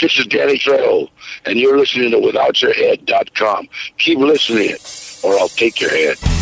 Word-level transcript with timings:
This 0.00 0.18
is 0.18 0.26
Danny 0.28 0.58
Trejo, 0.58 1.10
and 1.44 1.58
you're 1.58 1.76
listening 1.76 2.12
to 2.12 2.16
WithoutYourHead.com. 2.16 3.68
Keep 3.98 4.18
listening, 4.18 4.76
or 5.22 5.38
I'll 5.38 5.48
take 5.48 5.78
your 5.78 5.90
head. 5.90 6.39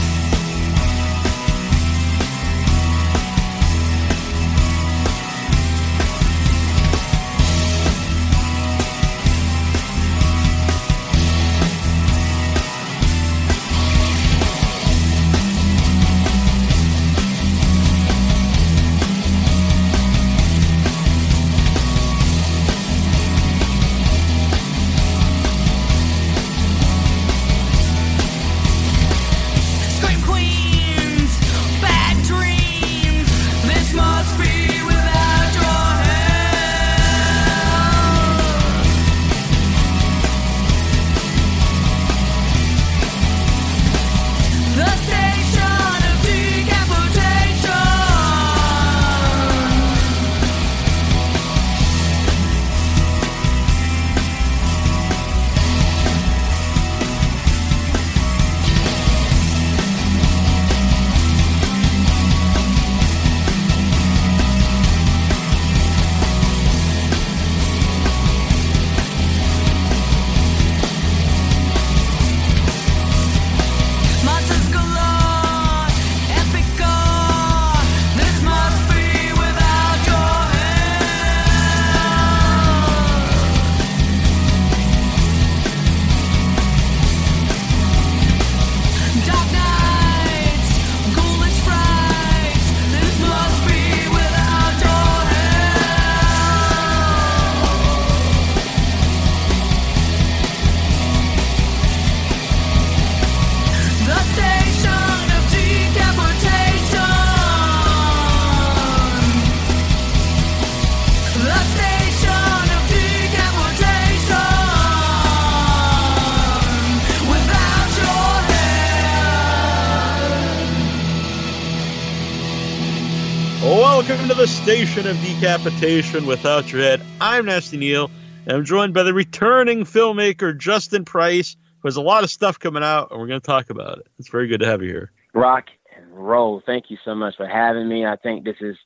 Station 124.68 125.06
of 125.06 125.18
decapitation 125.22 126.26
without 126.26 126.70
your 126.70 126.82
head. 126.82 127.00
I'm 127.22 127.46
Nasty 127.46 127.78
Neil, 127.78 128.10
and 128.44 128.54
I'm 128.54 128.66
joined 128.66 128.92
by 128.92 129.02
the 129.02 129.14
returning 129.14 129.84
filmmaker 129.84 130.54
Justin 130.54 131.06
Price, 131.06 131.56
who 131.80 131.88
has 131.88 131.96
a 131.96 132.02
lot 132.02 132.22
of 132.22 132.28
stuff 132.28 132.58
coming 132.58 132.82
out, 132.82 133.10
and 133.10 133.18
we're 133.18 133.28
going 133.28 133.40
to 133.40 133.46
talk 133.46 133.70
about 133.70 133.96
it. 133.96 134.08
It's 134.18 134.28
very 134.28 134.46
good 134.46 134.60
to 134.60 134.66
have 134.66 134.82
you 134.82 134.90
here. 134.90 135.10
Rock 135.32 135.68
and 135.96 136.04
roll. 136.10 136.62
Thank 136.66 136.90
you 136.90 136.98
so 137.02 137.14
much 137.14 137.38
for 137.38 137.46
having 137.46 137.88
me. 137.88 138.04
I 138.04 138.16
think 138.16 138.44
this 138.44 138.58
is, 138.60 138.76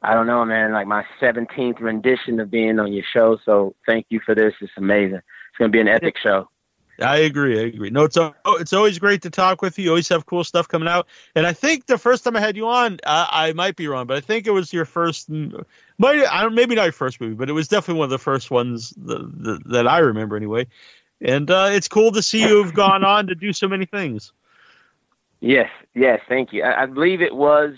I 0.00 0.14
don't 0.14 0.28
know, 0.28 0.44
man, 0.44 0.72
like 0.72 0.86
my 0.86 1.04
17th 1.20 1.80
rendition 1.80 2.38
of 2.38 2.48
being 2.48 2.78
on 2.78 2.92
your 2.92 3.04
show. 3.12 3.36
So 3.44 3.74
thank 3.86 4.06
you 4.10 4.20
for 4.24 4.36
this. 4.36 4.54
It's 4.60 4.70
amazing. 4.76 5.16
It's 5.16 5.58
going 5.58 5.72
to 5.72 5.76
be 5.76 5.80
an 5.80 5.88
epic 5.88 6.18
show. 6.22 6.48
I 7.00 7.16
agree. 7.18 7.58
I 7.58 7.64
agree. 7.64 7.90
No, 7.90 8.04
it's 8.04 8.16
oh, 8.16 8.34
it's 8.46 8.72
always 8.72 8.98
great 8.98 9.22
to 9.22 9.30
talk 9.30 9.62
with 9.62 9.78
you. 9.78 9.84
You 9.84 9.90
always 9.90 10.08
have 10.08 10.26
cool 10.26 10.44
stuff 10.44 10.68
coming 10.68 10.88
out. 10.88 11.06
And 11.34 11.46
I 11.46 11.52
think 11.52 11.86
the 11.86 11.98
first 11.98 12.24
time 12.24 12.36
I 12.36 12.40
had 12.40 12.56
you 12.56 12.68
on, 12.68 12.98
uh, 13.04 13.26
I 13.30 13.52
might 13.54 13.76
be 13.76 13.88
wrong, 13.88 14.06
but 14.06 14.16
I 14.16 14.20
think 14.20 14.46
it 14.46 14.50
was 14.50 14.72
your 14.72 14.84
first. 14.84 15.28
Maybe, 15.30 15.62
maybe 15.98 16.74
not 16.74 16.84
your 16.84 16.92
first 16.92 17.20
movie, 17.20 17.34
but 17.34 17.48
it 17.48 17.52
was 17.52 17.68
definitely 17.68 17.98
one 17.98 18.06
of 18.06 18.10
the 18.10 18.18
first 18.18 18.50
ones 18.50 18.90
that, 18.98 19.62
that 19.66 19.88
I 19.88 19.98
remember 19.98 20.36
anyway. 20.36 20.66
And 21.20 21.50
uh, 21.50 21.68
it's 21.70 21.88
cool 21.88 22.12
to 22.12 22.22
see 22.22 22.42
you 22.42 22.62
have 22.62 22.74
gone 22.74 23.04
on 23.04 23.26
to 23.26 23.34
do 23.34 23.52
so 23.52 23.68
many 23.68 23.86
things. 23.86 24.32
Yes, 25.40 25.70
yes, 25.94 26.20
thank 26.28 26.52
you. 26.52 26.62
I, 26.62 26.82
I 26.82 26.86
believe 26.86 27.22
it 27.22 27.34
was 27.34 27.74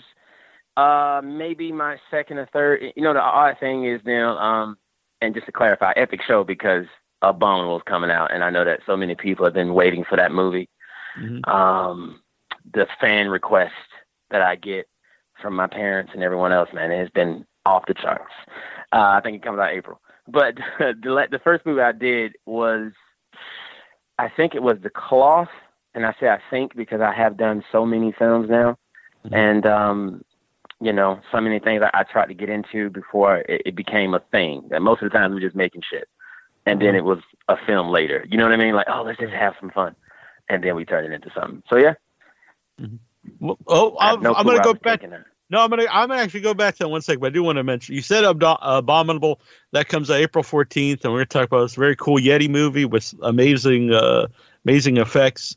uh, 0.75 1.21
maybe 1.23 1.71
my 1.71 1.97
second 2.11 2.37
or 2.37 2.47
third. 2.51 2.93
You 2.95 3.03
know, 3.03 3.13
the 3.13 3.21
odd 3.21 3.57
thing 3.59 3.85
is 3.85 4.01
now, 4.05 4.37
um, 4.37 4.77
and 5.21 5.33
just 5.33 5.45
to 5.45 5.51
clarify, 5.51 5.93
epic 5.95 6.21
show 6.25 6.43
because 6.43 6.85
Abominable 7.23 7.77
is 7.77 7.83
coming 7.87 8.11
out, 8.11 8.33
and 8.33 8.43
I 8.43 8.49
know 8.49 8.65
that 8.65 8.81
so 8.85 8.97
many 8.97 9.15
people 9.15 9.45
have 9.45 9.53
been 9.53 9.73
waiting 9.73 10.03
for 10.07 10.17
that 10.17 10.31
movie. 10.31 10.69
Mm-hmm. 11.19 11.49
Um, 11.49 12.21
the 12.73 12.85
fan 12.99 13.29
request 13.29 13.73
that 14.29 14.41
I 14.41 14.55
get 14.55 14.87
from 15.41 15.55
my 15.55 15.67
parents 15.67 16.11
and 16.13 16.23
everyone 16.23 16.51
else, 16.51 16.69
man, 16.73 16.91
it 16.91 16.99
has 16.99 17.09
been 17.09 17.45
off 17.65 17.85
the 17.87 17.93
charts. 17.93 18.33
Uh, 18.91 19.15
I 19.17 19.21
think 19.23 19.37
it 19.37 19.43
comes 19.43 19.59
out 19.59 19.71
April. 19.71 20.01
But 20.27 20.55
the 20.79 21.27
the 21.31 21.39
first 21.43 21.65
movie 21.65 21.81
I 21.81 21.91
did 21.93 22.33
was, 22.45 22.91
I 24.19 24.29
think 24.35 24.53
it 24.53 24.63
was 24.63 24.77
The 24.83 24.89
Cloth, 24.89 25.49
and 25.93 26.05
I 26.05 26.13
say 26.19 26.27
I 26.27 26.39
think 26.49 26.75
because 26.75 27.01
I 27.01 27.13
have 27.13 27.37
done 27.37 27.63
so 27.71 27.85
many 27.85 28.13
films 28.17 28.49
now, 28.49 28.77
mm-hmm. 29.25 29.33
and 29.33 29.65
um, 29.65 30.25
you 30.81 30.91
know, 30.91 31.19
so 31.31 31.39
many 31.39 31.59
things 31.59 31.81
I, 31.83 32.01
I 32.01 32.03
tried 32.03 32.27
to 32.27 32.33
get 32.33 32.49
into 32.49 32.89
before 32.89 33.37
it, 33.37 33.61
it 33.65 33.75
became 33.75 34.13
a 34.13 34.19
thing. 34.31 34.67
That 34.69 34.81
most 34.81 35.01
of 35.01 35.09
the 35.11 35.17
time 35.17 35.33
we're 35.33 35.39
just 35.39 35.55
making 35.55 35.81
shit 35.89 36.07
and 36.65 36.81
then 36.81 36.95
it 36.95 37.03
was 37.03 37.19
a 37.47 37.57
film 37.65 37.89
later. 37.89 38.25
You 38.29 38.37
know 38.37 38.43
what 38.43 38.53
I 38.53 38.57
mean? 38.57 38.75
Like, 38.75 38.87
oh, 38.89 39.03
let's 39.03 39.19
just 39.19 39.33
have 39.33 39.53
some 39.59 39.69
fun, 39.69 39.95
and 40.49 40.63
then 40.63 40.75
we 40.75 40.85
turned 40.85 41.11
it 41.11 41.15
into 41.15 41.31
something. 41.33 41.63
So 41.69 41.77
yeah. 41.77 41.95
Mm-hmm. 42.81 42.95
Well, 43.39 43.57
oh, 43.67 43.97
I'm, 43.99 44.21
no 44.21 44.33
I'm 44.33 44.45
going 44.45 44.57
to 44.57 44.63
go 44.63 44.73
back. 44.73 45.01
No, 45.49 45.59
I'm 45.59 45.69
gonna 45.69 45.85
I'm 45.91 46.09
gonna 46.09 46.21
actually 46.21 46.41
go 46.41 46.55
back 46.55 46.75
to 46.75 46.79
that 46.79 46.89
one 46.89 47.01
second, 47.01 47.19
but 47.19 47.27
I 47.27 47.29
do 47.29 47.43
want 47.43 47.57
to 47.57 47.63
mention 47.63 47.93
you 47.93 48.01
said 48.01 48.23
Ab- 48.23 48.41
Abominable 48.61 49.39
that 49.71 49.87
comes 49.87 50.09
out 50.09 50.15
April 50.15 50.43
14th, 50.43 51.03
and 51.03 51.13
we're 51.13 51.19
gonna 51.19 51.25
talk 51.25 51.45
about 51.45 51.61
this 51.61 51.75
very 51.75 51.95
cool 51.95 52.17
Yeti 52.17 52.49
movie 52.49 52.85
with 52.85 53.13
amazing 53.21 53.93
uh, 53.93 54.27
amazing 54.65 54.97
effects. 54.97 55.55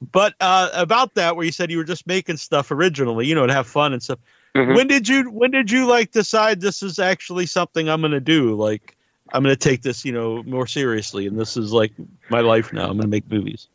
But 0.00 0.34
uh, 0.40 0.70
about 0.72 1.14
that, 1.14 1.36
where 1.36 1.46
you 1.46 1.52
said 1.52 1.70
you 1.70 1.78
were 1.78 1.84
just 1.84 2.06
making 2.06 2.38
stuff 2.38 2.70
originally, 2.70 3.26
you 3.26 3.34
know, 3.34 3.46
to 3.46 3.52
have 3.52 3.66
fun 3.66 3.92
and 3.92 4.02
stuff. 4.02 4.18
Mm-hmm. 4.56 4.74
When 4.74 4.88
did 4.88 5.06
you 5.06 5.30
when 5.30 5.52
did 5.52 5.70
you 5.70 5.86
like 5.86 6.10
decide 6.10 6.60
this 6.60 6.82
is 6.82 6.98
actually 6.98 7.46
something 7.46 7.88
I'm 7.88 8.00
gonna 8.00 8.18
do? 8.20 8.56
Like, 8.56 8.96
I'm 9.32 9.42
going 9.42 9.54
to 9.54 9.58
take 9.58 9.82
this, 9.82 10.04
you 10.04 10.12
know, 10.12 10.42
more 10.42 10.66
seriously, 10.66 11.26
and 11.26 11.38
this 11.38 11.56
is 11.56 11.72
like 11.72 11.92
my 12.30 12.40
life 12.40 12.72
now. 12.72 12.84
I'm 12.84 12.96
going 12.96 13.02
to 13.02 13.08
make 13.08 13.30
movies. 13.30 13.68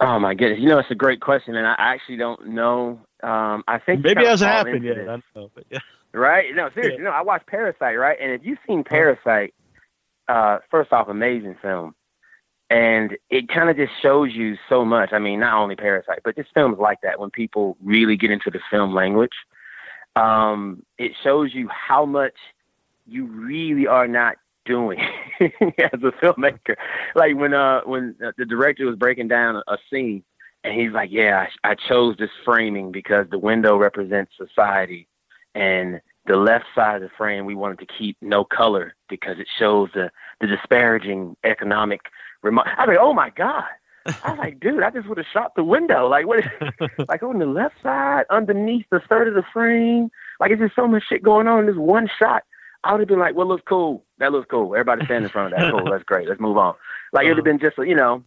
Oh 0.00 0.18
my 0.18 0.34
goodness! 0.34 0.60
You 0.60 0.68
know, 0.68 0.78
it's 0.78 0.90
a 0.90 0.94
great 0.94 1.20
question, 1.20 1.54
and 1.56 1.66
I 1.66 1.74
actually 1.78 2.16
don't 2.16 2.48
know. 2.48 3.00
Um, 3.22 3.64
I 3.66 3.78
think 3.78 4.04
maybe 4.04 4.22
it 4.22 4.26
hasn't 4.26 4.50
happened 4.50 4.84
yet. 4.84 4.98
I 4.98 5.04
don't 5.04 5.24
know, 5.34 5.50
but 5.54 5.64
yeah. 5.70 5.78
Right? 6.12 6.54
No, 6.54 6.68
seriously. 6.74 6.98
Yeah. 6.98 7.10
No, 7.10 7.10
I 7.10 7.22
watched 7.22 7.46
Parasite, 7.46 7.98
right? 7.98 8.18
And 8.20 8.32
if 8.32 8.42
you've 8.44 8.58
seen 8.66 8.84
Parasite, 8.84 9.54
uh, 10.28 10.58
first 10.70 10.92
off, 10.92 11.08
amazing 11.08 11.56
film, 11.62 11.94
and 12.70 13.16
it 13.30 13.48
kind 13.48 13.70
of 13.70 13.76
just 13.76 13.92
shows 14.02 14.32
you 14.32 14.56
so 14.68 14.84
much. 14.84 15.12
I 15.12 15.18
mean, 15.18 15.40
not 15.40 15.54
only 15.54 15.76
Parasite, 15.76 16.20
but 16.24 16.36
just 16.36 16.50
films 16.52 16.78
like 16.78 17.00
that. 17.02 17.18
When 17.18 17.30
people 17.30 17.76
really 17.82 18.16
get 18.16 18.30
into 18.30 18.50
the 18.50 18.60
film 18.70 18.94
language, 18.94 19.34
um, 20.16 20.82
it 20.98 21.12
shows 21.22 21.54
you 21.54 21.68
how 21.68 22.04
much 22.04 22.34
you 23.06 23.26
really 23.26 23.86
are 23.86 24.08
not 24.08 24.36
doing 24.64 24.98
as 25.40 25.50
a 25.92 26.12
filmmaker. 26.22 26.76
Like 27.14 27.36
when 27.36 27.54
uh 27.54 27.82
when 27.82 28.16
uh, 28.24 28.32
the 28.36 28.44
director 28.44 28.86
was 28.86 28.96
breaking 28.96 29.28
down 29.28 29.62
a, 29.66 29.78
scene 29.90 30.24
and 30.62 30.78
he's 30.78 30.92
like, 30.92 31.10
"Yeah, 31.12 31.46
I, 31.64 31.70
I 31.70 31.74
chose 31.74 32.16
this 32.18 32.30
framing 32.44 32.92
because 32.92 33.26
the 33.30 33.38
window 33.38 33.76
represents 33.76 34.32
society 34.36 35.08
and 35.54 36.00
the 36.26 36.36
left 36.36 36.64
side 36.74 36.96
of 36.96 37.02
the 37.02 37.14
frame 37.16 37.44
we 37.44 37.54
wanted 37.54 37.78
to 37.80 37.86
keep 37.86 38.16
no 38.22 38.44
color 38.44 38.94
because 39.08 39.38
it 39.38 39.48
shows 39.58 39.90
the 39.94 40.10
the 40.40 40.46
disparaging 40.46 41.36
economic 41.44 42.00
remark." 42.42 42.68
I 42.76 42.86
mean, 42.86 42.98
"Oh 43.00 43.12
my 43.12 43.30
god." 43.30 43.64
I 44.06 44.30
was 44.30 44.38
like, 44.38 44.60
dude, 44.60 44.82
I 44.82 44.90
just 44.90 45.08
would 45.08 45.16
have 45.16 45.26
shot 45.32 45.54
the 45.54 45.64
window. 45.64 46.08
Like, 46.08 46.26
what? 46.26 46.44
like 47.08 47.22
on 47.22 47.38
the 47.38 47.46
left 47.46 47.76
side, 47.82 48.24
underneath 48.30 48.84
the 48.90 49.00
third 49.08 49.28
of 49.28 49.34
the 49.34 49.44
frame. 49.52 50.10
Like, 50.40 50.50
it's 50.50 50.60
just 50.60 50.76
so 50.76 50.86
much 50.86 51.04
shit 51.08 51.22
going 51.22 51.48
on 51.48 51.60
in 51.60 51.66
this 51.66 51.76
one 51.76 52.08
shot. 52.18 52.44
I 52.84 52.92
would 52.92 53.00
have 53.00 53.08
been 53.08 53.18
like, 53.18 53.34
well, 53.34 53.48
looks 53.48 53.64
cool? 53.66 54.04
That 54.18 54.32
looks 54.32 54.46
cool. 54.50 54.74
Everybody 54.74 55.04
standing 55.06 55.24
in 55.24 55.30
front 55.30 55.52
of 55.52 55.58
that. 55.58 55.70
Cool. 55.70 55.90
That's 55.90 56.04
great. 56.04 56.28
Let's 56.28 56.40
move 56.40 56.56
on." 56.58 56.74
Like 57.12 57.22
uh-huh. 57.22 57.26
it 57.26 57.28
would 57.30 57.38
have 57.38 57.44
been 57.44 57.58
just, 57.58 57.78
you 57.78 57.94
know, 57.94 58.22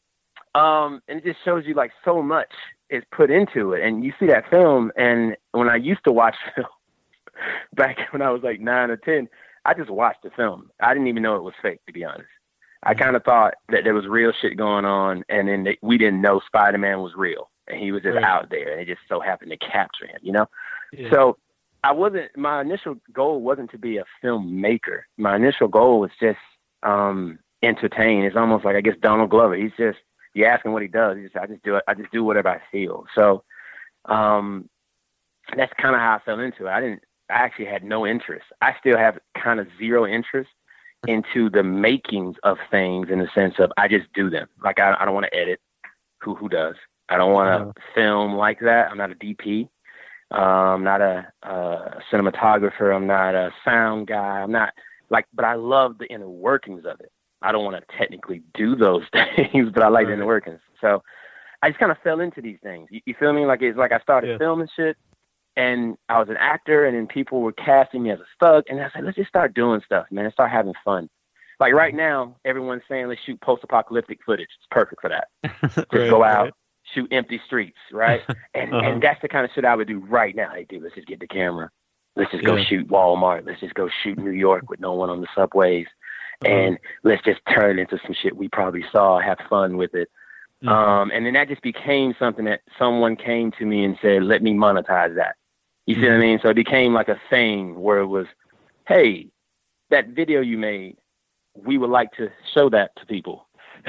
um, 0.55 1.01
and 1.07 1.19
it 1.19 1.23
just 1.23 1.43
shows 1.45 1.65
you 1.65 1.73
like 1.73 1.91
so 2.03 2.21
much 2.21 2.51
is 2.89 3.03
put 3.11 3.29
into 3.29 3.73
it. 3.73 3.83
And 3.83 4.03
you 4.03 4.13
see 4.19 4.27
that 4.27 4.49
film, 4.49 4.91
and 4.95 5.35
when 5.51 5.69
I 5.69 5.75
used 5.75 6.03
to 6.05 6.11
watch 6.11 6.35
film 6.55 6.67
back 7.75 7.97
when 8.11 8.21
I 8.21 8.31
was 8.31 8.41
like 8.43 8.59
nine 8.59 8.89
or 8.89 8.97
ten, 8.97 9.29
I 9.65 9.73
just 9.73 9.89
watched 9.89 10.23
the 10.23 10.31
film. 10.31 10.71
I 10.79 10.93
didn't 10.93 11.07
even 11.07 11.23
know 11.23 11.35
it 11.35 11.43
was 11.43 11.53
fake, 11.61 11.85
to 11.85 11.93
be 11.93 12.03
honest. 12.03 12.27
I 12.83 12.93
mm-hmm. 12.93 13.03
kind 13.03 13.15
of 13.15 13.23
thought 13.23 13.55
that 13.69 13.83
there 13.83 13.93
was 13.93 14.07
real 14.07 14.31
shit 14.41 14.57
going 14.57 14.85
on, 14.85 15.23
and 15.29 15.47
then 15.47 15.63
they, 15.63 15.77
we 15.81 15.97
didn't 15.97 16.21
know 16.21 16.41
Spider 16.45 16.77
Man 16.77 17.01
was 17.01 17.13
real, 17.15 17.49
and 17.67 17.79
he 17.79 17.91
was 17.91 18.03
just 18.03 18.15
right. 18.15 18.23
out 18.23 18.49
there, 18.49 18.71
and 18.71 18.81
it 18.81 18.87
just 18.87 19.01
so 19.09 19.19
happened 19.19 19.51
to 19.51 19.57
capture 19.57 20.07
him, 20.07 20.19
you 20.21 20.31
know. 20.31 20.47
Yeah. 20.93 21.09
So 21.11 21.37
I 21.87 21.91
wasn't. 21.91 22.35
My 22.35 22.59
initial 22.59 22.95
goal 23.13 23.39
wasn't 23.39 23.71
to 23.71 23.77
be 23.77 23.95
a 23.97 24.03
filmmaker. 24.21 25.03
My 25.15 25.37
initial 25.37 25.69
goal 25.69 26.01
was 26.01 26.11
just 26.19 26.37
um 26.83 27.39
entertain. 27.63 28.23
It's 28.23 28.35
almost 28.35 28.65
like 28.65 28.75
I 28.75 28.81
guess 28.81 28.95
Donald 29.01 29.29
Glover. 29.29 29.55
He's 29.55 29.71
just 29.77 29.99
you 30.33 30.43
ask 30.43 30.65
him 30.65 30.73
what 30.73 30.81
he 30.81 30.89
does. 30.89 31.15
He 31.15 31.23
just 31.23 31.37
I 31.37 31.47
just 31.47 31.63
do 31.63 31.77
it. 31.77 31.85
I 31.87 31.93
just 31.93 32.11
do 32.11 32.25
whatever 32.25 32.49
I 32.49 32.59
feel. 32.73 33.05
So 33.15 33.45
um 34.03 34.69
that's 35.55 35.71
kind 35.81 35.95
of 35.95 36.01
how 36.01 36.15
I 36.15 36.25
fell 36.25 36.41
into 36.41 36.67
it. 36.67 36.69
I 36.69 36.81
didn't. 36.81 37.03
I 37.29 37.35
actually 37.35 37.67
had 37.67 37.85
no 37.85 38.05
interest. 38.05 38.47
I 38.61 38.75
still 38.81 38.97
have 38.97 39.17
kind 39.41 39.61
of 39.61 39.67
zero 39.77 40.05
interest 40.05 40.49
into 41.07 41.49
the 41.49 41.63
makings 41.63 42.35
of 42.43 42.57
things 42.69 43.07
in 43.09 43.19
the 43.19 43.29
sense 43.33 43.55
of 43.59 43.71
I 43.77 43.87
just 43.87 44.11
do 44.13 44.29
them. 44.29 44.49
Like 44.61 44.77
I, 44.81 44.93
I 44.99 45.05
don't 45.05 45.13
want 45.13 45.27
to 45.31 45.37
edit. 45.37 45.61
Who 46.21 46.35
who 46.35 46.49
does? 46.49 46.75
I 47.07 47.15
don't 47.15 47.31
want 47.31 47.47
to 47.47 47.69
uh-huh. 47.69 47.91
film 47.95 48.35
like 48.35 48.59
that. 48.59 48.91
I'm 48.91 48.97
not 48.97 49.11
a 49.11 49.15
DP. 49.15 49.69
I'm 50.31 50.83
not 50.83 51.01
a, 51.01 51.27
a 51.43 52.01
cinematographer. 52.11 52.95
I'm 52.95 53.07
not 53.07 53.35
a 53.35 53.51
sound 53.63 54.07
guy. 54.07 54.41
I'm 54.41 54.51
not 54.51 54.73
like, 55.09 55.25
but 55.33 55.45
I 55.45 55.55
love 55.55 55.97
the 55.97 56.07
inner 56.07 56.29
workings 56.29 56.85
of 56.85 56.99
it. 56.99 57.11
I 57.41 57.51
don't 57.51 57.63
want 57.63 57.77
to 57.77 57.97
technically 57.97 58.41
do 58.53 58.75
those 58.75 59.03
things, 59.35 59.69
but 59.73 59.83
I 59.83 59.87
like 59.87 60.05
right. 60.05 60.07
the 60.07 60.13
inner 60.13 60.25
workings. 60.25 60.59
So 60.81 61.01
I 61.61 61.69
just 61.69 61.79
kind 61.79 61.91
of 61.91 61.97
fell 62.03 62.19
into 62.19 62.41
these 62.41 62.57
things. 62.61 62.87
You, 62.91 63.01
you 63.05 63.15
feel 63.19 63.33
me? 63.33 63.45
Like 63.45 63.61
it's 63.61 63.77
like 63.77 63.91
I 63.91 63.99
started 63.99 64.31
yeah. 64.31 64.37
filming 64.37 64.67
shit, 64.75 64.97
and 65.55 65.97
I 66.09 66.19
was 66.19 66.29
an 66.29 66.37
actor, 66.37 66.85
and 66.85 66.95
then 66.95 67.07
people 67.07 67.41
were 67.41 67.53
casting 67.53 68.03
me 68.03 68.11
as 68.11 68.19
a 68.19 68.25
thug, 68.39 68.65
and 68.69 68.79
I 68.79 68.89
said, 68.93 69.05
let's 69.05 69.17
just 69.17 69.29
start 69.29 69.53
doing 69.53 69.81
stuff, 69.85 70.07
man, 70.11 70.25
and 70.25 70.33
start 70.33 70.51
having 70.51 70.73
fun. 70.83 71.09
Like 71.59 71.73
right 71.73 71.95
now, 71.95 72.35
everyone's 72.45 72.83
saying 72.87 73.07
let's 73.07 73.21
shoot 73.25 73.41
post-apocalyptic 73.41 74.19
footage. 74.23 74.49
It's 74.59 74.67
perfect 74.69 75.01
for 75.01 75.09
that. 75.09 75.27
just 75.61 75.77
right, 75.91 76.09
go 76.09 76.23
out, 76.23 76.43
right. 76.43 76.53
Shoot 76.93 77.07
empty 77.11 77.41
streets, 77.45 77.77
right? 77.91 78.21
And 78.53 78.73
uh-huh. 78.73 78.89
and 78.89 79.03
that's 79.03 79.21
the 79.21 79.27
kind 79.27 79.45
of 79.45 79.51
shit 79.53 79.65
I 79.65 79.75
would 79.75 79.87
do 79.87 79.99
right 79.99 80.35
now. 80.35 80.51
Hey, 80.53 80.65
dude, 80.67 80.81
let's 80.81 80.95
just 80.95 81.07
get 81.07 81.19
the 81.19 81.27
camera. 81.27 81.69
Let's 82.15 82.31
just 82.31 82.43
go 82.43 82.57
shoot 82.63 82.87
Walmart. 82.87 83.45
Let's 83.45 83.59
just 83.59 83.75
go 83.75 83.87
shoot 84.03 84.17
New 84.17 84.31
York 84.31 84.69
with 84.69 84.79
no 84.79 84.93
one 84.93 85.11
on 85.11 85.21
the 85.21 85.27
subways. 85.35 85.85
Uh-huh. 86.43 86.51
And 86.51 86.79
let's 87.03 87.23
just 87.23 87.39
turn 87.53 87.77
into 87.77 87.99
some 88.03 88.15
shit 88.19 88.35
we 88.35 88.47
probably 88.49 88.83
saw, 88.91 89.19
have 89.19 89.37
fun 89.47 89.77
with 89.77 89.93
it. 89.93 90.09
Mm-hmm. 90.63 90.69
Um, 90.69 91.11
and 91.11 91.25
then 91.25 91.33
that 91.33 91.49
just 91.49 91.61
became 91.61 92.15
something 92.17 92.45
that 92.45 92.61
someone 92.79 93.15
came 93.15 93.51
to 93.59 93.65
me 93.65 93.83
and 93.83 93.97
said, 94.01 94.23
let 94.23 94.41
me 94.41 94.53
monetize 94.53 95.15
that. 95.15 95.35
You 95.85 95.95
see 95.95 96.01
mm-hmm. 96.01 96.05
what 96.05 96.11
I 96.11 96.13
mm-hmm. 96.13 96.21
mean? 96.21 96.39
So 96.41 96.49
it 96.49 96.55
became 96.55 96.93
like 96.93 97.09
a 97.09 97.21
thing 97.29 97.79
where 97.79 97.99
it 97.99 98.07
was, 98.07 98.25
hey, 98.87 99.29
that 99.91 100.09
video 100.09 100.41
you 100.41 100.57
made, 100.57 100.97
we 101.55 101.77
would 101.77 101.89
like 101.89 102.11
to 102.13 102.29
show 102.53 102.69
that 102.71 102.95
to 102.97 103.05
people. 103.05 103.47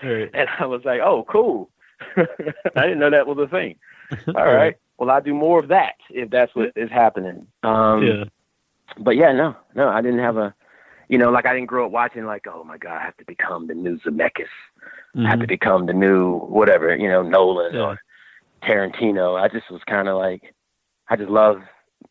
And 0.00 0.48
I 0.58 0.66
was 0.66 0.82
like, 0.84 1.00
oh, 1.00 1.24
cool. 1.28 1.70
I 2.16 2.82
didn't 2.82 2.98
know 2.98 3.10
that 3.10 3.26
was 3.26 3.38
a 3.38 3.48
thing. 3.48 3.76
All 4.28 4.46
right. 4.46 4.76
Well, 4.98 5.10
I'll 5.10 5.22
do 5.22 5.34
more 5.34 5.60
of 5.60 5.68
that 5.68 5.94
if 6.10 6.30
that's 6.30 6.54
what 6.54 6.72
is 6.76 6.90
happening. 6.90 7.46
Um, 7.62 8.02
yeah. 8.02 8.24
But 8.98 9.16
yeah, 9.16 9.32
no, 9.32 9.54
no, 9.74 9.88
I 9.88 10.00
didn't 10.00 10.20
have 10.20 10.36
a, 10.36 10.54
you 11.08 11.18
know, 11.18 11.30
like 11.30 11.46
I 11.46 11.54
didn't 11.54 11.68
grow 11.68 11.86
up 11.86 11.92
watching 11.92 12.24
like, 12.24 12.46
oh 12.48 12.64
my 12.64 12.78
God, 12.78 12.96
I 12.96 13.04
have 13.04 13.16
to 13.18 13.24
become 13.24 13.66
the 13.66 13.74
new 13.74 13.98
Zemeckis. 14.00 14.46
Mm-hmm. 15.14 15.26
I 15.26 15.30
have 15.30 15.38
to 15.38 15.44
mm-hmm. 15.44 15.48
become 15.48 15.86
the 15.86 15.92
new 15.92 16.38
whatever, 16.38 16.94
you 16.96 17.08
know, 17.08 17.22
Nolan 17.22 17.74
yeah. 17.74 17.80
or 17.80 18.00
Tarantino. 18.62 19.40
I 19.40 19.48
just 19.48 19.70
was 19.70 19.82
kind 19.84 20.08
of 20.08 20.16
like, 20.16 20.54
I 21.08 21.16
just 21.16 21.30
love, 21.30 21.62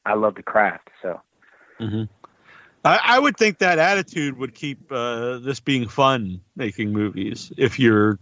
I 0.06 0.13
love 0.13 0.36
the 0.36 0.44
craft. 0.44 0.90
So. 1.01 1.19
Mm-hmm. 1.80 2.04
I, 2.86 3.00
I, 3.04 3.19
would 3.19 3.36
think 3.38 3.57
that 3.60 3.80
attitude 3.80 4.38
would 4.38 4.54
keep 4.54 4.92
uh, 4.92 5.40
this 5.40 5.60
being 5.60 5.88
fun 5.88 6.42
making 6.56 6.94
movies. 6.94 7.51
If 7.57 7.80
your 7.80 8.18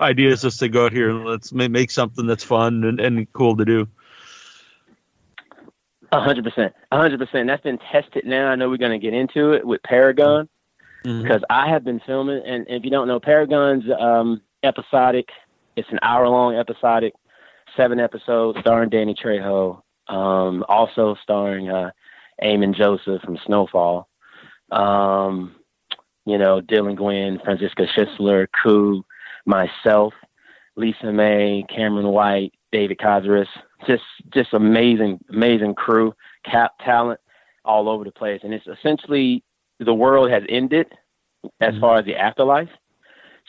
idea 0.00 0.30
is 0.30 0.42
just 0.42 0.58
to 0.60 0.68
go 0.68 0.86
out 0.86 0.92
here 0.92 1.10
and 1.10 1.24
let's 1.24 1.52
make 1.52 1.90
something 1.90 2.26
that's 2.26 2.44
fun 2.44 2.84
and, 2.84 3.00
and 3.00 3.32
cool 3.32 3.56
to 3.56 3.64
do. 3.64 3.88
A 6.10 6.20
hundred 6.20 6.44
percent, 6.44 6.74
a 6.90 6.98
hundred 6.98 7.18
percent. 7.18 7.46
That's 7.46 7.62
been 7.62 7.78
tested 7.90 8.24
now. 8.26 8.48
I 8.48 8.54
know 8.54 8.68
we're 8.68 8.76
going 8.76 8.92
to 8.92 9.04
get 9.04 9.14
into 9.14 9.52
it 9.52 9.66
with 9.66 9.82
Paragon 9.82 10.48
mm-hmm. 11.04 11.22
because 11.22 11.42
I 11.48 11.70
have 11.70 11.84
been 11.84 12.00
filming. 12.06 12.42
And, 12.44 12.66
if 12.68 12.84
you 12.84 12.90
don't 12.90 13.08
know, 13.08 13.18
Paragon's 13.18 13.84
um, 13.98 14.42
episodic. 14.62 15.28
It's 15.74 15.88
an 15.90 15.98
hour 16.02 16.28
long 16.28 16.54
episodic, 16.54 17.14
seven 17.76 17.98
episodes, 17.98 18.58
starring 18.60 18.90
Danny 18.90 19.14
Trejo. 19.14 19.82
Um, 20.08 20.64
also 20.68 21.16
starring 21.22 21.70
uh, 21.70 21.92
Eamon 22.42 22.76
Joseph 22.76 23.22
from 23.22 23.38
Snowfall. 23.46 24.06
Um, 24.70 25.54
you 26.26 26.36
know, 26.36 26.60
Dylan 26.60 26.96
Gwynn, 26.96 27.40
Franziska 27.42 27.86
Schisler, 27.86 28.48
Koo, 28.62 29.02
myself, 29.46 30.14
Lisa 30.76 31.12
May, 31.12 31.64
Cameron 31.68 32.08
White, 32.08 32.52
David 32.70 32.98
Cazares, 32.98 33.48
just 33.86 34.04
just 34.32 34.52
amazing, 34.54 35.20
amazing 35.28 35.74
crew, 35.74 36.14
cap 36.44 36.72
talent 36.84 37.20
all 37.64 37.88
over 37.88 38.04
the 38.04 38.12
place. 38.12 38.40
And 38.42 38.54
it's 38.54 38.66
essentially 38.66 39.44
the 39.78 39.94
world 39.94 40.30
has 40.30 40.42
ended 40.48 40.86
as 41.60 41.72
mm-hmm. 41.72 41.80
far 41.80 41.98
as 41.98 42.04
the 42.04 42.16
afterlife. 42.16 42.68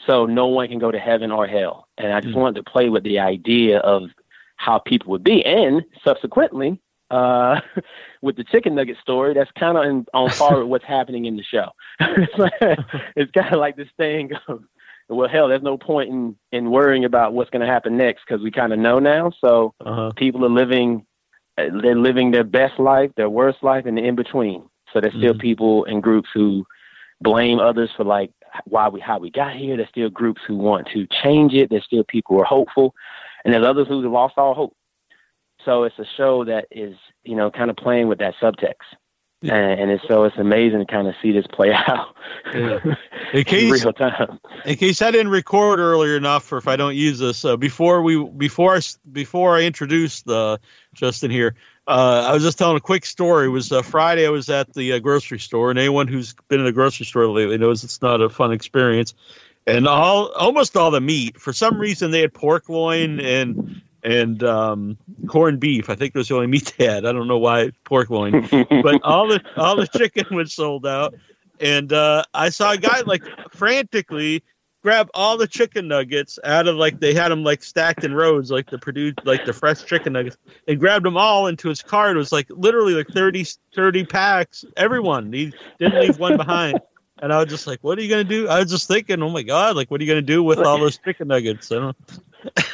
So 0.06 0.26
no 0.26 0.46
one 0.46 0.68
can 0.68 0.78
go 0.78 0.90
to 0.90 0.98
heaven 0.98 1.30
or 1.30 1.46
hell. 1.46 1.88
And 1.98 2.12
I 2.12 2.20
just 2.20 2.32
mm-hmm. 2.32 2.40
wanted 2.40 2.64
to 2.64 2.70
play 2.70 2.88
with 2.88 3.04
the 3.04 3.18
idea 3.20 3.78
of 3.78 4.10
how 4.56 4.78
people 4.78 5.10
would 5.12 5.24
be. 5.24 5.44
And 5.44 5.82
subsequently, 6.04 6.80
uh, 7.10 7.60
with 8.22 8.36
the 8.36 8.44
chicken 8.44 8.74
nugget 8.74 8.98
story, 9.00 9.34
that's 9.34 9.50
kind 9.52 9.78
of 9.78 10.06
on 10.12 10.30
par 10.30 10.58
with 10.58 10.68
what's 10.68 10.84
happening 10.84 11.26
in 11.26 11.36
the 11.36 11.44
show. 11.44 11.70
it's, 12.00 12.38
like, 12.38 12.52
it's 13.16 13.30
kind 13.32 13.54
of 13.54 13.60
like 13.60 13.76
this 13.76 13.88
thing 13.96 14.30
of, 14.48 14.64
well, 15.14 15.28
hell, 15.28 15.48
there's 15.48 15.62
no 15.62 15.78
point 15.78 16.10
in, 16.10 16.36
in 16.52 16.70
worrying 16.70 17.04
about 17.04 17.32
what's 17.32 17.50
going 17.50 17.66
to 17.66 17.72
happen 17.72 17.96
next 17.96 18.22
because 18.26 18.42
we 18.42 18.50
kind 18.50 18.72
of 18.72 18.78
know 18.78 18.98
now. 18.98 19.32
So 19.40 19.74
uh-huh. 19.80 20.12
people 20.16 20.44
are 20.44 20.50
living, 20.50 21.06
they're 21.56 21.96
living 21.96 22.30
their 22.30 22.44
best 22.44 22.78
life, 22.78 23.10
their 23.16 23.30
worst 23.30 23.62
life, 23.62 23.86
and 23.86 23.96
the 23.96 24.02
in 24.02 24.16
between. 24.16 24.68
So 24.92 25.00
there's 25.00 25.14
still 25.14 25.32
mm-hmm. 25.32 25.40
people 25.40 25.84
and 25.86 26.02
groups 26.02 26.28
who 26.32 26.64
blame 27.20 27.58
others 27.58 27.90
for 27.96 28.04
like 28.04 28.30
why 28.64 28.88
we 28.88 29.00
how 29.00 29.18
we 29.18 29.30
got 29.30 29.56
here. 29.56 29.76
There's 29.76 29.88
still 29.88 30.10
groups 30.10 30.40
who 30.46 30.56
want 30.56 30.88
to 30.92 31.06
change 31.22 31.52
it. 31.54 31.70
There's 31.70 31.84
still 31.84 32.04
people 32.04 32.36
who 32.36 32.42
are 32.42 32.46
hopeful, 32.46 32.94
and 33.44 33.52
there's 33.52 33.66
others 33.66 33.88
who 33.88 34.02
have 34.02 34.12
lost 34.12 34.34
all 34.36 34.54
hope. 34.54 34.76
So 35.64 35.84
it's 35.84 35.98
a 35.98 36.04
show 36.16 36.44
that 36.44 36.66
is, 36.70 36.94
you 37.24 37.36
know, 37.36 37.50
kind 37.50 37.70
of 37.70 37.76
playing 37.76 38.08
with 38.08 38.18
that 38.18 38.34
subtext. 38.40 38.74
Yeah. 39.44 39.56
And, 39.56 39.80
and 39.80 39.90
it's 39.90 40.08
so 40.08 40.24
it's 40.24 40.38
amazing 40.38 40.78
to 40.78 40.86
kind 40.86 41.06
of 41.06 41.14
see 41.20 41.30
this 41.30 41.46
play 41.46 41.70
out 41.86 42.16
yeah. 42.54 42.78
in, 43.34 43.44
case, 43.44 43.64
in 43.64 43.70
real 43.70 43.92
time. 43.92 44.40
In 44.64 44.76
case 44.76 45.02
I 45.02 45.10
didn't 45.10 45.28
record 45.28 45.78
earlier 45.78 46.16
enough, 46.16 46.50
or 46.50 46.56
if 46.56 46.66
I 46.66 46.76
don't 46.76 46.96
use 46.96 47.18
this, 47.18 47.44
uh, 47.44 47.56
before 47.58 48.02
we 48.02 48.24
before 48.24 48.74
I, 48.74 48.80
before 49.12 49.56
I 49.56 49.62
introduce 49.64 50.22
the 50.22 50.58
Justin 50.94 51.30
here, 51.30 51.56
uh, 51.86 52.24
I 52.26 52.32
was 52.32 52.42
just 52.42 52.56
telling 52.56 52.78
a 52.78 52.80
quick 52.80 53.04
story. 53.04 53.46
It 53.46 53.50
was 53.50 53.70
uh, 53.70 53.82
Friday. 53.82 54.26
I 54.26 54.30
was 54.30 54.48
at 54.48 54.72
the 54.72 54.94
uh, 54.94 54.98
grocery 54.98 55.38
store, 55.38 55.68
and 55.68 55.78
anyone 55.78 56.08
who's 56.08 56.34
been 56.48 56.60
in 56.60 56.66
a 56.66 56.72
grocery 56.72 57.04
store 57.04 57.28
lately 57.28 57.58
knows 57.58 57.84
it's 57.84 58.00
not 58.00 58.22
a 58.22 58.30
fun 58.30 58.50
experience. 58.50 59.12
And 59.66 59.86
all 59.86 60.32
almost 60.32 60.74
all 60.74 60.90
the 60.90 61.02
meat, 61.02 61.38
for 61.38 61.52
some 61.52 61.78
reason, 61.78 62.12
they 62.12 62.20
had 62.20 62.32
pork 62.32 62.70
loin 62.70 63.20
and 63.20 63.82
and 64.04 64.42
um, 64.44 64.98
corned 65.26 65.58
beef. 65.58 65.88
I 65.88 65.94
think 65.94 66.14
it 66.14 66.18
was 66.18 66.28
the 66.28 66.34
only 66.34 66.46
meat 66.46 66.74
they 66.76 66.86
had. 66.86 67.06
I 67.06 67.12
don't 67.12 67.26
know 67.26 67.38
why 67.38 67.72
pork 67.84 68.10
loin, 68.10 68.46
but 68.82 69.00
all 69.04 69.26
the 69.26 69.42
all 69.56 69.76
the 69.76 69.88
chicken 69.88 70.36
was 70.36 70.52
sold 70.52 70.86
out. 70.86 71.14
And 71.60 71.92
uh, 71.92 72.24
I 72.34 72.50
saw 72.50 72.72
a 72.72 72.76
guy 72.76 73.00
like 73.00 73.22
frantically 73.52 74.42
grab 74.82 75.08
all 75.14 75.38
the 75.38 75.46
chicken 75.46 75.88
nuggets 75.88 76.38
out 76.44 76.68
of 76.68 76.76
like 76.76 77.00
they 77.00 77.14
had 77.14 77.30
them 77.30 77.42
like 77.42 77.62
stacked 77.62 78.04
in 78.04 78.14
rows, 78.14 78.50
like 78.50 78.68
the 78.70 78.78
produced 78.78 79.18
like 79.24 79.44
the 79.46 79.52
fresh 79.52 79.82
chicken 79.84 80.12
nuggets, 80.12 80.36
and 80.68 80.78
grabbed 80.78 81.06
them 81.06 81.16
all 81.16 81.46
into 81.46 81.68
his 81.68 81.80
car. 81.80 82.10
It 82.10 82.16
was 82.16 82.32
like 82.32 82.46
literally 82.50 82.92
like 82.92 83.08
30, 83.08 83.46
30 83.74 84.04
packs. 84.04 84.64
Everyone 84.76 85.32
he 85.32 85.52
didn't 85.78 86.00
leave 86.00 86.18
one 86.18 86.36
behind. 86.36 86.80
And 87.22 87.32
I 87.32 87.38
was 87.38 87.48
just 87.48 87.66
like, 87.66 87.78
"What 87.82 87.98
are 87.98 88.02
you 88.02 88.10
gonna 88.10 88.24
do?" 88.24 88.48
I 88.48 88.58
was 88.58 88.70
just 88.70 88.88
thinking, 88.88 89.22
"Oh 89.22 89.30
my 89.30 89.42
god! 89.42 89.76
Like, 89.76 89.90
what 89.90 90.00
are 90.00 90.04
you 90.04 90.10
gonna 90.10 90.22
do 90.22 90.42
with 90.42 90.58
all 90.58 90.78
those 90.78 90.98
chicken 90.98 91.28
nuggets?" 91.28 91.70
I 91.70 91.76
don't. 91.76 91.96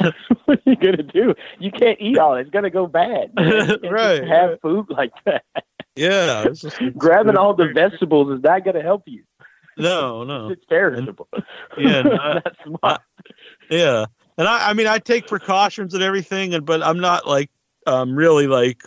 what 0.47 0.59
are 0.59 0.71
you 0.71 0.77
gonna 0.77 1.03
do? 1.03 1.35
You 1.59 1.71
can't 1.71 2.01
eat 2.01 2.19
all. 2.19 2.37
it. 2.37 2.43
It's 2.43 2.51
gonna 2.51 2.71
go 2.71 2.87
bad. 2.87 3.33
right. 3.37 4.27
Have 4.27 4.61
food 4.61 4.87
like 4.89 5.13
that. 5.27 5.45
Yeah. 5.95 6.45
It's 6.47 6.61
just, 6.63 6.79
Grabbing 6.97 7.37
all 7.37 7.55
the 7.55 7.69
vegetables 7.75 8.33
is 8.33 8.43
not 8.43 8.65
gonna 8.65 8.83
help 8.83 9.03
you. 9.07 9.25
No, 9.77 10.25
no. 10.25 10.49
It's 10.49 10.65
perishable. 10.65 11.29
Yeah. 11.79 12.03
No, 12.03 12.41
That's 12.45 12.57
smart. 12.65 12.81
I, 12.83 12.97
yeah. 13.71 14.07
And 14.37 14.49
I, 14.49 14.71
I 14.71 14.73
mean, 14.73 14.87
I 14.87 14.99
take 14.99 15.27
precautions 15.27 15.95
and 15.95 16.03
everything, 16.03 16.55
and 16.55 16.65
but 16.65 16.83
I'm 16.83 17.01
not 17.01 17.27
like 17.27 17.51
um 17.87 18.15
really 18.15 18.47
like 18.47 18.83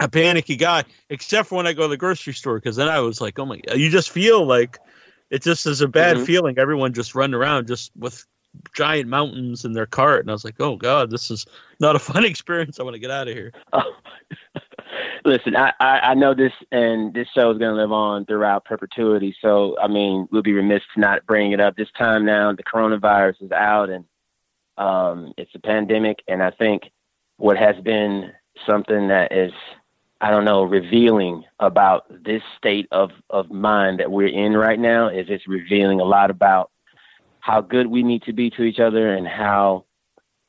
a 0.00 0.08
panicky 0.08 0.56
guy, 0.56 0.84
except 1.10 1.48
for 1.48 1.56
when 1.56 1.66
I 1.66 1.72
go 1.72 1.82
to 1.82 1.88
the 1.88 1.96
grocery 1.96 2.32
store, 2.32 2.56
because 2.56 2.76
then 2.76 2.88
I 2.88 3.00
was 3.00 3.20
like, 3.20 3.38
oh 3.38 3.46
my, 3.46 3.60
you 3.74 3.90
just 3.90 4.10
feel 4.10 4.46
like 4.46 4.78
it 5.30 5.42
just 5.42 5.66
is 5.66 5.80
a 5.80 5.88
bad 5.88 6.16
mm-hmm. 6.16 6.24
feeling. 6.24 6.58
Everyone 6.58 6.92
just 6.92 7.14
running 7.14 7.34
around 7.34 7.66
just 7.66 7.92
with 7.96 8.24
giant 8.74 9.08
mountains 9.08 9.64
in 9.64 9.72
their 9.72 9.86
cart, 9.86 10.20
and 10.20 10.30
I 10.30 10.32
was 10.32 10.44
like, 10.44 10.60
oh 10.60 10.76
god, 10.76 11.10
this 11.10 11.30
is 11.30 11.46
not 11.80 11.96
a 11.96 11.98
fun 11.98 12.24
experience. 12.26 12.78
I 12.78 12.82
want 12.82 12.94
to 12.94 13.00
get 13.00 13.10
out 13.10 13.28
of 13.28 13.34
here. 13.34 13.52
Oh. 13.72 13.82
Listen, 15.24 15.56
I, 15.56 15.72
I, 15.80 15.98
I 15.98 16.14
know 16.14 16.34
this, 16.34 16.52
and 16.70 17.12
this 17.12 17.26
show 17.34 17.50
is 17.50 17.58
going 17.58 17.74
to 17.74 17.80
live 17.80 17.90
on 17.90 18.26
throughout 18.26 18.64
perpetuity. 18.64 19.34
So, 19.42 19.76
I 19.80 19.88
mean, 19.88 20.28
we'll 20.30 20.42
be 20.42 20.52
remiss 20.52 20.82
to 20.94 21.00
not 21.00 21.26
bring 21.26 21.50
it 21.50 21.58
up 21.58 21.74
this 21.74 21.88
time. 21.98 22.24
Now, 22.24 22.52
the 22.52 22.62
coronavirus 22.62 23.42
is 23.42 23.50
out, 23.50 23.90
and 23.90 24.04
um, 24.78 25.32
it's 25.36 25.50
a 25.56 25.58
pandemic, 25.58 26.20
and 26.28 26.40
I 26.40 26.52
think 26.52 26.84
what 27.38 27.56
has 27.56 27.74
been 27.82 28.30
something 28.64 29.08
that 29.08 29.32
is 29.32 29.52
I 30.20 30.30
don't 30.30 30.44
know, 30.44 30.62
revealing 30.62 31.44
about 31.60 32.06
this 32.24 32.42
state 32.56 32.88
of, 32.90 33.10
of 33.28 33.50
mind 33.50 34.00
that 34.00 34.10
we're 34.10 34.28
in 34.28 34.54
right 34.54 34.78
now 34.78 35.08
is 35.08 35.26
it's 35.28 35.46
revealing 35.46 36.00
a 36.00 36.04
lot 36.04 36.30
about 36.30 36.70
how 37.40 37.60
good 37.60 37.86
we 37.86 38.02
need 38.02 38.22
to 38.22 38.32
be 38.32 38.50
to 38.50 38.62
each 38.62 38.80
other 38.80 39.14
and 39.14 39.26
how 39.26 39.84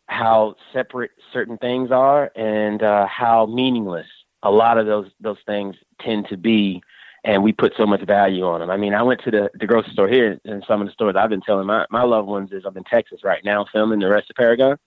how 0.10 0.56
separate 0.72 1.12
certain 1.34 1.58
things 1.58 1.92
are 1.92 2.32
and 2.36 2.82
uh, 2.82 3.06
how 3.08 3.46
meaningless 3.46 4.08
a 4.42 4.50
lot 4.50 4.78
of 4.78 4.86
those 4.86 5.08
those 5.20 5.38
things 5.46 5.76
tend 6.00 6.26
to 6.30 6.38
be 6.38 6.82
and 7.26 7.44
we 7.44 7.52
put 7.52 7.74
so 7.76 7.86
much 7.86 8.02
value 8.06 8.46
on 8.46 8.62
them. 8.62 8.70
I 8.70 8.78
mean, 8.78 8.94
I 8.94 9.04
went 9.04 9.22
to 9.26 9.32
the, 9.32 9.50
the 9.60 9.68
grocery 9.68 9.92
store 9.92 10.08
here 10.08 10.40
and 10.46 10.64
some 10.66 10.80
of 10.80 10.88
the 10.88 10.94
stores 10.94 11.16
I've 11.18 11.30
been 11.30 11.42
telling 11.42 11.68
my, 11.68 11.86
my 11.90 12.04
loved 12.04 12.30
ones 12.30 12.52
is 12.54 12.64
I'm 12.66 12.78
in 12.78 12.86
Texas 12.86 13.20
right 13.24 13.44
now 13.44 13.66
filming 13.72 14.00
the 14.00 14.08
rest 14.08 14.30
of 14.30 14.38
Paragon, 14.38 14.78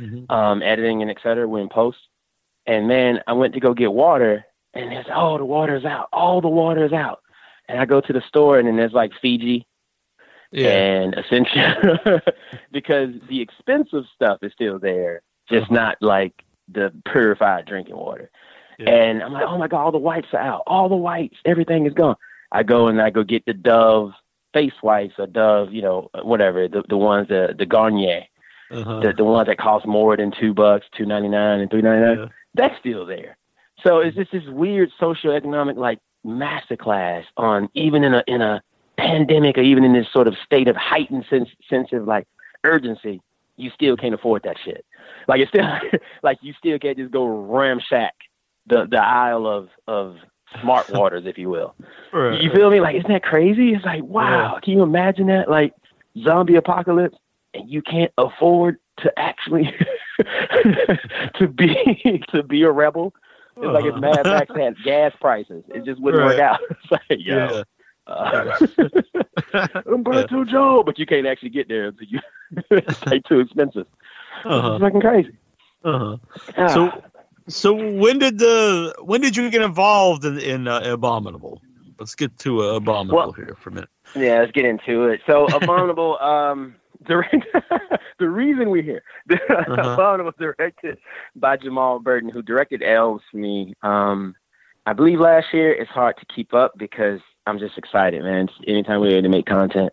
mm-hmm. 0.00 0.32
um, 0.32 0.62
editing 0.62 1.02
and 1.02 1.10
et 1.10 1.18
cetera. 1.22 1.46
We're 1.46 1.60
in 1.60 1.68
post 1.68 1.98
and 2.66 2.88
man, 2.88 3.20
I 3.26 3.32
went 3.32 3.54
to 3.54 3.60
go 3.60 3.74
get 3.74 3.92
water, 3.92 4.44
and 4.74 4.90
there's 4.90 5.06
oh 5.14 5.38
the 5.38 5.44
water's 5.44 5.84
out, 5.84 6.08
all 6.12 6.40
the 6.40 6.48
water's 6.48 6.92
out. 6.92 7.20
And 7.68 7.80
I 7.80 7.86
go 7.86 8.00
to 8.00 8.12
the 8.12 8.22
store, 8.28 8.58
and 8.58 8.68
then 8.68 8.76
there's 8.76 8.92
like 8.92 9.12
Fiji, 9.20 9.66
yeah. 10.52 10.68
and 10.68 11.14
essentially 11.18 12.20
because 12.72 13.10
the 13.28 13.40
expensive 13.40 14.04
stuff 14.14 14.38
is 14.42 14.52
still 14.52 14.78
there, 14.78 15.22
just 15.48 15.64
uh-huh. 15.64 15.74
not 15.74 15.96
like 16.00 16.44
the 16.68 16.92
purified 17.10 17.66
drinking 17.66 17.96
water. 17.96 18.30
Yeah. 18.78 18.90
And 18.90 19.22
I'm 19.22 19.32
like, 19.32 19.44
oh 19.46 19.58
my 19.58 19.68
god, 19.68 19.84
all 19.84 19.92
the 19.92 19.98
wipes 19.98 20.28
are 20.32 20.40
out, 20.40 20.62
all 20.66 20.88
the 20.88 20.96
wipes, 20.96 21.38
everything 21.44 21.86
is 21.86 21.94
gone. 21.94 22.16
I 22.50 22.62
go 22.62 22.88
and 22.88 23.00
I 23.00 23.10
go 23.10 23.24
get 23.24 23.44
the 23.46 23.54
Dove 23.54 24.12
face 24.52 24.72
wipes 24.82 25.14
or 25.18 25.26
Dove, 25.26 25.72
you 25.72 25.82
know, 25.82 26.10
whatever 26.22 26.68
the 26.68 26.82
the 26.88 26.96
ones 26.96 27.28
the 27.28 27.54
the 27.56 27.66
Garnier, 27.66 28.24
uh-huh. 28.70 29.00
the 29.00 29.12
the 29.16 29.24
ones 29.24 29.46
that 29.46 29.58
cost 29.58 29.86
more 29.86 30.16
than 30.16 30.32
two 30.38 30.52
bucks, 30.52 30.86
two 30.96 31.06
ninety 31.06 31.28
nine 31.28 31.60
and 31.60 31.70
three 31.70 31.82
ninety 31.82 32.06
nine. 32.06 32.18
Yeah 32.18 32.28
that's 32.54 32.78
still 32.78 33.06
there. 33.06 33.36
So 33.82 33.98
it's 33.98 34.16
just 34.16 34.32
this 34.32 34.44
weird 34.46 34.90
socioeconomic 35.00 35.76
like 35.76 35.98
masterclass 36.24 37.24
on 37.36 37.68
even 37.74 38.04
in 38.04 38.14
a 38.14 38.22
in 38.26 38.42
a 38.42 38.62
pandemic 38.96 39.58
or 39.58 39.62
even 39.62 39.84
in 39.84 39.92
this 39.92 40.06
sort 40.12 40.28
of 40.28 40.36
state 40.44 40.68
of 40.68 40.76
heightened 40.76 41.24
sense 41.28 41.48
sense 41.68 41.88
of 41.92 42.06
like 42.06 42.26
urgency, 42.64 43.20
you 43.56 43.70
still 43.74 43.96
can't 43.96 44.14
afford 44.14 44.42
that 44.44 44.56
shit. 44.64 44.84
Like 45.26 45.40
it's 45.40 45.48
still 45.48 45.64
like 46.22 46.38
you 46.42 46.52
still 46.58 46.78
can't 46.78 46.96
just 46.96 47.10
go 47.10 47.26
ramshack 47.26 48.10
the 48.66 48.86
the 48.88 49.02
aisle 49.02 49.46
of 49.46 49.68
of 49.88 50.16
smart 50.60 50.90
waters, 50.92 51.24
if 51.26 51.38
you 51.38 51.48
will. 51.48 51.74
Right. 52.12 52.40
You 52.40 52.50
feel 52.52 52.70
me? 52.70 52.80
Like 52.80 52.96
isn't 52.96 53.10
that 53.10 53.24
crazy? 53.24 53.70
It's 53.70 53.84
like 53.84 54.04
wow, 54.04 54.54
yeah. 54.54 54.60
can 54.60 54.74
you 54.74 54.82
imagine 54.82 55.26
that? 55.26 55.50
Like 55.50 55.74
zombie 56.22 56.56
apocalypse 56.56 57.16
and 57.54 57.68
you 57.70 57.82
can't 57.82 58.12
afford 58.18 58.78
to 58.98 59.12
actually 59.18 59.74
to 61.38 61.48
be 61.48 62.22
to 62.30 62.42
be 62.42 62.62
a 62.62 62.70
rebel. 62.70 63.14
It's 63.56 63.66
uh-huh. 63.66 63.72
like 63.72 63.84
if 63.84 63.94
Mad 63.96 64.24
Max 64.24 64.56
had 64.56 64.76
gas 64.82 65.12
prices, 65.20 65.62
it 65.68 65.84
just 65.84 66.00
wouldn't 66.00 66.22
right. 66.22 66.38
work 66.38 66.40
out. 66.40 66.60
It's 66.70 66.90
like, 66.90 67.02
yo, 67.10 67.36
yeah. 67.36 67.62
uh, 68.06 68.56
Immortan 69.86 70.48
Joe, 70.48 70.82
but 70.82 70.98
you 70.98 71.04
can't 71.04 71.26
actually 71.26 71.50
get 71.50 71.68
there 71.68 71.88
until 71.88 72.08
you 72.08 72.20
it's 72.70 73.06
like 73.06 73.24
too 73.24 73.40
expensive. 73.40 73.86
Uh-huh. 74.44 74.74
It's 74.74 74.82
fucking 74.82 75.00
crazy. 75.00 75.36
Uh-huh. 75.84 76.16
Ah. 76.56 76.66
So, 76.68 77.02
so 77.48 77.74
when 77.74 78.18
did 78.18 78.38
the 78.38 78.94
when 79.02 79.20
did 79.20 79.36
you 79.36 79.50
get 79.50 79.62
involved 79.62 80.24
in 80.24 80.38
in 80.38 80.68
uh, 80.68 80.80
Abominable? 80.84 81.60
Let's 81.98 82.14
get 82.14 82.36
to 82.38 82.62
uh, 82.62 82.76
Abominable 82.76 83.16
well, 83.16 83.32
here 83.32 83.56
for 83.60 83.70
a 83.70 83.72
minute. 83.74 83.90
Yeah, 84.16 84.40
let's 84.40 84.52
get 84.52 84.64
into 84.64 85.04
it. 85.08 85.20
So 85.26 85.46
Abominable, 85.46 86.18
um, 86.20 86.74
direct, 87.06 87.46
the 88.18 88.28
reason 88.28 88.70
we're 88.70 88.82
here. 88.82 89.02
uh-huh. 89.30 90.18
was 90.20 90.34
directed 90.38 90.98
by 91.36 91.56
Jamaal 91.56 92.02
Burden, 92.02 92.30
who 92.30 92.42
directed 92.42 92.82
Elves 92.82 93.22
for 93.30 93.36
me. 93.36 93.74
Um, 93.82 94.34
I 94.86 94.92
believe 94.92 95.20
last 95.20 95.46
year. 95.52 95.72
It's 95.72 95.90
hard 95.90 96.16
to 96.18 96.26
keep 96.34 96.54
up 96.54 96.72
because 96.76 97.20
I'm 97.46 97.58
just 97.58 97.78
excited, 97.78 98.22
man. 98.22 98.48
Anytime 98.66 99.00
we're 99.00 99.12
able 99.12 99.22
to 99.22 99.28
make 99.28 99.46
content 99.46 99.92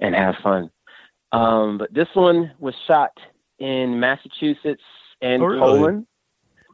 and 0.00 0.14
have 0.14 0.36
fun. 0.42 0.70
Um, 1.32 1.78
but 1.78 1.92
this 1.92 2.08
one 2.14 2.52
was 2.58 2.74
shot 2.86 3.12
in 3.58 4.00
Massachusetts 4.00 4.82
and 5.20 5.42
oh, 5.42 5.46
really? 5.46 5.60
Poland. 5.60 6.06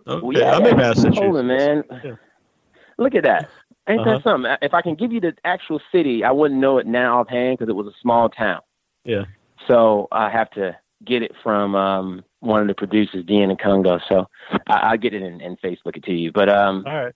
Okay, 0.07 0.27
well, 0.27 0.37
yeah, 0.37 0.53
I'm 0.53 0.67
in 0.67 0.77
Massachusetts. 0.77 1.19
Poland, 1.19 1.49
man. 1.49 1.85
Yeah. 2.05 2.15
Look 2.97 3.15
at 3.15 3.25
that. 3.25 3.49
Ain't 3.89 4.01
uh-huh. 4.01 4.15
that 4.15 4.23
something? 4.23 4.57
If 4.63 4.75
I 4.75 4.83
can 4.83 4.95
give 4.95 5.13
you 5.13 5.21
the 5.21 5.35
actual 5.45 5.81
city, 5.93 6.25
I 6.25 6.31
wouldn't 6.31 6.61
know 6.61 6.79
it 6.79 6.87
now 6.87 7.21
offhand 7.21 7.59
because 7.59 7.71
it 7.71 7.77
was 7.77 7.87
a 7.87 7.97
small 8.01 8.29
town. 8.29 8.61
Yeah. 9.05 9.25
So 9.67 10.09
I 10.12 10.31
have 10.31 10.50
to 10.53 10.77
get 11.05 11.23
it 11.23 11.33
from 11.43 11.75
um, 11.75 12.25
one 12.41 12.61
of 12.61 12.69
the 12.69 12.75
producers, 12.75 13.25
Deanna 13.25 13.61
Congo. 13.61 13.99
So 14.09 14.27
I, 14.67 14.93
will 14.93 14.99
get 14.99 15.15
it 15.15 15.23
and, 15.23 15.41
in 15.41 15.57
Facebook 15.57 15.97
it 15.97 16.05
to 16.05 16.12
you. 16.12 16.33
But 16.33 16.49
um, 16.49 16.85
all 16.87 17.05
right, 17.05 17.15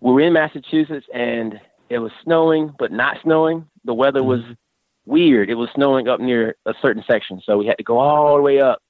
we 0.00 0.12
were 0.12 0.20
in 0.20 0.32
Massachusetts 0.32 1.06
and 1.12 1.60
it 1.88 1.98
was 1.98 2.12
snowing, 2.22 2.74
but 2.78 2.92
not 2.92 3.18
snowing. 3.22 3.66
The 3.84 3.94
weather 3.94 4.22
was 4.22 4.40
mm-hmm. 4.40 4.52
weird. 5.06 5.50
It 5.50 5.54
was 5.54 5.68
snowing 5.74 6.08
up 6.08 6.20
near 6.20 6.56
a 6.66 6.74
certain 6.82 7.04
section, 7.06 7.40
so 7.44 7.58
we 7.58 7.66
had 7.66 7.78
to 7.78 7.84
go 7.84 7.98
all 7.98 8.36
the 8.36 8.42
way 8.42 8.60
up 8.60 8.82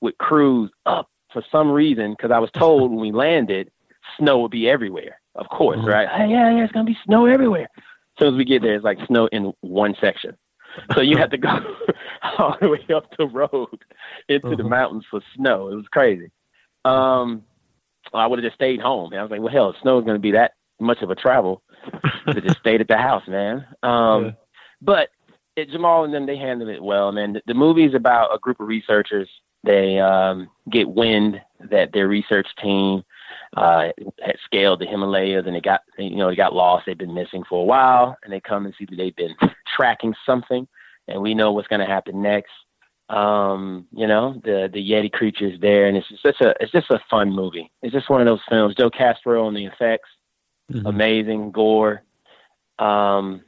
with 0.00 0.18
crews 0.18 0.70
up 0.86 1.08
for 1.32 1.44
some 1.52 1.70
reason 1.70 2.12
because 2.12 2.30
I 2.30 2.38
was 2.38 2.50
told 2.52 2.90
when 2.90 3.00
we 3.00 3.12
landed, 3.12 3.70
snow 4.18 4.40
would 4.40 4.50
be 4.50 4.68
everywhere. 4.68 5.20
Of 5.36 5.48
course, 5.48 5.78
mm-hmm. 5.78 5.88
right? 5.88 6.08
Hey, 6.08 6.28
yeah, 6.30 6.56
yeah, 6.56 6.64
it's 6.64 6.72
gonna 6.72 6.84
be 6.84 6.98
snow 7.04 7.26
everywhere. 7.26 7.68
As 7.76 7.84
soon 8.18 8.34
as 8.34 8.38
we 8.38 8.44
get 8.44 8.62
there, 8.62 8.74
it's 8.74 8.84
like 8.84 8.98
snow 9.06 9.28
in 9.28 9.52
one 9.60 9.94
section 10.00 10.36
so 10.94 11.00
you 11.00 11.16
had 11.16 11.30
to 11.30 11.38
go 11.38 11.48
all 12.38 12.56
the 12.60 12.68
way 12.68 12.84
up 12.94 13.06
the 13.16 13.26
road 13.26 13.84
into 14.28 14.48
uh-huh. 14.48 14.56
the 14.56 14.64
mountains 14.64 15.04
for 15.10 15.20
snow. 15.36 15.68
It 15.68 15.74
was 15.74 15.88
crazy. 15.90 16.30
Um, 16.84 17.44
I 18.12 18.26
would 18.26 18.38
have 18.38 18.44
just 18.44 18.56
stayed 18.56 18.80
home. 18.80 19.12
And 19.12 19.20
I 19.20 19.22
was 19.22 19.30
like, 19.30 19.40
well, 19.40 19.52
hell, 19.52 19.74
snow 19.82 19.98
is 19.98 20.04
going 20.04 20.16
to 20.16 20.20
be 20.20 20.32
that 20.32 20.52
much 20.80 21.02
of 21.02 21.10
a 21.10 21.14
travel 21.14 21.62
to 22.28 22.40
just 22.40 22.58
stayed 22.60 22.80
at 22.80 22.88
the 22.88 22.96
house, 22.96 23.26
man. 23.28 23.66
Um, 23.82 24.24
yeah. 24.24 24.30
But 24.82 25.08
it, 25.56 25.70
Jamal 25.70 26.04
and 26.04 26.14
them, 26.14 26.26
they 26.26 26.36
handled 26.36 26.70
it 26.70 26.82
well, 26.82 27.12
man. 27.12 27.34
The, 27.34 27.42
the 27.46 27.54
movie 27.54 27.84
is 27.84 27.94
about 27.94 28.34
a 28.34 28.38
group 28.38 28.60
of 28.60 28.68
researchers. 28.68 29.28
They 29.62 29.98
um, 29.98 30.48
get 30.70 30.88
wind 30.88 31.40
that 31.70 31.92
their 31.92 32.08
research 32.08 32.48
team 32.62 33.04
uh, 33.56 33.88
had 34.22 34.36
scaled 34.44 34.80
the 34.80 34.86
Himalayas 34.86 35.44
and 35.46 35.54
they 35.54 35.60
got, 35.60 35.80
you 35.98 36.16
know, 36.16 36.30
they 36.30 36.36
got 36.36 36.54
lost. 36.54 36.86
They've 36.86 36.96
been 36.96 37.14
missing 37.14 37.44
for 37.48 37.60
a 37.60 37.64
while 37.64 38.16
and 38.22 38.32
they 38.32 38.40
come 38.40 38.64
and 38.64 38.74
see 38.78 38.84
that 38.86 38.96
they've 38.96 39.16
been 39.16 39.34
tracking 39.76 40.14
something 40.24 40.68
and 41.08 41.20
we 41.20 41.34
know 41.34 41.52
what's 41.52 41.68
going 41.68 41.80
to 41.80 41.86
happen 41.86 42.22
next. 42.22 42.52
Um, 43.08 43.88
you 43.92 44.06
know, 44.06 44.40
the, 44.44 44.70
the 44.72 44.90
Yeti 44.90 45.10
creatures 45.10 45.58
there. 45.60 45.88
And 45.88 45.96
it's 45.96 46.08
just 46.08 46.22
such 46.22 46.40
a, 46.40 46.54
it's 46.60 46.70
just 46.70 46.90
a 46.90 47.00
fun 47.10 47.32
movie. 47.32 47.70
It's 47.82 47.92
just 47.92 48.08
one 48.08 48.20
of 48.20 48.26
those 48.26 48.40
films. 48.48 48.76
Joe 48.76 48.90
Castro 48.90 49.46
on 49.46 49.54
the 49.54 49.66
effects, 49.66 50.08
mm-hmm. 50.72 50.86
amazing 50.86 51.50
gore. 51.50 52.04
Um, 52.78 53.42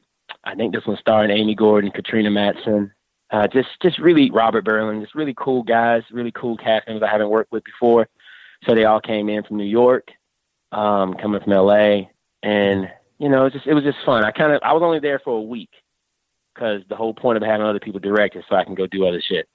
I 0.45 0.57
think 0.57 0.75
this 0.75 0.85
one 0.85 0.97
starring 0.97 1.31
Amy 1.31 1.55
Gordon, 1.55 1.93
Katrina 1.93 2.31
Matson, 2.31 2.93
uh, 3.31 3.47
just 3.47 3.69
just 3.81 3.99
really 3.99 4.31
Robert 4.31 4.65
Berlin, 4.65 5.01
just 5.01 5.15
really 5.15 5.35
cool 5.37 5.63
guys, 5.63 6.03
really 6.11 6.33
cool 6.33 6.57
cast 6.57 6.87
members 6.87 7.07
I 7.07 7.11
haven't 7.11 7.31
worked 7.31 7.53
with 7.53 7.65
before. 7.65 8.09
So 8.67 8.75
they 8.75 8.85
all 8.85 9.01
came 9.01 9.29
in 9.29 9.43
from 9.43 9.57
New 9.57 9.65
York, 9.65 10.09
um, 10.71 11.15
coming 11.15 11.41
from 11.41 11.53
LA, 11.53 12.03
and 12.43 12.89
you 13.19 13.29
know, 13.29 13.43
it 13.43 13.45
was 13.45 13.53
just 13.53 13.67
it 13.67 13.75
was 13.75 13.85
just 13.85 13.99
fun. 14.05 14.25
I 14.25 14.31
kind 14.31 14.53
of 14.53 14.61
I 14.63 14.73
was 14.73 14.83
only 14.83 15.01
there 15.01 15.21
for 15.21 15.39
a 15.39 15.43
week 15.43 15.71
because 16.55 16.83
the 16.89 16.97
whole 16.97 17.15
point 17.15 17.37
of 17.37 17.43
having 17.43 17.67
other 17.67 17.81
people 17.81 18.01
direct 18.01 18.37
is 18.37 18.45
so 18.49 18.57
I 18.57 18.65
can 18.65 18.75
go 18.75 18.87
do 18.87 19.07
other 19.07 19.23
shit. 19.27 19.49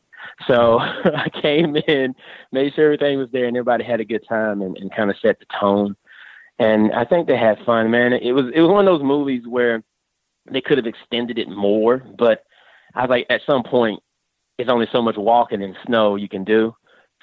So 0.47 0.79
I 0.79 1.29
came 1.41 1.75
in, 1.75 2.15
made 2.51 2.73
sure 2.73 2.85
everything 2.85 3.17
was 3.17 3.29
there, 3.31 3.45
and 3.45 3.55
everybody 3.55 3.83
had 3.83 3.99
a 3.99 4.05
good 4.05 4.25
time, 4.27 4.61
and, 4.61 4.77
and 4.77 4.93
kind 4.93 5.09
of 5.09 5.17
set 5.21 5.39
the 5.39 5.45
tone. 5.59 5.95
And 6.59 6.91
I 6.93 7.05
think 7.05 7.27
they 7.27 7.37
had 7.37 7.59
fun, 7.65 7.91
man. 7.91 8.13
It 8.13 8.31
was 8.31 8.45
it 8.53 8.61
was 8.61 8.71
one 8.71 8.87
of 8.87 8.93
those 8.93 9.05
movies 9.05 9.43
where 9.47 9.83
they 10.51 10.61
could 10.61 10.77
have 10.77 10.87
extended 10.87 11.37
it 11.37 11.49
more, 11.49 12.03
but 12.17 12.43
I 12.95 13.01
was 13.01 13.09
like, 13.09 13.27
at 13.29 13.41
some 13.45 13.63
point, 13.63 14.01
it's 14.57 14.69
only 14.69 14.87
so 14.91 15.01
much 15.01 15.17
walking 15.17 15.61
in 15.61 15.75
snow 15.85 16.15
you 16.15 16.29
can 16.29 16.43
do. 16.43 16.75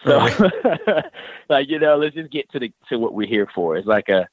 So, 0.04 0.18
like 1.48 1.68
you 1.68 1.78
know, 1.78 1.96
let's 1.96 2.14
just 2.14 2.30
get 2.30 2.50
to 2.52 2.58
the 2.58 2.72
to 2.88 2.98
what 2.98 3.14
we're 3.14 3.28
here 3.28 3.48
for. 3.54 3.76
It's 3.76 3.86
like 3.86 4.08
a 4.08 4.28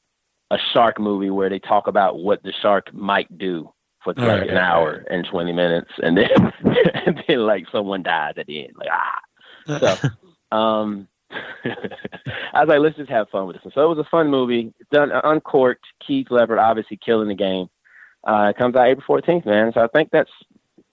a 0.50 0.58
shark 0.74 1.00
movie 1.00 1.30
where 1.30 1.50
they 1.50 1.60
talk 1.60 1.88
about 1.88 2.20
what 2.20 2.44
the 2.44 2.54
shark 2.62 2.94
might 2.94 3.38
do 3.38 3.72
for 4.04 4.14
like 4.14 4.28
right, 4.28 4.50
an 4.50 4.58
hour 4.58 5.06
and 5.10 5.26
twenty 5.26 5.54
minutes, 5.54 5.92
and 6.02 6.18
then 6.18 6.30
and 7.06 7.24
then 7.28 7.40
like 7.40 7.66
someone 7.72 8.04
dies 8.04 8.34
at 8.38 8.48
the 8.48 8.66
end, 8.66 8.74
like 8.76 8.90
ah. 8.92 9.20
So, 9.68 10.10
um, 10.56 11.08
I 11.64 12.62
was 12.62 12.68
like, 12.68 12.80
let's 12.80 12.98
just 12.98 13.10
have 13.10 13.30
fun 13.30 13.48
with 13.48 13.58
this 13.58 13.66
one. 13.66 13.74
So 13.74 13.86
it 13.86 13.96
was 13.96 14.06
a 14.06 14.10
fun 14.10 14.30
movie. 14.30 14.74
Done 14.92 15.12
Uncork'd. 15.12 15.86
Keith 16.06 16.28
Leopard 16.30 16.60
obviously 16.60 16.98
killing 16.98 17.28
the 17.28 17.36
game. 17.36 17.70
Uh, 18.28 18.52
it 18.54 18.58
comes 18.58 18.76
out 18.76 18.88
April 18.88 19.22
14th, 19.22 19.46
man. 19.46 19.72
So 19.74 19.82
I 19.82 19.88
think 19.88 20.10
that's, 20.12 20.32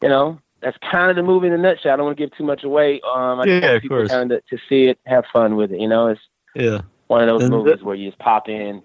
you 0.03 0.09
know, 0.09 0.41
that's 0.61 0.77
kind 0.91 1.11
of 1.11 1.17
the 1.17 1.23
movie 1.23 1.47
in 1.47 1.53
a 1.53 1.59
nutshell. 1.59 1.93
I 1.93 1.97
don't 1.97 2.07
want 2.07 2.19
to 2.19 2.27
give 2.27 2.37
too 2.37 2.45
much 2.45 2.65
away. 2.65 3.01
Um, 3.01 3.41
I 3.41 3.45
yeah, 3.45 3.71
want 3.71 3.83
people 3.83 3.99
course. 3.99 4.11
kind 4.11 4.33
of 4.33 4.47
to 4.47 4.59
see 4.69 4.85
it, 4.85 4.99
have 5.07 5.25
fun 5.33 5.57
with 5.57 5.73
it. 5.73 5.81
You 5.81 5.89
know, 5.89 6.09
it's 6.09 6.21
yeah 6.55 6.81
one 7.09 7.23
of 7.23 7.27
those 7.29 7.43
and 7.43 7.51
movies 7.51 7.81
the, 7.81 7.85
where 7.85 7.97
you 7.97 8.09
just 8.09 8.19
pop 8.19 8.49
in. 8.49 8.83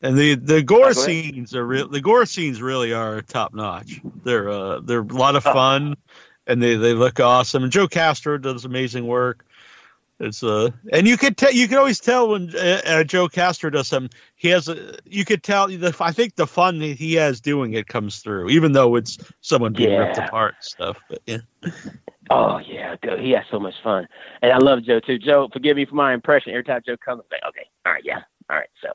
And 0.00 0.16
the 0.16 0.36
the 0.36 0.62
gore 0.62 0.92
scenes 0.92 1.56
are 1.56 1.66
real. 1.66 1.88
The 1.88 2.00
gore 2.00 2.24
scenes 2.26 2.62
really 2.62 2.92
are 2.92 3.20
top 3.22 3.52
notch. 3.52 4.00
They're 4.22 4.48
uh 4.48 4.80
they're 4.80 5.00
a 5.00 5.04
lot 5.04 5.34
of 5.34 5.44
oh. 5.46 5.52
fun, 5.52 5.96
oh. 5.98 6.12
and 6.46 6.62
they 6.62 6.76
they 6.76 6.94
look 6.94 7.18
awesome. 7.18 7.64
And 7.64 7.72
Joe 7.72 7.88
Castro 7.88 8.38
does 8.38 8.64
amazing 8.64 9.06
work. 9.06 9.44
It's 10.20 10.42
uh, 10.42 10.70
and 10.92 11.06
you 11.06 11.16
could 11.16 11.36
tell 11.36 11.52
you 11.52 11.68
can 11.68 11.78
always 11.78 12.00
tell 12.00 12.30
when 12.30 12.54
uh, 12.56 12.80
uh, 12.84 13.04
Joe 13.04 13.28
Castro 13.28 13.70
does 13.70 13.86
something. 13.86 14.10
He 14.34 14.48
has 14.48 14.68
a 14.68 14.96
you 15.04 15.24
could 15.24 15.44
tell. 15.44 15.68
The, 15.68 15.94
I 16.00 16.10
think 16.10 16.34
the 16.34 16.46
fun 16.46 16.80
that 16.80 16.98
he 16.98 17.14
has 17.14 17.40
doing 17.40 17.74
it 17.74 17.86
comes 17.86 18.18
through, 18.18 18.48
even 18.48 18.72
though 18.72 18.96
it's 18.96 19.18
someone 19.42 19.72
being 19.72 19.92
yeah. 19.92 19.98
ripped 19.98 20.18
apart 20.18 20.56
and 20.56 20.64
stuff. 20.64 20.98
But 21.08 21.20
yeah. 21.26 21.38
Oh 22.30 22.58
yeah, 22.58 22.96
dude, 23.00 23.20
he 23.20 23.30
has 23.30 23.44
so 23.50 23.60
much 23.60 23.74
fun, 23.82 24.08
and 24.42 24.52
I 24.52 24.58
love 24.58 24.82
Joe 24.82 24.98
too. 24.98 25.18
Joe, 25.18 25.48
forgive 25.52 25.76
me 25.76 25.86
for 25.86 25.94
my 25.94 26.12
impression. 26.12 26.52
Every 26.52 26.64
time 26.64 26.82
Joe 26.84 26.96
comes, 26.96 27.22
I'm 27.22 27.38
like, 27.38 27.48
okay, 27.50 27.68
all 27.86 27.92
right, 27.92 28.04
yeah, 28.04 28.22
all 28.50 28.56
right, 28.56 28.68
so, 28.82 28.88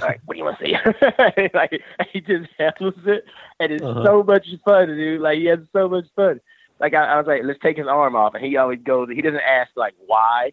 all 0.00 0.08
right, 0.08 0.20
what 0.24 0.34
do 0.34 0.38
you 0.38 0.44
want 0.44 0.58
to 0.58 0.64
see? 0.64 1.50
like 1.54 1.80
he 2.12 2.20
just 2.22 2.48
handles 2.58 2.94
it, 3.04 3.24
and 3.60 3.72
it's 3.72 3.84
uh-huh. 3.84 4.04
so 4.04 4.22
much 4.22 4.46
fun, 4.64 4.88
dude. 4.88 5.20
Like 5.20 5.38
he 5.38 5.44
has 5.46 5.60
so 5.72 5.88
much 5.88 6.06
fun. 6.16 6.40
Like 6.80 6.94
I, 6.94 7.04
I 7.04 7.18
was 7.18 7.26
like, 7.26 7.42
let's 7.44 7.60
take 7.60 7.76
his 7.76 7.86
arm 7.86 8.16
off, 8.16 8.34
and 8.34 8.44
he 8.44 8.56
always 8.56 8.80
goes. 8.82 9.10
He 9.14 9.22
doesn't 9.22 9.40
ask 9.40 9.70
like 9.76 9.94
why 10.06 10.52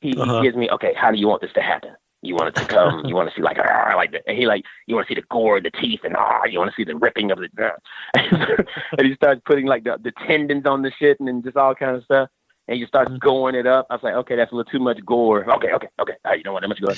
he, 0.00 0.14
uh-huh. 0.16 0.36
he 0.40 0.42
gives 0.42 0.56
me, 0.56 0.68
okay, 0.70 0.94
how 0.94 1.10
do 1.10 1.18
you 1.18 1.28
want 1.28 1.42
this 1.42 1.52
to 1.54 1.62
happen? 1.62 1.90
You 2.22 2.34
want 2.34 2.48
it 2.48 2.60
to 2.60 2.66
come? 2.66 3.04
you 3.04 3.14
want 3.14 3.28
to 3.28 3.34
see 3.34 3.42
like, 3.42 3.58
ah, 3.58 3.92
like 3.96 4.12
the, 4.12 4.26
and 4.28 4.36
he 4.36 4.46
like, 4.46 4.64
you 4.86 4.94
want 4.94 5.06
to 5.06 5.14
see 5.14 5.20
the 5.20 5.26
gore, 5.30 5.60
the 5.60 5.70
teeth, 5.70 6.00
and 6.04 6.16
ah, 6.16 6.44
you 6.44 6.58
want 6.58 6.70
to 6.70 6.76
see 6.76 6.84
the 6.84 6.96
ripping 6.96 7.30
of 7.30 7.38
the, 7.38 7.72
and 8.98 9.06
he 9.06 9.14
starts 9.14 9.40
putting 9.44 9.66
like 9.66 9.84
the, 9.84 9.98
the 10.02 10.12
tendons 10.26 10.66
on 10.66 10.82
the 10.82 10.92
shit 10.98 11.18
and 11.20 11.44
just 11.44 11.56
all 11.56 11.74
kind 11.74 11.96
of 11.96 12.04
stuff. 12.04 12.28
And 12.68 12.80
you 12.80 12.86
start 12.86 13.08
mm-hmm. 13.08 13.18
going 13.18 13.54
it 13.54 13.66
up. 13.66 13.86
I 13.90 13.94
was 13.94 14.02
like, 14.02 14.14
okay, 14.14 14.34
that's 14.34 14.50
a 14.50 14.54
little 14.56 14.70
too 14.70 14.80
much 14.80 14.98
gore. 15.06 15.48
Okay, 15.48 15.72
okay, 15.72 15.88
okay. 16.00 16.14
All 16.24 16.32
right, 16.32 16.38
you 16.38 16.42
don't 16.42 16.52
want 16.52 16.64
that 16.64 16.68
much 16.68 16.80
gore. 16.80 16.94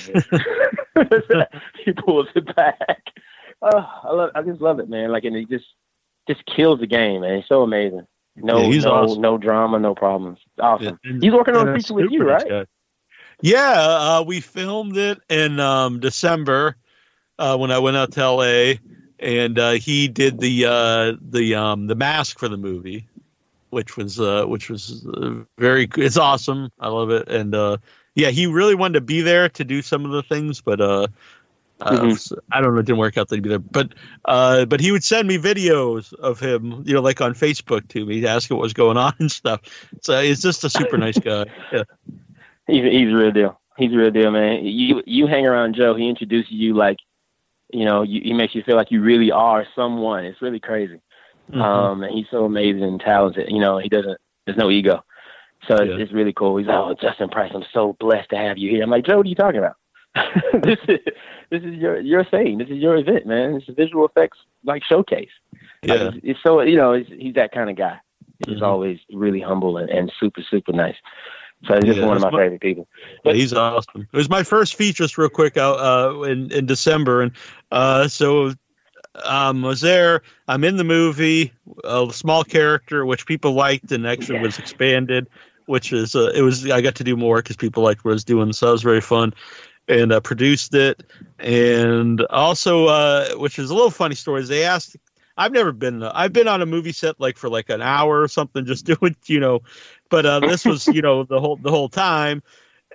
he 1.85 1.91
pulls 1.91 2.27
it 2.35 2.55
back. 2.55 3.03
Oh, 3.61 3.87
I 4.03 4.11
love, 4.11 4.31
I 4.33 4.41
just 4.41 4.61
love 4.61 4.79
it, 4.79 4.89
man. 4.89 5.11
Like, 5.11 5.25
and 5.25 5.35
he 5.35 5.45
just, 5.45 5.65
just 6.27 6.43
kills 6.47 6.79
the 6.79 6.87
game, 6.87 7.21
man. 7.21 7.37
He's 7.37 7.47
so 7.47 7.61
amazing. 7.61 8.07
No, 8.35 8.61
yeah, 8.61 8.81
no, 8.81 8.91
awesome. 8.91 9.21
no 9.21 9.37
drama, 9.37 9.79
no 9.79 9.93
problems. 9.93 10.39
Awesome. 10.59 10.97
Yeah, 11.03 11.17
he's 11.21 11.33
working 11.33 11.55
on 11.55 11.69
a 11.69 11.75
feature 11.75 11.93
with 11.93 12.09
you, 12.09 12.23
right? 12.23 12.67
Yeah, 13.41 13.73
uh, 13.73 14.23
we 14.25 14.41
filmed 14.41 14.97
it 14.97 15.19
in 15.29 15.59
um, 15.59 15.99
December 15.99 16.75
uh, 17.37 17.57
when 17.57 17.71
I 17.71 17.79
went 17.79 17.95
out 17.95 18.11
to 18.13 18.31
LA, 18.31 18.73
and 19.19 19.57
uh, 19.57 19.71
he 19.71 20.09
did 20.09 20.39
the 20.39 20.65
uh, 20.65 21.13
the 21.21 21.55
um, 21.55 21.87
the 21.87 21.95
mask 21.95 22.37
for 22.37 22.49
the 22.49 22.57
movie, 22.57 23.07
which 23.69 23.95
was 23.95 24.19
uh, 24.19 24.45
which 24.45 24.69
was 24.69 25.07
uh, 25.07 25.35
very. 25.57 25.87
It's 25.97 26.17
awesome. 26.17 26.69
I 26.79 26.89
love 26.89 27.11
it, 27.11 27.29
and 27.29 27.79
yeah, 28.15 28.29
he 28.29 28.45
really 28.45 28.75
wanted 28.75 28.95
to 28.95 29.01
be 29.01 29.21
there 29.21 29.47
to 29.49 29.63
do 29.63 29.81
some 29.81 30.03
of 30.03 30.11
the 30.11 30.23
things, 30.23 30.59
but 30.59 30.79
mm-hmm. 30.79 32.35
I 32.51 32.59
don't 32.59 32.73
know. 32.73 32.79
It 32.81 32.85
didn't 32.87 32.99
work 32.99 33.17
out 33.17 33.29
that 33.29 33.35
he'd 33.35 33.43
be 33.43 33.49
there, 33.49 33.59
but 33.59 33.93
but 34.25 34.81
he 34.81 34.91
would 34.91 35.05
send 35.05 35.29
me 35.29 35.37
videos 35.37 36.11
of 36.15 36.41
him, 36.41 36.83
you 36.85 36.93
know, 36.93 37.01
like 37.01 37.21
on 37.21 37.33
Facebook 37.35 37.87
to 37.89 38.05
me, 38.05 38.25
asking 38.25 38.57
what 38.57 38.63
was 38.63 38.73
going 38.73 38.97
on 38.97 39.13
and 39.19 39.31
stuff. 39.31 39.61
So 40.01 40.21
he's 40.21 40.41
just 40.41 40.65
a 40.65 40.69
super 40.69 40.97
nice 40.97 41.17
guy. 41.17 41.45
Yeah. 41.71 41.83
He's 42.69 42.83
he's 42.83 43.11
a 43.11 43.15
real 43.15 43.31
deal. 43.31 43.59
He's 43.77 43.93
a 43.93 43.97
real 43.97 44.11
deal, 44.11 44.31
man. 44.31 44.65
You 44.65 45.01
you 45.05 45.27
hang 45.27 45.45
around 45.45 45.75
Joe, 45.75 45.95
he 45.95 46.09
introduces 46.09 46.51
you 46.51 46.73
like, 46.73 46.97
you 47.71 47.85
know, 47.85 48.03
you, 48.03 48.21
he 48.23 48.33
makes 48.33 48.55
you 48.55 48.63
feel 48.63 48.75
like 48.75 48.91
you 48.91 49.01
really 49.01 49.31
are 49.31 49.65
someone. 49.75 50.25
It's 50.25 50.41
really 50.41 50.59
crazy. 50.59 51.01
Mm-hmm. 51.49 51.61
Um, 51.61 52.03
and 52.03 52.13
he's 52.13 52.27
so 52.29 52.45
amazing 52.45 52.83
and 52.83 52.99
talented. 52.99 53.49
You 53.49 53.59
know, 53.59 53.77
he 53.77 53.89
doesn't. 53.89 54.19
There's 54.45 54.57
no 54.57 54.69
ego, 54.69 55.03
so 55.67 55.75
yeah. 55.75 55.93
it's, 55.93 56.03
it's 56.03 56.13
really 56.13 56.33
cool. 56.33 56.57
He's 56.57 56.67
like, 56.67 56.77
oh, 56.77 56.95
Justin 56.99 57.29
Price, 57.29 57.51
I'm 57.53 57.65
so 57.73 57.95
blessed 57.99 58.29
to 58.31 58.37
have 58.37 58.57
you 58.57 58.69
here. 58.69 58.83
I'm 58.83 58.89
like, 58.89 59.05
Joe, 59.05 59.17
what 59.17 59.25
are 59.25 59.29
you 59.29 59.35
talking 59.35 59.59
about? 59.59 59.75
this 60.63 60.79
is 60.87 60.99
this 61.49 61.63
is 61.63 61.75
your 61.75 61.99
your 61.99 62.23
thing. 62.25 62.57
This 62.57 62.69
is 62.69 62.77
your 62.77 62.97
event, 62.97 63.25
man. 63.25 63.55
It's 63.55 63.69
a 63.69 63.73
visual 63.73 64.05
effects 64.05 64.37
like 64.63 64.83
showcase. 64.83 65.29
Yeah, 65.83 65.93
like, 65.93 66.15
it's, 66.15 66.17
it's, 66.23 66.39
so 66.43 66.61
you 66.61 66.77
know, 66.77 66.93
he's 66.93 67.35
that 67.35 67.51
kind 67.51 67.69
of 67.69 67.75
guy. 67.75 67.99
He's 68.45 68.55
mm-hmm. 68.55 68.65
always 68.65 68.99
really 69.13 69.41
humble 69.41 69.77
and, 69.77 69.89
and 69.89 70.11
super 70.19 70.41
super 70.49 70.71
nice. 70.71 70.95
So 71.65 71.75
he's 71.75 71.83
just 71.83 71.99
yeah, 71.99 72.05
one 72.05 72.15
of 72.15 72.23
my, 72.23 72.31
my, 72.31 72.37
favorite 72.37 72.61
people. 72.61 72.87
But, 73.23 73.35
yeah, 73.35 73.41
he's 73.41 73.53
awesome. 73.53 74.07
It 74.11 74.17
was 74.17 74.29
my 74.29 74.43
first 74.43 74.75
feature, 74.75 75.03
just 75.03 75.17
real 75.17 75.29
quick, 75.29 75.57
out 75.57 75.79
uh, 75.79 76.21
in 76.21 76.51
in 76.51 76.65
December, 76.65 77.21
and 77.21 77.31
uh, 77.71 78.07
so 78.07 78.53
um, 79.23 79.61
was 79.61 79.81
there. 79.81 80.21
I'm 80.47 80.63
in 80.63 80.77
the 80.77 80.83
movie, 80.83 81.51
a 81.83 82.07
small 82.11 82.43
character 82.43 83.05
which 83.05 83.25
people 83.25 83.53
liked, 83.53 83.91
and 83.91 84.07
actually 84.07 84.35
yeah. 84.35 84.43
was 84.43 84.57
expanded, 84.57 85.27
which 85.65 85.91
is 85.91 86.15
uh, 86.15 86.31
it 86.33 86.41
was. 86.41 86.69
I 86.69 86.81
got 86.81 86.95
to 86.95 87.03
do 87.03 87.17
more 87.17 87.37
because 87.37 87.57
people 87.57 87.83
liked 87.83 88.05
what 88.05 88.11
I 88.11 88.13
was 88.13 88.23
doing, 88.23 88.53
so 88.53 88.69
it 88.69 88.73
was 88.73 88.83
very 88.83 89.01
fun. 89.01 89.33
And 89.87 90.11
uh, 90.13 90.19
produced 90.19 90.75
it, 90.75 91.01
and 91.39 92.21
also, 92.29 92.85
uh, 92.85 93.29
which 93.37 93.57
is 93.57 93.71
a 93.71 93.73
little 93.73 93.89
funny 93.89 94.13
story. 94.13 94.41
Is 94.41 94.47
they 94.47 94.63
asked 94.63 94.95
I've 95.39 95.53
never 95.53 95.71
been. 95.71 96.03
I've 96.03 96.33
been 96.33 96.49
on 96.49 96.61
a 96.61 96.65
movie 96.65 96.91
set 96.91 97.17
like 97.17 97.37
for 97.37 97.49
like 97.49 97.69
an 97.69 97.81
hour 97.81 98.21
or 98.21 98.27
something, 98.27 98.65
just 98.65 98.85
doing 98.99 99.15
you 99.25 99.39
know 99.39 99.61
but 100.09 100.25
uh, 100.25 100.39
this 100.39 100.65
was, 100.65 100.87
you 100.93 101.01
know, 101.01 101.23
the 101.23 101.39
whole 101.39 101.55
the 101.55 101.71
whole 101.71 101.89
time, 101.89 102.43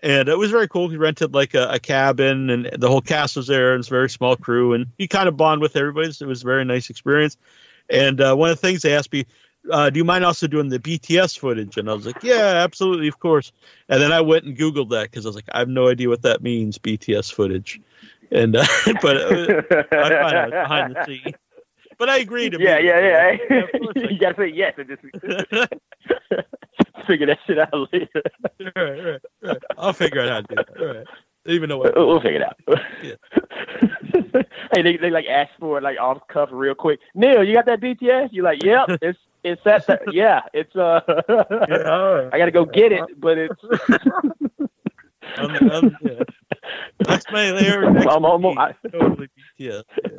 and 0.02 0.28
it 0.28 0.36
was 0.36 0.50
very 0.50 0.68
cool. 0.68 0.88
He 0.88 0.96
rented 0.96 1.34
like 1.34 1.54
a, 1.54 1.68
a 1.68 1.78
cabin, 1.78 2.50
and 2.50 2.70
the 2.78 2.88
whole 2.88 3.00
cast 3.00 3.36
was 3.36 3.46
there, 3.46 3.72
and 3.72 3.80
it's 3.80 3.88
a 3.88 3.90
very 3.90 4.10
small 4.10 4.36
crew, 4.36 4.72
and 4.74 4.86
he 4.98 5.08
kind 5.08 5.28
of 5.28 5.36
bond 5.36 5.60
with 5.60 5.76
everybody. 5.76 6.12
So 6.12 6.26
it 6.26 6.28
was 6.28 6.42
a 6.42 6.46
very 6.46 6.64
nice 6.64 6.90
experience. 6.90 7.36
And 7.90 8.20
uh, 8.20 8.34
one 8.34 8.50
of 8.50 8.60
the 8.60 8.66
things 8.66 8.82
they 8.82 8.94
asked 8.94 9.12
me, 9.12 9.26
uh, 9.70 9.90
"Do 9.90 9.98
you 9.98 10.04
mind 10.04 10.24
also 10.24 10.46
doing 10.46 10.68
the 10.68 10.78
BTS 10.78 11.38
footage?" 11.38 11.76
And 11.76 11.90
I 11.90 11.94
was 11.94 12.06
like, 12.06 12.22
"Yeah, 12.22 12.62
absolutely, 12.64 13.08
of 13.08 13.18
course." 13.18 13.52
And 13.88 14.00
then 14.00 14.12
I 14.12 14.20
went 14.20 14.44
and 14.44 14.56
Googled 14.56 14.90
that 14.90 15.10
because 15.10 15.26
I 15.26 15.28
was 15.28 15.36
like, 15.36 15.48
"I 15.52 15.58
have 15.58 15.68
no 15.68 15.88
idea 15.88 16.08
what 16.08 16.22
that 16.22 16.42
means, 16.42 16.78
BTS 16.78 17.32
footage." 17.32 17.80
And 18.30 18.56
uh, 18.56 18.66
but 19.02 19.16
uh, 19.16 19.62
I 19.70 20.08
find 20.10 20.36
out 20.36 20.50
behind 20.50 20.96
the 20.96 21.04
scenes. 21.06 21.34
But 21.98 22.08
I 22.08 22.18
agree 22.18 22.48
to 22.50 22.60
yeah, 22.60 22.78
yeah, 22.78 23.00
yeah, 23.00 23.36
yeah. 23.50 23.62
you 24.10 24.18
gotta 24.18 24.36
say 24.36 24.48
yes. 24.48 24.74
figure 27.06 27.26
that 27.26 27.38
shit 27.46 27.58
out 27.58 27.92
later. 27.92 28.22
right, 28.76 28.76
right, 28.76 29.20
right. 29.42 29.62
I'll 29.76 29.92
figure 29.92 30.20
it 30.20 30.28
out 30.28 30.48
do 30.48 30.54
that. 30.56 30.68
Right. 30.80 31.06
Even 31.46 31.68
know 31.68 31.78
what. 31.78 31.94
We'll 31.94 32.20
figure 32.20 32.40
it 32.40 32.42
out. 32.42 32.56
Yeah. 33.02 33.14
hey, 34.74 34.82
they, 34.82 34.96
they 34.96 35.10
like 35.10 35.26
ask 35.26 35.50
for 35.60 35.78
it 35.78 35.82
like 35.82 35.98
off 36.00 36.26
cuff 36.28 36.48
real 36.52 36.74
quick. 36.74 37.00
Neil, 37.14 37.44
you 37.44 37.54
got 37.54 37.66
that 37.66 37.80
BTS? 37.80 38.30
You're 38.32 38.44
like, 38.44 38.62
yep, 38.62 38.88
it's 39.02 39.18
it's 39.42 39.62
that. 39.64 39.86
that 39.86 40.00
yeah, 40.12 40.40
it's 40.54 40.74
uh. 40.74 41.00
yeah, 41.28 42.30
I 42.32 42.38
got 42.38 42.46
to 42.46 42.50
go 42.50 42.64
get 42.64 42.92
it, 42.92 43.20
but 43.20 43.36
it's. 43.36 43.62
um, 45.36 45.70
um, 45.70 45.96
yeah. 46.02 46.22
That's 47.00 47.26
my 47.30 47.50
layer. 47.50 47.84
I'm, 47.84 48.24
I'm, 48.24 48.58
I, 48.58 48.74
totally 48.90 49.28
BTS. 49.58 49.82
Yeah. 50.02 50.18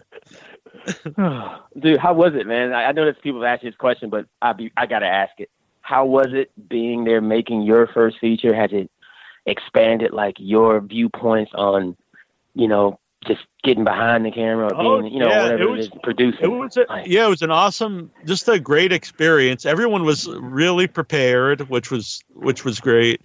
Dude, 1.79 1.97
how 1.97 2.13
was 2.13 2.33
it, 2.35 2.47
man? 2.47 2.73
I, 2.73 2.85
I 2.85 2.91
know 2.91 3.05
that 3.05 3.21
people 3.21 3.41
have 3.41 3.55
asked 3.55 3.63
this 3.63 3.75
question, 3.75 4.09
but 4.09 4.27
I 4.41 4.53
be 4.53 4.71
I 4.77 4.85
gotta 4.85 5.07
ask 5.07 5.31
it 5.39 5.49
how 5.85 6.03
was 6.03 6.29
it 6.31 6.51
being 6.67 7.03
there 7.03 7.21
making 7.21 7.61
your 7.61 7.85
first 7.85 8.17
feature? 8.19 8.55
Has 8.55 8.71
it 8.73 8.89
expanded 9.45 10.13
like 10.13 10.33
your 10.39 10.81
viewpoints 10.81 11.51
on, 11.53 11.95
you 12.55 12.67
know, 12.67 12.99
just 13.27 13.41
getting 13.63 13.83
behind 13.83 14.25
the 14.25 14.31
camera 14.31 14.73
or 14.73 14.75
oh, 14.75 15.01
being, 15.01 15.13
you 15.13 15.19
know, 15.19 15.27
yeah, 15.27 15.43
whatever 15.43 15.61
it, 15.61 15.69
was, 15.69 15.85
it 15.85 15.93
is, 15.93 15.99
producing? 16.01 16.43
It 16.43 16.47
was 16.47 16.77
a, 16.77 16.85
yeah, 17.05 17.27
it 17.27 17.29
was 17.29 17.43
an 17.43 17.51
awesome, 17.51 18.09
just 18.25 18.49
a 18.49 18.59
great 18.59 18.91
experience. 18.91 19.63
Everyone 19.63 20.05
was 20.05 20.27
really 20.27 20.87
prepared, 20.87 21.69
which 21.69 21.91
was 21.91 22.23
which 22.33 22.65
was 22.65 22.79
great. 22.79 23.21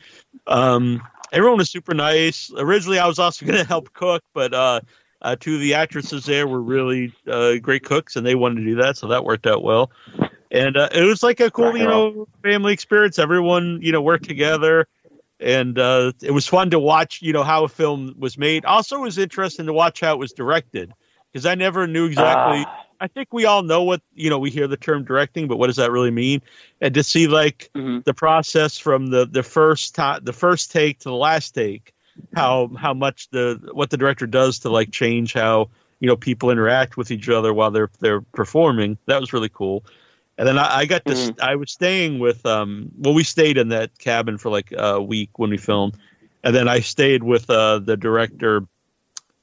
Um, 0.47 1.01
everyone 1.33 1.57
was 1.57 1.71
super 1.71 1.95
nice. 1.95 2.53
Originally, 2.59 2.99
I 2.99 3.07
was 3.07 3.19
also 3.19 3.47
going 3.47 3.59
to 3.59 3.67
help 3.67 3.95
cook, 3.95 4.23
but 4.35 4.53
uh, 4.53 4.83
uh, 5.23 5.37
two 5.39 5.55
of 5.55 5.61
the 5.61 5.75
actresses 5.75 6.25
there 6.27 6.47
were 6.47 6.63
really 6.63 7.13
uh, 7.27 7.57
great 7.57 7.85
cooks, 7.85 8.17
and 8.17 8.27
they 8.27 8.35
wanted 8.35 8.57
to 8.57 8.65
do 8.65 8.77
that, 8.77 8.97
so 8.97 9.09
that 9.09 9.25
worked 9.25 9.47
out 9.47 9.63
well 9.63 9.91
and 10.51 10.77
uh, 10.77 10.89
it 10.93 11.05
was 11.05 11.23
like 11.23 11.41
a 11.41 11.51
cool, 11.51 11.77
you 11.77 11.85
know, 11.85 12.27
family 12.43 12.73
experience. 12.73 13.19
Everyone, 13.19 13.79
you 13.83 13.93
know, 13.93 14.03
worked 14.03 14.25
together, 14.25 14.89
and 15.39 15.79
uh, 15.79 16.13
it 16.23 16.33
was 16.33 16.47
fun 16.47 16.71
to 16.71 16.79
watch, 16.79 17.23
you 17.23 17.33
know, 17.33 17.45
how 17.45 17.65
a 17.65 17.69
film 17.69 18.15
was 18.19 18.37
made. 18.37 18.65
Also, 18.65 18.97
it 18.97 19.03
was 19.03 19.19
interesting 19.19 19.67
to 19.67 19.73
watch 19.73 20.01
how 20.01 20.15
it 20.15 20.19
was 20.19 20.33
directed 20.33 20.93
because 21.33 21.47
I 21.47 21.55
never 21.55 21.87
knew 21.87 22.07
exactly. 22.07 22.63
Uh, 22.63 22.75
I 23.03 23.07
think 23.07 23.33
we 23.33 23.47
all 23.47 23.63
know 23.63 23.83
what 23.83 24.03
you 24.13 24.29
know. 24.29 24.39
We 24.39 24.51
hear 24.51 24.67
the 24.67 24.77
term 24.77 25.05
directing, 25.05 25.49
but 25.49 25.57
what 25.57 25.69
does 25.69 25.77
that 25.77 25.91
really 25.91 26.11
mean? 26.11 26.43
And 26.81 26.93
to 26.95 27.03
see 27.03 27.29
like 27.29 27.71
mm-hmm. 27.75 28.01
the 28.05 28.13
process 28.13 28.77
from 28.77 29.07
the 29.07 29.27
the 29.27 29.43
first 29.43 29.95
time, 29.95 30.21
the 30.25 30.33
first 30.33 30.71
take 30.71 30.99
to 31.01 31.09
the 31.09 31.15
last 31.15 31.55
take, 31.55 31.95
how 32.35 32.71
how 32.79 32.95
much 32.95 33.29
the 33.31 33.61
what 33.73 33.91
the 33.91 33.97
director 33.97 34.27
does 34.27 34.59
to 34.61 34.71
like 34.71 34.91
change 34.91 35.33
how 35.33 35.69
you 36.01 36.09
know 36.09 36.17
people 36.17 36.51
interact 36.51 36.97
with 36.97 37.11
each 37.11 37.29
other 37.29 37.53
while 37.53 37.71
they're 37.71 37.91
they're 38.01 38.21
performing. 38.21 38.99
That 39.07 39.21
was 39.21 39.33
really 39.33 39.49
cool 39.51 39.85
And 40.39 40.49
then 40.49 40.59
I, 40.59 40.79
I 40.79 40.87
got 40.87 41.05
to 41.05 41.13
mm-hmm. 41.13 41.41
I 41.43 41.55
was 41.57 41.71
staying 41.71 42.19
with 42.19 42.45
um 42.47 42.91
well 42.99 43.13
we 43.13 43.25
stayed 43.25 43.59
in 43.59 43.69
that 43.69 43.99
cabin 43.99 44.39
for 44.39 44.51
like 44.51 44.73
a 44.77 45.01
week 45.01 45.39
when 45.39 45.51
we 45.51 45.59
filmed, 45.59 45.97
and 46.43 46.55
then 46.55 46.67
I 46.67 46.81
stayed 46.81 47.23
with 47.23 47.51
uh 47.51 47.79
the 47.81 47.97
director 47.97 48.63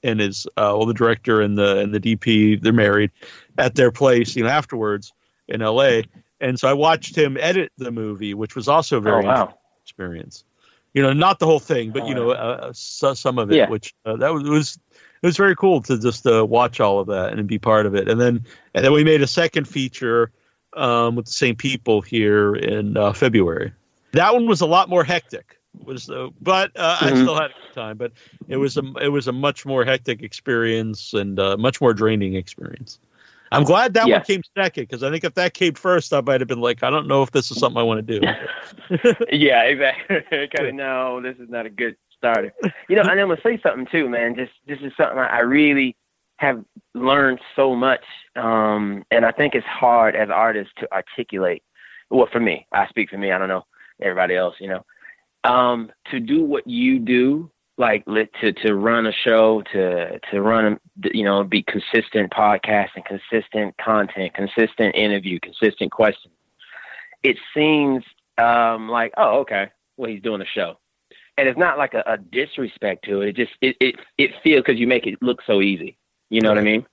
and 0.03 0.19
his 0.19 0.47
uh 0.57 0.73
well 0.75 0.87
the 0.87 0.95
director 0.95 1.39
and 1.41 1.57
the 1.57 1.77
and 1.79 1.93
the 1.93 1.99
DP 1.99 2.59
they're 2.61 2.73
married 2.73 3.11
at 3.59 3.75
their 3.75 3.91
place 3.91 4.35
you 4.35 4.43
know 4.43 4.49
afterwards 4.49 5.13
in 5.47 5.61
L.A. 5.61 6.03
And 6.39 6.59
so 6.59 6.67
I 6.67 6.73
watched 6.73 7.15
him 7.15 7.37
edit 7.39 7.71
the 7.77 7.91
movie, 7.91 8.33
which 8.33 8.55
was 8.55 8.67
also 8.67 8.97
a 8.97 9.01
very 9.01 9.23
oh, 9.23 9.27
wow. 9.27 9.57
experience. 9.83 10.43
You 10.97 11.03
know, 11.03 11.13
not 11.13 11.37
the 11.37 11.45
whole 11.45 11.59
thing, 11.59 11.91
but 11.91 12.07
you 12.07 12.15
know, 12.15 12.31
uh, 12.31 12.73
some 12.73 13.37
of 13.37 13.51
it, 13.51 13.57
yeah. 13.57 13.69
which 13.69 13.93
uh, 14.03 14.15
that 14.15 14.33
was, 14.33 14.49
was 14.49 14.79
it 15.21 15.27
was 15.27 15.37
very 15.37 15.55
cool 15.55 15.79
to 15.83 15.99
just 15.99 16.25
uh, 16.25 16.43
watch 16.43 16.79
all 16.79 16.99
of 16.99 17.05
that 17.05 17.33
and 17.33 17.47
be 17.47 17.59
part 17.59 17.85
of 17.85 17.93
it. 17.93 18.09
And 18.09 18.19
then 18.19 18.43
and 18.73 18.83
then 18.83 18.91
we 18.91 19.03
made 19.03 19.21
a 19.21 19.27
second 19.27 19.67
feature 19.67 20.31
um, 20.73 21.15
with 21.15 21.27
the 21.27 21.33
same 21.33 21.55
people 21.55 22.01
here 22.01 22.55
in 22.55 22.97
uh, 22.97 23.13
February. 23.13 23.73
That 24.13 24.33
one 24.33 24.47
was 24.47 24.59
a 24.61 24.65
lot 24.65 24.89
more 24.89 25.03
hectic. 25.03 25.59
Was 25.85 26.09
uh, 26.09 26.29
but 26.41 26.71
uh, 26.75 26.97
mm-hmm. 26.97 27.05
I 27.05 27.21
still 27.21 27.35
had 27.35 27.51
a 27.51 27.53
good 27.53 27.75
time. 27.75 27.97
But 27.97 28.13
it 28.47 28.57
was 28.57 28.75
a 28.77 28.83
it 28.99 29.09
was 29.09 29.27
a 29.27 29.31
much 29.31 29.67
more 29.67 29.85
hectic 29.85 30.23
experience 30.23 31.13
and 31.13 31.39
uh, 31.39 31.57
much 31.57 31.79
more 31.79 31.93
draining 31.93 32.33
experience. 32.33 32.97
I'm 33.51 33.63
glad 33.63 33.93
that 33.93 34.07
yes. 34.07 34.19
one 34.19 34.25
came 34.25 34.41
second 34.57 34.83
because 34.83 35.03
I 35.03 35.09
think 35.09 35.23
if 35.23 35.33
that 35.35 35.53
came 35.53 35.73
first, 35.73 36.13
I 36.13 36.21
might 36.21 36.41
have 36.41 36.47
been 36.47 36.61
like, 36.61 36.83
I 36.83 36.89
don't 36.89 37.07
know 37.07 37.23
if 37.23 37.31
this 37.31 37.51
is 37.51 37.59
something 37.59 37.79
I 37.79 37.83
want 37.83 38.05
to 38.05 38.19
do. 38.19 38.25
yeah, 39.31 39.63
exactly. 39.63 40.21
kind 40.55 40.69
of 40.69 40.75
no, 40.75 41.21
this 41.21 41.37
is 41.37 41.49
not 41.49 41.65
a 41.65 41.69
good 41.69 41.95
starter. 42.17 42.53
You 42.89 42.95
know, 42.95 43.03
and 43.03 43.19
I'm 43.19 43.29
gonna 43.29 43.39
say 43.41 43.59
something 43.61 43.87
too, 43.91 44.09
man. 44.09 44.35
Just 44.35 44.51
this 44.67 44.79
is 44.81 44.91
something 44.97 45.17
I 45.17 45.39
really 45.39 45.95
have 46.37 46.63
learned 46.93 47.39
so 47.55 47.75
much, 47.75 48.03
um, 48.35 49.03
and 49.11 49.25
I 49.25 49.31
think 49.31 49.55
it's 49.55 49.65
hard 49.65 50.15
as 50.15 50.29
artists 50.29 50.73
to 50.79 50.91
articulate. 50.91 51.63
Well, 52.09 52.27
for 52.31 52.39
me, 52.39 52.67
I 52.71 52.87
speak 52.87 53.09
for 53.09 53.17
me. 53.17 53.31
I 53.31 53.37
don't 53.37 53.49
know 53.49 53.65
everybody 54.01 54.35
else. 54.35 54.55
You 54.59 54.69
know, 54.69 54.85
um, 55.43 55.91
to 56.11 56.19
do 56.19 56.43
what 56.43 56.67
you 56.67 56.99
do 56.99 57.51
like 57.77 58.05
to 58.05 58.51
to 58.51 58.75
run 58.75 59.05
a 59.05 59.11
show 59.11 59.61
to 59.73 60.19
to 60.31 60.41
run 60.41 60.79
you 61.13 61.23
know 61.23 61.43
be 61.43 61.63
consistent 61.63 62.31
podcast 62.31 62.89
and 62.95 63.05
consistent 63.05 63.75
content 63.77 64.33
consistent 64.33 64.95
interview 64.95 65.39
consistent 65.39 65.91
questions. 65.91 66.33
It 67.23 67.37
seems 67.55 68.03
um 68.37 68.89
like 68.89 69.13
oh 69.17 69.39
okay 69.39 69.69
well 69.95 70.09
he's 70.09 70.21
doing 70.21 70.41
a 70.41 70.45
show. 70.45 70.77
And 71.39 71.47
it's 71.47 71.59
not 71.59 71.77
like 71.77 71.93
a, 71.93 72.03
a 72.07 72.17
disrespect 72.17 73.05
to 73.05 73.21
it. 73.21 73.29
It 73.29 73.35
just 73.35 73.51
it 73.61 73.77
it, 73.79 73.95
it 74.17 74.31
feels 74.43 74.63
because 74.65 74.79
you 74.79 74.87
make 74.87 75.05
it 75.05 75.21
look 75.21 75.41
so 75.45 75.61
easy. 75.61 75.97
You 76.29 76.41
know 76.41 76.49
what 76.49 76.57
i 76.57 76.61
mean? 76.61 76.85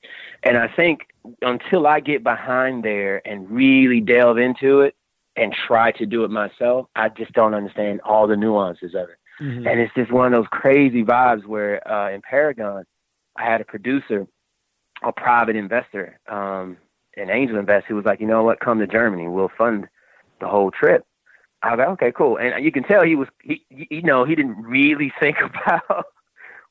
And 0.44 0.56
i 0.56 0.68
think 0.68 1.06
until 1.42 1.86
i 1.86 2.00
get 2.00 2.22
behind 2.22 2.84
there 2.84 3.26
and 3.26 3.50
really 3.50 4.00
delve 4.00 4.38
into 4.38 4.82
it 4.82 4.94
and 5.36 5.54
try 5.66 5.90
to 5.92 6.06
do 6.06 6.24
it 6.24 6.30
myself 6.30 6.86
i 6.94 7.08
just 7.08 7.32
don't 7.32 7.54
understand 7.54 8.00
all 8.04 8.26
the 8.26 8.36
nuances 8.36 8.94
of 8.94 9.08
it 9.08 9.16
Mm-hmm. 9.40 9.66
And 9.66 9.80
it's 9.80 9.94
just 9.94 10.12
one 10.12 10.26
of 10.26 10.32
those 10.32 10.48
crazy 10.50 11.02
vibes 11.02 11.44
where 11.44 11.86
uh, 11.90 12.10
in 12.10 12.22
Paragon, 12.22 12.84
I 13.36 13.44
had 13.44 13.60
a 13.60 13.64
producer, 13.64 14.26
a 15.02 15.12
private 15.12 15.56
investor, 15.56 16.20
um, 16.28 16.76
an 17.16 17.30
angel 17.30 17.58
investor 17.58 17.88
who 17.88 17.96
was 17.96 18.04
like, 18.04 18.20
you 18.20 18.26
know 18.26 18.44
what, 18.44 18.60
come 18.60 18.78
to 18.78 18.86
Germany, 18.86 19.28
we'll 19.28 19.50
fund 19.56 19.88
the 20.40 20.48
whole 20.48 20.70
trip. 20.70 21.04
I 21.62 21.70
was 21.70 21.78
like, 21.78 21.88
okay, 21.88 22.12
cool. 22.12 22.38
And 22.38 22.64
you 22.64 22.70
can 22.70 22.84
tell 22.84 23.02
he 23.02 23.16
was, 23.16 23.28
he, 23.42 23.64
you 23.70 24.02
know, 24.02 24.24
he 24.24 24.34
didn't 24.34 24.62
really 24.62 25.12
think 25.20 25.38
about 25.38 26.06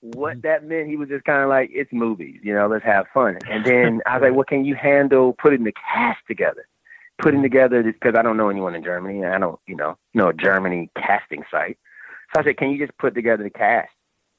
what 0.02 0.34
mm-hmm. 0.34 0.48
that 0.48 0.64
meant. 0.64 0.88
He 0.88 0.98
was 0.98 1.10
just 1.10 1.26
kind 1.26 1.42
of 1.42 1.50
like, 1.50 1.70
it's 1.74 1.92
movies, 1.92 2.40
you 2.44 2.54
know, 2.54 2.68
let's 2.68 2.86
have 2.86 3.06
fun. 3.14 3.40
And 3.50 3.66
then 3.66 4.02
I 4.06 4.18
was 4.18 4.22
like, 4.22 4.36
well, 4.36 4.46
can 4.46 4.66
you 4.66 4.76
handle 4.76 5.34
putting 5.34 5.64
the 5.64 5.74
cast 5.74 6.20
together? 6.28 6.66
Putting 7.20 7.40
mm-hmm. 7.40 7.44
together, 7.44 7.84
because 7.84 8.14
I 8.18 8.22
don't 8.22 8.38
know 8.38 8.50
anyone 8.50 8.76
in 8.76 8.84
Germany. 8.84 9.26
I 9.26 9.38
don't, 9.38 9.60
you 9.68 9.76
know, 9.76 9.98
know 10.14 10.30
a 10.30 10.34
Germany 10.34 10.90
casting 10.96 11.44
site. 11.50 11.78
So 12.34 12.42
I 12.42 12.46
said, 12.46 12.58
can 12.58 12.72
you 12.72 12.84
just 12.84 12.98
put 12.98 13.14
together 13.14 13.44
the 13.44 13.50
cast? 13.50 13.92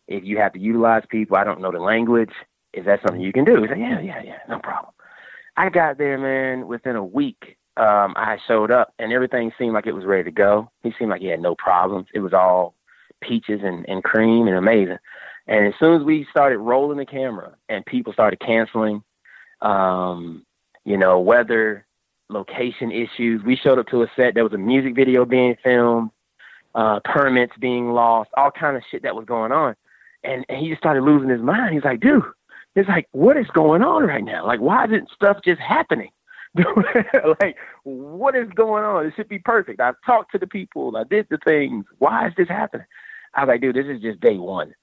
If 0.08 0.24
you 0.24 0.38
have 0.38 0.52
to 0.54 0.58
utilize 0.58 1.04
people, 1.08 1.36
I 1.36 1.44
don't 1.44 1.60
know 1.60 1.72
the 1.72 1.78
language. 1.78 2.32
Is 2.72 2.84
that 2.86 3.00
something 3.02 3.20
you 3.22 3.32
can 3.32 3.44
do? 3.44 3.62
He 3.62 3.68
said, 3.68 3.78
yeah, 3.78 4.00
yeah, 4.00 4.22
yeah, 4.22 4.38
no 4.48 4.58
problem. 4.58 4.92
I 5.56 5.70
got 5.70 5.98
there, 5.98 6.18
man, 6.18 6.66
within 6.66 6.96
a 6.96 7.04
week. 7.04 7.56
Um, 7.76 8.14
I 8.16 8.38
showed 8.46 8.70
up 8.70 8.92
and 8.98 9.12
everything 9.12 9.52
seemed 9.58 9.74
like 9.74 9.86
it 9.86 9.94
was 9.94 10.04
ready 10.04 10.24
to 10.24 10.30
go. 10.30 10.70
He 10.82 10.92
seemed 10.98 11.10
like 11.10 11.20
he 11.20 11.28
had 11.28 11.40
no 11.40 11.54
problems. 11.54 12.06
It 12.14 12.20
was 12.20 12.32
all 12.32 12.74
peaches 13.20 13.60
and, 13.62 13.88
and 13.88 14.02
cream 14.02 14.46
and 14.46 14.56
amazing. 14.56 14.98
And 15.46 15.66
as 15.66 15.74
soon 15.78 16.00
as 16.00 16.04
we 16.04 16.26
started 16.30 16.58
rolling 16.58 16.98
the 16.98 17.06
camera 17.06 17.54
and 17.68 17.84
people 17.86 18.12
started 18.12 18.40
canceling, 18.40 19.02
um, 19.60 20.44
you 20.84 20.96
know, 20.96 21.20
weather, 21.20 21.86
location 22.28 22.90
issues, 22.90 23.42
we 23.44 23.56
showed 23.56 23.78
up 23.78 23.86
to 23.88 24.02
a 24.02 24.10
set. 24.16 24.34
There 24.34 24.44
was 24.44 24.52
a 24.52 24.58
music 24.58 24.94
video 24.94 25.24
being 25.24 25.56
filmed 25.62 26.10
uh, 26.74 27.00
permits 27.04 27.52
being 27.60 27.92
lost, 27.92 28.30
all 28.36 28.50
kind 28.50 28.76
of 28.76 28.82
shit 28.90 29.02
that 29.02 29.14
was 29.14 29.24
going 29.24 29.52
on. 29.52 29.74
And, 30.22 30.44
and 30.48 30.58
he 30.58 30.68
just 30.68 30.80
started 30.80 31.02
losing 31.02 31.28
his 31.28 31.42
mind. 31.42 31.74
He's 31.74 31.84
like, 31.84 32.00
dude, 32.00 32.22
it's 32.74 32.88
like, 32.88 33.08
what 33.12 33.36
is 33.36 33.46
going 33.54 33.82
on 33.82 34.04
right 34.04 34.24
now? 34.24 34.46
Like, 34.46 34.60
why 34.60 34.84
isn't 34.86 35.10
stuff 35.14 35.38
just 35.44 35.60
happening? 35.60 36.10
like, 37.40 37.56
what 37.82 38.34
is 38.34 38.48
going 38.54 38.84
on? 38.84 39.06
It 39.06 39.12
should 39.16 39.28
be 39.28 39.38
perfect. 39.38 39.80
I've 39.80 39.96
talked 40.06 40.32
to 40.32 40.38
the 40.38 40.46
people. 40.46 40.96
I 40.96 41.04
did 41.04 41.26
the 41.30 41.38
things. 41.44 41.84
Why 41.98 42.28
is 42.28 42.32
this 42.36 42.48
happening? 42.48 42.86
I 43.34 43.42
was 43.42 43.48
like, 43.48 43.60
dude, 43.60 43.76
this 43.76 43.86
is 43.86 44.00
just 44.00 44.20
day 44.20 44.38
one. 44.38 44.74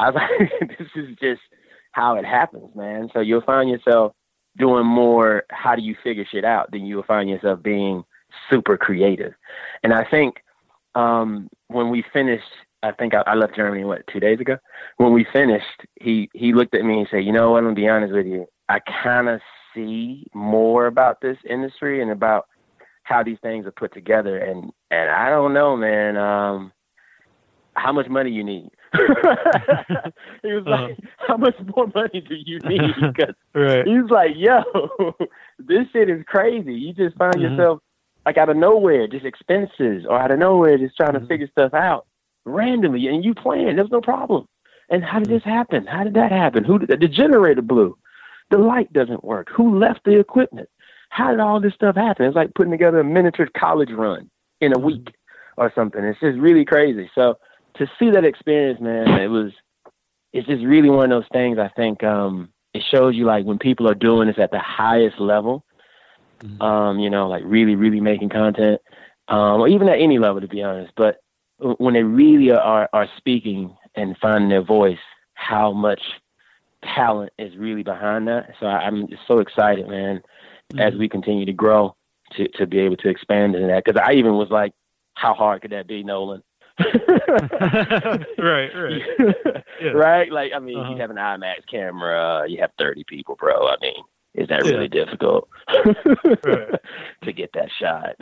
I 0.00 0.10
was 0.10 0.22
like, 0.60 0.78
this 0.78 0.88
is 0.94 1.16
just 1.20 1.42
how 1.92 2.16
it 2.16 2.24
happens, 2.24 2.74
man. 2.74 3.10
So 3.12 3.20
you'll 3.20 3.42
find 3.42 3.68
yourself 3.68 4.12
doing 4.56 4.86
more 4.86 5.44
how 5.50 5.76
do 5.76 5.82
you 5.82 5.96
figure 6.02 6.26
shit 6.30 6.44
out 6.44 6.70
than 6.70 6.86
you'll 6.86 7.02
find 7.02 7.28
yourself 7.30 7.62
being 7.62 8.04
super 8.50 8.76
creative. 8.76 9.32
And 9.82 9.92
I 9.92 10.04
think 10.04 10.42
um, 10.98 11.48
when 11.68 11.90
we 11.90 12.04
finished, 12.12 12.44
I 12.82 12.90
think 12.90 13.14
I, 13.14 13.22
I, 13.26 13.34
left 13.34 13.54
Germany 13.54 13.84
what 13.84 14.06
two 14.12 14.18
days 14.18 14.40
ago. 14.40 14.58
When 14.96 15.12
we 15.12 15.26
finished, 15.32 15.86
he 16.00 16.28
he 16.34 16.52
looked 16.52 16.74
at 16.74 16.84
me 16.84 16.98
and 16.98 17.08
said, 17.10 17.24
"You 17.24 17.32
know 17.32 17.52
what? 17.52 17.58
I'm 17.58 17.64
gonna 17.64 17.74
be 17.76 17.88
honest 17.88 18.12
with 18.12 18.26
you. 18.26 18.46
I 18.68 18.80
kind 18.80 19.28
of 19.28 19.40
see 19.74 20.26
more 20.34 20.86
about 20.86 21.20
this 21.20 21.38
industry 21.48 22.02
and 22.02 22.10
about 22.10 22.46
how 23.04 23.22
these 23.22 23.38
things 23.42 23.64
are 23.66 23.72
put 23.72 23.94
together, 23.94 24.38
and 24.38 24.72
and 24.90 25.10
I 25.10 25.30
don't 25.30 25.54
know, 25.54 25.76
man. 25.76 26.16
Um, 26.16 26.72
how 27.74 27.92
much 27.92 28.08
money 28.08 28.30
you 28.32 28.42
need?" 28.42 28.70
he 28.92 30.52
was 30.52 30.64
uh-huh. 30.66 30.88
like, 30.88 30.98
"How 31.28 31.36
much 31.36 31.54
more 31.76 31.86
money 31.94 32.20
do 32.20 32.34
you 32.34 32.58
need?" 32.60 32.80
Because 33.00 33.34
right. 33.54 33.86
he's 33.86 34.10
like, 34.10 34.32
"Yo, 34.34 34.62
this 35.60 35.86
shit 35.92 36.10
is 36.10 36.24
crazy. 36.26 36.74
You 36.74 36.92
just 36.92 37.16
find 37.16 37.34
mm-hmm. 37.34 37.54
yourself 37.54 37.80
like 38.28 38.36
out 38.36 38.50
of 38.50 38.58
nowhere, 38.58 39.08
just 39.08 39.24
expenses 39.24 40.04
or 40.06 40.20
out 40.20 40.30
of 40.30 40.38
nowhere, 40.38 40.76
just 40.76 40.94
trying 40.98 41.14
to 41.14 41.18
mm-hmm. 41.18 41.28
figure 41.28 41.48
stuff 41.50 41.72
out 41.72 42.06
randomly. 42.44 43.06
And 43.06 43.24
you 43.24 43.32
plan, 43.32 43.76
there's 43.76 43.90
no 43.90 44.02
problem. 44.02 44.46
And 44.90 45.02
how 45.02 45.18
did 45.18 45.30
this 45.30 45.44
happen? 45.44 45.86
How 45.86 46.04
did 46.04 46.12
that 46.12 46.30
happen? 46.30 46.62
Who 46.62 46.78
did 46.78 47.00
the 47.00 47.08
generator 47.08 47.62
blew? 47.62 47.96
The 48.50 48.58
light 48.58 48.92
doesn't 48.92 49.24
work. 49.24 49.48
Who 49.56 49.78
left 49.78 50.00
the 50.04 50.18
equipment? 50.20 50.68
How 51.08 51.30
did 51.30 51.40
all 51.40 51.58
this 51.58 51.72
stuff 51.72 51.96
happen? 51.96 52.26
It's 52.26 52.36
like 52.36 52.52
putting 52.54 52.70
together 52.70 53.00
a 53.00 53.04
miniature 53.04 53.48
college 53.56 53.92
run 53.92 54.28
in 54.60 54.72
a 54.72 54.76
mm-hmm. 54.76 54.84
week 54.84 55.14
or 55.56 55.72
something. 55.74 56.04
It's 56.04 56.20
just 56.20 56.38
really 56.38 56.66
crazy. 56.66 57.10
So 57.14 57.38
to 57.76 57.90
see 57.98 58.10
that 58.10 58.26
experience, 58.26 58.78
man, 58.78 59.08
it 59.08 59.28
was 59.28 59.52
it's 60.34 60.46
just 60.46 60.66
really 60.66 60.90
one 60.90 61.10
of 61.10 61.22
those 61.22 61.30
things 61.32 61.58
I 61.58 61.68
think 61.68 62.04
um 62.04 62.50
it 62.74 62.82
shows 62.90 63.14
you 63.14 63.24
like 63.24 63.46
when 63.46 63.58
people 63.58 63.88
are 63.88 63.94
doing 63.94 64.28
this 64.28 64.38
at 64.38 64.50
the 64.50 64.58
highest 64.58 65.18
level, 65.18 65.64
mm-hmm. 66.40 66.62
um, 66.62 66.98
you 66.98 67.10
know, 67.10 67.28
like 67.28 67.42
really, 67.44 67.74
really 67.74 68.00
making 68.00 68.30
content, 68.30 68.80
um, 69.28 69.60
or 69.60 69.68
even 69.68 69.88
at 69.88 70.00
any 70.00 70.18
level, 70.18 70.40
to 70.40 70.48
be 70.48 70.62
honest. 70.62 70.92
But 70.96 71.20
when 71.58 71.94
they 71.94 72.02
really 72.02 72.50
are, 72.50 72.88
are 72.92 73.08
speaking 73.16 73.76
and 73.94 74.16
finding 74.20 74.50
their 74.50 74.62
voice, 74.62 74.98
how 75.34 75.72
much 75.72 76.00
talent 76.82 77.32
is 77.38 77.56
really 77.56 77.82
behind 77.82 78.28
that. 78.28 78.54
So 78.60 78.66
I, 78.66 78.86
am 78.86 79.08
just 79.08 79.22
so 79.26 79.38
excited, 79.38 79.88
man, 79.88 80.22
mm-hmm. 80.72 80.78
as 80.78 80.94
we 80.94 81.08
continue 81.08 81.44
to 81.46 81.52
grow 81.52 81.96
to, 82.32 82.48
to 82.48 82.66
be 82.66 82.78
able 82.78 82.96
to 82.98 83.08
expand 83.08 83.54
into 83.54 83.66
that. 83.68 83.84
Cause 83.84 83.96
I 84.02 84.12
even 84.14 84.34
was 84.34 84.50
like, 84.50 84.72
how 85.14 85.34
hard 85.34 85.62
could 85.62 85.72
that 85.72 85.88
be, 85.88 86.02
Nolan? 86.04 86.42
right, 86.78 88.70
right, 88.72 89.02
yeah. 89.82 89.90
right. 89.90 90.30
Like, 90.30 90.52
I 90.54 90.60
mean, 90.60 90.78
uh-huh. 90.78 90.92
you 90.92 91.00
have 91.00 91.10
an 91.10 91.16
IMAX 91.16 91.66
camera, 91.68 92.44
you 92.48 92.60
have 92.60 92.70
30 92.78 93.02
people, 93.04 93.34
bro. 93.34 93.66
I 93.66 93.76
mean, 93.80 93.94
is 94.38 94.46
that 94.48 94.64
yeah. 94.64 94.72
really 94.72 94.88
difficult 94.88 95.48
to 95.68 97.32
get 97.34 97.52
that 97.54 97.68
shot? 97.78 98.14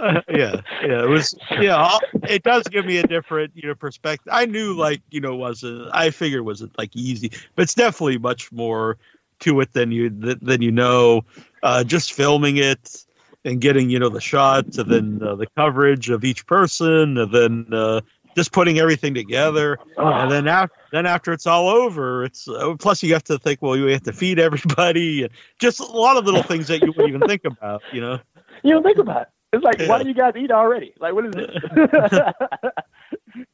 uh, 0.00 0.22
yeah, 0.28 0.62
yeah, 0.82 1.02
it 1.04 1.08
was. 1.08 1.34
Yeah, 1.60 1.98
it 2.22 2.42
does 2.42 2.62
give 2.64 2.86
me 2.86 2.96
a 2.96 3.06
different, 3.06 3.52
you 3.54 3.68
know, 3.68 3.74
perspective. 3.74 4.32
I 4.32 4.46
knew, 4.46 4.72
like, 4.72 5.02
you 5.10 5.20
know, 5.20 5.36
wasn't. 5.36 5.90
I 5.92 6.10
figured 6.10 6.44
wasn't 6.44 6.76
like 6.78 6.96
easy, 6.96 7.30
but 7.54 7.64
it's 7.64 7.74
definitely 7.74 8.16
much 8.18 8.50
more 8.50 8.96
to 9.40 9.60
it 9.60 9.72
than 9.74 9.92
you 9.92 10.08
than 10.08 10.62
you 10.62 10.72
know. 10.72 11.24
Uh, 11.62 11.84
just 11.84 12.14
filming 12.14 12.56
it 12.56 13.04
and 13.44 13.60
getting, 13.60 13.90
you 13.90 13.98
know, 13.98 14.08
the 14.08 14.20
shots 14.20 14.78
and 14.78 14.90
then 14.90 15.20
uh, 15.22 15.34
the 15.34 15.46
coverage 15.56 16.08
of 16.08 16.24
each 16.24 16.46
person, 16.46 17.18
and 17.18 17.32
then 17.32 17.66
uh, 17.72 18.00
just 18.38 18.52
putting 18.52 18.78
everything 18.78 19.12
together, 19.14 19.78
oh. 19.96 20.06
and 20.06 20.30
then 20.30 20.48
after 20.48 20.74
then 20.92 21.04
after 21.04 21.32
it's 21.32 21.46
all 21.46 21.68
over, 21.68 22.24
it's 22.24 22.48
uh, 22.48 22.74
plus 22.78 23.02
you 23.02 23.12
have 23.12 23.24
to 23.24 23.38
think, 23.38 23.60
well, 23.60 23.76
you 23.76 23.86
have 23.86 24.04
to 24.04 24.12
feed 24.12 24.38
everybody, 24.38 25.24
and 25.24 25.32
just 25.58 25.80
a 25.80 25.84
lot 25.84 26.16
of 26.16 26.24
little 26.24 26.42
things 26.42 26.68
that 26.68 26.80
you 26.80 26.88
wouldn't 26.88 27.08
even 27.08 27.28
think 27.28 27.44
about, 27.44 27.82
you 27.92 28.00
know. 28.00 28.18
you 28.62 28.72
don't 28.72 28.82
think 28.82 28.98
about 28.98 29.22
it. 29.22 29.28
It's 29.52 29.64
like, 29.64 29.78
yeah. 29.78 29.88
why 29.88 30.02
do 30.02 30.08
you 30.08 30.14
guys 30.14 30.34
eat 30.36 30.50
already? 30.50 30.92
Like, 31.00 31.14
what 31.14 31.24
is 31.24 31.32
this? 31.32 31.50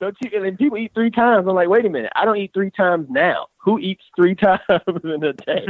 don't 0.00 0.16
you? 0.20 0.44
And 0.44 0.58
people 0.58 0.76
eat 0.76 0.92
three 0.92 1.10
times. 1.10 1.46
I'm 1.48 1.54
like, 1.54 1.68
wait 1.68 1.86
a 1.86 1.88
minute. 1.88 2.12
I 2.16 2.24
don't 2.24 2.36
eat 2.36 2.52
three 2.52 2.70
times 2.70 3.06
now. 3.10 3.46
Who 3.58 3.78
eats 3.78 4.02
three 4.16 4.34
times 4.44 4.60
in 5.04 5.22
a 5.22 5.32
day? 5.32 5.66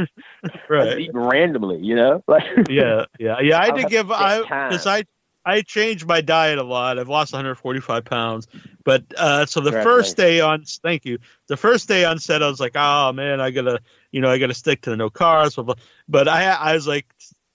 right. 0.69 0.99
Eat 0.99 1.11
randomly, 1.13 1.77
you 1.77 1.95
know? 1.95 2.23
Like, 2.35 2.43
yeah, 2.69 3.05
yeah, 3.19 3.39
yeah. 3.39 3.59
I 3.59 3.69
did 3.71 3.87
give 3.87 4.11
I 4.11 4.39
because 4.41 4.87
I 4.87 5.03
I 5.45 5.61
changed 5.61 6.07
my 6.07 6.21
diet 6.21 6.57
a 6.57 6.63
lot. 6.63 6.97
I've 6.97 7.09
lost 7.09 7.31
145 7.31 8.05
pounds. 8.05 8.47
But 8.83 9.03
uh, 9.17 9.45
so 9.45 9.61
the 9.61 9.71
first 9.71 10.17
day 10.17 10.41
on, 10.41 10.63
thank 10.63 11.05
you. 11.05 11.19
The 11.47 11.57
first 11.57 11.87
day 11.87 12.05
on 12.05 12.19
set, 12.19 12.41
I 12.41 12.47
was 12.47 12.59
like, 12.59 12.75
oh 12.75 13.11
man, 13.13 13.39
I 13.39 13.51
gotta, 13.51 13.79
you 14.11 14.21
know, 14.21 14.29
I 14.29 14.37
gotta 14.37 14.53
stick 14.53 14.81
to 14.81 14.89
the 14.89 14.97
no 14.97 15.09
carbs. 15.09 15.55
Blah, 15.55 15.63
blah. 15.65 15.75
But 16.07 16.27
I, 16.27 16.45
I 16.45 16.73
was 16.73 16.87
like, 16.87 17.05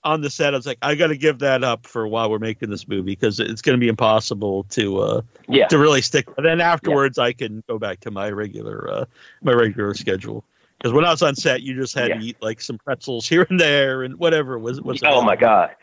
on 0.03 0.21
the 0.21 0.29
set, 0.29 0.53
I 0.53 0.57
was 0.57 0.65
like, 0.65 0.79
I 0.81 0.95
got 0.95 1.07
to 1.07 1.17
give 1.17 1.39
that 1.39 1.63
up 1.63 1.85
for 1.85 2.07
while 2.07 2.31
we're 2.31 2.39
making 2.39 2.69
this 2.71 2.87
movie 2.87 3.11
because 3.11 3.39
it's 3.39 3.61
going 3.61 3.77
to 3.77 3.79
be 3.79 3.87
impossible 3.87 4.63
to, 4.69 4.99
uh, 4.99 5.21
yeah, 5.47 5.67
to 5.67 5.77
really 5.77 6.01
stick. 6.01 6.27
But 6.35 6.41
then 6.41 6.59
afterwards, 6.59 7.17
yeah. 7.17 7.25
I 7.25 7.33
can 7.33 7.63
go 7.67 7.77
back 7.77 7.99
to 8.01 8.11
my 8.11 8.31
regular, 8.31 8.89
uh, 8.89 9.05
my 9.43 9.53
regular 9.53 9.93
schedule. 9.93 10.43
Because 10.77 10.93
when 10.93 11.05
I 11.05 11.11
was 11.11 11.21
on 11.21 11.35
set, 11.35 11.61
you 11.61 11.75
just 11.75 11.93
had 11.93 12.09
yeah. 12.09 12.17
to 12.17 12.25
eat 12.25 12.37
like 12.41 12.59
some 12.61 12.79
pretzels 12.79 13.27
here 13.29 13.45
and 13.49 13.59
there 13.59 14.01
and 14.01 14.17
whatever 14.17 14.57
was 14.57 14.81
was. 14.81 15.01
Oh 15.03 15.21
my 15.21 15.35
god. 15.35 15.75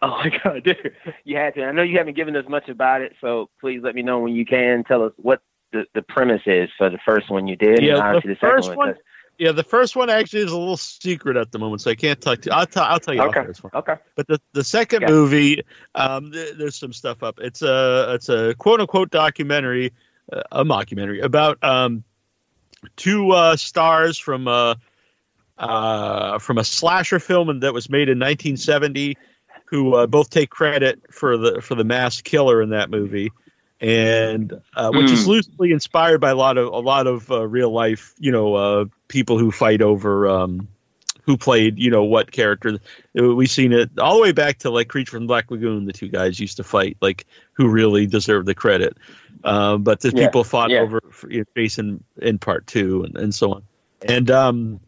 Oh 0.00 0.08
my 0.08 0.30
God, 0.44 0.62
dude! 0.64 0.94
You 1.24 1.36
had 1.36 1.54
to. 1.54 1.64
I 1.64 1.72
know 1.72 1.82
you 1.82 1.98
haven't 1.98 2.14
given 2.14 2.36
us 2.36 2.44
much 2.48 2.68
about 2.68 3.00
it, 3.00 3.14
so 3.20 3.50
please 3.60 3.80
let 3.82 3.94
me 3.94 4.02
know 4.02 4.20
when 4.20 4.34
you 4.34 4.46
can. 4.46 4.84
Tell 4.84 5.02
us 5.02 5.12
what 5.16 5.42
the, 5.72 5.86
the 5.94 6.02
premise 6.02 6.42
is 6.46 6.68
for 6.78 6.90
the 6.90 6.98
first 7.04 7.30
one 7.30 7.46
you 7.46 7.56
did. 7.56 7.82
Yeah, 7.82 8.20
the, 8.22 8.28
the 8.28 8.36
first 8.36 8.74
one. 8.76 8.94
yeah, 9.38 9.52
the 9.52 9.64
first 9.64 9.96
one 9.96 10.10
actually 10.10 10.42
is 10.42 10.52
a 10.52 10.58
little 10.58 10.76
secret 10.76 11.36
at 11.36 11.50
the 11.50 11.58
moment, 11.58 11.82
so 11.82 11.90
I 11.90 11.94
can't 11.94 12.20
talk 12.20 12.42
to 12.42 12.50
you. 12.50 12.54
I'll, 12.54 12.66
t- 12.66 12.80
I'll 12.80 13.00
tell 13.00 13.14
you 13.14 13.22
okay. 13.22 13.46
this 13.46 13.62
one. 13.62 13.72
Okay. 13.74 13.96
But 14.14 14.28
the, 14.28 14.40
the 14.52 14.64
second 14.64 15.04
movie, 15.08 15.62
um, 15.94 16.30
th- 16.30 16.56
there's 16.56 16.76
some 16.76 16.92
stuff 16.92 17.22
up. 17.22 17.38
It's 17.40 17.62
a 17.62 18.14
it's 18.14 18.28
a 18.28 18.54
quote 18.54 18.80
unquote 18.80 19.10
documentary, 19.10 19.92
uh, 20.32 20.42
a 20.52 20.64
mockumentary 20.64 21.22
about 21.22 21.62
um, 21.64 22.04
two 22.96 23.30
uh, 23.32 23.56
stars 23.56 24.18
from 24.18 24.46
uh, 24.46 24.74
uh, 25.58 26.38
from 26.38 26.58
a 26.58 26.64
slasher 26.64 27.18
film 27.18 27.60
that 27.60 27.72
was 27.72 27.88
made 27.88 28.08
in 28.08 28.18
1970, 28.18 29.16
who 29.72 29.94
uh, 29.94 30.06
both 30.06 30.28
take 30.28 30.50
credit 30.50 31.00
for 31.10 31.38
the 31.38 31.62
for 31.62 31.74
the 31.74 31.82
mass 31.82 32.20
killer 32.20 32.60
in 32.60 32.68
that 32.68 32.90
movie 32.90 33.32
and 33.80 34.52
uh, 34.76 34.90
which 34.92 35.06
mm. 35.06 35.12
is 35.12 35.24
hmm. 35.24 35.30
loosely 35.30 35.72
inspired 35.72 36.20
by 36.20 36.30
a 36.30 36.36
lot 36.36 36.58
of 36.58 36.68
a 36.68 36.78
lot 36.78 37.06
of 37.06 37.30
uh, 37.32 37.44
real 37.48 37.70
life, 37.70 38.14
you 38.18 38.30
know, 38.30 38.54
uh, 38.54 38.84
people 39.08 39.38
who 39.38 39.50
fight 39.50 39.80
over 39.80 40.28
um, 40.28 40.68
who 41.22 41.38
played, 41.38 41.78
you 41.78 41.90
know, 41.90 42.04
what 42.04 42.30
character. 42.30 42.78
We've 43.14 43.50
seen 43.50 43.72
it 43.72 43.90
all 43.98 44.16
the 44.16 44.22
way 44.22 44.32
back 44.32 44.58
to 44.58 44.70
like 44.70 44.88
Creature 44.88 45.16
from 45.16 45.26
Black 45.26 45.50
Lagoon. 45.50 45.86
The 45.86 45.92
two 45.92 46.08
guys 46.08 46.38
used 46.38 46.58
to 46.58 46.64
fight, 46.64 46.98
like 47.00 47.26
who 47.54 47.68
really 47.68 48.06
deserved 48.06 48.46
the 48.46 48.54
credit. 48.54 48.96
Um, 49.42 49.82
but 49.82 50.00
the 50.00 50.12
yeah. 50.14 50.26
people 50.26 50.44
fought 50.44 50.70
yeah. 50.70 50.80
over 50.80 51.00
you 51.28 51.38
know, 51.38 51.44
Jason 51.56 52.04
in 52.20 52.38
part 52.38 52.66
two 52.66 53.04
and, 53.04 53.16
and 53.16 53.34
so 53.34 53.54
on. 53.54 53.62
And 54.02 54.30
um, 54.30 54.80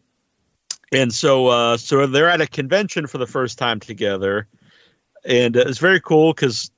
and 0.91 1.13
so 1.13 1.47
uh, 1.47 1.77
so 1.77 2.07
they're 2.07 2.29
at 2.29 2.41
a 2.41 2.47
convention 2.47 3.07
for 3.07 3.17
the 3.17 3.27
first 3.27 3.57
time 3.57 3.79
together, 3.79 4.47
and 5.25 5.55
it's 5.55 5.79
very 5.79 5.99
cool 5.99 6.33
because 6.33 6.71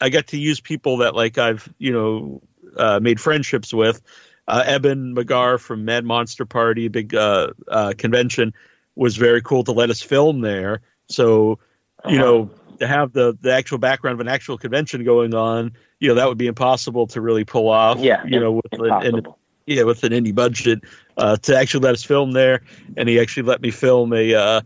I 0.00 0.08
got 0.10 0.28
to 0.28 0.38
use 0.38 0.60
people 0.60 0.98
that 0.98 1.14
like 1.14 1.38
I've 1.38 1.72
you 1.78 1.92
know 1.92 2.42
uh, 2.76 3.00
made 3.00 3.20
friendships 3.20 3.72
with. 3.72 4.02
Uh, 4.46 4.62
Eben 4.66 5.14
McGarr 5.14 5.58
from 5.58 5.86
Mad 5.86 6.04
Monster 6.04 6.44
Party, 6.44 6.88
big 6.88 7.14
uh, 7.14 7.48
uh, 7.66 7.94
convention, 7.96 8.52
was 8.94 9.16
very 9.16 9.40
cool 9.40 9.64
to 9.64 9.72
let 9.72 9.88
us 9.88 10.02
film 10.02 10.42
there. 10.42 10.82
So, 11.08 11.58
you 12.06 12.16
uh-huh. 12.16 12.18
know, 12.18 12.50
to 12.78 12.86
have 12.86 13.12
the 13.12 13.38
the 13.40 13.54
actual 13.54 13.78
background 13.78 14.14
of 14.14 14.20
an 14.20 14.28
actual 14.28 14.58
convention 14.58 15.02
going 15.04 15.34
on, 15.34 15.72
you 15.98 16.08
know, 16.08 16.14
that 16.16 16.28
would 16.28 16.38
be 16.38 16.46
impossible 16.46 17.06
to 17.08 17.20
really 17.22 17.44
pull 17.44 17.70
off. 17.70 17.98
Yeah, 17.98 18.22
you 18.26 18.38
know, 18.38 18.52
with 18.52 18.72
an, 18.72 19.14
an, 19.14 19.26
yeah 19.66 19.84
with 19.84 20.04
an 20.04 20.12
indie 20.12 20.34
budget 20.34 20.80
uh, 21.16 21.36
to 21.38 21.56
actually 21.56 21.80
let 21.80 21.94
us 21.94 22.02
film 22.02 22.32
there, 22.32 22.62
and 22.98 23.08
he 23.08 23.18
actually 23.20 23.44
let 23.44 23.62
me 23.62 23.70
film 23.70 24.12
a 24.12 24.34
uh, 24.34 24.60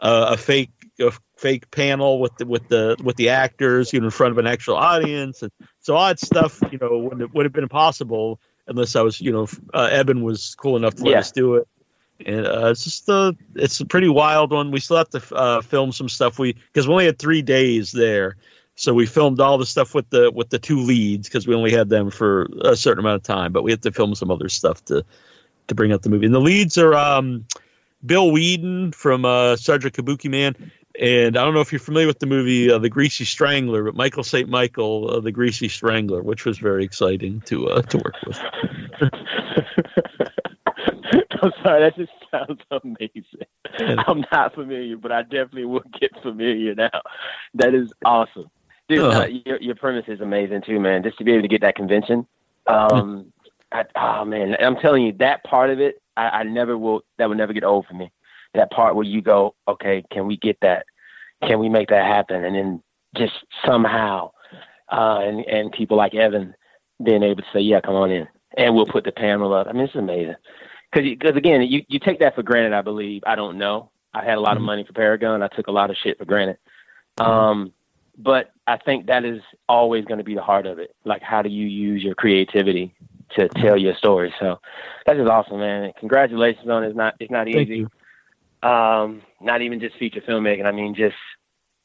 a 0.00 0.36
fake 0.36 0.70
a 1.00 1.12
fake 1.42 1.68
panel 1.72 2.20
with 2.20 2.36
the 2.36 2.46
with 2.46 2.68
the 2.68 2.96
with 3.02 3.16
the 3.16 3.28
actors, 3.28 3.92
you 3.92 3.98
know, 3.98 4.06
in 4.06 4.10
front 4.12 4.30
of 4.30 4.38
an 4.38 4.46
actual 4.46 4.76
audience, 4.76 5.42
and 5.42 5.50
so 5.80 5.94
that 5.94 6.20
stuff, 6.20 6.62
you 6.70 6.78
know, 6.78 6.96
would 6.98 7.34
would 7.34 7.44
have 7.44 7.52
been 7.52 7.64
impossible 7.64 8.40
unless 8.68 8.94
I 8.94 9.02
was, 9.02 9.20
you 9.20 9.32
know, 9.32 9.48
uh, 9.74 9.88
Eben 9.90 10.22
was 10.22 10.54
cool 10.54 10.76
enough 10.76 10.94
to 10.94 11.04
let 11.04 11.10
yeah. 11.10 11.18
us 11.18 11.32
do 11.32 11.56
it. 11.56 11.68
And 12.24 12.46
uh, 12.46 12.68
it's 12.68 12.84
just 12.84 13.08
uh, 13.10 13.32
it's 13.56 13.80
a 13.80 13.84
pretty 13.84 14.08
wild 14.08 14.52
one. 14.52 14.70
We 14.70 14.78
still 14.78 14.98
have 14.98 15.10
to 15.10 15.34
uh, 15.34 15.60
film 15.62 15.90
some 15.90 16.08
stuff. 16.08 16.38
We 16.38 16.52
because 16.52 16.86
we 16.86 16.92
only 16.92 17.06
had 17.06 17.18
three 17.18 17.42
days 17.42 17.90
there, 17.90 18.36
so 18.76 18.94
we 18.94 19.04
filmed 19.04 19.40
all 19.40 19.58
the 19.58 19.66
stuff 19.66 19.96
with 19.96 20.08
the 20.10 20.30
with 20.30 20.50
the 20.50 20.60
two 20.60 20.78
leads 20.78 21.28
because 21.28 21.48
we 21.48 21.56
only 21.56 21.72
had 21.72 21.88
them 21.88 22.12
for 22.12 22.48
a 22.62 22.76
certain 22.76 23.00
amount 23.00 23.16
of 23.16 23.22
time. 23.24 23.52
But 23.52 23.64
we 23.64 23.72
had 23.72 23.82
to 23.82 23.90
film 23.90 24.14
some 24.14 24.30
other 24.30 24.48
stuff 24.48 24.84
to 24.84 25.04
to 25.66 25.74
bring 25.74 25.92
out 25.92 26.02
the 26.02 26.10
movie. 26.10 26.26
And 26.26 26.34
the 26.34 26.40
leads 26.40 26.78
are 26.78 26.94
um, 26.94 27.44
Bill 28.06 28.30
Weeden 28.30 28.94
from 28.94 29.24
uh, 29.24 29.56
Sergeant 29.56 29.94
Kabuki 29.94 30.30
Man 30.30 30.54
and 31.00 31.36
I 31.36 31.44
don't 31.44 31.54
know 31.54 31.60
if 31.60 31.72
you're 31.72 31.78
familiar 31.78 32.06
with 32.06 32.18
the 32.18 32.26
movie 32.26 32.70
uh, 32.70 32.78
The 32.78 32.88
Greasy 32.88 33.24
Strangler, 33.24 33.84
but 33.84 33.94
Michael 33.94 34.24
St. 34.24 34.48
Michael, 34.48 35.10
uh, 35.10 35.20
The 35.20 35.32
Greasy 35.32 35.68
Strangler, 35.68 36.22
which 36.22 36.44
was 36.44 36.58
very 36.58 36.84
exciting 36.84 37.40
to 37.42 37.68
uh, 37.68 37.82
to 37.82 37.98
work 37.98 38.14
with. 38.26 38.38
I'm 41.42 41.52
sorry, 41.62 41.80
that 41.80 41.96
just 41.96 42.12
sounds 42.30 42.60
amazing. 42.70 43.24
I'm 44.06 44.24
not 44.30 44.54
familiar, 44.54 44.96
but 44.96 45.10
I 45.10 45.22
definitely 45.22 45.64
will 45.64 45.82
get 46.00 46.12
familiar 46.22 46.74
now. 46.74 47.02
That 47.54 47.74
is 47.74 47.92
awesome. 48.04 48.48
Dude, 48.88 49.00
uh-huh. 49.00 49.22
uh, 49.22 49.26
your, 49.26 49.60
your 49.60 49.74
premise 49.74 50.04
is 50.06 50.20
amazing 50.20 50.62
too, 50.64 50.78
man. 50.78 51.02
Just 51.02 51.18
to 51.18 51.24
be 51.24 51.32
able 51.32 51.42
to 51.42 51.48
get 51.48 51.62
that 51.62 51.74
convention. 51.74 52.26
Um, 52.66 53.32
I, 53.72 53.84
oh 53.96 54.24
man, 54.24 54.56
I'm 54.60 54.76
telling 54.76 55.04
you, 55.04 55.12
that 55.14 55.42
part 55.44 55.70
of 55.70 55.80
it, 55.80 56.00
I, 56.16 56.28
I 56.28 56.42
never 56.44 56.78
will. 56.78 57.02
That 57.18 57.28
will 57.28 57.36
never 57.36 57.52
get 57.52 57.64
old 57.64 57.86
for 57.86 57.94
me 57.94 58.12
that 58.54 58.70
part 58.70 58.94
where 58.94 59.04
you 59.04 59.22
go, 59.22 59.54
okay, 59.68 60.04
can 60.10 60.26
we 60.26 60.36
get 60.36 60.58
that? 60.62 60.86
Can 61.46 61.58
we 61.58 61.68
make 61.68 61.88
that 61.88 62.06
happen? 62.06 62.44
And 62.44 62.54
then 62.54 62.82
just 63.16 63.32
somehow, 63.66 64.32
uh, 64.90 65.20
and 65.22 65.44
and 65.46 65.72
people 65.72 65.96
like 65.96 66.14
Eben 66.14 66.54
being 67.02 67.22
able 67.22 67.42
to 67.42 67.48
say, 67.52 67.60
yeah, 67.60 67.80
come 67.80 67.94
on 67.94 68.10
in, 68.10 68.28
and 68.56 68.74
we'll 68.74 68.86
put 68.86 69.04
the 69.04 69.12
panel 69.12 69.52
up. 69.52 69.66
I 69.68 69.72
mean, 69.72 69.84
it's 69.84 69.94
amazing. 69.94 70.36
Because 70.92 71.08
because 71.08 71.36
again, 71.36 71.62
you 71.62 71.82
you 71.88 71.98
take 71.98 72.20
that 72.20 72.34
for 72.34 72.42
granted. 72.42 72.74
I 72.74 72.82
believe. 72.82 73.22
I 73.26 73.34
don't 73.34 73.58
know. 73.58 73.90
I 74.14 74.24
had 74.24 74.36
a 74.36 74.40
lot 74.40 74.52
of 74.52 74.58
mm-hmm. 74.58 74.66
money 74.66 74.84
for 74.84 74.92
Paragon. 74.92 75.42
I 75.42 75.48
took 75.48 75.66
a 75.66 75.72
lot 75.72 75.90
of 75.90 75.96
shit 75.96 76.18
for 76.18 76.26
granted. 76.26 76.58
Um, 77.18 77.72
but 78.18 78.52
I 78.66 78.76
think 78.76 79.06
that 79.06 79.24
is 79.24 79.40
always 79.68 80.04
going 80.04 80.18
to 80.18 80.24
be 80.24 80.34
the 80.34 80.42
heart 80.42 80.66
of 80.66 80.78
it. 80.78 80.94
Like, 81.04 81.22
how 81.22 81.42
do 81.42 81.48
you 81.48 81.66
use 81.66 82.02
your 82.02 82.14
creativity 82.14 82.94
to 83.36 83.48
tell 83.48 83.76
your 83.76 83.94
story? 83.94 84.34
So 84.38 84.60
that's 85.06 85.18
just 85.18 85.30
awesome, 85.30 85.60
man. 85.60 85.92
Congratulations 85.98 86.68
on 86.68 86.84
it. 86.84 86.88
It's 86.88 86.96
not 86.96 87.14
it's 87.20 87.30
not 87.30 87.48
easy. 87.48 87.86
Um, 88.62 89.22
not 89.40 89.62
even 89.62 89.80
just 89.80 89.96
feature 89.96 90.20
filmmaking. 90.20 90.64
I 90.64 90.72
mean, 90.72 90.94
just 90.94 91.16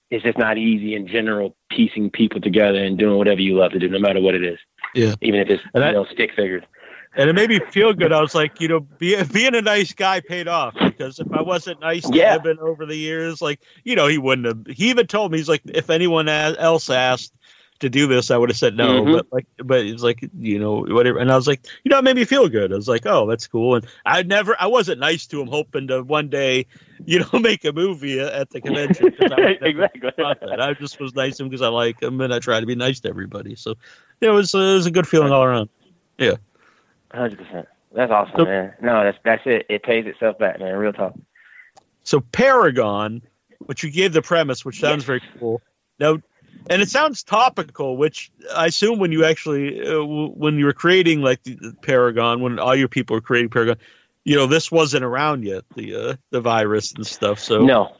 it's 0.09 0.23
just 0.23 0.37
not 0.37 0.57
easy 0.57 0.95
in 0.95 1.07
general 1.07 1.55
piecing 1.69 2.11
people 2.11 2.39
together 2.39 2.81
and 2.83 2.97
doing 2.97 3.17
whatever 3.17 3.41
you 3.41 3.57
love 3.57 3.71
to 3.71 3.79
do, 3.79 3.89
no 3.89 3.99
matter 3.99 4.21
what 4.21 4.35
it 4.35 4.43
is. 4.43 4.59
Yeah. 4.93 5.15
Even 5.21 5.41
if 5.41 5.49
it's 5.49 5.63
and 5.73 5.83
you 5.83 5.91
know 5.91 6.05
stick 6.05 6.31
figures. 6.35 6.63
And 7.15 7.29
it 7.29 7.33
made 7.33 7.49
me 7.49 7.59
feel 7.71 7.93
good. 7.93 8.13
I 8.13 8.21
was 8.21 8.35
like, 8.35 8.61
you 8.61 8.67
know, 8.67 8.81
be, 8.81 9.21
being 9.33 9.55
a 9.55 9.61
nice 9.61 9.91
guy 9.91 10.19
paid 10.19 10.47
off 10.47 10.75
because 10.79 11.19
if 11.19 11.31
I 11.31 11.41
wasn't 11.41 11.81
nice 11.81 12.07
to 12.07 12.15
yeah. 12.15 12.35
Eben 12.35 12.59
over 12.59 12.85
the 12.85 12.95
years, 12.95 13.41
like, 13.41 13.59
you 13.83 13.95
know, 13.95 14.05
he 14.05 14.19
wouldn't 14.19 14.45
have. 14.45 14.75
He 14.75 14.91
even 14.91 15.07
told 15.07 15.31
me, 15.31 15.39
he's 15.39 15.49
like, 15.49 15.63
if 15.65 15.89
anyone 15.89 16.29
else 16.29 16.91
asked, 16.91 17.33
to 17.79 17.89
do 17.89 18.07
this, 18.07 18.31
I 18.31 18.37
would 18.37 18.49
have 18.49 18.57
said 18.57 18.75
no. 18.75 19.01
Mm-hmm. 19.01 19.13
But 19.13 19.27
like, 19.31 19.47
but 19.63 19.85
it's 19.85 20.03
like 20.03 20.29
you 20.37 20.59
know 20.59 20.85
whatever. 20.85 21.19
And 21.19 21.31
I 21.31 21.35
was 21.35 21.47
like, 21.47 21.65
you 21.83 21.89
know, 21.89 21.99
it 21.99 22.03
made 22.03 22.15
me 22.15 22.25
feel 22.25 22.47
good. 22.49 22.71
I 22.71 22.75
was 22.75 22.87
like, 22.87 23.05
oh, 23.05 23.27
that's 23.27 23.47
cool. 23.47 23.75
And 23.75 23.87
I 24.05 24.23
never, 24.23 24.55
I 24.59 24.67
wasn't 24.67 24.99
nice 24.99 25.25
to 25.27 25.41
him, 25.41 25.47
hoping 25.47 25.87
to 25.87 26.03
one 26.03 26.29
day, 26.29 26.65
you 27.05 27.19
know, 27.19 27.39
make 27.39 27.65
a 27.65 27.71
movie 27.71 28.19
at 28.19 28.49
the 28.49 28.61
convention. 28.61 29.13
I 29.21 29.57
exactly. 29.61 30.11
I 30.23 30.73
just 30.73 30.99
was 30.99 31.15
nice 31.15 31.37
to 31.37 31.43
him 31.43 31.49
because 31.49 31.61
I 31.61 31.69
like 31.69 32.01
him 32.01 32.21
and 32.21 32.33
I 32.33 32.39
try 32.39 32.59
to 32.59 32.65
be 32.65 32.75
nice 32.75 32.99
to 33.01 33.09
everybody. 33.09 33.55
So 33.55 33.75
it 34.21 34.29
was 34.29 34.53
uh, 34.53 34.59
it 34.59 34.73
was 34.73 34.85
a 34.85 34.91
good 34.91 35.07
feeling 35.07 35.31
all 35.31 35.43
around. 35.43 35.69
Yeah, 36.17 36.35
hundred 37.11 37.37
percent. 37.37 37.67
That's 37.93 38.11
awesome, 38.11 38.33
so, 38.37 38.45
man. 38.45 38.73
No, 38.81 39.03
that's 39.03 39.17
that's 39.23 39.43
it. 39.45 39.65
It 39.69 39.83
pays 39.83 40.05
itself 40.05 40.37
back, 40.37 40.59
man. 40.59 40.75
Real 40.75 40.93
talk. 40.93 41.13
So 42.03 42.21
Paragon, 42.21 43.21
which 43.59 43.83
you 43.83 43.91
gave 43.91 44.13
the 44.13 44.21
premise, 44.21 44.63
which 44.63 44.79
sounds 44.79 45.01
yes. 45.01 45.05
very 45.05 45.21
cool. 45.39 45.61
Now, 45.99 46.19
and 46.69 46.81
it 46.81 46.89
sounds 46.89 47.23
topical, 47.23 47.97
which 47.97 48.31
I 48.55 48.67
assume 48.67 48.99
when 48.99 49.11
you 49.11 49.23
actually 49.25 49.87
uh, 49.87 50.03
when 50.03 50.57
you 50.57 50.65
were 50.65 50.73
creating 50.73 51.21
like 51.21 51.43
the, 51.43 51.55
the, 51.55 51.73
Paragon, 51.81 52.41
when 52.41 52.59
all 52.59 52.75
your 52.75 52.87
people 52.87 53.15
were 53.15 53.21
creating 53.21 53.49
Paragon, 53.49 53.77
you 54.23 54.35
know 54.35 54.47
this 54.47 54.71
wasn't 54.71 55.03
around 55.03 55.43
yet 55.43 55.63
the 55.75 55.95
uh, 55.95 56.15
the 56.31 56.41
virus 56.41 56.93
and 56.93 57.05
stuff. 57.05 57.39
So 57.39 57.63
no, 57.63 57.95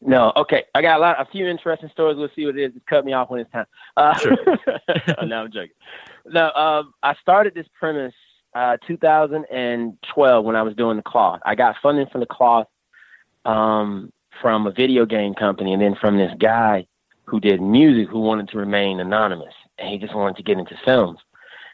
no. 0.00 0.32
Okay, 0.36 0.64
I 0.74 0.82
got 0.82 0.98
a 0.98 1.00
lot, 1.00 1.20
a 1.20 1.26
few 1.26 1.46
interesting 1.46 1.90
stories. 1.90 2.16
We'll 2.16 2.30
see 2.34 2.46
what 2.46 2.56
it 2.56 2.64
is. 2.64 2.72
Just 2.74 2.86
cut 2.86 3.04
me 3.04 3.12
off 3.12 3.30
when 3.30 3.40
it's 3.40 3.52
time. 3.52 3.66
Uh, 3.96 4.16
sure. 4.18 4.36
no, 5.24 5.42
I'm 5.42 5.52
joking. 5.52 5.74
No, 6.26 6.50
um, 6.52 6.94
I 7.02 7.14
started 7.20 7.54
this 7.54 7.66
premise 7.78 8.14
uh, 8.54 8.76
2012 8.86 10.44
when 10.44 10.56
I 10.56 10.62
was 10.62 10.74
doing 10.74 10.96
the 10.96 11.02
cloth. 11.02 11.40
I 11.44 11.54
got 11.54 11.76
funding 11.82 12.06
from 12.06 12.20
the 12.20 12.26
cloth 12.26 12.66
um, 13.44 14.12
from 14.40 14.66
a 14.66 14.70
video 14.70 15.06
game 15.06 15.34
company, 15.34 15.72
and 15.72 15.82
then 15.82 15.94
from 15.94 16.16
this 16.16 16.32
guy 16.38 16.86
who 17.28 17.40
did 17.40 17.60
music 17.60 18.08
who 18.08 18.20
wanted 18.20 18.48
to 18.48 18.58
remain 18.58 19.00
anonymous 19.00 19.54
and 19.78 19.88
he 19.88 19.98
just 19.98 20.14
wanted 20.14 20.36
to 20.36 20.42
get 20.42 20.58
into 20.58 20.74
films. 20.84 21.18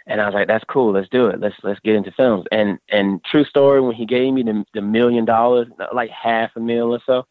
And 0.07 0.21
I 0.21 0.27
was 0.27 0.35
like, 0.35 0.49
that's 0.49 0.65
cool. 0.69 0.93
Let's 0.93 1.09
do 1.09 1.29
it. 1.29 1.41
Let's 1.41 1.55
let's 1.63 1.81
get 1.81 1.95
into 1.95 2.13
films. 2.13 2.45
And 2.53 2.79
and 2.91 3.25
true 3.25 3.45
story, 3.45 3.81
when 3.81 3.95
he 3.95 4.05
gave 4.05 4.35
me 4.35 4.43
the 4.43 4.65
the 4.75 4.83
million 4.83 5.25
dollars, 5.25 5.69
like 5.95 6.11
half 6.11 6.51
a 6.57 6.61
mil 6.61 6.93
or 6.93 7.01
so, 7.07 7.25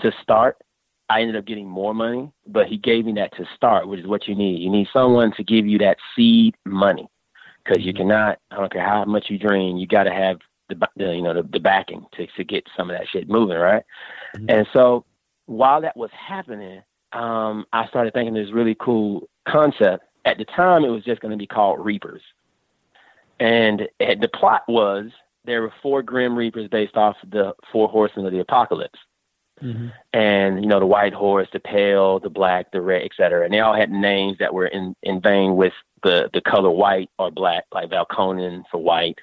to 0.00 0.10
start, 0.20 0.56
I 1.08 1.20
ended 1.20 1.36
up 1.36 1.44
getting 1.44 1.68
more 1.68 1.94
money. 1.94 2.32
But 2.46 2.66
he 2.66 2.76
gave 2.76 3.04
me 3.04 3.12
that 3.14 3.36
to 3.36 3.44
start, 3.54 3.86
which 3.86 4.00
is 4.00 4.06
what 4.06 4.26
you 4.26 4.34
need. 4.34 4.60
You 4.60 4.70
need 4.70 4.88
someone 4.92 5.32
to 5.36 5.44
give 5.44 5.64
you 5.66 5.78
that 5.78 5.98
seed 6.16 6.56
money, 6.64 7.08
because 7.64 7.84
you 7.84 7.94
cannot. 7.94 8.40
I 8.50 8.56
don't 8.56 8.72
care 8.72 8.84
how 8.84 9.04
much 9.04 9.26
you 9.28 9.38
dream, 9.38 9.76
you 9.76 9.86
got 9.86 10.04
to 10.04 10.12
have 10.12 10.38
the, 10.68 10.88
the 10.96 11.14
you 11.14 11.22
know 11.22 11.34
the, 11.34 11.42
the 11.44 11.60
backing 11.60 12.04
to 12.14 12.26
to 12.36 12.42
get 12.42 12.66
some 12.76 12.90
of 12.90 12.98
that 12.98 13.06
shit 13.08 13.28
moving, 13.28 13.58
right? 13.58 13.84
Mm-hmm. 14.36 14.50
And 14.50 14.66
so 14.72 15.04
while 15.46 15.80
that 15.82 15.96
was 15.96 16.10
happening, 16.10 16.82
um, 17.12 17.66
I 17.72 17.86
started 17.88 18.12
thinking 18.12 18.34
this 18.34 18.52
really 18.52 18.76
cool 18.78 19.28
concept. 19.46 20.04
At 20.24 20.38
the 20.38 20.44
time, 20.44 20.84
it 20.84 20.88
was 20.88 21.04
just 21.04 21.20
going 21.20 21.32
to 21.32 21.38
be 21.38 21.46
called 21.46 21.84
Reapers, 21.84 22.22
and 23.40 23.88
the 23.98 24.30
plot 24.32 24.62
was 24.68 25.10
there 25.44 25.62
were 25.62 25.72
four 25.82 26.02
Grim 26.02 26.36
Reapers 26.36 26.68
based 26.68 26.96
off 26.96 27.16
the 27.30 27.54
four 27.72 27.88
horsemen 27.88 28.26
of 28.26 28.32
the 28.32 28.40
apocalypse. 28.40 28.98
Mm-hmm. 29.62 29.88
And 30.12 30.62
you 30.62 30.68
know 30.68 30.78
the 30.78 30.86
white 30.86 31.12
horse, 31.12 31.48
the 31.52 31.58
pale, 31.58 32.20
the 32.20 32.30
black, 32.30 32.70
the 32.70 32.80
red, 32.80 33.02
etc. 33.02 33.44
And 33.44 33.52
they 33.52 33.58
all 33.58 33.74
had 33.74 33.90
names 33.90 34.38
that 34.38 34.54
were 34.54 34.66
in 34.66 34.94
in 35.02 35.20
vein 35.20 35.56
with 35.56 35.72
the 36.04 36.30
the 36.32 36.40
color 36.40 36.70
white 36.70 37.10
or 37.18 37.32
black, 37.32 37.64
like 37.72 37.90
Valkonen 37.90 38.62
for 38.70 38.78
white, 38.78 39.18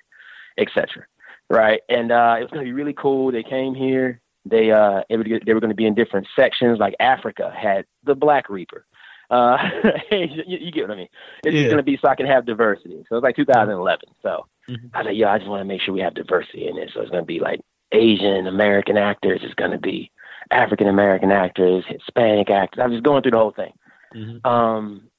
etc. 0.57 1.05
Right? 1.49 1.81
And 1.87 2.11
uh, 2.11 2.35
it 2.37 2.41
was 2.41 2.51
going 2.51 2.65
to 2.65 2.69
be 2.69 2.73
really 2.73 2.93
cool. 2.93 3.31
They 3.31 3.43
came 3.43 3.75
here. 3.75 4.19
They 4.45 4.71
uh, 4.71 5.01
they 5.09 5.17
were, 5.17 5.23
they 5.23 5.53
were 5.53 5.59
going 5.59 5.69
to 5.69 5.75
be 5.75 5.85
in 5.85 5.95
different 5.95 6.27
sections. 6.35 6.79
Like 6.79 6.95
Africa 6.99 7.51
had 7.55 7.85
the 8.03 8.15
Black 8.15 8.49
Reaper. 8.49 8.85
Uh, 9.29 9.57
you, 10.11 10.43
you, 10.45 10.71
get 10.71 10.87
what 10.87 10.91
I 10.91 10.97
mean? 10.97 11.07
It's 11.43 11.55
yeah. 11.55 11.63
going 11.65 11.77
to 11.77 11.83
be 11.83 11.97
so 11.97 12.07
I 12.07 12.15
can 12.15 12.27
have 12.27 12.45
diversity. 12.45 13.03
So 13.09 13.17
it's 13.17 13.23
like 13.23 13.35
2011. 13.35 14.09
So 14.21 14.45
mm-hmm. 14.69 14.87
I 14.93 14.99
was 14.99 15.05
like, 15.07 15.17
yeah, 15.17 15.31
I 15.31 15.37
just 15.39 15.49
want 15.49 15.61
to 15.61 15.65
make 15.65 15.81
sure 15.81 15.93
we 15.93 16.01
have 16.01 16.13
diversity 16.13 16.67
in 16.67 16.77
it. 16.77 16.91
So 16.93 17.01
it's 17.01 17.09
going 17.09 17.23
to 17.23 17.27
be 17.27 17.39
like 17.39 17.61
Asian 17.91 18.47
American 18.47 18.97
actors. 18.97 19.39
It's 19.43 19.55
going 19.55 19.71
to 19.71 19.79
be 19.79 20.11
African 20.51 20.87
American 20.87 21.31
actors, 21.31 21.83
Hispanic 21.87 22.49
actors. 22.49 22.81
I 22.83 22.87
was 22.87 23.01
going 23.01 23.23
through 23.23 23.31
the 23.31 23.37
whole 23.37 23.51
thing. 23.51 23.73
Mm-hmm. 24.13 24.47
Um, 24.47 25.09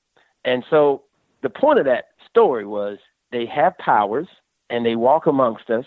and 0.44 0.64
so 0.70 1.02
the 1.42 1.50
point 1.50 1.78
of 1.78 1.84
that 1.86 2.06
story 2.28 2.64
was 2.64 2.98
they 3.32 3.46
have 3.46 3.76
powers 3.78 4.28
and 4.70 4.86
they 4.86 4.96
walk 4.96 5.26
amongst 5.26 5.70
us, 5.70 5.84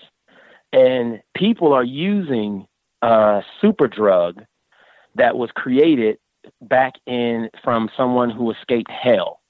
and 0.73 1.21
people 1.36 1.73
are 1.73 1.84
using 1.84 2.67
a 3.02 3.42
super 3.62 3.88
drug 3.88 4.44
that 5.16 5.38
was 5.38 5.50
created 5.56 6.18
back 6.62 6.94
in 7.06 7.50
from 7.64 7.90
someone 7.96 8.30
who 8.30 8.52
escaped 8.52 8.92
hell. 8.92 9.42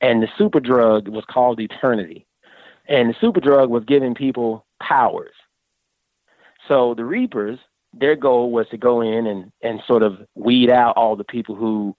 And 0.00 0.22
the 0.22 0.28
super 0.36 0.60
drug 0.60 1.08
was 1.08 1.24
called 1.30 1.60
eternity. 1.60 2.26
And 2.88 3.10
the 3.10 3.16
super 3.20 3.40
drug 3.40 3.70
was 3.70 3.84
giving 3.84 4.14
people 4.14 4.64
powers. 4.80 5.34
So 6.68 6.94
the 6.94 7.04
Reapers, 7.04 7.58
their 7.92 8.16
goal 8.16 8.50
was 8.50 8.68
to 8.70 8.76
go 8.76 9.00
in 9.00 9.26
and, 9.26 9.52
and 9.62 9.80
sort 9.86 10.02
of 10.02 10.18
weed 10.34 10.70
out 10.70 10.96
all 10.96 11.16
the 11.16 11.24
people 11.24 11.54
who 11.54 11.96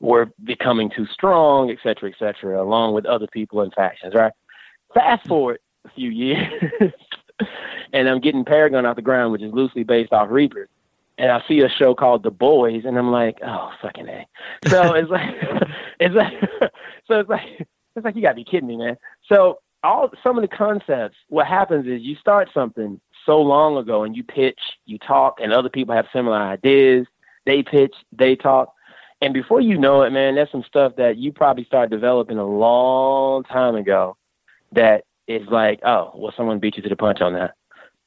were 0.00 0.30
becoming 0.44 0.90
too 0.90 1.06
strong, 1.06 1.70
et 1.70 1.78
cetera, 1.82 2.10
et 2.10 2.16
cetera, 2.18 2.62
along 2.62 2.94
with 2.94 3.06
other 3.06 3.26
people 3.32 3.60
and 3.60 3.72
factions, 3.74 4.14
right? 4.14 4.32
Fast 4.94 5.26
forward 5.26 5.58
a 5.86 5.90
few 5.90 6.10
years, 6.10 6.62
and 7.92 8.08
I'm 8.08 8.20
getting 8.20 8.44
Paragon 8.44 8.86
off 8.86 8.96
the 8.96 9.02
ground, 9.02 9.32
which 9.32 9.42
is 9.42 9.52
loosely 9.52 9.84
based 9.84 10.12
off 10.12 10.30
Reapers. 10.30 10.68
And 11.18 11.30
I 11.30 11.42
see 11.46 11.60
a 11.60 11.68
show 11.68 11.94
called 11.94 12.22
The 12.22 12.30
Boys, 12.30 12.84
and 12.86 12.96
I'm 12.96 13.10
like, 13.10 13.38
oh 13.44 13.70
fucking 13.82 14.08
a. 14.08 14.26
So 14.68 14.94
it's 14.94 15.10
like, 15.10 15.34
it's 16.00 16.14
like, 16.14 16.32
so 17.06 17.20
it's 17.20 17.28
like, 17.28 17.66
it's 17.96 18.04
like 18.04 18.16
you 18.16 18.22
gotta 18.22 18.36
be 18.36 18.44
kidding 18.44 18.68
me, 18.68 18.76
man. 18.76 18.96
So 19.28 19.58
all 19.82 20.10
some 20.22 20.38
of 20.38 20.42
the 20.42 20.56
concepts, 20.56 21.16
what 21.28 21.46
happens 21.46 21.86
is 21.86 22.02
you 22.02 22.14
start 22.16 22.48
something 22.54 23.00
so 23.26 23.40
long 23.40 23.76
ago, 23.76 24.04
and 24.04 24.16
you 24.16 24.24
pitch, 24.24 24.60
you 24.86 24.98
talk, 24.98 25.40
and 25.42 25.52
other 25.52 25.68
people 25.68 25.94
have 25.94 26.06
similar 26.12 26.36
ideas. 26.36 27.06
They 27.44 27.62
pitch, 27.62 27.94
they 28.12 28.36
talk, 28.36 28.74
and 29.22 29.34
before 29.34 29.60
you 29.60 29.76
know 29.78 30.02
it, 30.02 30.10
man, 30.10 30.34
that's 30.34 30.50
some 30.50 30.64
stuff 30.66 30.96
that 30.96 31.18
you 31.18 31.32
probably 31.32 31.64
started 31.64 31.90
developing 31.90 32.38
a 32.38 32.46
long 32.46 33.44
time 33.44 33.74
ago 33.74 34.16
that 34.72 35.04
is 35.30 35.48
like, 35.48 35.80
oh, 35.84 36.12
well, 36.14 36.32
someone 36.36 36.58
beat 36.58 36.76
you 36.76 36.82
to 36.82 36.88
the 36.88 36.96
punch 36.96 37.20
on 37.20 37.34
that. 37.34 37.54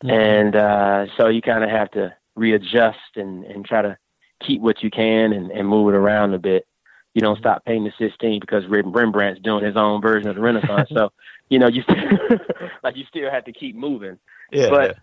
And 0.03 0.55
uh, 0.55 1.05
so 1.17 1.29
you 1.29 1.41
kind 1.41 1.63
of 1.63 1.69
have 1.69 1.89
to 1.91 2.13
readjust 2.35 2.97
and, 3.15 3.45
and 3.45 3.65
try 3.65 3.81
to 3.81 3.97
keep 4.45 4.61
what 4.61 4.83
you 4.83 4.89
can 4.89 5.31
and, 5.31 5.49
and 5.51 5.67
move 5.67 5.93
it 5.93 5.97
around 5.97 6.33
a 6.33 6.39
bit. 6.39 6.67
You 7.13 7.21
don't 7.21 7.37
stop 7.37 7.63
painting 7.63 7.91
the 7.97 8.09
Sistine 8.09 8.39
because 8.39 8.65
Rembrandt's 8.67 9.41
doing 9.41 9.63
his 9.63 9.77
own 9.77 10.01
version 10.01 10.29
of 10.29 10.35
the 10.35 10.41
Renaissance. 10.41 10.89
so, 10.93 11.11
you 11.49 11.59
know, 11.59 11.67
you 11.67 11.83
like 12.83 12.97
you 12.97 13.05
still 13.05 13.31
have 13.31 13.45
to 13.45 13.53
keep 13.53 13.75
moving. 13.75 14.17
Yeah. 14.51 14.69
But 14.69 14.97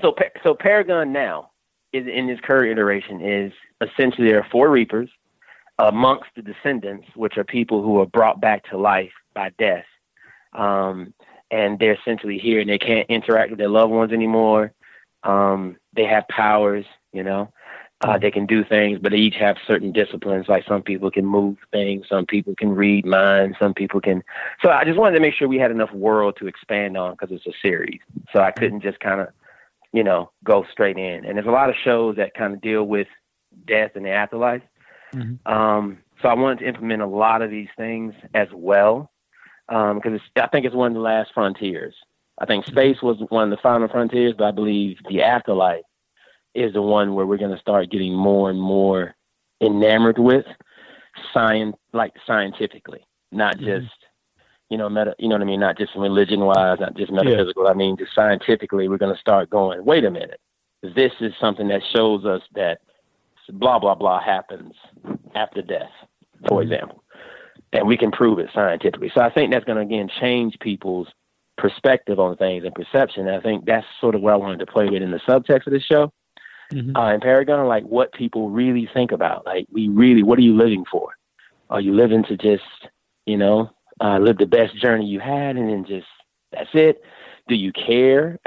so 0.00 0.14
so 0.42 0.54
Paragon 0.54 1.12
now 1.12 1.50
is 1.92 2.06
in 2.06 2.26
this 2.26 2.40
current 2.42 2.72
iteration 2.72 3.20
is 3.20 3.52
essentially 3.80 4.28
there 4.28 4.40
are 4.40 4.48
four 4.50 4.70
Reapers 4.70 5.10
amongst 5.78 6.30
the 6.34 6.42
descendants, 6.42 7.06
which 7.14 7.36
are 7.36 7.44
people 7.44 7.82
who 7.82 8.00
are 8.00 8.06
brought 8.06 8.40
back 8.40 8.64
to 8.70 8.78
life 8.78 9.12
by 9.34 9.50
death. 9.58 9.84
Um, 10.54 11.12
and 11.50 11.78
they're 11.78 11.94
essentially 11.94 12.38
here 12.38 12.60
and 12.60 12.68
they 12.68 12.78
can't 12.78 13.08
interact 13.08 13.50
with 13.50 13.58
their 13.58 13.68
loved 13.68 13.92
ones 13.92 14.12
anymore. 14.12 14.72
Um, 15.22 15.76
they 15.94 16.04
have 16.04 16.26
powers, 16.28 16.84
you 17.12 17.22
know, 17.22 17.52
uh, 18.00 18.18
they 18.18 18.30
can 18.30 18.44
do 18.44 18.64
things, 18.64 18.98
but 19.00 19.12
they 19.12 19.18
each 19.18 19.36
have 19.36 19.56
certain 19.66 19.92
disciplines. 19.92 20.46
Like 20.48 20.66
some 20.66 20.82
people 20.82 21.10
can 21.10 21.24
move 21.24 21.56
things, 21.72 22.06
some 22.08 22.26
people 22.26 22.54
can 22.56 22.70
read 22.70 23.06
minds, 23.06 23.56
some 23.58 23.72
people 23.72 24.00
can. 24.00 24.22
So 24.62 24.70
I 24.70 24.84
just 24.84 24.98
wanted 24.98 25.14
to 25.14 25.22
make 25.22 25.34
sure 25.34 25.48
we 25.48 25.58
had 25.58 25.70
enough 25.70 25.92
world 25.92 26.36
to 26.38 26.46
expand 26.46 26.96
on 26.96 27.12
because 27.12 27.30
it's 27.30 27.46
a 27.46 27.58
series. 27.62 28.00
So 28.32 28.40
I 28.40 28.50
couldn't 28.50 28.82
just 28.82 29.00
kind 29.00 29.20
of, 29.20 29.28
you 29.92 30.04
know, 30.04 30.30
go 30.42 30.66
straight 30.70 30.98
in. 30.98 31.24
And 31.24 31.36
there's 31.36 31.46
a 31.46 31.52
lot 31.52 31.70
of 31.70 31.76
shows 31.82 32.16
that 32.16 32.34
kind 32.34 32.52
of 32.52 32.60
deal 32.60 32.84
with 32.84 33.06
death 33.66 33.92
and 33.94 34.04
the 34.04 34.10
afterlife. 34.10 34.62
Mm-hmm. 35.14 35.50
Um, 35.50 35.98
so 36.20 36.28
I 36.28 36.34
wanted 36.34 36.58
to 36.58 36.68
implement 36.68 37.00
a 37.00 37.06
lot 37.06 37.42
of 37.42 37.50
these 37.50 37.68
things 37.76 38.12
as 38.34 38.48
well 38.52 39.10
because 39.68 40.02
um, 40.04 40.20
I 40.36 40.46
think 40.48 40.66
it's 40.66 40.74
one 40.74 40.88
of 40.88 40.94
the 40.94 41.00
last 41.00 41.30
frontiers. 41.32 41.94
I 42.38 42.46
think 42.46 42.66
space 42.66 43.00
was 43.02 43.18
one 43.28 43.44
of 43.44 43.50
the 43.50 43.62
final 43.62 43.88
frontiers, 43.88 44.34
but 44.36 44.44
I 44.44 44.50
believe 44.50 44.96
the 45.08 45.22
afterlife 45.22 45.84
is 46.54 46.72
the 46.72 46.82
one 46.82 47.14
where 47.14 47.26
we're 47.26 47.38
going 47.38 47.54
to 47.54 47.60
start 47.60 47.90
getting 47.90 48.14
more 48.14 48.50
and 48.50 48.60
more 48.60 49.14
enamored 49.60 50.18
with 50.18 50.44
science, 51.32 51.76
like 51.92 52.12
scientifically, 52.26 53.06
not 53.30 53.56
mm-hmm. 53.56 53.66
just 53.66 53.94
you 54.68 54.78
know 54.78 54.88
meta, 54.88 55.14
you 55.18 55.28
know 55.28 55.36
what 55.36 55.42
I 55.42 55.46
mean, 55.46 55.60
not 55.60 55.78
just 55.78 55.94
religion 55.96 56.40
wise, 56.40 56.78
not 56.80 56.96
just 56.96 57.12
metaphysical. 57.12 57.64
Yeah. 57.64 57.70
I 57.70 57.74
mean, 57.74 57.96
just 57.96 58.14
scientifically, 58.14 58.88
we're 58.88 58.98
going 58.98 59.14
to 59.14 59.20
start 59.20 59.48
going. 59.50 59.84
Wait 59.84 60.04
a 60.04 60.10
minute, 60.10 60.40
this 60.82 61.12
is 61.20 61.32
something 61.40 61.68
that 61.68 61.82
shows 61.94 62.24
us 62.24 62.42
that 62.54 62.80
blah 63.52 63.78
blah 63.78 63.94
blah 63.94 64.20
happens 64.20 64.74
after 65.36 65.62
death, 65.62 65.90
for 66.48 66.60
mm-hmm. 66.60 66.72
example 66.72 67.03
and 67.74 67.88
we 67.88 67.96
can 67.96 68.12
prove 68.12 68.38
it 68.38 68.48
scientifically. 68.54 69.10
So 69.14 69.20
I 69.20 69.30
think 69.30 69.52
that's 69.52 69.64
going 69.64 69.76
to 69.76 69.82
again 69.82 70.08
change 70.20 70.56
people's 70.60 71.08
perspective 71.58 72.18
on 72.18 72.36
things 72.36 72.64
and 72.64 72.74
perception. 72.74 73.26
And 73.26 73.36
I 73.36 73.40
think 73.40 73.64
that's 73.64 73.86
sort 74.00 74.14
of 74.14 74.22
what 74.22 74.32
I 74.32 74.36
wanted 74.36 74.60
to 74.60 74.66
play 74.66 74.88
with 74.88 75.02
in 75.02 75.10
the 75.10 75.20
subtext 75.28 75.66
of 75.66 75.72
this 75.72 75.82
show. 75.82 76.12
Mm-hmm. 76.72 76.96
Uh, 76.96 77.14
in 77.14 77.20
Paragon, 77.20 77.66
like 77.66 77.84
what 77.84 78.12
people 78.12 78.48
really 78.48 78.88
think 78.94 79.12
about. 79.12 79.44
Like 79.44 79.66
we 79.70 79.88
really, 79.88 80.22
what 80.22 80.38
are 80.38 80.42
you 80.42 80.56
living 80.56 80.84
for? 80.90 81.10
Are 81.68 81.80
you 81.80 81.94
living 81.94 82.24
to 82.24 82.36
just, 82.36 82.62
you 83.26 83.36
know, 83.36 83.70
uh, 84.00 84.18
live 84.18 84.38
the 84.38 84.46
best 84.46 84.76
journey 84.80 85.06
you 85.06 85.20
had 85.20 85.56
and 85.56 85.68
then 85.68 85.84
just 85.86 86.06
that's 86.52 86.70
it? 86.74 87.02
Do 87.48 87.54
you 87.54 87.72
care? 87.72 88.38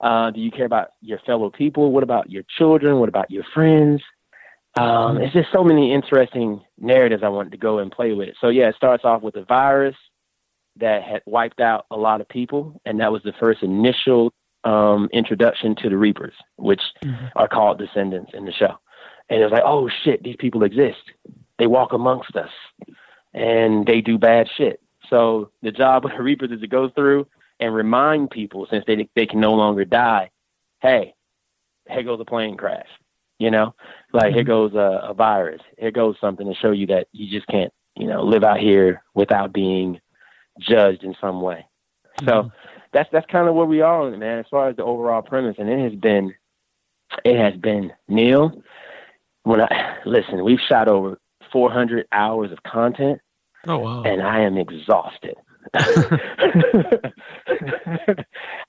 uh, 0.00 0.30
do 0.30 0.40
you 0.40 0.50
care 0.50 0.64
about 0.64 0.88
your 1.00 1.18
fellow 1.26 1.50
people? 1.50 1.92
What 1.92 2.02
about 2.02 2.30
your 2.30 2.44
children? 2.56 2.98
What 2.98 3.08
about 3.08 3.30
your 3.30 3.44
friends? 3.52 4.00
Um, 4.74 5.18
it's 5.18 5.34
just 5.34 5.52
so 5.52 5.62
many 5.62 5.92
interesting 5.92 6.62
narratives 6.78 7.22
I 7.22 7.28
wanted 7.28 7.52
to 7.52 7.58
go 7.58 7.78
and 7.78 7.92
play 7.92 8.12
with. 8.12 8.34
So 8.40 8.48
yeah, 8.48 8.68
it 8.68 8.76
starts 8.76 9.04
off 9.04 9.22
with 9.22 9.36
a 9.36 9.44
virus 9.44 9.96
that 10.76 11.02
had 11.02 11.22
wiped 11.26 11.60
out 11.60 11.84
a 11.90 11.96
lot 11.96 12.20
of 12.22 12.28
people, 12.28 12.80
and 12.86 13.00
that 13.00 13.12
was 13.12 13.22
the 13.22 13.34
first 13.38 13.62
initial 13.62 14.32
um, 14.64 15.10
introduction 15.12 15.74
to 15.76 15.90
the 15.90 15.96
Reapers, 15.96 16.34
which 16.56 16.80
mm-hmm. 17.04 17.26
are 17.36 17.48
called 17.48 17.78
descendants 17.78 18.32
in 18.32 18.46
the 18.46 18.52
show. 18.52 18.78
And 19.28 19.40
it 19.40 19.44
was 19.44 19.52
like, 19.52 19.64
oh 19.66 19.90
shit, 20.04 20.22
these 20.22 20.36
people 20.38 20.62
exist. 20.62 21.02
They 21.58 21.66
walk 21.66 21.92
amongst 21.92 22.34
us, 22.36 22.50
and 23.34 23.86
they 23.86 24.00
do 24.00 24.16
bad 24.18 24.48
shit. 24.56 24.80
So 25.10 25.50
the 25.62 25.72
job 25.72 26.06
of 26.06 26.12
the 26.16 26.22
Reapers 26.22 26.50
is 26.50 26.60
to 26.60 26.66
go 26.66 26.88
through 26.88 27.26
and 27.60 27.74
remind 27.74 28.30
people, 28.30 28.66
since 28.70 28.84
they 28.86 29.08
they 29.14 29.26
can 29.26 29.40
no 29.40 29.52
longer 29.52 29.84
die, 29.84 30.30
hey, 30.80 31.14
here 31.90 32.02
goes 32.02 32.20
a 32.20 32.24
plane 32.24 32.56
crash. 32.56 32.88
You 33.42 33.50
know, 33.50 33.74
like 34.12 34.26
mm-hmm. 34.26 34.34
here 34.34 34.44
goes 34.44 34.74
a, 34.74 35.08
a 35.08 35.14
virus. 35.14 35.60
Here 35.76 35.90
goes 35.90 36.14
something 36.20 36.46
to 36.46 36.54
show 36.54 36.70
you 36.70 36.86
that 36.86 37.08
you 37.10 37.28
just 37.28 37.48
can't, 37.48 37.72
you 37.96 38.06
know, 38.06 38.22
live 38.22 38.44
out 38.44 38.60
here 38.60 39.02
without 39.14 39.52
being 39.52 40.00
judged 40.60 41.02
in 41.02 41.16
some 41.20 41.40
way. 41.40 41.66
Mm-hmm. 42.20 42.28
So 42.28 42.52
that's 42.92 43.08
that's 43.10 43.26
kind 43.26 43.48
of 43.48 43.56
where 43.56 43.66
we 43.66 43.80
are, 43.80 44.08
man. 44.12 44.38
As 44.38 44.46
far 44.48 44.68
as 44.68 44.76
the 44.76 44.84
overall 44.84 45.22
premise, 45.22 45.56
and 45.58 45.68
it 45.68 45.80
has 45.80 45.98
been, 45.98 46.32
it 47.24 47.36
has 47.36 47.58
been 47.60 47.92
Neil. 48.06 48.62
When 49.42 49.60
I 49.60 49.96
listen, 50.06 50.44
we've 50.44 50.60
shot 50.68 50.86
over 50.86 51.18
400 51.50 52.06
hours 52.12 52.52
of 52.52 52.62
content. 52.62 53.18
Oh 53.66 53.78
wow! 53.78 54.04
And 54.04 54.22
I 54.22 54.42
am 54.42 54.56
exhausted. 54.56 55.34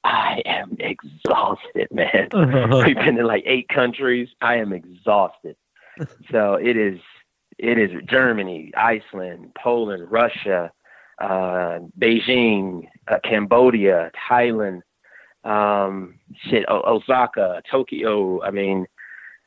I 0.04 0.42
am 0.46 0.78
exhausted, 0.80 1.88
man. 1.92 2.30
We've 2.86 2.96
been 2.96 3.18
in 3.18 3.26
like 3.26 3.44
eight 3.46 3.68
countries. 3.68 4.30
I 4.42 4.58
am 4.58 4.74
exhausted. 4.74 5.56
So 6.32 6.56
it 6.56 6.78
is 6.78 7.00
it 7.58 7.78
is 7.78 7.92
Germany, 8.06 8.72
Iceland, 8.76 9.52
Poland, 9.62 10.10
Russia, 10.10 10.72
uh, 11.20 11.80
Beijing, 12.00 12.88
uh, 13.08 13.20
Cambodia, 13.24 14.12
Thailand, 14.30 14.82
um, 15.44 16.20
shit, 16.50 16.66
o- 16.68 16.96
Osaka, 16.96 17.62
Tokyo. 17.70 18.42
I 18.42 18.52
mean, 18.52 18.88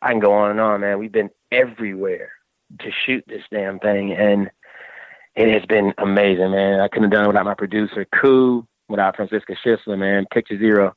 I 0.02 0.11
can 0.11 0.20
go 0.20 0.32
on 0.32 0.52
and 0.52 0.61
on, 0.61 0.80
man. 0.82 0.98
We've 0.98 1.11
been 1.11 1.30
everywhere 1.50 2.30
to 2.80 2.90
shoot 3.04 3.24
this 3.26 3.42
damn 3.50 3.78
thing, 3.78 4.12
and 4.12 4.50
it 5.37 5.53
has 5.53 5.64
been 5.66 5.93
amazing, 5.99 6.51
man. 6.51 6.80
I 6.80 6.89
couldn't 6.89 7.05
have 7.05 7.12
done 7.12 7.24
it 7.24 7.28
without 7.28 7.45
my 7.45 7.55
producer, 7.55 8.07
Koo, 8.07 8.66
without 8.89 9.16
Francisca 9.16 9.55
Schisler, 9.64 9.99
man. 9.99 10.26
Picture 10.32 10.59
Zero, 10.59 10.97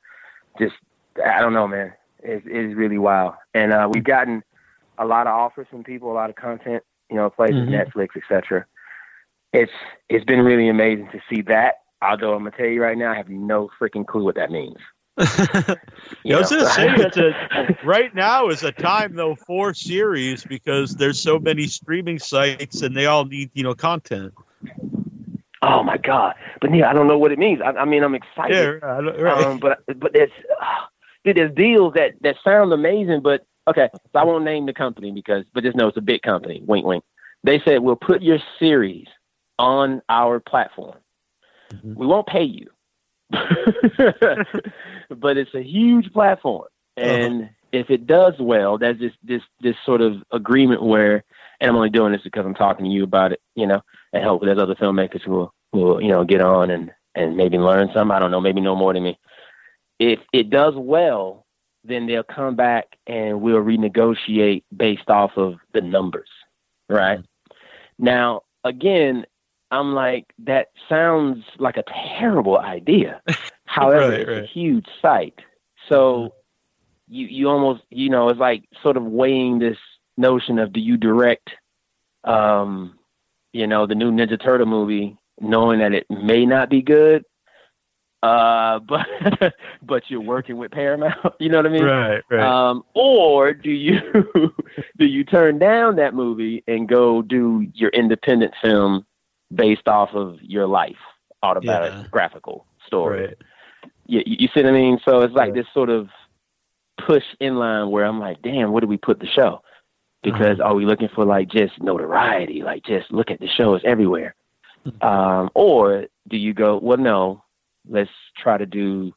just 0.58 0.76
I 1.24 1.40
don't 1.40 1.54
know, 1.54 1.68
man. 1.68 1.94
It's, 2.24 2.46
it's 2.48 2.76
really 2.76 2.98
wild, 2.98 3.36
and 3.54 3.74
uh, 3.74 3.90
we've 3.92 4.04
gotten 4.04 4.44
a 4.98 5.06
lot 5.06 5.28
of 5.28 5.34
offers 5.34 5.68
from 5.70 5.84
people, 5.84 6.12
a 6.12 6.14
lot 6.14 6.30
of 6.30 6.36
content, 6.36 6.84
you 7.10 7.16
know, 7.16 7.30
places, 7.30 7.56
mm-hmm. 7.56 7.74
Netflix, 7.74 8.10
etc. 8.16 8.66
It's 9.54 9.72
it's 10.10 10.26
been 10.26 10.42
really 10.42 10.70
amazing 10.70 11.10
to 11.12 11.20
see 11.30 11.42
that. 11.44 11.76
Although 12.02 12.34
I'm 12.34 12.44
gonna 12.44 12.56
tell 12.56 12.66
you 12.66 12.82
right 12.82 12.98
now, 12.98 13.12
I 13.12 13.18
have 13.18 13.30
no 13.30 13.70
freaking 13.80 14.08
clue 14.08 14.24
what 14.24 14.36
that 14.36 14.52
means. 14.52 14.78
Yeah, 16.24 16.38
I 16.38 16.40
was 16.40 16.50
going 16.50 16.64
to 16.64 16.70
say 16.70 17.32
a, 17.54 17.78
right 17.84 18.14
now 18.16 18.48
is 18.48 18.64
a 18.64 18.72
time 18.72 19.16
though 19.16 19.36
for 19.36 19.74
series 19.74 20.46
because 20.46 20.96
there's 20.96 21.20
so 21.20 21.38
many 21.40 21.68
streaming 21.68 22.20
sites 22.20 22.82
and 22.82 22.96
they 22.96 23.06
all 23.06 23.26
need 23.26 23.52
you 23.54 23.64
know 23.64 23.76
content. 23.76 24.34
Oh 25.62 25.84
my 25.84 25.98
god! 25.98 26.36
But 26.62 26.72
Neil, 26.72 26.86
I 26.86 26.94
don't 26.94 27.08
know 27.08 27.18
what 27.18 27.34
it 27.34 27.40
means. 27.40 27.60
I, 27.62 27.72
I 27.72 27.86
mean, 27.86 28.04
I'm 28.04 28.16
excited. 28.16 28.56
Yeah, 28.56 29.00
right. 29.22 29.46
Um, 29.46 29.60
but 29.60 29.84
but 29.98 30.14
there's 30.14 30.32
uh, 30.62 30.86
there's 31.26 31.54
deals 31.54 31.96
that 31.96 32.14
that 32.22 32.38
sound 32.42 32.72
amazing. 32.72 33.22
But 33.22 33.46
okay, 33.68 33.90
so 33.94 34.20
I 34.20 34.24
won't 34.24 34.46
name 34.46 34.68
the 34.68 34.74
company 34.74 35.12
because, 35.12 35.44
but 35.54 35.66
just 35.66 35.76
know 35.76 35.90
it's 35.90 35.98
a 35.98 36.02
big 36.02 36.22
company. 36.22 36.62
Wink, 36.66 36.86
wink. 36.86 37.04
They 37.44 37.60
said 37.66 37.82
we'll 37.82 37.98
put 37.98 38.22
your 38.22 38.40
series 38.58 39.08
on 39.58 40.02
our 40.08 40.40
platform. 40.40 40.98
Mm-hmm. 41.74 41.96
We 41.96 42.08
won't 42.08 42.28
pay 42.28 42.44
you. 42.44 42.68
but 45.10 45.38
it's 45.38 45.54
a 45.54 45.64
huge 45.64 46.12
platform, 46.12 46.68
uh-huh. 46.98 47.08
and 47.08 47.44
uh-huh. 47.44 47.52
if 47.72 47.90
it 47.90 48.08
does 48.08 48.34
well, 48.40 48.78
that's 48.78 49.00
this 49.00 49.14
this 49.24 49.42
this 49.62 49.76
sort 49.86 50.02
of 50.02 50.24
agreement 50.32 50.84
where, 50.84 51.24
and 51.60 51.70
I'm 51.70 51.76
only 51.76 51.90
doing 51.90 52.12
this 52.12 52.22
because 52.24 52.46
I'm 52.46 52.56
talking 52.56 52.86
to 52.86 52.92
you 52.92 53.04
about 53.04 53.32
it, 53.32 53.42
you 53.56 53.68
know, 53.68 53.82
and 54.14 54.24
hopefully 54.24 54.54
there's 54.54 54.62
other 54.62 54.76
filmmakers 54.76 55.22
who 55.24 55.32
will 55.32 55.54
will 55.72 56.02
you 56.02 56.10
know 56.10 56.24
get 56.24 56.42
on 56.42 56.70
and 56.70 56.92
and 57.16 57.38
maybe 57.38 57.58
learn 57.58 57.90
some. 57.94 58.12
I 58.12 58.20
don't 58.20 58.32
know, 58.32 58.42
maybe 58.42 58.62
know 58.62 58.76
more 58.76 58.94
than 58.94 59.04
me. 59.04 59.20
If 60.00 60.20
it 60.32 60.50
does 60.50 60.76
well, 60.76 61.46
then 61.84 62.08
they'll 62.08 62.24
come 62.24 62.56
back 62.56 62.98
and 63.08 63.42
we'll 63.42 63.58
renegotiate 63.58 64.64
based 64.76 65.10
off 65.10 65.32
of 65.36 65.56
the 65.74 65.82
numbers, 65.82 66.30
right? 66.90 67.20
Mm-hmm. 67.20 68.06
Now, 68.06 68.42
again, 68.64 69.26
I'm 69.72 69.94
like, 69.94 70.34
that 70.40 70.68
sounds 70.88 71.44
like 71.58 71.78
a 71.78 71.84
terrible 72.20 72.58
idea. 72.58 73.22
However, 73.66 74.10
right, 74.10 74.20
it's 74.20 74.30
right. 74.30 74.44
a 74.44 74.48
huge 74.48 74.88
site. 75.02 75.40
So 75.88 75.96
mm-hmm. 75.96 77.14
you 77.14 77.28
you 77.28 77.50
almost 77.50 77.84
you 77.90 78.10
know 78.10 78.30
it's 78.30 78.40
like 78.40 78.64
sort 78.82 78.98
of 78.98 79.04
weighing 79.04 79.60
this 79.60 79.78
notion 80.18 80.60
of 80.60 80.74
do 80.74 80.80
you 80.80 80.98
direct, 80.98 81.50
um, 82.24 82.98
you 83.54 83.68
know, 83.68 83.86
the 83.86 83.96
new 83.96 84.12
Ninja 84.12 84.42
Turtle 84.42 84.68
movie, 84.68 85.18
knowing 85.40 85.80
that 85.80 85.94
it 85.94 86.06
may 86.10 86.46
not 86.46 86.70
be 86.70 86.82
good, 86.82 87.24
uh, 88.22 88.80
but 88.88 89.54
but 89.82 90.04
you're 90.10 90.22
working 90.22 90.58
with 90.58 90.72
Paramount. 90.72 91.16
You 91.40 91.50
know 91.50 91.58
what 91.58 91.68
I 91.68 91.70
mean? 91.70 91.84
Right, 91.84 92.22
right. 92.30 92.70
Um, 92.70 92.84
or 92.94 93.54
do 93.54 93.72
you 93.72 94.00
do 94.98 95.06
you 95.06 95.24
turn 95.24 95.58
down 95.58 95.96
that 95.96 96.14
movie 96.14 96.64
and 96.68 96.88
go 96.88 97.22
do 97.22 97.68
your 97.74 97.90
independent 97.92 98.54
film 98.62 99.06
based 99.54 99.88
off 99.88 100.10
of 100.14 100.38
your 100.42 100.68
life 100.68 100.98
autobiographical 101.44 102.66
yeah. 102.68 102.88
story. 102.88 103.28
Right. 103.28 103.38
You, 104.06 104.22
you 104.26 104.48
see 104.54 104.62
what 104.62 104.70
I 104.70 104.72
mean? 104.72 105.00
So 105.06 105.22
it's 105.22 105.34
like 105.34 105.54
this 105.54 105.68
sort 105.74 105.90
of 105.90 106.10
push 107.06 107.24
in 107.40 107.56
line 107.56 107.90
where 107.92 108.06
I'm 108.06 108.20
like, 108.20 108.42
damn, 108.42 108.72
where 108.72 108.82
do 108.82 108.88
we 108.88 108.98
put 108.98 109.20
the 109.20 109.28
show? 109.28 109.62
Because 110.22 110.60
uh-huh. 110.60 110.70
are 110.70 110.76
we 110.76 110.86
looking 110.86 111.10
for 111.16 111.26
like 111.26 111.50
just 111.50 111.82
notoriety? 111.82 112.62
Like 112.64 112.84
just 112.84 113.12
look 113.12 113.32
at 113.32 113.40
the 113.40 113.48
show, 113.48 113.76
it's 113.76 113.86
everywhere. 113.86 114.36
Mm-hmm. 114.86 115.08
Um, 115.08 115.50
or 115.56 116.06
do 116.28 116.38
you 116.38 116.54
go, 116.54 116.80
well, 116.82 116.98
no, 116.98 117.44
let's 117.88 118.10
try 118.38 118.58
to 118.58 118.66
do, 118.66 119.14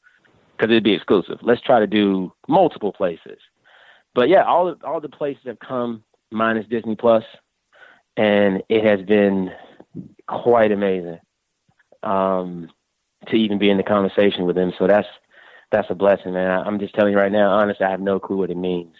because 0.56 0.70
it'd 0.70 0.84
be 0.84 0.94
exclusive. 0.94 1.38
Let's 1.42 1.60
try 1.62 1.80
to 1.80 1.86
do 1.86 2.32
multiple 2.48 2.92
places. 2.92 3.38
But 4.14 4.28
yeah, 4.28 4.44
all 4.44 4.74
all 4.84 5.00
the 5.00 5.08
places 5.08 5.42
have 5.46 5.58
come 5.58 6.04
minus 6.30 6.66
Disney 6.68 6.96
Plus, 6.96 7.24
and 8.16 8.62
it 8.68 8.84
has 8.84 9.04
been 9.06 9.50
quite 10.32 10.72
amazing 10.72 11.18
um, 12.02 12.70
to 13.28 13.36
even 13.36 13.58
be 13.58 13.70
in 13.70 13.76
the 13.76 13.82
conversation 13.82 14.46
with 14.46 14.56
him. 14.56 14.72
So 14.78 14.86
that's 14.86 15.08
that's 15.70 15.90
a 15.90 15.94
blessing, 15.94 16.32
man. 16.32 16.50
I, 16.50 16.66
am 16.66 16.78
just 16.78 16.94
telling 16.94 17.12
you 17.12 17.18
right 17.18 17.32
now, 17.32 17.50
honestly, 17.50 17.86
I 17.86 17.90
have 17.90 18.00
no 18.00 18.20
clue 18.20 18.38
what 18.38 18.50
it 18.50 18.56
means. 18.56 18.94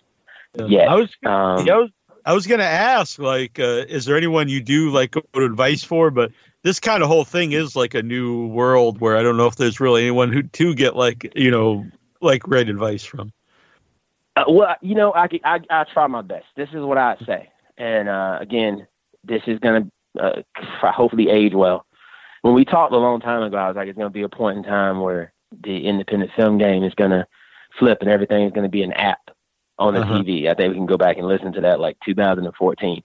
Yeah, 0.55 0.91
I 0.91 0.95
was, 0.97 1.11
um, 1.25 1.69
I 1.69 1.77
was, 1.77 1.91
I 2.25 2.35
was 2.35 2.47
gonna 2.47 2.65
ask, 2.65 3.19
like, 3.19 3.59
uh, 3.59 3.85
is 3.89 4.05
there 4.05 4.17
anyone 4.17 4.49
you 4.49 4.61
do 4.61 4.91
like 4.91 5.13
go 5.13 5.23
to 5.35 5.45
advice 5.45 5.83
for? 5.83 6.11
But 6.11 6.33
this 6.63 6.79
kind 6.79 7.03
of 7.03 7.09
whole 7.09 7.25
thing 7.25 7.53
is 7.53 7.75
like 7.75 7.95
a 7.95 8.03
new 8.03 8.47
world 8.49 9.01
where 9.01 9.17
I 9.17 9.23
don't 9.23 9.37
know 9.37 9.47
if 9.47 9.57
there's 9.57 9.81
really 9.81 10.03
anyone 10.03 10.33
who 10.33 10.43
to 10.43 10.75
get 10.75 10.97
like 10.97 11.33
you 11.35 11.51
know 11.51 11.87
like 12.21 12.43
great 12.43 12.69
advice 12.69 13.05
from. 13.05 13.33
Uh, 14.37 14.45
well, 14.49 14.77
you 14.81 14.95
know, 14.95 15.13
I, 15.13 15.29
I 15.45 15.61
I 15.71 15.85
try 15.93 16.07
my 16.07 16.23
best. 16.23 16.47
This 16.57 16.69
is 16.71 16.83
what 16.83 16.99
I 16.99 17.17
say, 17.27 17.51
and 17.77 18.09
uh, 18.09 18.39
again, 18.41 18.87
this 19.25 19.43
is 19.47 19.59
gonna 19.59 19.91
uh, 20.21 20.43
hopefully 20.57 21.29
age 21.29 21.55
well. 21.55 21.87
When 22.43 22.55
we 22.55 22.65
talked 22.65 22.93
a 22.93 22.99
long 22.99 23.21
time 23.21 23.43
ago, 23.43 23.57
I 23.57 23.69
was 23.69 23.77
like, 23.77 23.89
it's 23.89 23.97
going 23.97 24.11
to 24.11 24.13
be 24.13 24.23
a 24.23 24.29
point 24.29 24.59
in 24.59 24.65
time 24.65 25.01
where 25.01 25.33
the 25.65 25.87
independent 25.87 26.33
film 26.37 26.59
game 26.59 26.83
is 26.83 26.95
going 26.95 27.11
to 27.11 27.27
flip 27.79 27.99
and 28.01 28.11
everything 28.11 28.45
is 28.45 28.53
going 28.53 28.65
to 28.65 28.71
be 28.71 28.83
an 28.83 28.93
app 28.93 29.31
on 29.79 29.95
the 29.95 30.01
uh-huh. 30.01 30.19
TV. 30.19 30.49
I 30.49 30.55
think 30.55 30.71
we 30.71 30.77
can 30.77 30.87
go 30.87 30.97
back 30.97 31.19
and 31.19 31.27
listen 31.27 31.53
to 31.53 31.61
that 31.61 31.81
like 31.81 31.97
2014 32.05 33.03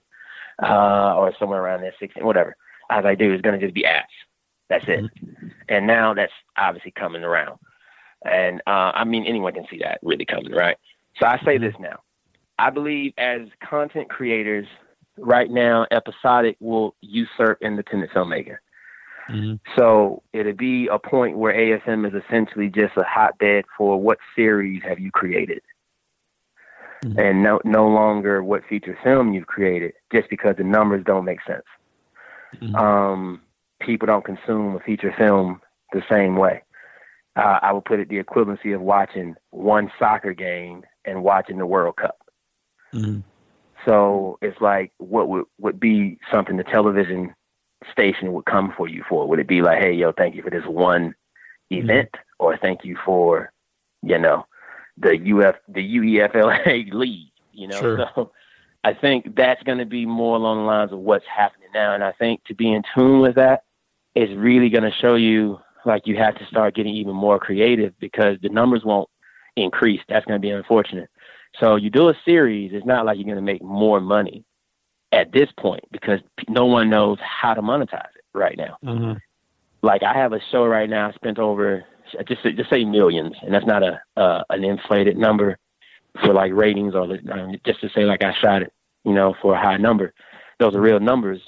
uh, 0.62 1.14
or 1.16 1.34
somewhere 1.38 1.62
around 1.62 1.82
there, 1.82 1.94
16, 1.98 2.24
whatever. 2.24 2.56
I 2.90 2.96
was 2.96 3.04
like, 3.04 3.18
dude, 3.18 3.32
it's 3.32 3.42
going 3.42 3.58
to 3.58 3.64
just 3.64 3.74
be 3.74 3.84
apps. 3.84 4.04
That's 4.68 4.84
it. 4.88 5.04
Mm-hmm. 5.04 5.48
And 5.68 5.86
now 5.86 6.14
that's 6.14 6.32
obviously 6.56 6.90
coming 6.90 7.22
around. 7.22 7.58
And 8.24 8.60
uh, 8.66 8.92
I 8.94 9.04
mean, 9.04 9.24
anyone 9.24 9.54
can 9.54 9.66
see 9.70 9.78
that 9.78 10.00
really 10.02 10.24
coming, 10.24 10.52
right? 10.52 10.76
So 11.20 11.26
I 11.26 11.38
say 11.38 11.56
mm-hmm. 11.56 11.64
this 11.64 11.74
now. 11.78 12.00
I 12.58 12.70
believe 12.70 13.12
as 13.18 13.42
content 13.62 14.10
creators, 14.10 14.66
right 15.18 15.50
now, 15.50 15.86
episodic 15.90 16.56
will 16.60 16.94
usurp 17.00 17.58
independent 17.62 18.12
filmmaking. 18.12 18.58
Mm-hmm. 19.30 19.54
So 19.76 20.22
it'll 20.32 20.54
be 20.54 20.88
a 20.90 20.98
point 20.98 21.36
where 21.36 21.52
AFM 21.52 22.06
is 22.06 22.22
essentially 22.24 22.68
just 22.68 22.96
a 22.96 23.04
hotbed 23.04 23.64
for 23.76 24.00
what 24.00 24.18
series 24.34 24.82
have 24.84 24.98
you 24.98 25.10
created, 25.10 25.60
mm-hmm. 27.04 27.18
and 27.18 27.42
no 27.42 27.60
no 27.64 27.88
longer 27.88 28.42
what 28.42 28.64
feature 28.68 28.98
film 29.04 29.34
you've 29.34 29.46
created, 29.46 29.92
just 30.10 30.30
because 30.30 30.56
the 30.56 30.64
numbers 30.64 31.04
don't 31.04 31.26
make 31.26 31.40
sense. 31.46 31.64
Mm-hmm. 32.56 32.74
Um, 32.74 33.42
people 33.80 34.06
don't 34.06 34.24
consume 34.24 34.76
a 34.76 34.80
feature 34.80 35.14
film 35.18 35.60
the 35.92 36.02
same 36.10 36.36
way. 36.36 36.62
Uh, 37.36 37.58
I 37.62 37.72
would 37.72 37.84
put 37.84 38.00
it 38.00 38.08
the 38.08 38.22
equivalency 38.22 38.74
of 38.74 38.80
watching 38.80 39.36
one 39.50 39.92
soccer 39.98 40.32
game 40.32 40.84
and 41.04 41.22
watching 41.22 41.58
the 41.58 41.66
World 41.66 41.96
Cup. 41.96 42.18
Mm-hmm. 42.94 43.20
So 43.84 44.38
it's 44.42 44.60
like, 44.60 44.92
what 44.98 45.28
would 45.28 45.44
would 45.58 45.80
be 45.80 46.18
something 46.30 46.56
the 46.56 46.64
television 46.64 47.34
station 47.90 48.32
would 48.32 48.44
come 48.46 48.72
for 48.76 48.88
you 48.88 49.04
for? 49.08 49.28
Would 49.28 49.38
it 49.38 49.48
be 49.48 49.62
like, 49.62 49.78
hey, 49.78 49.92
yo, 49.92 50.12
thank 50.12 50.34
you 50.34 50.42
for 50.42 50.50
this 50.50 50.66
one 50.66 51.14
event, 51.70 52.10
mm-hmm. 52.12 52.44
or 52.44 52.56
thank 52.56 52.84
you 52.84 52.96
for, 53.04 53.52
you 54.02 54.18
know, 54.18 54.46
the 54.96 55.12
UF 55.12 55.56
the 55.68 55.96
UEFLA 55.96 56.92
league? 56.92 57.30
You 57.52 57.68
know, 57.68 57.80
sure. 57.80 58.10
so 58.14 58.32
I 58.84 58.94
think 58.94 59.36
that's 59.36 59.62
going 59.62 59.78
to 59.78 59.86
be 59.86 60.06
more 60.06 60.36
along 60.36 60.58
the 60.58 60.64
lines 60.64 60.92
of 60.92 60.98
what's 60.98 61.26
happening 61.26 61.68
now, 61.74 61.94
and 61.94 62.04
I 62.04 62.12
think 62.12 62.44
to 62.44 62.54
be 62.54 62.72
in 62.72 62.82
tune 62.94 63.20
with 63.20 63.36
that 63.36 63.64
is 64.14 64.36
really 64.36 64.68
going 64.68 64.84
to 64.84 64.92
show 64.92 65.14
you 65.14 65.60
like 65.84 66.06
you 66.06 66.16
have 66.16 66.36
to 66.36 66.46
start 66.46 66.74
getting 66.74 66.94
even 66.94 67.14
more 67.14 67.38
creative 67.38 67.98
because 67.98 68.36
the 68.42 68.48
numbers 68.48 68.84
won't 68.84 69.08
increase. 69.56 70.00
That's 70.08 70.26
going 70.26 70.40
to 70.40 70.44
be 70.44 70.50
unfortunate. 70.50 71.08
So 71.60 71.76
you 71.76 71.90
do 71.90 72.08
a 72.08 72.14
series, 72.24 72.72
it's 72.72 72.86
not 72.86 73.04
like 73.06 73.16
you're 73.16 73.24
going 73.24 73.36
to 73.36 73.42
make 73.42 73.62
more 73.62 74.00
money 74.00 74.44
at 75.12 75.32
this 75.32 75.48
point 75.58 75.84
because 75.90 76.20
no 76.48 76.66
one 76.66 76.90
knows 76.90 77.18
how 77.20 77.54
to 77.54 77.62
monetize 77.62 78.14
it 78.14 78.24
right 78.34 78.56
now. 78.56 78.76
Mm-hmm. 78.84 79.18
Like 79.82 80.02
I 80.02 80.14
have 80.14 80.32
a 80.32 80.40
show 80.50 80.64
right 80.66 80.88
now, 80.88 81.08
I 81.08 81.12
spent 81.12 81.38
over 81.38 81.84
just 82.26 82.42
just 82.42 82.70
say 82.70 82.84
millions, 82.84 83.34
and 83.42 83.52
that's 83.52 83.66
not 83.66 83.82
a 83.82 84.00
uh, 84.16 84.42
an 84.50 84.64
inflated 84.64 85.16
number 85.16 85.58
for 86.20 86.32
like 86.32 86.52
ratings 86.52 86.94
or 86.94 87.06
just 87.64 87.80
to 87.80 87.88
say 87.94 88.04
like 88.04 88.22
I 88.22 88.32
shot 88.40 88.62
it, 88.62 88.72
you 89.04 89.12
know, 89.12 89.34
for 89.40 89.54
a 89.54 89.60
high 89.60 89.76
number. 89.76 90.12
those 90.58 90.74
are 90.74 90.80
real 90.80 91.00
numbers. 91.00 91.40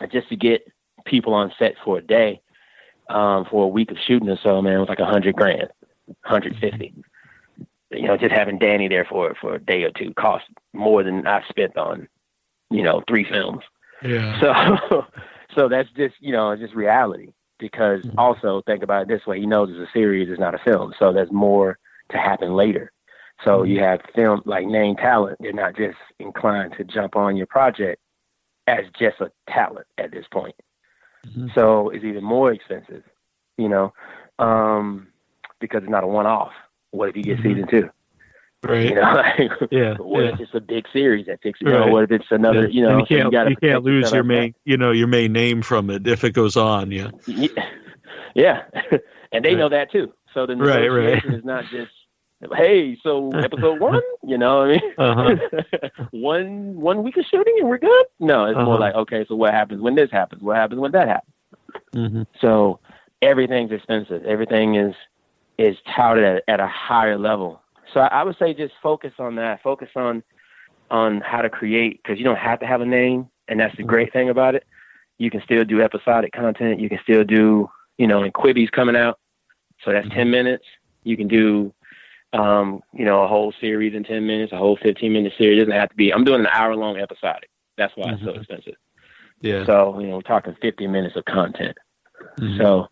And 0.00 0.10
just 0.10 0.28
to 0.28 0.36
get 0.36 0.62
people 1.04 1.34
on 1.34 1.52
set 1.58 1.74
for 1.84 1.98
a 1.98 2.02
day, 2.02 2.40
um, 3.08 3.46
for 3.50 3.64
a 3.64 3.68
week 3.68 3.90
of 3.90 3.96
shooting 4.06 4.28
or 4.28 4.38
so, 4.42 4.62
man, 4.62 4.74
it 4.74 4.78
was 4.78 4.88
like 4.88 5.00
a 5.00 5.06
hundred 5.06 5.34
grand, 5.34 5.68
hundred 6.22 6.56
fifty. 6.60 6.94
You 7.90 8.06
know, 8.06 8.16
just 8.16 8.32
having 8.32 8.58
Danny 8.58 8.88
there 8.88 9.04
for 9.04 9.34
for 9.40 9.54
a 9.54 9.60
day 9.60 9.82
or 9.82 9.90
two 9.90 10.12
cost 10.14 10.44
more 10.72 11.02
than 11.02 11.26
I 11.26 11.42
spent 11.48 11.76
on, 11.76 12.08
you 12.70 12.82
know, 12.82 13.02
three 13.08 13.26
films. 13.28 13.62
Yeah. 14.02 14.40
So, 14.40 15.06
so 15.54 15.68
that's 15.68 15.88
just 15.96 16.14
you 16.20 16.32
know 16.32 16.54
just 16.56 16.74
reality. 16.74 17.32
Because 17.58 18.02
mm-hmm. 18.02 18.18
also 18.18 18.62
think 18.66 18.82
about 18.82 19.02
it 19.02 19.08
this 19.08 19.26
way: 19.26 19.40
he 19.40 19.46
knows 19.46 19.68
it's 19.70 19.88
a 19.88 19.92
series, 19.92 20.28
it's 20.30 20.40
not 20.40 20.54
a 20.54 20.58
film, 20.58 20.94
so 20.98 21.12
there's 21.12 21.32
more 21.32 21.78
to 22.10 22.16
happen 22.16 22.54
later. 22.54 22.92
So 23.44 23.58
mm-hmm. 23.58 23.72
you 23.72 23.80
have 23.80 24.00
film 24.14 24.42
like 24.46 24.66
name 24.66 24.96
talent; 24.96 25.38
they're 25.40 25.52
not 25.52 25.76
just 25.76 25.98
inclined 26.18 26.74
to 26.78 26.84
jump 26.84 27.16
on 27.16 27.36
your 27.36 27.46
project 27.46 28.00
as 28.66 28.84
just 28.98 29.20
a 29.20 29.30
talent 29.48 29.86
at 29.98 30.12
this 30.12 30.26
point. 30.32 30.54
Mm-hmm. 31.26 31.48
So 31.54 31.90
it's 31.90 32.04
even 32.04 32.24
more 32.24 32.52
expensive, 32.52 33.02
you 33.58 33.68
know, 33.68 33.92
um, 34.38 35.08
because 35.60 35.82
it's 35.82 35.90
not 35.90 36.04
a 36.04 36.06
one-off. 36.06 36.52
What 36.90 37.10
if 37.10 37.16
you 37.16 37.22
get 37.22 37.38
mm-hmm. 37.38 37.48
season 37.48 37.68
two? 37.68 37.90
Right. 38.62 38.90
You 38.90 38.94
know, 38.96 39.00
like, 39.14 39.50
yeah. 39.70 39.94
What 39.96 40.24
yeah. 40.24 40.34
if 40.34 40.40
it's 40.40 40.54
a 40.54 40.60
big 40.60 40.86
series 40.92 41.26
that 41.26 41.42
takes, 41.42 41.60
you 41.60 41.70
right. 41.70 41.86
know, 41.86 41.92
what 41.92 42.04
if 42.04 42.10
it's 42.10 42.26
another, 42.30 42.62
yeah. 42.62 42.68
you 42.68 42.82
know, 42.82 42.90
and 42.90 43.00
you 43.00 43.06
can't, 43.06 43.32
so 43.32 43.42
you, 43.42 43.50
you 43.50 43.56
can't 43.56 43.84
lose 43.84 44.12
your 44.12 44.24
main, 44.24 44.54
you 44.64 44.76
know, 44.76 44.90
your 44.90 45.08
main 45.08 45.32
name 45.32 45.62
from 45.62 45.90
it 45.90 46.06
if 46.06 46.24
it 46.24 46.32
goes 46.32 46.56
on. 46.56 46.90
Yeah. 46.90 47.10
Yeah. 48.32 48.62
and 49.32 49.44
they 49.44 49.54
right. 49.54 49.58
know 49.58 49.68
that 49.70 49.90
too. 49.90 50.12
So 50.34 50.46
the 50.46 50.54
negotiation 50.54 50.92
right, 50.94 51.24
right. 51.24 51.34
is 51.34 51.44
not 51.44 51.64
just, 51.64 51.90
hey, 52.54 52.96
so 53.02 53.28
episode 53.30 53.80
one, 53.80 54.00
you 54.22 54.38
know 54.38 54.58
what 54.58 54.68
I 54.68 54.70
mean? 54.70 54.80
Uh-huh. 54.96 55.88
one 56.12 56.80
one 56.80 57.02
week 57.02 57.16
of 57.16 57.24
shooting 57.28 57.56
and 57.58 57.68
we're 57.68 57.78
good. 57.78 58.06
No, 58.20 58.44
it's 58.44 58.54
uh-huh. 58.56 58.64
more 58.64 58.78
like, 58.78 58.94
okay, 58.94 59.24
so 59.26 59.34
what 59.34 59.52
happens 59.52 59.82
when 59.82 59.96
this 59.96 60.12
happens? 60.12 60.42
What 60.42 60.58
happens 60.58 60.80
when 60.80 60.92
that 60.92 61.08
happens? 61.08 61.34
Mm-hmm. 61.92 62.22
So 62.40 62.78
everything's 63.20 63.72
expensive. 63.72 64.24
Everything 64.24 64.76
is 64.76 64.94
is 65.60 65.76
touted 65.94 66.24
at, 66.24 66.42
at 66.48 66.60
a 66.60 66.66
higher 66.66 67.18
level 67.18 67.60
so 67.92 68.00
I, 68.00 68.22
would 68.22 68.36
say 68.38 68.54
just 68.54 68.74
focus 68.82 69.12
on 69.18 69.36
that. 69.36 69.62
Focus 69.62 69.88
on 69.96 70.22
on 70.90 71.20
how 71.20 71.42
to 71.42 71.50
create 71.50 72.00
because 72.02 72.18
you 72.18 72.24
don't 72.24 72.38
have 72.38 72.60
to 72.60 72.66
have 72.66 72.80
a 72.80 72.86
name, 72.86 73.28
and 73.48 73.60
that's 73.60 73.76
the 73.76 73.82
great 73.82 74.12
thing 74.12 74.28
about 74.28 74.54
it. 74.54 74.64
You 75.18 75.30
can 75.30 75.42
still 75.42 75.64
do 75.64 75.82
episodic 75.82 76.32
content. 76.32 76.80
You 76.80 76.88
can 76.88 77.00
still 77.02 77.24
do 77.24 77.70
you 77.98 78.06
know, 78.06 78.22
and 78.22 78.32
Quibi's 78.32 78.70
coming 78.70 78.96
out, 78.96 79.18
so 79.84 79.92
that's 79.92 80.08
ten 80.10 80.30
minutes. 80.30 80.64
You 81.04 81.16
can 81.16 81.28
do 81.28 81.72
um, 82.32 82.80
you 82.92 83.04
know, 83.04 83.24
a 83.24 83.26
whole 83.26 83.52
series 83.60 83.92
in 83.92 84.04
10 84.04 84.24
minutes, 84.24 84.52
a 84.52 84.56
whole 84.56 84.78
15 84.80 85.12
minute 85.12 85.32
series. 85.36 85.56
It 85.56 85.64
doesn't 85.64 85.80
have 85.80 85.88
to 85.88 85.96
be, 85.96 86.14
I'm 86.14 86.22
doing 86.22 86.38
an 86.38 86.46
hour 86.46 86.76
long 86.76 86.96
episodic. 86.96 87.50
That's 87.76 87.92
why 87.96 88.04
mm-hmm. 88.04 88.14
it's 88.14 88.22
so 88.22 88.30
mm-hmm. 88.30 88.38
expensive. 88.38 88.74
Yeah. 89.40 89.66
So, 89.66 89.98
you 89.98 90.06
know, 90.06 90.14
we're 90.14 90.22
talking 90.22 90.54
50 90.62 90.86
minutes 90.86 91.16
of 91.16 91.24
content. 91.24 91.76
Mm-hmm. 92.38 92.58
So 92.58 92.86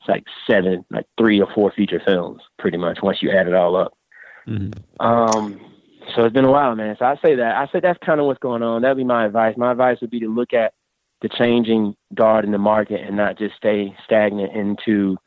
it's 0.00 0.08
like 0.08 0.24
seven, 0.46 0.84
like 0.90 1.06
three 1.18 1.40
or 1.40 1.48
four 1.54 1.72
feature 1.72 2.00
films 2.04 2.42
pretty 2.58 2.78
much 2.78 2.98
once 3.02 3.22
you 3.22 3.30
add 3.30 3.46
it 3.46 3.54
all 3.54 3.76
up. 3.76 3.92
Mm-hmm. 4.46 5.06
Um, 5.06 5.60
so 6.14 6.24
it's 6.24 6.32
been 6.32 6.44
a 6.44 6.50
while, 6.50 6.74
man. 6.74 6.96
So 6.98 7.04
I 7.04 7.16
say 7.22 7.34
that. 7.36 7.56
I 7.56 7.66
say 7.70 7.80
that's 7.80 7.98
kind 8.04 8.20
of 8.20 8.26
what's 8.26 8.40
going 8.40 8.62
on. 8.62 8.82
That'd 8.82 8.96
be 8.96 9.04
my 9.04 9.26
advice. 9.26 9.56
My 9.56 9.72
advice 9.72 9.98
would 10.00 10.10
be 10.10 10.20
to 10.20 10.28
look 10.28 10.52
at 10.52 10.72
the 11.20 11.28
changing 11.28 11.94
guard 12.14 12.44
in 12.44 12.52
the 12.52 12.58
market 12.58 13.02
and 13.02 13.16
not 13.16 13.38
just 13.38 13.54
stay 13.56 13.94
stagnant 14.04 14.54
into 14.54 15.18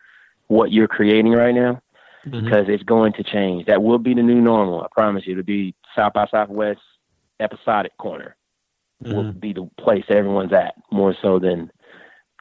what 0.47 0.71
you're 0.71 0.87
creating 0.87 1.31
right 1.31 1.53
now 1.53 1.81
because 2.25 2.43
mm-hmm. 2.43 2.71
it's 2.71 2.83
going 2.83 3.13
to 3.13 3.23
change. 3.23 3.65
That 3.67 3.83
will 3.83 3.99
be 3.99 4.13
the 4.13 4.23
new 4.23 4.41
normal. 4.41 4.81
I 4.81 4.87
promise 4.91 5.27
you. 5.27 5.33
It'll 5.33 5.43
be 5.43 5.75
South 5.95 6.13
by 6.13 6.27
Southwest 6.27 6.81
episodic 7.39 7.95
corner 7.97 8.35
mm-hmm. 9.03 9.15
will 9.15 9.31
be 9.33 9.53
the 9.53 9.69
place 9.77 10.05
everyone's 10.09 10.53
at 10.53 10.75
more 10.91 11.15
so 11.21 11.39
than 11.39 11.71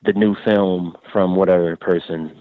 the 0.05 0.13
new 0.13 0.35
film 0.45 0.97
from 1.13 1.37
whatever 1.37 1.77
person 1.77 2.37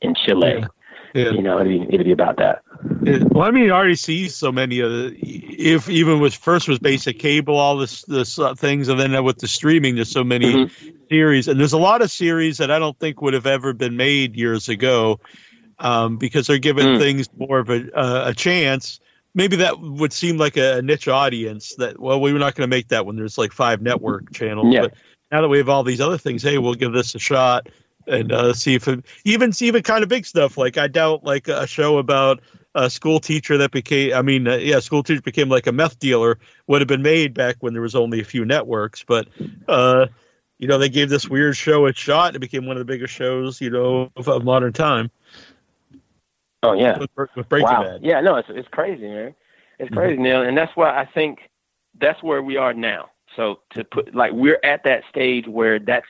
in 0.00 0.14
Chile. 0.14 0.56
Yeah. 0.60 0.66
Yeah. 1.14 1.30
You 1.30 1.42
know, 1.42 1.60
it'd 1.60 1.68
be, 1.68 1.94
it'd 1.94 2.06
be 2.06 2.10
about 2.10 2.38
that. 2.38 2.62
Yeah. 3.04 3.18
Well, 3.30 3.44
I 3.44 3.52
mean, 3.52 3.66
you 3.66 3.70
already 3.70 3.94
see 3.94 4.28
so 4.28 4.50
many 4.50 4.80
of 4.80 4.90
the, 4.90 5.16
if 5.22 5.88
even 5.88 6.18
with 6.18 6.34
first 6.34 6.66
was 6.66 6.80
basic 6.80 7.20
cable, 7.20 7.56
all 7.56 7.76
this, 7.76 8.02
this 8.06 8.36
uh, 8.36 8.56
things, 8.56 8.88
and 8.88 8.98
then 8.98 9.22
with 9.22 9.38
the 9.38 9.46
streaming, 9.46 9.94
there's 9.94 10.10
so 10.10 10.24
many 10.24 10.66
mm-hmm. 10.66 10.88
series, 11.08 11.46
and 11.46 11.60
there's 11.60 11.72
a 11.72 11.78
lot 11.78 12.02
of 12.02 12.10
series 12.10 12.58
that 12.58 12.72
I 12.72 12.80
don't 12.80 12.98
think 12.98 13.22
would 13.22 13.32
have 13.32 13.46
ever 13.46 13.72
been 13.72 13.96
made 13.96 14.34
years 14.34 14.68
ago, 14.68 15.20
um, 15.78 16.16
because 16.16 16.48
they're 16.48 16.58
giving 16.58 16.86
mm. 16.86 16.98
things 16.98 17.28
more 17.38 17.60
of 17.60 17.70
a, 17.70 17.96
uh, 17.96 18.30
a 18.30 18.34
chance. 18.34 18.98
Maybe 19.34 19.54
that 19.54 19.78
would 19.78 20.12
seem 20.12 20.36
like 20.36 20.56
a 20.56 20.82
niche 20.82 21.06
audience 21.06 21.76
that, 21.76 22.00
well, 22.00 22.20
we 22.20 22.32
were 22.32 22.40
not 22.40 22.56
going 22.56 22.68
to 22.68 22.76
make 22.76 22.88
that 22.88 23.06
when 23.06 23.14
there's 23.14 23.38
like 23.38 23.52
five 23.52 23.80
network 23.82 24.32
channels, 24.32 24.74
yeah. 24.74 24.80
but 24.80 24.94
now 25.30 25.42
that 25.42 25.48
we 25.48 25.58
have 25.58 25.68
all 25.68 25.82
these 25.82 26.00
other 26.00 26.18
things, 26.18 26.42
hey, 26.42 26.58
we'll 26.58 26.74
give 26.74 26.92
this 26.92 27.14
a 27.14 27.18
shot 27.18 27.68
and 28.06 28.32
uh, 28.32 28.52
see 28.52 28.74
if 28.74 28.88
it, 28.88 29.04
even 29.24 29.52
even 29.60 29.82
kind 29.82 30.02
of 30.02 30.08
big 30.08 30.26
stuff. 30.26 30.58
Like 30.58 30.76
I 30.76 30.88
doubt 30.88 31.24
like 31.24 31.48
a 31.48 31.66
show 31.66 31.98
about 31.98 32.40
a 32.74 32.90
school 32.90 33.20
teacher 33.20 33.58
that 33.58 33.70
became 33.70 34.14
I 34.14 34.22
mean 34.22 34.46
uh, 34.48 34.56
yeah 34.56 34.80
school 34.80 35.02
teacher 35.02 35.22
became 35.22 35.48
like 35.48 35.66
a 35.66 35.72
meth 35.72 35.98
dealer 35.98 36.38
would 36.66 36.80
have 36.80 36.88
been 36.88 37.02
made 37.02 37.34
back 37.34 37.56
when 37.60 37.72
there 37.72 37.82
was 37.82 37.94
only 37.94 38.20
a 38.20 38.24
few 38.24 38.44
networks, 38.44 39.04
but 39.04 39.28
uh, 39.68 40.06
you 40.58 40.68
know 40.68 40.78
they 40.78 40.88
gave 40.88 41.08
this 41.08 41.28
weird 41.28 41.56
show 41.56 41.86
a 41.86 41.92
shot. 41.92 42.28
And 42.28 42.36
it 42.36 42.40
became 42.40 42.66
one 42.66 42.76
of 42.76 42.80
the 42.80 42.92
biggest 42.92 43.14
shows 43.14 43.60
you 43.60 43.70
know 43.70 44.10
of, 44.16 44.28
of 44.28 44.44
modern 44.44 44.72
time. 44.72 45.10
Oh 46.62 46.72
yeah, 46.72 46.98
with, 46.98 47.10
with 47.36 47.48
Breaking 47.48 47.68
wow. 47.68 47.82
Bad. 47.82 48.02
Yeah, 48.02 48.20
no, 48.20 48.36
it's 48.36 48.48
it's 48.50 48.68
crazy, 48.68 49.08
man. 49.08 49.34
It's 49.78 49.88
mm-hmm. 49.88 49.96
crazy, 49.96 50.14
mm-hmm. 50.14 50.22
Neil, 50.22 50.42
and 50.42 50.56
that's 50.56 50.74
why 50.76 50.96
I 50.96 51.04
think 51.04 51.50
that's 51.98 52.22
where 52.22 52.42
we 52.42 52.56
are 52.56 52.72
now. 52.72 53.10
So 53.36 53.60
to 53.70 53.84
put 53.84 54.14
like 54.14 54.32
we're 54.32 54.60
at 54.62 54.84
that 54.84 55.02
stage 55.08 55.46
where 55.46 55.78
that's 55.78 56.06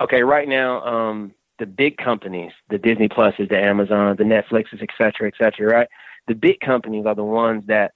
okay, 0.00 0.22
right 0.22 0.48
now, 0.48 0.82
um, 0.84 1.32
the 1.58 1.66
big 1.66 1.96
companies, 1.96 2.52
the 2.70 2.78
Disney 2.78 3.08
Pluses, 3.08 3.48
the 3.48 3.58
Amazon, 3.58 4.16
the 4.16 4.24
Netflixes, 4.24 4.82
et 4.82 4.88
cetera, 4.98 5.28
et 5.28 5.34
cetera, 5.38 5.72
right? 5.72 5.88
The 6.26 6.34
big 6.34 6.60
companies 6.60 7.06
are 7.06 7.14
the 7.14 7.24
ones 7.24 7.64
that 7.66 7.92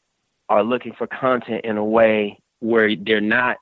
are 0.49 0.63
looking 0.63 0.93
for 0.93 1.07
content 1.07 1.65
in 1.65 1.77
a 1.77 1.85
way 1.85 2.39
where 2.61 2.95
they're 2.95 3.21
not 3.21 3.57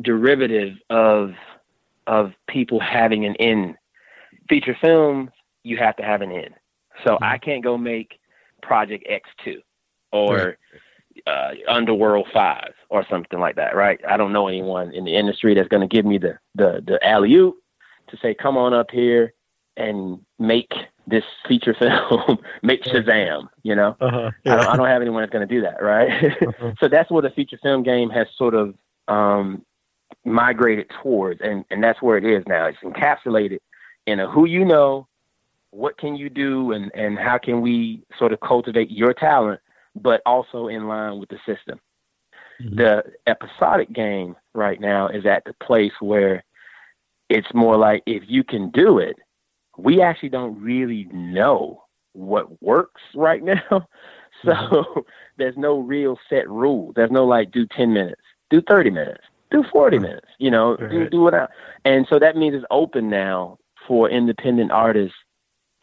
derivative 0.00 0.76
of 0.90 1.34
of 2.06 2.32
people 2.48 2.80
having 2.80 3.24
an 3.24 3.34
end. 3.36 3.76
Feature 4.48 4.76
films, 4.80 5.30
you 5.62 5.76
have 5.78 5.96
to 5.96 6.02
have 6.02 6.22
an 6.22 6.32
end. 6.32 6.54
So 7.04 7.14
mm-hmm. 7.14 7.24
I 7.24 7.38
can't 7.38 7.62
go 7.62 7.76
make 7.76 8.18
Project 8.62 9.04
X 9.08 9.28
two 9.44 9.60
or 10.12 10.56
uh, 11.26 11.52
Underworld 11.68 12.28
Five 12.32 12.74
or 12.90 13.06
something 13.08 13.40
like 13.40 13.56
that, 13.56 13.74
right? 13.74 14.00
I 14.08 14.16
don't 14.16 14.32
know 14.32 14.48
anyone 14.48 14.92
in 14.92 15.04
the 15.04 15.16
industry 15.16 15.54
that's 15.54 15.68
going 15.68 15.86
to 15.88 15.94
give 15.94 16.04
me 16.04 16.18
the 16.18 16.38
the 16.54 16.82
the 16.86 17.04
alley 17.06 17.34
oop 17.34 17.56
to 18.08 18.16
say, 18.18 18.34
come 18.34 18.56
on 18.56 18.74
up 18.74 18.90
here 18.90 19.32
and 19.76 20.20
make 20.38 20.72
this 21.06 21.24
feature 21.46 21.74
film, 21.78 22.38
make 22.62 22.84
Shazam, 22.84 23.48
you 23.62 23.74
know? 23.74 23.96
Uh-huh, 24.00 24.30
yeah. 24.44 24.54
I, 24.54 24.56
don't, 24.56 24.68
I 24.68 24.76
don't 24.76 24.86
have 24.86 25.02
anyone 25.02 25.22
that's 25.22 25.32
going 25.32 25.46
to 25.46 25.54
do 25.54 25.62
that, 25.62 25.82
right? 25.82 26.32
Uh-huh. 26.44 26.72
so 26.80 26.88
that's 26.88 27.10
what 27.10 27.22
the 27.22 27.30
feature 27.30 27.58
film 27.62 27.82
game 27.82 28.10
has 28.10 28.26
sort 28.36 28.54
of 28.54 28.74
um, 29.08 29.64
migrated 30.24 30.90
towards, 31.02 31.40
and, 31.42 31.64
and 31.70 31.82
that's 31.82 32.00
where 32.00 32.16
it 32.16 32.24
is 32.24 32.44
now. 32.46 32.66
It's 32.66 32.78
encapsulated 32.78 33.58
in 34.06 34.20
a 34.20 34.30
who 34.30 34.46
you 34.46 34.64
know, 34.64 35.06
what 35.70 35.98
can 35.98 36.16
you 36.16 36.30
do, 36.30 36.72
and, 36.72 36.90
and 36.94 37.18
how 37.18 37.38
can 37.38 37.60
we 37.60 38.02
sort 38.18 38.32
of 38.32 38.40
cultivate 38.40 38.90
your 38.90 39.12
talent, 39.12 39.60
but 39.94 40.20
also 40.26 40.68
in 40.68 40.88
line 40.88 41.18
with 41.18 41.28
the 41.28 41.38
system. 41.46 41.80
Mm-hmm. 42.60 42.76
The 42.76 43.04
episodic 43.26 43.92
game 43.92 44.36
right 44.54 44.80
now 44.80 45.08
is 45.08 45.26
at 45.26 45.44
the 45.44 45.54
place 45.64 45.92
where 46.00 46.44
it's 47.28 47.52
more 47.54 47.76
like 47.76 48.02
if 48.06 48.22
you 48.26 48.44
can 48.44 48.70
do 48.70 48.98
it, 48.98 49.16
we 49.76 50.00
actually 50.00 50.28
don't 50.28 50.60
really 50.60 51.08
know 51.12 51.82
what 52.12 52.62
works 52.62 53.02
right 53.14 53.42
now. 53.44 53.88
So 54.44 54.52
mm-hmm. 54.52 55.00
there's 55.38 55.56
no 55.56 55.78
real 55.78 56.18
set 56.28 56.48
rule. 56.48 56.92
There's 56.94 57.10
no 57.10 57.24
like 57.24 57.50
do 57.50 57.66
10 57.66 57.92
minutes, 57.92 58.22
do 58.50 58.62
30 58.68 58.90
minutes, 58.90 59.24
do 59.50 59.64
40 59.72 59.98
minutes, 59.98 60.28
you 60.38 60.50
know, 60.50 60.76
right. 60.76 60.90
do, 60.90 61.08
do 61.10 61.34
out. 61.34 61.50
And 61.84 62.06
so 62.08 62.18
that 62.18 62.36
means 62.36 62.54
it's 62.54 62.64
open 62.70 63.10
now 63.10 63.58
for 63.86 64.08
independent 64.08 64.70
artists 64.70 65.16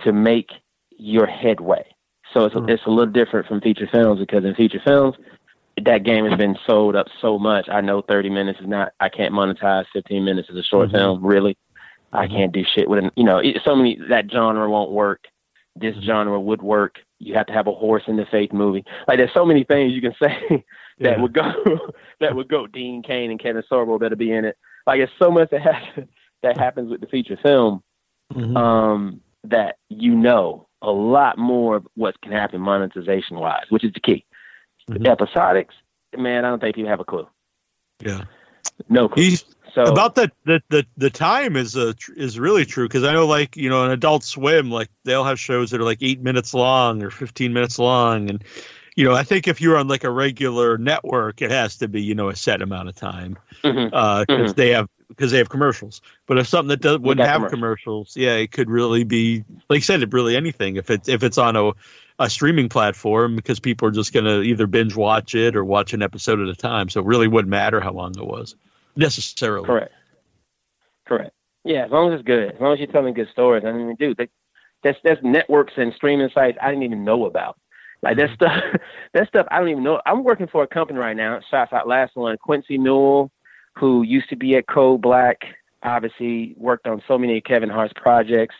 to 0.01 0.11
make 0.11 0.51
your 0.97 1.27
headway. 1.27 1.85
So 2.33 2.45
it's, 2.45 2.55
mm-hmm. 2.55 2.69
it's 2.69 2.85
a 2.85 2.89
little 2.89 3.11
different 3.11 3.47
from 3.47 3.61
feature 3.61 3.89
films 3.91 4.19
because 4.19 4.45
in 4.45 4.55
feature 4.55 4.81
films, 4.85 5.15
that 5.83 6.03
game 6.03 6.25
has 6.25 6.37
been 6.37 6.57
sold 6.65 6.95
up 6.95 7.07
so 7.21 7.39
much. 7.39 7.67
I 7.69 7.81
know 7.81 8.01
30 8.01 8.29
minutes 8.29 8.59
is 8.59 8.67
not. 8.67 8.93
I 8.99 9.09
can't 9.09 9.33
monetize 9.33 9.85
15 9.93 10.23
minutes 10.23 10.49
as 10.51 10.57
a 10.57 10.63
short 10.63 10.89
mm-hmm. 10.89 10.97
film. 10.97 11.25
Really, 11.25 11.53
mm-hmm. 11.53 12.17
I 12.17 12.27
can't 12.27 12.51
do 12.51 12.63
shit 12.75 12.89
with 12.89 13.03
it. 13.03 13.13
You 13.15 13.23
know, 13.23 13.39
it, 13.39 13.57
so 13.65 13.75
many 13.75 13.99
that 14.09 14.29
genre 14.31 14.69
won't 14.69 14.91
work. 14.91 15.25
This 15.75 15.95
mm-hmm. 15.95 16.05
genre 16.05 16.39
would 16.39 16.61
work. 16.61 16.95
You 17.19 17.35
have 17.35 17.45
to 17.47 17.53
have 17.53 17.67
a 17.67 17.73
horse 17.73 18.03
in 18.07 18.17
the 18.17 18.25
faith 18.31 18.51
movie. 18.51 18.83
Like 19.07 19.17
there's 19.17 19.33
so 19.33 19.45
many 19.45 19.63
things 19.63 19.93
you 19.93 20.01
can 20.01 20.15
say 20.21 20.65
that 20.99 21.17
yeah. 21.17 21.21
would 21.21 21.33
go 21.33 21.51
that 22.19 22.35
would 22.35 22.49
go. 22.49 22.67
Dean 22.67 23.01
Cain 23.01 23.31
and 23.31 23.39
Kevin 23.39 23.63
Sorbo 23.71 23.99
better 23.99 24.15
be 24.15 24.31
in 24.31 24.45
it. 24.45 24.57
Like 24.85 24.99
there's 24.99 25.09
so 25.19 25.31
much 25.31 25.49
that 25.51 25.61
happens 25.73 26.07
that 26.43 26.57
happens 26.57 26.89
with 26.89 27.01
the 27.01 27.07
feature 27.07 27.37
film 27.41 27.81
mm-hmm. 28.33 28.57
um, 28.57 29.21
that 29.43 29.77
you 29.89 30.15
know 30.15 30.67
a 30.81 30.91
lot 30.91 31.37
more 31.37 31.77
of 31.77 31.87
what 31.95 32.19
can 32.21 32.31
happen 32.31 32.61
monetization 32.61 33.37
wise, 33.37 33.65
which 33.69 33.83
is 33.83 33.93
the 33.93 33.99
key. 33.99 34.25
Mm-hmm. 34.89 35.03
Episodics, 35.03 35.73
man, 36.17 36.45
I 36.45 36.49
don't 36.49 36.59
think 36.59 36.75
people 36.75 36.89
have 36.89 36.99
a 36.99 37.05
clue. 37.05 37.27
Yeah. 38.03 38.23
No 38.89 39.07
clue. 39.07 39.23
He's, 39.23 39.45
so 39.73 39.83
about 39.83 40.15
the 40.15 40.31
the 40.45 40.61
the, 40.69 40.85
the 40.97 41.09
time 41.09 41.55
is 41.55 41.73
tr- 41.97 42.13
is 42.13 42.39
really 42.39 42.65
true 42.65 42.87
because 42.87 43.03
I 43.03 43.13
know 43.13 43.25
like 43.25 43.55
you 43.55 43.69
know 43.69 43.85
an 43.85 43.91
Adult 43.91 44.23
Swim 44.23 44.69
like 44.69 44.89
they'll 45.05 45.23
have 45.23 45.39
shows 45.39 45.71
that 45.71 45.79
are 45.79 45.85
like 45.85 45.99
eight 46.01 46.21
minutes 46.21 46.53
long 46.53 47.03
or 47.03 47.09
fifteen 47.09 47.53
minutes 47.53 47.79
long 47.79 48.29
and 48.29 48.43
you 48.95 49.05
know 49.05 49.13
I 49.13 49.23
think 49.23 49.47
if 49.47 49.61
you're 49.61 49.77
on 49.77 49.87
like 49.87 50.03
a 50.03 50.11
regular 50.11 50.77
network 50.77 51.41
it 51.41 51.51
has 51.51 51.77
to 51.77 51.87
be 51.87 52.01
you 52.01 52.15
know 52.15 52.29
a 52.29 52.35
set 52.35 52.61
amount 52.61 52.89
of 52.89 52.95
time 52.95 53.37
because 53.61 53.75
mm-hmm. 53.75 53.95
uh, 53.95 54.25
mm-hmm. 54.25 54.51
they 54.51 54.69
have 54.71 54.89
because 55.11 55.31
they 55.31 55.37
have 55.37 55.49
commercials. 55.49 56.01
But 56.25 56.37
if 56.37 56.47
something 56.47 56.69
that 56.69 56.81
doesn't 56.81 57.03
wouldn't 57.03 57.27
have 57.27 57.49
commercials. 57.49 58.13
commercials, 58.13 58.17
yeah, 58.17 58.35
it 58.35 58.51
could 58.51 58.69
really 58.69 59.03
be 59.03 59.43
like 59.69 59.77
you 59.77 59.81
said, 59.81 60.01
it 60.01 60.11
really 60.13 60.35
anything. 60.35 60.77
If 60.77 60.89
it's 60.89 61.07
if 61.07 61.23
it's 61.23 61.37
on 61.37 61.55
a 61.55 61.71
a 62.19 62.29
streaming 62.29 62.69
platform 62.69 63.35
because 63.35 63.59
people 63.59 63.87
are 63.87 63.91
just 63.91 64.13
going 64.13 64.25
to 64.25 64.41
either 64.41 64.67
binge 64.67 64.95
watch 64.95 65.33
it 65.33 65.55
or 65.55 65.65
watch 65.65 65.93
an 65.93 66.03
episode 66.03 66.39
at 66.39 66.47
a 66.47 66.55
time. 66.55 66.87
So 66.87 66.99
it 66.99 67.05
really 67.05 67.27
wouldn't 67.27 67.49
matter 67.49 67.81
how 67.81 67.91
long 67.91 68.13
it 68.17 68.25
was 68.25 68.55
necessarily. 68.95 69.65
Correct. 69.65 69.93
Correct. 71.07 71.31
Yeah, 71.63 71.85
as 71.85 71.91
long 71.91 72.11
as 72.11 72.19
it's 72.19 72.27
good, 72.27 72.53
as 72.53 72.61
long 72.61 72.73
as 72.73 72.79
you're 72.79 72.87
telling 72.87 73.13
good 73.13 73.29
stories. 73.31 73.63
I 73.65 73.71
mean, 73.71 73.95
dude, 73.95 74.17
that's 74.83 74.99
that's 75.03 75.21
networks 75.23 75.73
and 75.77 75.93
streaming 75.93 76.29
sites 76.33 76.57
I 76.61 76.69
didn't 76.69 76.83
even 76.83 77.03
know 77.03 77.25
about. 77.25 77.57
Like 78.01 78.17
that 78.17 78.29
mm-hmm. 78.29 78.35
stuff, 78.35 78.81
that 79.13 79.27
stuff 79.27 79.47
I 79.51 79.59
don't 79.59 79.69
even 79.69 79.83
know. 79.83 80.01
I'm 80.05 80.23
working 80.23 80.47
for 80.47 80.63
a 80.63 80.67
company 80.67 80.99
right 80.99 81.15
now. 81.15 81.39
Shouts 81.49 81.73
out 81.73 81.87
last 81.87 82.15
one, 82.15 82.37
Quincy 82.37 82.77
Newell, 82.77 83.31
who 83.77 84.03
used 84.03 84.29
to 84.29 84.35
be 84.35 84.55
at 84.55 84.67
Code 84.67 85.01
Black. 85.01 85.41
Obviously, 85.83 86.53
worked 86.57 86.87
on 86.87 87.01
so 87.07 87.17
many 87.17 87.41
Kevin 87.41 87.69
Hart's 87.69 87.93
projects. 87.95 88.55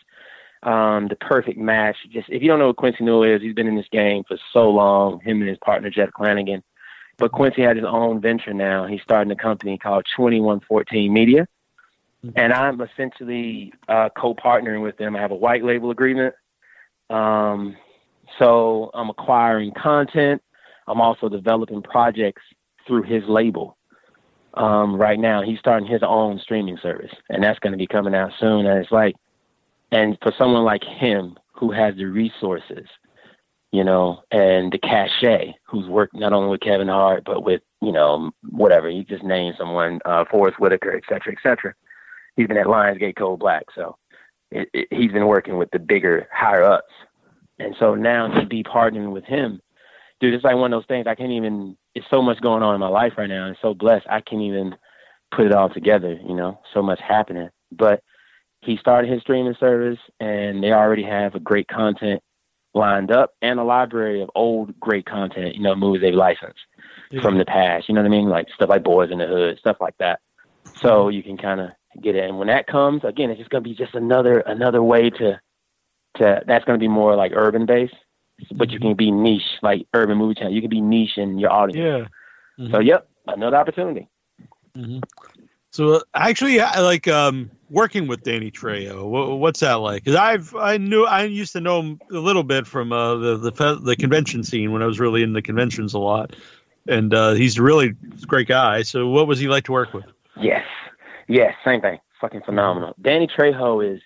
Um, 0.62 1.08
the 1.08 1.16
perfect 1.16 1.58
match. 1.58 1.96
Just 2.10 2.28
if 2.28 2.40
you 2.40 2.48
don't 2.48 2.58
know 2.58 2.68
who 2.68 2.74
Quincy 2.74 3.04
Newell 3.04 3.24
is, 3.24 3.42
he's 3.42 3.54
been 3.54 3.66
in 3.66 3.76
this 3.76 3.88
game 3.90 4.22
for 4.26 4.38
so 4.52 4.70
long. 4.70 5.20
Him 5.20 5.40
and 5.40 5.48
his 5.48 5.58
partner 5.58 5.90
Jeff 5.90 6.10
Clanagan. 6.10 6.62
But 7.18 7.32
Quincy 7.32 7.62
had 7.62 7.76
his 7.76 7.84
own 7.86 8.20
venture 8.20 8.54
now. 8.54 8.86
He's 8.86 9.02
starting 9.02 9.30
a 9.30 9.36
company 9.36 9.76
called 9.78 10.06
2114 10.16 11.12
Media. 11.12 11.46
Mm-hmm. 12.24 12.38
And 12.38 12.52
I'm 12.52 12.80
essentially 12.80 13.72
uh, 13.88 14.08
co 14.16 14.34
partnering 14.34 14.82
with 14.82 14.96
them. 14.96 15.16
I 15.16 15.20
have 15.20 15.32
a 15.32 15.36
white 15.36 15.64
label 15.64 15.90
agreement. 15.90 16.34
Um, 17.10 17.76
so 18.38 18.90
I'm 18.94 19.10
acquiring 19.10 19.72
content. 19.72 20.42
I'm 20.86 21.00
also 21.00 21.28
developing 21.28 21.82
projects 21.82 22.42
through 22.86 23.02
his 23.02 23.22
label. 23.28 23.76
Um, 24.54 24.96
right 24.96 25.18
now, 25.18 25.42
he's 25.42 25.58
starting 25.58 25.88
his 25.88 26.02
own 26.02 26.38
streaming 26.38 26.78
service, 26.82 27.12
and 27.30 27.42
that's 27.42 27.58
going 27.58 27.72
to 27.72 27.78
be 27.78 27.86
coming 27.86 28.14
out 28.14 28.32
soon. 28.38 28.66
And 28.66 28.78
it's 28.78 28.92
like, 28.92 29.16
and 29.90 30.18
for 30.22 30.32
someone 30.36 30.64
like 30.64 30.84
him 30.84 31.38
who 31.52 31.70
has 31.70 31.96
the 31.96 32.04
resources 32.04 32.86
you 33.72 33.82
know, 33.82 34.22
and 34.30 34.70
the 34.70 34.78
cachet, 34.78 35.54
who's 35.66 35.88
worked 35.88 36.14
not 36.14 36.34
only 36.34 36.50
with 36.50 36.60
Kevin 36.60 36.88
Hart, 36.88 37.24
but 37.24 37.42
with, 37.42 37.62
you 37.80 37.90
know, 37.90 38.30
whatever, 38.50 38.88
you 38.88 39.02
just 39.02 39.24
name 39.24 39.54
someone, 39.56 39.98
uh, 40.04 40.26
Forest 40.30 40.60
Whitaker, 40.60 40.94
et 40.94 41.04
cetera, 41.08 41.32
et 41.32 41.38
cetera. 41.42 41.74
He's 42.36 42.46
been 42.46 42.58
at 42.58 42.66
Lionsgate 42.66 43.16
Code 43.16 43.40
Black. 43.40 43.64
So 43.74 43.96
it, 44.50 44.68
it, 44.74 44.88
he's 44.90 45.10
been 45.10 45.26
working 45.26 45.56
with 45.56 45.70
the 45.70 45.78
bigger, 45.78 46.28
higher 46.30 46.62
ups. 46.62 46.92
And 47.58 47.74
so 47.78 47.94
now 47.94 48.28
to 48.28 48.46
be 48.46 48.62
partnering 48.62 49.12
with 49.12 49.24
him, 49.24 49.60
dude, 50.20 50.34
it's 50.34 50.44
like 50.44 50.56
one 50.56 50.72
of 50.72 50.78
those 50.78 50.86
things 50.86 51.06
I 51.06 51.14
can't 51.14 51.32
even, 51.32 51.76
it's 51.94 52.06
so 52.10 52.22
much 52.22 52.40
going 52.40 52.62
on 52.62 52.74
in 52.74 52.80
my 52.80 52.88
life 52.88 53.14
right 53.16 53.28
now. 53.28 53.44
I'm 53.44 53.56
so 53.60 53.74
blessed. 53.74 54.06
I 54.08 54.20
can't 54.20 54.42
even 54.42 54.74
put 55.34 55.46
it 55.46 55.52
all 55.52 55.68
together, 55.68 56.18
you 56.26 56.34
know, 56.34 56.60
so 56.72 56.82
much 56.82 57.00
happening. 57.00 57.48
But 57.70 58.02
he 58.60 58.76
started 58.76 59.10
his 59.10 59.20
streaming 59.22 59.56
service 59.58 59.98
and 60.20 60.62
they 60.62 60.72
already 60.72 61.02
have 61.02 61.34
a 61.34 61.40
great 61.40 61.68
content 61.68 62.22
lined 62.74 63.10
up 63.10 63.32
and 63.42 63.58
a 63.58 63.64
library 63.64 64.22
of 64.22 64.30
old 64.34 64.78
great 64.80 65.04
content, 65.04 65.54
you 65.54 65.62
know, 65.62 65.74
movies 65.74 66.00
they've 66.00 66.14
licensed 66.14 66.60
yeah. 67.10 67.20
from 67.20 67.38
the 67.38 67.44
past. 67.44 67.88
You 67.88 67.94
know 67.94 68.00
what 68.00 68.06
I 68.06 68.10
mean? 68.10 68.28
Like 68.28 68.48
stuff 68.54 68.68
like 68.68 68.82
Boyz 68.82 69.12
n 69.12 69.18
the 69.18 69.26
Hood, 69.26 69.58
stuff 69.58 69.76
like 69.80 69.96
that. 69.98 70.20
So 70.80 71.08
you 71.08 71.22
can 71.22 71.36
kind 71.36 71.60
of 71.60 71.70
get 72.00 72.16
it. 72.16 72.24
And 72.24 72.38
when 72.38 72.48
that 72.48 72.66
comes, 72.66 73.04
again, 73.04 73.30
it's 73.30 73.38
just 73.38 73.50
gonna 73.50 73.62
be 73.62 73.74
just 73.74 73.94
another 73.94 74.38
another 74.40 74.82
way 74.82 75.10
to 75.10 75.40
to 76.16 76.42
that's 76.46 76.64
gonna 76.64 76.78
be 76.78 76.88
more 76.88 77.14
like 77.16 77.32
urban 77.34 77.66
based, 77.66 77.96
but 78.54 78.70
you 78.70 78.78
mm-hmm. 78.78 78.88
can 78.88 78.96
be 78.96 79.10
niche 79.10 79.58
like 79.62 79.86
urban 79.94 80.18
movie 80.18 80.34
channel. 80.34 80.52
You 80.52 80.60
can 80.60 80.70
be 80.70 80.80
niche 80.80 81.16
in 81.16 81.38
your 81.38 81.50
audience. 81.50 82.08
Yeah. 82.58 82.64
Mm-hmm. 82.64 82.72
So 82.72 82.80
yep, 82.80 83.08
another 83.26 83.56
opportunity. 83.56 84.08
Mm-hmm. 84.76 85.00
So 85.70 85.94
uh, 85.94 86.00
actually, 86.14 86.60
I 86.60 86.80
like 86.80 87.08
um 87.08 87.50
working 87.70 88.06
with 88.06 88.22
Danny 88.22 88.50
Trejo. 88.50 89.38
What's 89.38 89.60
that 89.60 89.74
like? 89.74 90.04
Because 90.04 90.16
I've 90.16 90.54
I 90.54 90.76
knew 90.76 91.04
I 91.04 91.24
used 91.24 91.52
to 91.52 91.60
know 91.60 91.80
him 91.80 92.00
a 92.10 92.18
little 92.18 92.44
bit 92.44 92.66
from 92.66 92.92
uh, 92.92 93.16
the 93.16 93.36
the 93.36 93.80
the 93.82 93.96
convention 93.96 94.44
scene 94.44 94.72
when 94.72 94.82
I 94.82 94.86
was 94.86 95.00
really 95.00 95.22
in 95.22 95.32
the 95.32 95.42
conventions 95.42 95.94
a 95.94 95.98
lot, 95.98 96.36
and 96.86 97.14
uh, 97.14 97.32
he's 97.32 97.58
a 97.58 97.62
really 97.62 97.94
great 98.26 98.48
guy. 98.48 98.82
So 98.82 99.08
what 99.08 99.26
was 99.26 99.38
he 99.38 99.48
like 99.48 99.64
to 99.64 99.72
work 99.72 99.94
with? 99.94 100.04
Yes, 100.38 100.66
yes, 101.26 101.54
same 101.64 101.80
thing. 101.80 101.98
Fucking 102.20 102.42
phenomenal. 102.42 102.94
Danny 103.00 103.26
Trejo 103.26 103.94
is 103.94 104.02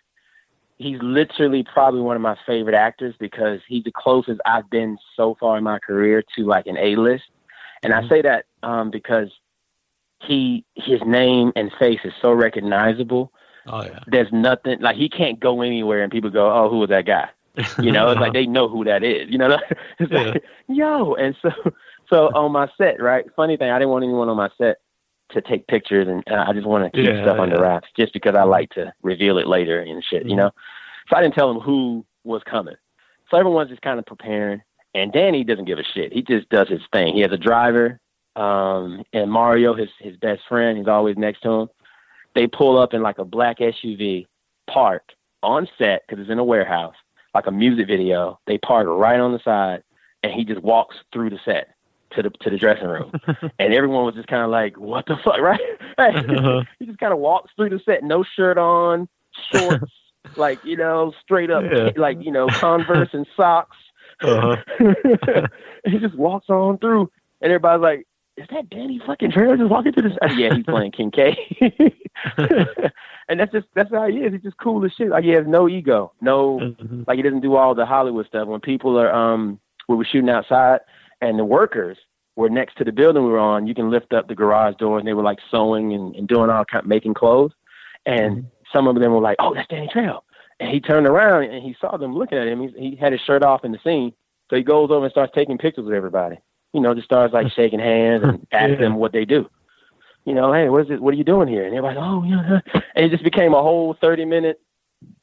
he's 0.76 0.98
literally 1.02 1.64
probably 1.64 2.00
one 2.00 2.16
of 2.16 2.22
my 2.22 2.36
favorite 2.46 2.74
actors 2.74 3.14
because 3.18 3.60
he's 3.66 3.84
the 3.84 3.92
closest 3.92 4.40
I've 4.46 4.68
been 4.70 4.98
so 5.16 5.36
far 5.38 5.58
in 5.58 5.64
my 5.64 5.78
career 5.78 6.22
to 6.36 6.44
like 6.44 6.66
an 6.66 6.76
A 6.78 6.96
list, 6.96 7.24
and 7.82 7.92
I 7.92 8.00
mm-hmm. 8.00 8.08
say 8.08 8.22
that 8.22 8.46
um, 8.62 8.90
because 8.90 9.30
he 10.22 10.64
his 10.74 11.00
name 11.06 11.52
and 11.56 11.70
face 11.78 12.00
is 12.04 12.12
so 12.22 12.32
recognizable 12.32 13.32
Oh 13.68 13.82
yeah. 13.82 13.98
There's 14.06 14.32
nothing 14.32 14.80
like 14.80 14.96
he 14.96 15.08
can't 15.08 15.40
go 15.40 15.62
anywhere 15.62 16.02
and 16.02 16.12
people 16.12 16.30
go, 16.30 16.50
"Oh, 16.50 16.70
who 16.70 16.78
was 16.78 16.88
that 16.90 17.06
guy?" 17.06 17.28
You 17.80 17.90
know, 17.90 18.10
it's 18.10 18.20
like 18.20 18.32
they 18.32 18.46
know 18.46 18.68
who 18.68 18.84
that 18.84 19.02
is. 19.02 19.28
You 19.30 19.38
know, 19.38 19.58
it's 19.98 20.12
yeah. 20.12 20.22
like, 20.22 20.44
yo, 20.68 21.14
and 21.14 21.36
so 21.42 21.50
so 22.08 22.26
on 22.34 22.52
my 22.52 22.68
set, 22.78 23.00
right? 23.00 23.24
Funny 23.34 23.56
thing, 23.56 23.70
I 23.70 23.78
didn't 23.78 23.90
want 23.90 24.04
anyone 24.04 24.28
on 24.28 24.36
my 24.36 24.50
set 24.58 24.78
to 25.30 25.40
take 25.40 25.66
pictures, 25.66 26.08
and 26.08 26.22
uh, 26.30 26.44
I 26.46 26.52
just 26.52 26.66
want 26.66 26.84
to 26.84 26.96
keep 26.96 27.08
yeah, 27.08 27.22
stuff 27.22 27.36
yeah. 27.36 27.42
under 27.42 27.60
wraps, 27.60 27.88
just 27.96 28.12
because 28.12 28.34
I 28.34 28.44
like 28.44 28.70
to 28.70 28.92
reveal 29.02 29.38
it 29.38 29.46
later 29.46 29.80
and 29.80 30.02
shit. 30.04 30.22
Mm-hmm. 30.22 30.30
You 30.30 30.36
know, 30.36 30.50
so 31.08 31.16
I 31.16 31.22
didn't 31.22 31.34
tell 31.34 31.52
them 31.52 31.62
who 31.62 32.04
was 32.24 32.42
coming. 32.48 32.76
So 33.30 33.36
everyone's 33.36 33.70
just 33.70 33.82
kind 33.82 33.98
of 33.98 34.06
preparing, 34.06 34.62
and 34.94 35.12
Danny 35.12 35.44
doesn't 35.44 35.64
give 35.64 35.78
a 35.78 35.84
shit. 35.94 36.12
He 36.12 36.22
just 36.22 36.48
does 36.48 36.68
his 36.68 36.82
thing. 36.92 37.14
He 37.14 37.22
has 37.22 37.32
a 37.32 37.36
driver, 37.36 37.98
um, 38.36 39.02
and 39.12 39.30
Mario, 39.30 39.74
his 39.74 39.88
his 39.98 40.16
best 40.16 40.42
friend, 40.48 40.78
he's 40.78 40.88
always 40.88 41.16
next 41.16 41.40
to 41.40 41.50
him 41.50 41.68
they 42.36 42.46
pull 42.46 42.78
up 42.78 42.94
in 42.94 43.02
like 43.02 43.18
a 43.18 43.24
black 43.24 43.58
SUV, 43.58 44.26
park 44.70 45.02
on 45.42 45.66
set 45.78 46.02
because 46.06 46.22
it's 46.22 46.30
in 46.30 46.38
a 46.38 46.44
warehouse, 46.44 46.94
like 47.34 47.46
a 47.46 47.50
music 47.50 47.88
video. 47.88 48.38
They 48.46 48.58
park 48.58 48.86
right 48.88 49.18
on 49.18 49.32
the 49.32 49.40
side, 49.42 49.82
and 50.22 50.32
he 50.32 50.44
just 50.44 50.62
walks 50.62 50.96
through 51.12 51.30
the 51.30 51.40
set 51.44 51.68
to 52.12 52.22
the 52.22 52.30
to 52.30 52.50
the 52.50 52.58
dressing 52.58 52.88
room, 52.88 53.12
and 53.58 53.74
everyone 53.74 54.04
was 54.04 54.14
just 54.14 54.28
kind 54.28 54.42
of 54.42 54.50
like, 54.50 54.78
"What 54.78 55.06
the 55.06 55.16
fuck?" 55.24 55.38
Right? 55.40 55.60
uh-huh. 55.98 56.62
he 56.78 56.86
just 56.86 56.98
kind 56.98 57.12
of 57.12 57.18
walks 57.18 57.52
through 57.56 57.70
the 57.70 57.80
set, 57.84 58.02
no 58.02 58.24
shirt 58.36 58.58
on, 58.58 59.08
shorts, 59.52 59.92
like 60.36 60.64
you 60.64 60.76
know, 60.76 61.12
straight 61.22 61.50
up, 61.50 61.64
yeah. 61.64 61.90
like 61.96 62.18
you 62.20 62.32
know, 62.32 62.48
Converse 62.48 63.10
and 63.12 63.26
socks. 63.36 63.76
Uh-huh. 64.22 64.56
he 65.84 65.98
just 65.98 66.16
walks 66.16 66.48
on 66.48 66.78
through, 66.78 67.10
and 67.40 67.52
everybody's 67.52 67.82
like, 67.82 68.06
is 68.36 68.46
that 68.50 68.68
Danny 68.70 69.00
fucking 69.06 69.30
Trejo 69.30 69.58
just 69.58 69.70
walking 69.70 69.92
through 69.92 70.10
this? 70.10 70.18
Uh, 70.22 70.32
yeah, 70.34 70.54
he's 70.54 70.64
playing 70.64 70.92
Kincaid. 70.92 71.36
and 73.28 73.40
that's 73.40 73.52
just 73.52 73.66
that's 73.74 73.90
how 73.90 74.08
he 74.08 74.18
is. 74.18 74.32
He's 74.32 74.42
just 74.42 74.58
cool 74.58 74.84
as 74.84 74.92
shit. 74.92 75.08
Like 75.08 75.24
he 75.24 75.30
has 75.30 75.46
no 75.46 75.68
ego, 75.68 76.12
no 76.20 76.58
mm-hmm. 76.58 77.02
like 77.06 77.16
he 77.16 77.22
doesn't 77.22 77.40
do 77.40 77.56
all 77.56 77.74
the 77.74 77.86
Hollywood 77.86 78.26
stuff. 78.26 78.48
When 78.48 78.60
people 78.60 78.98
are 78.98 79.12
um 79.12 79.58
we 79.88 79.96
were 79.96 80.04
shooting 80.04 80.30
outside 80.30 80.80
and 81.20 81.38
the 81.38 81.44
workers 81.44 81.98
were 82.36 82.50
next 82.50 82.76
to 82.76 82.84
the 82.84 82.92
building 82.92 83.24
we 83.24 83.30
were 83.30 83.38
on, 83.38 83.66
you 83.66 83.74
can 83.74 83.90
lift 83.90 84.12
up 84.12 84.28
the 84.28 84.34
garage 84.34 84.76
door 84.76 84.98
and 84.98 85.08
they 85.08 85.14
were 85.14 85.22
like 85.22 85.38
sewing 85.50 85.94
and, 85.94 86.14
and 86.16 86.28
doing 86.28 86.50
all 86.50 86.64
kind 86.64 86.84
of 86.84 86.88
making 86.88 87.14
clothes. 87.14 87.52
And 88.04 88.36
mm-hmm. 88.36 88.48
some 88.72 88.86
of 88.86 88.94
them 88.96 89.12
were 89.12 89.20
like, 89.20 89.36
"Oh, 89.40 89.54
that's 89.54 89.68
Danny 89.68 89.88
Trejo." 89.88 90.20
And 90.60 90.70
he 90.70 90.80
turned 90.80 91.06
around 91.06 91.44
and 91.44 91.62
he 91.62 91.74
saw 91.80 91.96
them 91.96 92.14
looking 92.14 92.38
at 92.38 92.46
him. 92.46 92.60
He, 92.60 92.90
he 92.90 92.96
had 92.96 93.12
his 93.12 93.20
shirt 93.22 93.42
off 93.42 93.64
in 93.64 93.72
the 93.72 93.78
scene, 93.82 94.12
so 94.48 94.56
he 94.56 94.62
goes 94.62 94.90
over 94.90 95.04
and 95.04 95.10
starts 95.10 95.32
taking 95.34 95.58
pictures 95.58 95.84
with 95.84 95.94
everybody 95.94 96.38
you 96.76 96.82
know, 96.82 96.94
just 96.94 97.06
starts 97.06 97.32
like 97.32 97.50
shaking 97.56 97.80
hands 97.80 98.22
and 98.22 98.46
asking 98.52 98.74
yeah. 98.74 98.80
them 98.80 98.96
what 98.96 99.12
they 99.12 99.24
do. 99.24 99.48
You 100.24 100.34
know, 100.34 100.52
hey, 100.52 100.68
what 100.68 100.82
is 100.82 100.90
it? 100.90 101.00
What 101.00 101.14
are 101.14 101.16
you 101.16 101.24
doing 101.24 101.48
here? 101.48 101.64
And 101.64 101.74
everybody's, 101.74 101.98
oh, 102.00 102.22
yeah. 102.24 102.80
And 102.94 103.06
it 103.06 103.10
just 103.10 103.24
became 103.24 103.54
a 103.54 103.62
whole 103.62 103.96
thirty 104.00 104.24
minute, 104.24 104.60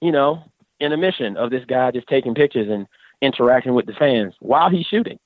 you 0.02 0.12
know, 0.12 0.44
intermission 0.80 1.38
of 1.38 1.52
this 1.52 1.66
guy 1.66 1.92
just 1.92 2.08
taking 2.08 2.34
pictures 2.34 2.70
and 2.70 2.88
interacting 3.22 3.74
with 3.74 3.86
the 3.86 3.94
fans 3.94 4.34
while 4.40 4.70
he's 4.70 4.86
shooting. 4.86 5.20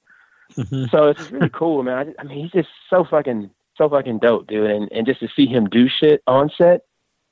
Mm-hmm. 0.56 0.86
So 0.92 1.10
it's 1.10 1.32
really 1.32 1.50
cool, 1.50 1.84
man. 1.84 2.14
I, 2.18 2.22
I 2.22 2.24
mean, 2.24 2.44
he's 2.44 2.52
just 2.52 2.70
so 2.90 3.04
fucking, 3.04 3.50
so 3.78 3.90
fucking 3.90 4.20
dope, 4.20 4.48
dude. 4.48 4.70
And 4.70 4.92
and 4.92 5.06
just 5.06 5.20
to 5.20 5.28
see 5.36 5.46
him 5.46 5.68
do 5.70 5.88
shit 5.88 6.22
on 6.28 6.50
set, 6.58 6.82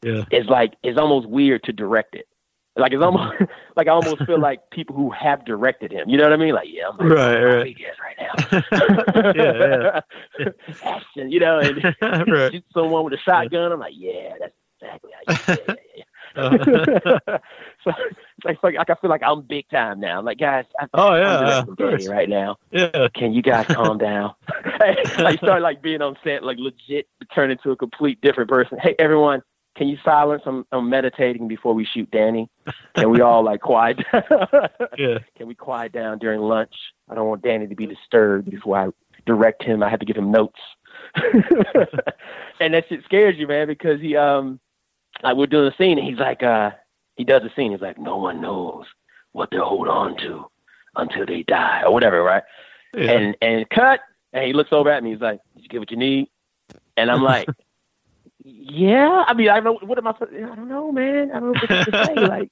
yeah, 0.03 0.26
is 0.32 0.47
like 0.47 0.76
it's 0.84 0.99
almost 0.99 1.28
weird 1.28 1.63
to 1.63 1.74
direct 1.74 2.16
it. 2.16 2.28
Like 2.78 2.91
it's 2.91 3.03
almost 3.03 3.36
like 3.76 3.88
I 3.88 3.91
almost 3.91 4.26
feel 4.26 4.39
like 4.39 4.70
people 4.70 4.95
who 4.95 5.09
have 5.11 5.45
directed 5.45 5.91
him. 5.91 6.09
You 6.09 6.18
know 6.18 6.24
what 6.24 6.34
I 6.34 6.38
mean? 6.38 6.53
Like, 6.53 6.68
yeah, 6.70 6.89
I'm 6.89 6.97
like, 6.97 7.18
right, 7.18 7.43
right. 7.43 7.78
right 8.01 8.18
now. 8.20 9.32
yeah, 9.36 10.01
yeah. 10.39 10.49
Action, 10.84 11.32
you 11.32 11.39
know, 11.39 11.59
and 11.59 11.84
right. 12.32 12.51
shoot 12.51 12.66
someone 12.74 13.05
with 13.05 13.13
a 13.13 13.18
shotgun. 13.18 13.72
I'm 13.72 13.80
like, 13.80 13.93
yeah, 13.95 14.34
that's 14.39 14.53
exactly 14.82 15.11
how 15.13 15.34
you. 15.34 15.76
Yeah, 16.38 16.57
yeah, 16.68 17.20
yeah. 17.28 17.38
so, 17.84 17.91
like, 18.46 18.64
like 18.64 18.89
I 18.89 18.96
feel 18.96 19.10
like 19.10 19.24
I'm 19.24 19.41
big 19.41 19.68
time 19.70 20.00
now. 20.00 20.20
I'm 20.20 20.26
like, 20.26 20.38
guys, 20.38 20.66
I, 20.80 20.88
oh 20.93 21.16
yeah, 21.16 21.64
I'm 21.68 22.08
right 22.08 22.30
now. 22.30 22.58
Yeah, 22.72 23.08
can 23.14 23.34
you 23.34 23.41
guys 23.41 23.66
calm 23.68 23.98
down? 23.98 24.34
I 24.48 25.38
start 25.38 25.62
like 25.62 25.82
being 25.82 26.02
on 26.02 26.16
set, 26.24 26.43
like 26.43 26.58
legit, 26.60 27.08
turn 27.34 27.52
into 27.52 27.72
a 27.72 27.76
complete 27.76 28.22
different 28.22 28.50
person. 28.50 28.78
Hey, 28.82 28.96
everyone, 29.00 29.41
can 29.76 29.88
you 29.88 29.98
silence? 30.06 30.43
I'm, 30.46 30.66
I'm 30.72 30.89
meditating 30.89 31.48
before 31.48 31.74
we 31.74 31.86
shoot 31.86 32.10
Danny. 32.12 32.50
Can 32.96 33.10
we 33.10 33.22
all 33.22 33.43
like 33.43 33.62
quiet? 33.62 34.00
yeah. 34.98 35.20
Can 35.38 35.48
we 35.48 35.56
quiet 35.56 35.91
down 35.91 36.20
during 36.20 36.39
lunch? 36.39 36.74
I 37.10 37.16
don't 37.16 37.28
want 37.28 37.41
Danny 37.41 37.68
to 37.68 37.76
be 37.76 37.86
disturbed 37.86 38.50
before 38.50 38.78
I 38.78 38.88
direct 39.26 39.64
him. 39.64 39.84
I 39.84 39.89
have 39.89 40.00
to 40.00 40.06
give 40.06 40.16
him 40.16 40.32
notes. 40.32 40.60
and 42.60 42.74
that 42.74 42.86
shit 42.88 43.04
scares 43.04 43.36
you, 43.38 43.48
man, 43.48 43.68
because 43.68 44.00
he 44.00 44.16
um 44.16 44.60
like 45.24 45.36
we're 45.36 45.46
doing 45.46 45.72
a 45.72 45.76
scene 45.76 45.98
and 45.98 46.08
he's 46.08 46.20
like 46.20 46.41
uh 46.41 46.72
he 47.16 47.24
does 47.24 47.43
the 47.43 47.51
scene, 47.55 47.72
he's 47.72 47.82
like, 47.82 47.97
No 47.97 48.18
one 48.18 48.41
knows 48.41 48.86
what 49.32 49.49
they 49.51 49.57
hold 49.57 49.88
on 49.88 50.18
to 50.18 50.45
until 50.95 51.26
they 51.26 51.43
die 51.43 51.84
or 51.84 51.93
whatever, 51.93 52.24
right? 52.24 52.43
Yeah. 52.93 53.11
And 53.11 53.38
and 53.41 53.70
cut 53.70 54.01
and 54.34 54.45
he 54.45 54.53
looks 54.53 54.74
over 54.74 54.89
at 54.89 55.03
me, 55.03 55.11
he's 55.11 55.22
like, 55.22 55.39
Did 55.55 55.63
you 55.63 55.70
get 55.70 55.80
what 55.80 55.91
you 55.91 55.97
need? 55.97 56.30
And 56.97 57.11
I'm 57.11 57.22
like, 57.22 57.47
Yeah. 58.43 59.24
I 59.28 59.34
mean 59.34 59.49
I 59.49 59.59
don't 59.59 59.82
know 59.82 59.88
what 59.88 59.97
am 59.97 60.07
I 60.07 60.11
I 60.11 60.55
don't 60.55 60.70
know, 60.70 60.91
man. 60.91 61.32
I 61.32 61.39
don't 61.39 61.53
know 61.53 61.61
what 61.68 61.86
to 61.86 62.05
say. 62.05 62.16
Like 62.16 62.51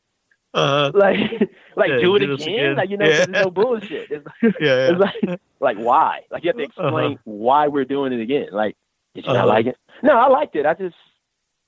uh, 0.54 0.92
like, 0.94 1.50
like 1.76 1.90
yeah, 1.90 2.00
do 2.00 2.16
it 2.16 2.22
again? 2.22 2.34
again? 2.34 2.76
Like, 2.76 2.90
you 2.90 2.98
know, 2.98 3.06
yeah. 3.06 3.26
there's 3.26 3.30
no 3.30 3.50
bullshit. 3.50 4.12
It's, 4.12 4.26
yeah, 4.44 4.52
yeah. 4.60 4.92
it's 4.92 5.00
like, 5.00 5.40
like 5.60 5.78
why? 5.78 6.22
Like, 6.30 6.44
you 6.44 6.50
have 6.50 6.58
to 6.58 6.64
uh-huh. 6.64 6.88
explain 6.88 7.14
uh-huh. 7.14 7.22
why 7.24 7.68
we're 7.68 7.86
doing 7.86 8.14
it 8.14 8.22
again. 8.22 8.50
Like, 8.52 8.78
did 9.16 9.26
you 9.26 9.32
uh-huh. 9.32 9.40
not 9.40 9.48
like 9.48 9.66
it? 9.66 9.78
No, 10.04 10.14
I 10.14 10.28
liked 10.28 10.56
it. 10.56 10.66
I 10.66 10.76
just, 10.76 10.96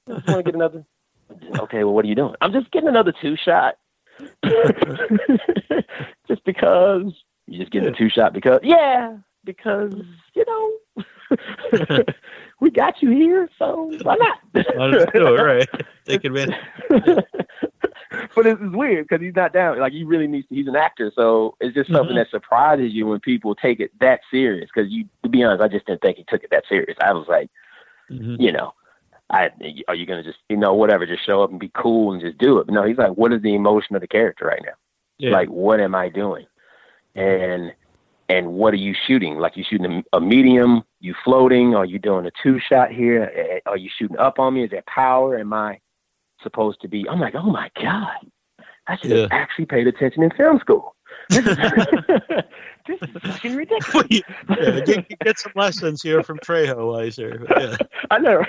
I 0.07 0.13
just 0.13 0.27
want 0.27 0.39
to 0.39 0.43
get 0.43 0.55
another. 0.55 0.85
Okay, 1.59 1.83
well, 1.83 1.93
what 1.93 2.05
are 2.05 2.07
you 2.07 2.15
doing? 2.15 2.35
I'm 2.41 2.53
just 2.53 2.71
getting 2.71 2.89
another 2.89 3.13
two 3.21 3.35
shot. 3.35 3.75
just 6.27 6.43
because 6.45 7.03
you 7.47 7.59
just 7.59 7.71
getting 7.71 7.89
a 7.89 7.97
two 7.97 8.09
shot 8.09 8.31
because 8.31 8.61
yeah, 8.63 9.17
because 9.43 9.93
you 10.33 10.45
know 10.45 11.03
we 12.61 12.71
got 12.71 13.01
you 13.01 13.09
here, 13.11 13.49
so 13.59 13.91
why 14.03 14.15
not? 14.15 14.39
All 14.77 15.43
right, 15.43 15.67
take 16.05 16.23
advantage 16.23 16.55
but 18.35 18.45
it's, 18.45 18.61
it's 18.61 18.75
weird 18.75 19.07
because 19.07 19.21
he's 19.21 19.35
not 19.35 19.53
down. 19.53 19.79
Like 19.79 19.93
he 19.93 20.03
really 20.03 20.27
needs. 20.27 20.47
To, 20.49 20.55
he's 20.55 20.67
an 20.67 20.75
actor, 20.75 21.11
so 21.15 21.55
it's 21.59 21.73
just 21.73 21.89
something 21.89 22.09
mm-hmm. 22.09 22.17
that 22.17 22.29
surprises 22.29 22.93
you 22.93 23.07
when 23.07 23.19
people 23.19 23.55
take 23.55 23.79
it 23.79 23.91
that 23.99 24.21
serious. 24.31 24.69
Because 24.73 24.91
you, 24.91 25.05
to 25.23 25.29
be 25.29 25.43
honest, 25.43 25.61
I 25.61 25.67
just 25.67 25.85
didn't 25.85 26.01
think 26.01 26.17
he 26.17 26.25
took 26.27 26.43
it 26.43 26.49
that 26.51 26.65
serious. 26.67 26.97
I 27.01 27.13
was 27.13 27.27
like, 27.27 27.49
mm-hmm. 28.09 28.41
you 28.41 28.51
know, 28.51 28.73
I 29.29 29.49
are 29.87 29.95
you 29.95 30.05
gonna 30.05 30.23
just 30.23 30.39
you 30.49 30.57
know 30.57 30.73
whatever, 30.73 31.05
just 31.05 31.25
show 31.25 31.43
up 31.43 31.51
and 31.51 31.59
be 31.59 31.71
cool 31.75 32.13
and 32.13 32.21
just 32.21 32.37
do 32.37 32.59
it? 32.59 32.65
But 32.65 32.73
no, 32.75 32.83
he's 32.83 32.97
like, 32.97 33.11
what 33.11 33.33
is 33.33 33.41
the 33.41 33.55
emotion 33.55 33.95
of 33.95 34.01
the 34.01 34.07
character 34.07 34.45
right 34.45 34.61
now? 34.63 34.73
Yeah. 35.17 35.31
Like, 35.31 35.49
what 35.49 35.79
am 35.79 35.95
I 35.95 36.09
doing? 36.09 36.45
And 37.15 37.73
and 38.29 38.53
what 38.53 38.73
are 38.73 38.77
you 38.77 38.95
shooting? 39.07 39.37
Like 39.37 39.55
you 39.55 39.63
shooting 39.67 40.03
a, 40.13 40.19
medium? 40.19 40.83
You 40.99 41.13
floating? 41.23 41.75
Are 41.75 41.85
you 41.85 41.99
doing 41.99 42.25
a 42.25 42.31
two 42.41 42.59
shot 42.59 42.91
here? 42.91 43.61
Are 43.65 43.77
you 43.77 43.89
shooting 43.97 44.17
up 44.17 44.39
on 44.39 44.55
me? 44.55 44.63
Is 44.63 44.71
there 44.71 44.83
power? 44.87 45.37
Am 45.37 45.53
I 45.53 45.79
supposed 46.45 46.79
to 46.81 46.87
be. 46.87 47.07
I'm 47.09 47.19
like, 47.19 47.35
oh 47.35 47.49
my 47.49 47.69
god, 47.81 48.31
I 48.87 48.97
should 48.97 49.11
have 49.11 49.29
actually 49.31 49.65
paid 49.65 49.87
attention 49.87 50.23
in 50.23 50.31
film 50.31 50.59
school. 50.59 50.95
this 51.29 51.45
is, 51.45 51.57
this 52.87 52.99
is 53.01 53.21
fucking 53.21 53.55
ridiculous. 53.55 54.07
yeah, 54.11 54.79
get, 54.81 55.19
get, 55.19 55.39
some 55.39 55.51
lessons 55.55 56.01
here 56.01 56.21
from 56.23 56.37
Trejo, 56.39 56.75
Weiser. 56.75 57.47
Yeah. 57.49 57.77
I 58.11 58.19
know. 58.19 58.43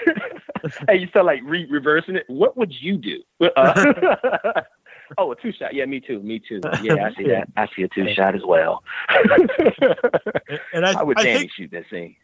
hey, 0.89 0.99
you 0.99 1.07
start 1.09 1.27
like 1.27 1.41
re- 1.45 1.67
reversing 1.71 2.17
it. 2.17 2.25
What 2.29 2.57
would 2.57 2.73
you 2.73 2.97
do? 2.97 3.23
Uh, 3.57 4.63
oh, 5.19 5.33
a 5.33 5.37
two 5.37 5.53
shot. 5.53 5.75
Yeah, 5.75 5.87
me 5.87 6.01
too. 6.01 6.21
Me 6.21 6.39
too. 6.39 6.61
Yeah, 6.83 7.07
I 7.07 7.15
see 7.15 7.25
that. 7.29 7.49
I 7.57 7.69
see 7.75 7.83
a 7.83 7.89
two 7.89 8.13
shot 8.15 8.35
as 8.35 8.43
well. 8.45 8.83
and 10.73 10.87
I, 10.87 11.01
I 11.01 11.03
would 11.03 11.19
I 11.19 11.23
think, 11.23 11.53
shoot 11.53 11.71
that 11.73 11.85
scene 11.91 12.17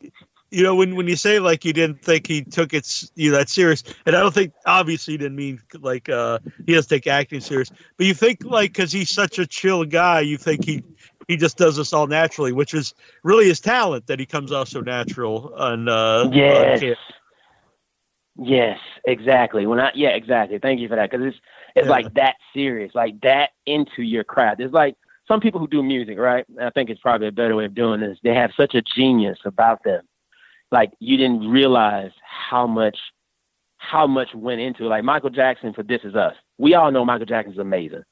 you 0.52 0.62
know, 0.62 0.74
when 0.74 0.94
when 0.94 1.08
you 1.08 1.16
say 1.16 1.38
like 1.38 1.64
you 1.64 1.72
didn't 1.72 2.02
think 2.02 2.26
he 2.26 2.42
took 2.42 2.74
it 2.74 3.10
you 3.16 3.32
know, 3.32 3.38
that 3.38 3.48
serious, 3.48 3.82
and 4.04 4.14
I 4.14 4.20
don't 4.20 4.34
think 4.34 4.52
obviously 4.66 5.12
you 5.12 5.18
didn't 5.18 5.36
mean 5.36 5.60
like 5.80 6.10
uh 6.10 6.38
he 6.66 6.74
doesn't 6.74 6.90
take 6.90 7.06
acting 7.06 7.40
serious, 7.40 7.70
but 7.96 8.06
you 8.06 8.12
think 8.12 8.44
like 8.44 8.72
because 8.72 8.92
he's 8.92 9.10
such 9.10 9.38
a 9.38 9.46
chill 9.46 9.84
guy, 9.84 10.20
you 10.20 10.36
think 10.36 10.64
he 10.64 10.84
he 11.26 11.38
just 11.38 11.56
does 11.56 11.76
this 11.76 11.94
all 11.94 12.06
naturally, 12.06 12.52
which 12.52 12.74
is 12.74 12.94
really 13.22 13.46
his 13.46 13.60
talent 13.60 14.06
that 14.08 14.20
he 14.20 14.26
comes 14.26 14.52
off 14.52 14.68
so 14.68 14.80
natural 14.80 15.52
and 15.56 15.88
uh 15.88 16.28
yes. 16.30 16.82
Yes, 18.36 18.78
exactly. 19.04 19.66
When 19.66 19.80
I 19.80 19.90
yeah, 19.94 20.10
exactly. 20.10 20.58
Thank 20.58 20.80
you 20.80 20.88
for 20.88 20.96
that 20.96 21.10
because 21.10 21.26
it's 21.26 21.36
it's 21.74 21.86
yeah. 21.86 21.90
like 21.90 22.14
that 22.14 22.36
serious, 22.54 22.94
like 22.94 23.20
that 23.22 23.50
into 23.66 24.02
your 24.02 24.24
craft. 24.24 24.60
It's 24.60 24.74
like 24.74 24.96
some 25.28 25.40
people 25.40 25.60
who 25.60 25.68
do 25.68 25.82
music, 25.82 26.18
right? 26.18 26.44
I 26.60 26.70
think 26.70 26.90
it's 26.90 27.00
probably 27.00 27.28
a 27.28 27.32
better 27.32 27.54
way 27.54 27.64
of 27.64 27.74
doing 27.74 28.00
this. 28.00 28.18
They 28.22 28.34
have 28.34 28.50
such 28.56 28.74
a 28.74 28.82
genius 28.82 29.38
about 29.44 29.82
them 29.84 30.02
like 30.72 30.90
you 30.98 31.16
didn't 31.16 31.48
realize 31.48 32.10
how 32.22 32.66
much 32.66 32.98
how 33.76 34.06
much 34.06 34.34
went 34.34 34.60
into 34.60 34.86
it. 34.86 34.88
Like 34.88 35.04
Michael 35.04 35.30
Jackson 35.30 35.72
for 35.72 35.82
This 35.82 36.00
Is 36.02 36.14
Us. 36.14 36.34
We 36.58 36.74
all 36.74 36.90
know 36.90 37.04
Michael 37.04 37.26
Jackson's 37.26 37.58
amazing. 37.58 38.02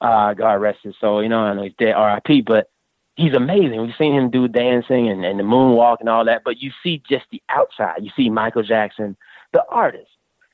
Uh, 0.00 0.32
God 0.34 0.54
rest 0.54 0.80
his 0.82 0.94
soul. 1.00 1.22
You 1.22 1.28
know, 1.28 1.40
I 1.40 1.54
know 1.54 1.62
he's 1.62 1.72
dead, 1.78 1.94
R.I.P. 1.94 2.42
But 2.42 2.68
he's 3.16 3.32
amazing. 3.34 3.80
We've 3.80 3.94
seen 3.98 4.14
him 4.14 4.30
do 4.30 4.48
dancing 4.48 5.08
and, 5.08 5.24
and 5.24 5.38
the 5.38 5.44
moonwalk 5.44 5.96
and 6.00 6.08
all 6.08 6.24
that. 6.26 6.42
But 6.44 6.60
you 6.60 6.70
see 6.82 7.02
just 7.08 7.24
the 7.32 7.42
outside. 7.48 8.02
You 8.02 8.10
see 8.16 8.28
Michael 8.28 8.62
Jackson, 8.62 9.16
the 9.54 9.64
artist. 9.70 10.10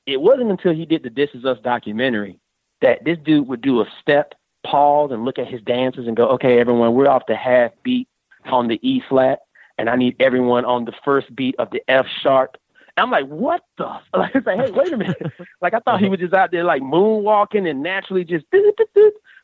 It 0.07 0.20
wasn't 0.20 0.53
until 0.53 0.72
he 0.72 0.86
did 0.86 1.03
the 1.03 1.11
This 1.11 1.30
Is 1.34 1.44
Us 1.44 1.59
documentary 1.64 2.38
that 2.80 3.05
this 3.05 3.18
dude 3.24 3.48
would 3.48 3.61
do 3.61 3.80
a 3.80 3.86
step, 4.01 4.34
pause, 4.64 5.11
and 5.11 5.24
look 5.24 5.38
at 5.38 5.48
his 5.48 5.61
dancers 5.62 6.07
and 6.07 6.16
go, 6.16 6.28
"Okay, 6.28 6.61
everyone, 6.61 6.94
we're 6.94 7.09
off 7.09 7.26
the 7.26 7.34
half 7.34 7.72
beat 7.82 8.07
on 8.44 8.68
the 8.68 8.78
E 8.88 9.03
flat." 9.09 9.40
and 9.80 9.88
I 9.88 9.96
need 9.96 10.14
everyone 10.20 10.66
on 10.66 10.84
the 10.84 10.92
first 11.03 11.34
beat 11.34 11.55
of 11.59 11.70
the 11.70 11.82
F 11.88 12.05
sharp. 12.22 12.59
And 12.96 13.05
I'm 13.05 13.11
like, 13.11 13.26
what 13.26 13.62
the? 13.78 13.86
Like, 14.14 14.34
it's 14.34 14.46
like, 14.46 14.61
hey, 14.61 14.70
wait 14.70 14.92
a 14.92 14.96
minute. 14.98 15.22
like, 15.62 15.72
I 15.72 15.78
thought 15.80 16.03
he 16.03 16.09
was 16.11 16.20
just 16.20 16.34
out 16.34 16.51
there 16.51 16.64
like 16.64 16.82
moonwalking 16.82 17.68
and 17.68 17.82
naturally 17.82 18.22
just, 18.22 18.44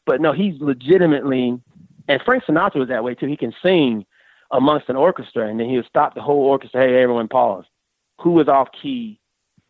but 0.04 0.20
no, 0.20 0.32
he's 0.32 0.60
legitimately, 0.60 1.58
and 2.08 2.22
Frank 2.22 2.44
Sinatra 2.44 2.76
was 2.76 2.88
that 2.88 3.02
way 3.02 3.14
too. 3.14 3.26
He 3.26 3.36
can 3.36 3.54
sing 3.62 4.04
amongst 4.50 4.90
an 4.90 4.96
orchestra, 4.96 5.48
and 5.48 5.58
then 5.58 5.70
he 5.70 5.76
would 5.76 5.86
stop 5.86 6.14
the 6.14 6.20
whole 6.20 6.44
orchestra. 6.44 6.82
Hey, 6.82 7.02
everyone, 7.02 7.28
pause. 7.28 7.64
Who 8.20 8.32
was 8.32 8.46
off 8.46 8.68
key 8.80 9.18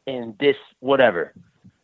in 0.06 0.34
this 0.38 0.56
whatever, 0.80 1.32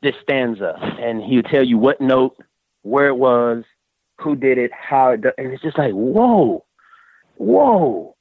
this 0.03 0.15
stanza, 0.23 0.77
and 1.01 1.23
he 1.23 1.37
would 1.37 1.47
tell 1.47 1.65
you 1.65 1.79
what 1.79 2.01
note, 2.01 2.37
where 2.83 3.09
it 3.09 3.17
was, 3.17 3.65
who 4.19 4.37
did 4.37 4.59
it, 4.59 4.71
how 4.73 5.11
it, 5.11 5.25
and 5.39 5.53
it's 5.53 5.63
just 5.63 5.79
like, 5.79 5.93
whoa, 5.93 6.65
whoa. 7.37 8.15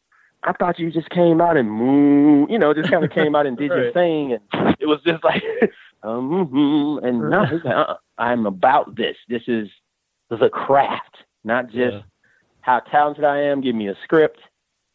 I 0.43 0.53
thought 0.53 0.79
you 0.79 0.91
just 0.91 1.09
came 1.11 1.39
out 1.39 1.55
and 1.55 1.69
moo, 1.69 2.47
you 2.49 2.57
know, 2.57 2.73
just 2.73 2.89
kind 2.89 3.03
of 3.03 3.11
came 3.11 3.35
out 3.35 3.45
and 3.45 3.55
did 3.55 3.69
right. 3.71 3.83
your 3.83 3.93
thing, 3.93 4.33
and 4.33 4.75
it 4.79 4.87
was 4.87 4.99
just 5.05 5.23
like, 5.23 5.43
um, 6.03 6.49
mm-hmm. 6.49 7.05
and 7.05 7.29
no, 7.29 7.41
like, 7.41 7.65
uh-uh. 7.65 7.95
I'm 8.17 8.45
about 8.45 8.95
this. 8.95 9.17
This 9.27 9.43
is 9.47 9.69
the 10.29 10.49
craft, 10.49 11.17
not 11.43 11.65
just 11.65 11.95
yeah. 11.95 12.01
how 12.61 12.79
talented 12.79 13.23
I 13.23 13.41
am. 13.41 13.61
Give 13.61 13.75
me 13.75 13.87
a 13.87 13.95
script, 14.03 14.39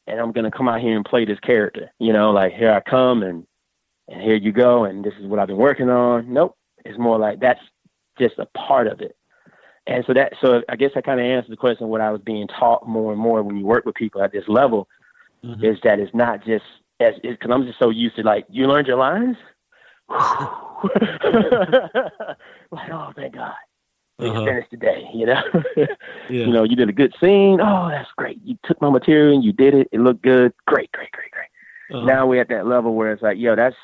and 0.06 0.18
I'm 0.18 0.32
gonna 0.32 0.50
come 0.50 0.68
out 0.68 0.80
here 0.80 0.96
and 0.96 1.04
play 1.04 1.24
this 1.24 1.40
character. 1.40 1.92
You 2.00 2.12
know, 2.12 2.32
like 2.32 2.52
here 2.52 2.72
I 2.72 2.80
come, 2.80 3.22
and 3.22 3.46
and 4.08 4.22
here 4.22 4.36
you 4.36 4.52
go, 4.52 4.84
and 4.84 5.04
this 5.04 5.14
is 5.20 5.26
what 5.26 5.38
I've 5.38 5.48
been 5.48 5.56
working 5.56 5.90
on. 5.90 6.32
Nope, 6.32 6.56
it's 6.84 6.98
more 6.98 7.18
like 7.18 7.40
that's 7.40 7.60
just 8.18 8.38
a 8.38 8.46
part 8.46 8.86
of 8.86 9.00
it. 9.00 9.16
And 9.86 10.04
so 10.06 10.14
that, 10.14 10.32
so 10.40 10.62
I 10.68 10.76
guess 10.76 10.90
I 10.96 11.00
kind 11.00 11.20
of 11.20 11.26
answered 11.26 11.52
the 11.52 11.56
question 11.56 11.88
what 11.88 12.00
I 12.00 12.10
was 12.10 12.20
being 12.20 12.48
taught 12.48 12.88
more 12.88 13.12
and 13.12 13.20
more 13.20 13.42
when 13.42 13.56
you 13.56 13.64
work 13.64 13.84
with 13.84 13.94
people 13.94 14.20
at 14.22 14.32
this 14.32 14.44
level 14.48 14.88
mm-hmm. 15.44 15.64
is 15.64 15.78
that 15.84 16.00
it's 16.00 16.14
not 16.14 16.44
just 16.44 16.64
as 16.98 17.14
because 17.22 17.50
I'm 17.50 17.64
just 17.64 17.78
so 17.78 17.90
used 17.90 18.16
to 18.16 18.22
like 18.22 18.46
you 18.48 18.66
learned 18.66 18.88
your 18.88 18.96
lines. 18.96 19.36
like 20.08 20.22
oh 22.90 23.12
thank 23.16 23.34
God. 23.34 23.54
We 24.18 24.30
uh-huh. 24.30 24.44
finished 24.46 24.70
today, 24.70 25.06
you 25.12 25.26
know. 25.26 25.42
yeah. 25.76 25.86
You 26.30 26.46
know, 26.46 26.64
you 26.64 26.74
did 26.74 26.88
a 26.88 26.92
good 26.92 27.14
scene. 27.20 27.60
Oh, 27.60 27.88
that's 27.90 28.08
great. 28.16 28.40
You 28.42 28.56
took 28.64 28.80
my 28.80 28.88
material 28.88 29.34
and 29.34 29.44
you 29.44 29.52
did 29.52 29.74
it. 29.74 29.88
It 29.92 30.00
looked 30.00 30.22
good. 30.22 30.54
Great, 30.66 30.90
great, 30.92 31.12
great, 31.12 31.30
great. 31.30 31.48
Uh-huh. 31.92 32.06
Now 32.06 32.26
we're 32.26 32.40
at 32.40 32.48
that 32.48 32.66
level 32.66 32.94
where 32.94 33.12
it's 33.12 33.22
like, 33.22 33.36
yo, 33.36 33.54
that's 33.54 33.76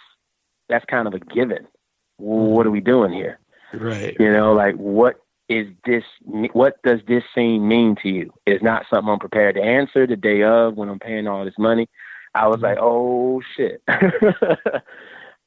that's 0.72 0.84
kind 0.86 1.06
of 1.06 1.14
a 1.14 1.20
given. 1.20 1.68
What 2.16 2.66
are 2.66 2.70
we 2.70 2.80
doing 2.80 3.12
here? 3.12 3.38
Right. 3.74 4.16
You 4.18 4.32
know, 4.32 4.52
like 4.52 4.74
what 4.76 5.22
is 5.48 5.66
this 5.84 6.04
what 6.52 6.80
does 6.82 7.00
this 7.06 7.22
scene 7.34 7.66
mean 7.66 7.96
to 8.02 8.08
you 8.08 8.32
it's 8.46 8.62
not 8.62 8.86
something 8.88 9.10
i'm 9.12 9.18
prepared 9.18 9.54
to 9.54 9.62
answer 9.62 10.06
the 10.06 10.16
day 10.16 10.42
of 10.42 10.76
when 10.76 10.88
i'm 10.88 10.98
paying 10.98 11.26
all 11.26 11.44
this 11.44 11.58
money 11.58 11.88
i 12.34 12.46
was 12.46 12.60
like 12.60 12.78
oh 12.80 13.42
shit 13.56 13.82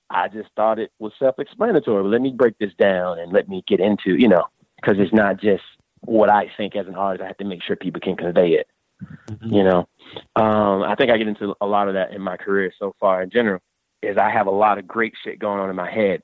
i 0.09 0.27
just 0.27 0.49
thought 0.55 0.79
it 0.79 0.91
was 0.99 1.13
self-explanatory 1.17 2.03
but 2.03 2.09
let 2.09 2.21
me 2.21 2.31
break 2.31 2.57
this 2.59 2.73
down 2.77 3.19
and 3.19 3.31
let 3.31 3.47
me 3.47 3.63
get 3.67 3.79
into 3.79 4.15
you 4.15 4.27
know 4.27 4.43
because 4.75 4.97
it's 4.99 5.13
not 5.13 5.39
just 5.39 5.63
what 6.01 6.29
i 6.29 6.51
think 6.57 6.75
as 6.75 6.87
an 6.87 6.95
artist 6.95 7.23
i 7.23 7.27
have 7.27 7.37
to 7.37 7.45
make 7.45 7.63
sure 7.63 7.75
people 7.75 8.01
can 8.01 8.15
convey 8.15 8.49
it 8.49 8.67
mm-hmm. 9.01 9.53
you 9.53 9.63
know 9.63 9.87
um, 10.35 10.83
i 10.83 10.93
think 10.95 11.09
i 11.09 11.17
get 11.17 11.27
into 11.27 11.55
a 11.61 11.65
lot 11.65 11.87
of 11.87 11.93
that 11.93 12.13
in 12.13 12.21
my 12.21 12.37
career 12.37 12.71
so 12.77 12.93
far 12.99 13.23
in 13.23 13.29
general 13.29 13.61
is 14.05 14.17
i 14.17 14.29
have 14.29 14.47
a 14.47 14.51
lot 14.51 14.77
of 14.77 14.87
great 14.87 15.13
shit 15.23 15.39
going 15.39 15.59
on 15.59 15.69
in 15.69 15.75
my 15.75 15.89
head 15.89 16.21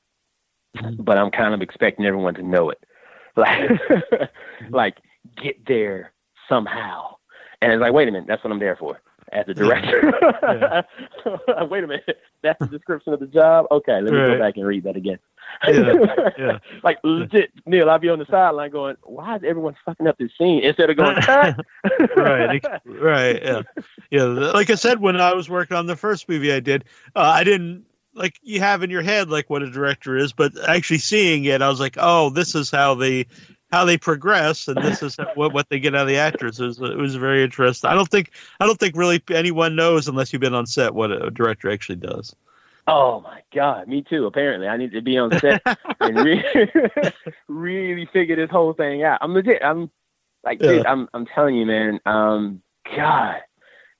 mm-hmm. 0.78 1.02
but 1.04 1.18
i'm 1.18 1.32
kind 1.32 1.54
of 1.54 1.62
expecting 1.62 2.06
everyone 2.06 2.34
to 2.34 2.44
know 2.44 2.70
it 2.70 2.84
like 3.38 3.70
like 4.72 4.98
get 5.42 5.66
there 5.66 6.14
somehow. 6.50 7.16
And 7.62 7.72
it's 7.72 7.82
like, 7.82 7.94
wait 7.94 8.08
a 8.08 8.12
minute, 8.12 8.28
that's 8.28 8.44
what 8.44 8.52
I'm 8.52 8.60
there 8.60 8.76
for 8.76 9.00
as 9.32 9.46
a 9.48 9.54
director. 9.54 10.12
Yeah. 10.44 10.82
Yeah. 11.48 11.64
wait 11.70 11.84
a 11.84 11.88
minute, 11.88 12.18
that's 12.44 12.60
the 12.60 12.66
description 12.66 13.14
of 13.14 13.20
the 13.20 13.28
job. 13.28 13.68
Okay, 13.72 14.02
let 14.02 14.12
me 14.12 14.18
right. 14.18 14.34
go 14.34 14.40
back 14.40 14.58
and 14.58 14.66
read 14.66 14.84
that 14.84 14.98
again. 14.98 15.20
Yeah. 15.68 16.30
yeah. 16.38 16.58
like 16.84 16.98
legit, 17.04 17.52
Neil, 17.66 17.90
I'll 17.90 18.00
be 18.00 18.10
on 18.10 18.20
the 18.20 18.26
sideline 18.26 18.72
going, 18.72 18.96
"Why 19.04 19.36
is 19.36 19.44
everyone 19.46 19.76
fucking 19.86 20.08
up 20.08 20.18
this 20.18 20.32
scene?" 20.38 20.64
Instead 20.64 20.90
of 20.90 20.98
going, 20.98 21.18
right, 22.18 22.64
right, 22.86 23.44
yeah, 23.44 23.62
yeah. 24.12 24.24
Like 24.24 24.70
I 24.70 24.76
said, 24.76 25.00
when 25.00 25.20
I 25.20 25.34
was 25.34 25.50
working 25.50 25.78
on 25.78 25.88
the 25.88 25.96
first 25.96 26.30
movie 26.30 26.52
I 26.54 26.60
did, 26.60 26.86
uh, 27.16 27.22
I 27.22 27.44
didn't 27.44 27.86
like 28.14 28.40
you 28.44 28.60
have 28.60 28.84
in 28.84 28.90
your 28.90 29.02
head 29.02 29.30
like 29.30 29.50
what 29.50 29.64
a 29.64 29.72
director 29.72 30.18
is, 30.18 30.34
but 30.34 30.52
actually 30.68 30.98
seeing 30.98 31.46
it, 31.46 31.62
I 31.62 31.70
was 31.70 31.80
like, 31.80 31.96
"Oh, 31.98 32.30
this 32.30 32.54
is 32.54 32.70
how 32.70 32.94
they 32.94 33.26
how 33.72 33.86
they 33.86 33.98
progress, 33.98 34.68
and 34.68 34.78
this 34.84 35.02
is 35.02 35.18
what 35.36 35.54
what 35.54 35.70
they 35.70 35.80
get 35.80 35.96
out 35.96 36.02
of 36.02 36.08
the 36.08 36.18
actors. 36.18 36.60
It 36.60 36.66
was, 36.66 36.80
it 36.82 36.98
was 36.98 37.16
very 37.16 37.44
interesting. 37.44 37.90
I 37.90 37.96
don't 37.96 38.10
think 38.10 38.32
I 38.60 38.66
don't 38.66 38.80
think 38.80 38.96
really 38.96 39.24
anyone 39.32 39.76
knows 39.76 40.08
unless 40.08 40.34
you've 40.34 40.42
been 40.42 40.54
on 40.54 40.66
set 40.66 40.94
what 40.94 41.12
a 41.12 41.32
director 41.32 41.72
actually 41.72 41.98
does. 41.98 42.36
Oh 42.88 43.22
my 43.22 43.42
god, 43.54 43.88
me 43.88 44.02
too. 44.02 44.26
Apparently, 44.26 44.68
I 44.68 44.76
need 44.76 44.92
to 44.92 45.02
be 45.02 45.18
on 45.18 45.32
set 45.40 45.62
and 46.02 46.18
really, 46.18 46.44
really 47.48 48.06
figure 48.08 48.36
this 48.36 48.50
whole 48.50 48.74
thing 48.74 49.04
out. 49.04 49.20
I'm 49.22 49.34
legit. 49.34 49.62
I'm 49.64 49.90
like, 50.44 50.62
yeah. 50.62 50.72
dude, 50.72 50.86
I'm 50.86 51.08
I'm 51.14 51.26
telling 51.26 51.56
you, 51.56 51.66
man. 51.66 52.00
Um, 52.06 52.62
God, 52.96 53.42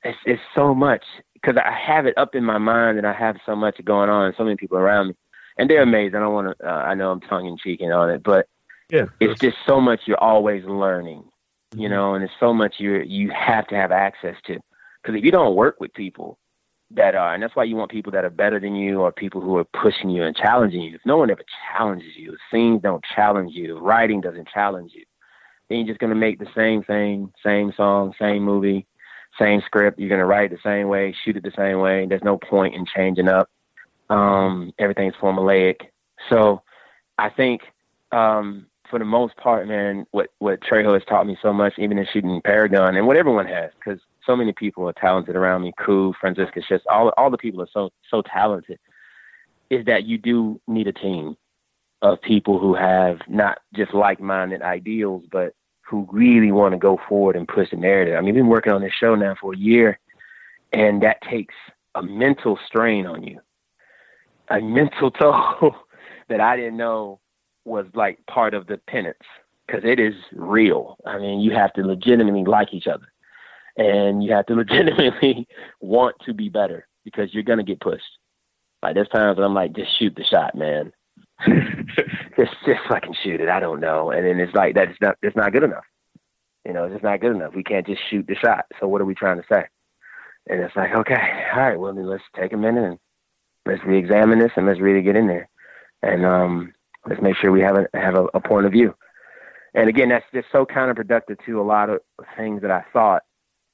it's 0.04 0.18
it's 0.26 0.42
so 0.56 0.74
much 0.74 1.04
because 1.34 1.58
I 1.58 1.72
have 1.72 2.06
it 2.06 2.18
up 2.18 2.36
in 2.36 2.44
my 2.44 2.58
mind 2.58 2.98
and 2.98 3.08
I 3.08 3.14
have 3.14 3.38
so 3.46 3.56
much 3.56 3.84
going 3.84 4.10
on 4.10 4.28
and 4.28 4.36
so 4.38 4.44
many 4.44 4.56
people 4.56 4.78
around 4.78 5.10
me, 5.10 5.16
and 5.58 5.70
they're 5.70 5.82
amazed. 5.84 6.16
I 6.16 6.20
don't 6.20 6.34
want 6.34 6.58
to. 6.58 6.68
Uh, 6.68 6.72
I 6.72 6.94
know 6.94 7.12
I'm 7.12 7.22
tongue 7.22 7.48
in 7.48 7.58
cheek 7.58 7.82
on 7.82 8.10
it, 8.10 8.24
but 8.24 8.48
yeah, 8.90 9.06
it's 9.20 9.40
just 9.40 9.58
so 9.66 9.80
much 9.80 10.02
you're 10.06 10.22
always 10.22 10.64
learning, 10.66 11.24
you 11.74 11.84
mm-hmm. 11.84 11.94
know, 11.94 12.16
and 12.16 12.24
it's 12.24 12.34
so 12.40 12.54
much 12.54 12.76
you 12.80 13.02
you 13.06 13.30
have 13.32 13.68
to 13.68 13.76
have 13.76 13.92
access 13.92 14.36
to. 14.48 14.60
Because 15.02 15.18
if 15.18 15.26
you 15.26 15.32
don't 15.32 15.56
work 15.56 15.80
with 15.80 15.94
people 15.94 16.38
that 16.92 17.16
are, 17.16 17.34
and 17.34 17.42
that's 17.42 17.56
why 17.56 17.64
you 17.64 17.76
want 17.76 17.90
people 17.90 18.12
that 18.12 18.26
are 18.26 18.30
better 18.30 18.60
than 18.60 18.76
you 18.76 19.02
or 19.02 19.12
people 19.12 19.42
who 19.42 19.58
are 19.58 19.64
pushing 19.64 20.10
you 20.10 20.24
and 20.24 20.36
challenging 20.36 20.82
you. 20.82 20.96
If 20.96 21.02
no 21.06 21.18
one 21.18 21.32
ever 21.32 21.44
challenges 21.72 22.16
you, 22.18 22.36
scenes 22.52 22.82
don't 22.82 23.04
challenge 23.16 23.54
you, 23.54 23.80
writing 23.80 24.22
doesn't 24.22 24.50
challenge 24.50 24.92
you, 24.94 25.06
then 25.70 25.80
you're 25.80 25.88
just 25.88 26.00
gonna 26.00 26.16
make 26.16 26.40
the 26.40 26.50
same 26.54 26.84
thing, 26.84 27.32
same 27.44 27.74
song, 27.76 28.14
same 28.20 28.44
movie, 28.44 28.86
same 29.40 29.62
script. 29.66 30.00
You're 30.00 30.10
gonna 30.10 30.26
write 30.26 30.52
it 30.52 30.56
the 30.56 30.70
same 30.70 30.88
way, 30.88 31.16
shoot 31.24 31.38
it 31.38 31.44
the 31.44 31.54
same 31.56 31.80
way. 31.80 32.06
There's 32.06 32.24
no 32.24 32.38
point 32.38 32.76
in 32.76 32.86
changing 32.86 33.28
up. 33.28 33.50
Um, 34.10 34.74
everything's 34.78 35.16
formulaic. 35.16 35.78
So 36.30 36.62
I 37.18 37.30
think 37.30 37.62
um, 38.12 38.68
for 38.90 39.00
the 39.00 39.06
most 39.06 39.36
part, 39.38 39.68
man, 39.68 40.06
what 40.12 40.30
what 40.40 40.60
Trejo 40.62 40.94
has 40.94 41.04
taught 41.06 41.26
me 41.26 41.38
so 41.42 41.54
much, 41.54 41.74
even 41.78 41.98
in 41.98 42.06
shooting 42.12 42.42
Paragon, 42.44 42.96
and 42.96 43.08
what 43.08 43.18
everyone 43.18 43.48
has, 43.48 43.72
because 43.76 44.00
so 44.26 44.36
many 44.36 44.52
people 44.52 44.88
are 44.88 44.94
talented 44.94 45.36
around 45.36 45.62
me. 45.62 45.74
Koo, 45.84 46.14
Franziska, 46.20 46.62
just 46.68 46.86
all 46.88 47.10
all 47.18 47.32
the 47.32 47.38
people 47.38 47.62
are 47.62 47.70
so 47.74 47.90
so 48.10 48.22
talented. 48.22 48.80
Is 49.70 49.86
that 49.86 50.04
you 50.04 50.18
do 50.18 50.60
need 50.68 50.88
a 50.88 50.94
team 50.94 51.38
of 52.02 52.22
people 52.22 52.60
who 52.60 52.74
have 52.74 53.20
not 53.28 53.60
just 53.74 53.94
like-minded 53.94 54.62
ideals, 54.62 55.24
but 55.32 55.54
who 55.92 56.08
really 56.10 56.54
want 56.54 56.72
to 56.72 56.80
go 56.80 56.98
forward 57.10 57.36
and 57.36 57.46
push 57.46 57.70
the 57.70 57.76
narrative. 57.76 58.16
I 58.16 58.22
mean, 58.22 58.28
we've 58.28 58.36
been 58.36 58.48
working 58.48 58.72
on 58.72 58.82
this 58.82 58.94
show 58.94 59.14
now 59.14 59.36
for 59.40 59.54
a 59.54 59.58
year, 59.58 60.00
and 60.72 61.04
that 61.04 61.22
takes 61.30 61.54
a 61.96 62.02
mental 62.02 62.58
strain 62.66 63.06
on 63.06 63.24
you, 63.24 63.42
a 64.48 64.62
mental 64.62 65.12
toll 65.12 65.76
that 66.30 66.40
I 66.40 66.56
didn't 66.56 66.78
know 66.78 67.20
was 67.66 67.88
like 67.94 68.26
part 68.26 68.54
of 68.54 68.68
the 68.68 68.78
penance 68.78 69.18
because 69.68 69.84
it 69.84 70.00
is 70.00 70.16
real. 70.32 70.96
I 71.06 71.18
mean, 71.18 71.42
you 71.42 71.52
have 71.52 71.74
to 71.74 71.86
legitimately 71.86 72.46
like 72.46 72.74
each 72.74 72.88
other 72.88 73.12
and 73.76 74.24
you 74.24 74.32
have 74.32 74.46
to 74.46 74.56
legitimately 74.56 75.46
want 75.82 76.16
to 76.26 76.34
be 76.34 76.48
better 76.48 76.88
because 77.04 77.34
you're 77.34 77.44
going 77.44 77.60
to 77.60 77.66
get 77.66 77.82
pushed. 77.82 78.18
Like 78.82 78.96
there's 78.96 79.10
times 79.10 79.38
I'm 79.40 79.54
like, 79.54 79.74
just 79.74 80.00
shoot 80.00 80.16
the 80.16 80.24
shot, 80.24 80.56
man. 80.56 80.94
just, 82.38 82.52
just 82.66 82.80
fucking 82.88 83.16
shoot 83.24 83.42
it. 83.42 83.50
I 83.50 83.60
don't 83.60 83.80
know. 83.80 84.12
And 84.12 84.26
then 84.26 84.40
it's 84.40 84.54
like, 84.54 84.76
that's 84.76 84.98
not, 85.02 85.18
it's 85.22 85.36
not 85.36 85.52
good 85.52 85.64
enough. 85.64 85.84
You 86.66 86.74
know, 86.74 86.86
it's 86.86 86.94
just 86.94 87.04
not 87.04 87.22
good 87.22 87.36
enough. 87.36 87.56
We 87.56 87.64
can't 87.64 87.88
just 87.88 88.02
shoot 88.10 88.28
the 88.28 88.36
shot. 88.36 88.66
So 88.80 88.88
what 88.88 89.02
are 89.02 89.06
we 89.06 89.16
trying 89.16 89.38
to 89.38 89.48
say? 89.52 89.66
And 90.48 90.60
it's 90.62 90.76
like, 90.76 90.94
okay, 90.94 91.46
all 91.54 91.60
right, 91.60 91.80
well 91.80 91.94
let's 91.94 92.24
take 92.36 92.54
a 92.54 92.58
minute 92.58 92.84
and 92.84 93.00
let's 93.66 93.84
re-examine 93.84 94.40
this 94.40 94.52
and 94.56 94.66
let's 94.66 94.80
really 94.80 95.02
get 95.02 95.16
in 95.16 95.28
there. 95.28 95.50
And, 96.02 96.26
um, 96.26 96.74
let's 97.08 97.22
make 97.22 97.36
sure 97.38 97.52
we 97.52 97.62
have 97.62 97.78
a 97.78 97.88
have 97.94 98.16
a, 98.16 98.26
a 98.34 98.40
point 98.40 98.66
of 98.66 98.72
view. 98.72 98.96
And 99.74 99.88
again, 99.88 100.10
that's 100.10 100.26
just 100.34 100.48
so 100.52 100.66
counterproductive 100.66 101.38
to 101.46 101.62
a 101.62 101.64
lot 101.64 101.90
of 101.90 102.00
things 102.36 102.62
that 102.62 102.72
I 102.72 102.84
thought 102.92 103.24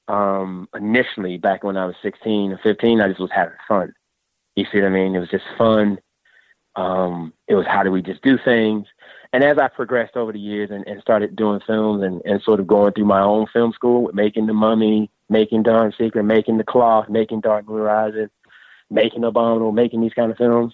um, 0.07 0.69
initially 0.75 1.37
back 1.37 1.63
when 1.63 1.75
I 1.75 1.85
was 1.85 1.95
16 2.03 2.51
or 2.51 2.59
15. 2.61 3.01
I 3.01 3.07
just 3.07 3.19
was 3.19 3.31
having 3.33 3.57
fun. 3.67 3.93
You 4.55 4.65
see 4.71 4.79
what 4.79 4.87
I 4.87 4.89
mean? 4.89 5.15
It 5.15 5.19
was 5.19 5.29
just 5.29 5.45
fun. 5.57 5.97
Um, 6.77 7.33
it 7.47 7.55
was 7.55 7.65
how 7.67 7.83
do 7.83 7.91
we 7.91 8.01
just 8.01 8.21
do 8.21 8.37
things. 8.45 8.85
And 9.33 9.43
as 9.43 9.57
I 9.57 9.67
progressed 9.67 10.15
over 10.15 10.31
the 10.31 10.39
years 10.39 10.69
and, 10.71 10.87
and 10.87 11.01
started 11.01 11.35
doing 11.35 11.59
films 11.67 12.03
and, 12.03 12.21
and 12.23 12.41
sort 12.43 12.59
of 12.59 12.67
going 12.67 12.93
through 12.93 13.05
my 13.05 13.21
own 13.21 13.47
film 13.51 13.73
school 13.73 14.03
with 14.03 14.15
making 14.15 14.45
The 14.45 14.53
Mummy, 14.53 15.09
making 15.27 15.63
Dark 15.63 15.95
Secret, 15.97 16.23
making 16.23 16.57
The 16.57 16.63
Cloth, 16.63 17.09
making 17.09 17.41
Dark 17.41 17.67
Moon 17.67 17.81
Rising, 17.81 18.29
making 18.89 19.23
Abominable, 19.23 19.73
making 19.73 20.01
these 20.01 20.13
kind 20.13 20.31
of 20.31 20.37
films, 20.37 20.73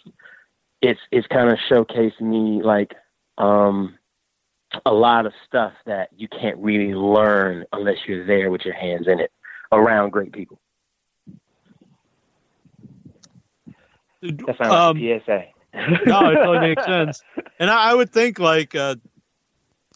it's 0.82 1.00
it's 1.12 1.26
kind 1.28 1.50
of 1.50 1.58
showcasing 1.72 2.22
me 2.22 2.62
like 2.62 2.94
um, 3.38 3.98
a 4.86 4.94
lot 4.94 5.26
of 5.26 5.34
stuff 5.48 5.74
that 5.86 6.10
you 6.16 6.28
can't 6.28 6.58
really 6.58 6.94
learn 6.94 7.66
unless 7.72 7.98
you're 8.06 8.26
there 8.26 8.52
with 8.52 8.66
your 8.66 8.74
hands 8.74 9.08
in 9.08 9.20
it 9.20 9.32
around 9.72 10.12
great 10.12 10.34
people. 10.34 10.60
That 14.22 14.58
sounds 14.58 14.74
um, 14.74 15.02
like 15.02 15.24
PSA. 15.26 15.53
No, 15.74 16.30
it 16.32 16.36
totally 16.36 16.60
makes 16.60 16.86
sense. 16.86 17.22
And 17.60 17.70
I, 17.70 17.92
I 17.92 17.94
would 17.94 18.12
think 18.12 18.40
like 18.40 18.76
uh, 18.76 18.96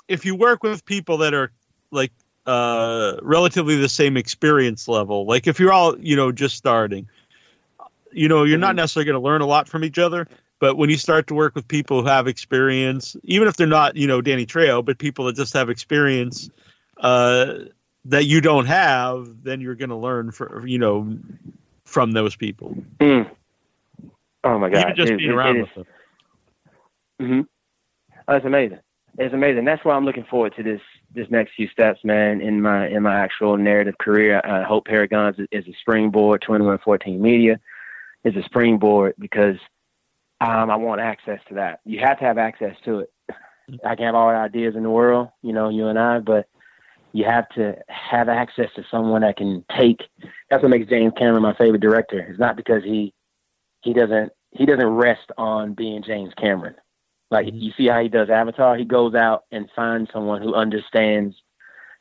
if 0.08 0.26
you 0.26 0.36
work 0.36 0.64
with 0.64 0.86
people 0.86 1.18
that 1.20 1.34
are 1.34 1.52
like 1.92 2.12
uh, 2.46 3.18
relatively 3.22 3.76
the 3.76 3.90
same 3.90 4.18
experience 4.18 4.88
level, 4.88 5.26
like 5.26 5.48
if 5.48 5.60
you're 5.60 5.74
all 5.74 5.98
you 6.00 6.16
know 6.16 6.32
just 6.32 6.56
starting, 6.56 7.08
you 8.12 8.28
know 8.28 8.44
you're 8.44 8.58
not 8.58 8.70
mm-hmm. 8.70 8.78
necessarily 8.78 9.06
going 9.06 9.22
to 9.22 9.26
learn 9.26 9.42
a 9.42 9.46
lot 9.46 9.68
from 9.68 9.84
each 9.84 9.98
other, 9.98 10.28
but 10.60 10.78
when 10.78 10.90
you 10.90 10.98
start 10.98 11.28
to 11.28 11.36
work 11.36 11.56
with 11.56 11.68
people 11.68 12.02
who 12.02 12.08
have 12.08 12.28
experience, 12.28 13.16
even 13.24 13.48
if 13.48 13.58
they're 13.58 13.68
not, 13.68 13.96
you 13.96 14.08
know, 14.08 14.22
Danny 14.22 14.46
Trejo, 14.46 14.84
but 14.84 14.98
people 14.98 15.26
that 15.26 15.36
just 15.36 15.54
have 15.54 15.70
experience 15.70 16.50
uh, 16.98 17.54
that 18.06 18.26
you 18.26 18.42
don't 18.42 18.66
have, 18.66 19.44
then 19.44 19.62
you're 19.62 19.76
going 19.76 19.90
to 19.90 19.96
learn, 19.96 20.32
for, 20.32 20.66
you 20.66 20.80
know, 20.80 21.16
from 21.86 22.12
those 22.12 22.36
people. 22.36 22.76
Mm. 23.00 23.30
Oh 24.44 24.60
my 24.60 24.70
God! 24.70 24.80
Even 24.80 24.96
just 24.96 25.12
it, 25.12 25.18
being 25.18 25.32
it, 25.32 25.34
around 25.34 25.58
it 25.58 25.62
with 25.62 25.76
them. 25.76 25.86
Mm-hmm. 27.22 27.42
Oh, 28.28 28.34
that's 28.34 28.46
amazing. 28.46 28.80
It's 29.18 29.34
amazing. 29.34 29.66
That's 29.66 29.84
why 29.84 29.96
I'm 29.96 30.06
looking 30.06 30.26
forward 30.30 30.54
to 30.58 30.64
this 30.64 30.82
this 31.14 31.28
next 31.30 31.54
few 31.56 31.68
steps, 31.70 32.00
man, 32.04 32.42
in 32.42 32.62
my 32.62 32.88
in 32.88 33.04
my 33.04 33.16
actual 33.16 33.58
narrative 33.58 33.98
career. 34.00 34.42
I 34.44 34.64
hope 34.64 34.88
Paragons 34.88 35.40
is, 35.40 35.48
is 35.52 35.68
a 35.68 35.76
springboard. 35.82 36.42
2114 36.42 37.22
Media 37.22 37.60
is 38.24 38.36
a 38.36 38.44
springboard 38.44 39.16
because 39.18 39.58
um, 40.40 40.70
I 40.70 40.76
want 40.76 41.02
access 41.02 41.40
to 41.50 41.56
that. 41.56 41.80
You 41.86 42.00
have 42.00 42.20
to 42.20 42.26
have 42.26 42.38
access 42.38 42.76
to 42.86 43.00
it. 43.00 43.12
I 43.86 43.96
can 43.96 44.06
have 44.06 44.16
all 44.16 44.30
the 44.30 44.36
ideas 44.36 44.76
in 44.76 44.84
the 44.84 44.90
world, 44.90 45.30
you 45.42 45.52
know, 45.52 45.70
you 45.70 45.88
and 45.88 46.00
I, 46.00 46.20
but 46.20 46.48
you 47.12 47.26
have 47.26 47.50
to 47.50 47.76
have 47.88 48.30
access 48.30 48.70
to 48.76 48.84
someone 48.90 49.22
that 49.22 49.38
can 49.38 49.66
take. 49.76 50.02
That's 50.50 50.62
what 50.62 50.70
makes 50.70 50.90
James 50.90 51.14
Cameron 51.18 51.42
my 51.42 51.56
favorite 51.56 51.82
director. 51.82 52.20
It's 52.20 52.40
not 52.40 52.56
because 52.56 52.84
he 52.84 53.14
he 53.88 53.94
doesn't 53.94 54.34
he 54.52 54.66
doesn't 54.66 54.86
rest 54.86 55.32
on 55.38 55.74
being 55.74 56.04
James 56.04 56.34
Cameron. 56.38 56.76
Like 57.32 57.48
mm-hmm. 57.48 57.58
you 57.58 57.72
see 57.78 57.88
how 57.88 58.02
he 58.02 58.10
does 58.10 58.30
Avatar, 58.30 58.76
he 58.76 58.84
goes 58.84 59.16
out 59.16 59.46
and 59.50 59.70
finds 59.76 60.12
someone 60.12 60.42
who 60.42 60.54
understands 60.54 61.36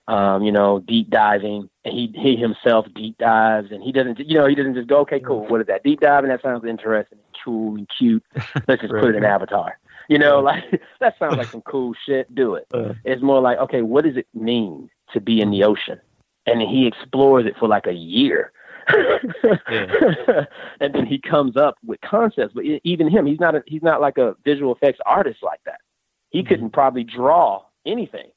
um, 0.08 0.44
you 0.44 0.52
know, 0.52 0.78
deep 0.78 1.10
diving, 1.10 1.68
and 1.84 1.92
he 1.92 2.12
he 2.14 2.36
himself 2.36 2.86
deep 2.94 3.18
dives, 3.18 3.72
and 3.72 3.82
he 3.82 3.90
doesn't, 3.90 4.20
you 4.20 4.38
know, 4.38 4.46
he 4.46 4.54
doesn't 4.54 4.76
just 4.76 4.86
go, 4.86 4.98
okay, 4.98 5.18
cool, 5.18 5.46
what 5.48 5.60
is 5.60 5.66
that? 5.66 5.82
Deep 5.82 6.00
diving, 6.00 6.30
that 6.30 6.42
sounds 6.42 6.64
interesting, 6.64 7.18
and 7.18 7.36
cool 7.44 7.74
and 7.74 7.88
cute. 7.98 8.22
Let's 8.68 8.82
just 8.82 8.92
right. 8.92 9.02
put 9.02 9.14
it 9.14 9.16
in 9.16 9.24
Avatar. 9.24 9.78
You 10.08 10.18
know, 10.18 10.38
like 10.38 10.62
that 11.00 11.18
sounds 11.18 11.36
like 11.36 11.48
some 11.48 11.62
cool 11.66 11.92
shit. 12.06 12.32
Do 12.34 12.54
it. 12.54 12.66
Uh, 12.72 12.94
it's 13.04 13.22
more 13.22 13.40
like, 13.40 13.58
okay, 13.58 13.82
what 13.82 14.04
does 14.04 14.16
it 14.16 14.28
mean 14.32 14.90
to 15.12 15.20
be 15.20 15.40
in 15.40 15.50
the 15.50 15.64
ocean? 15.64 16.00
And 16.46 16.60
he 16.62 16.86
explores 16.86 17.44
it 17.44 17.56
for 17.58 17.66
like 17.66 17.88
a 17.88 17.92
year. 17.92 18.52
and 20.80 20.94
then 20.94 21.06
he 21.06 21.18
comes 21.18 21.56
up 21.56 21.76
with 21.84 22.00
concepts. 22.00 22.54
But 22.54 22.64
even 22.84 23.10
him, 23.10 23.26
he's 23.26 23.40
not 23.40 23.54
a, 23.54 23.62
he's 23.66 23.82
not 23.82 24.00
like 24.00 24.18
a 24.18 24.36
visual 24.44 24.74
effects 24.74 25.00
artist 25.06 25.42
like 25.42 25.60
that. 25.66 25.80
He 26.30 26.40
mm-hmm. 26.40 26.48
couldn't 26.48 26.70
probably 26.70 27.04
draw 27.04 27.62
anything, 27.84 28.30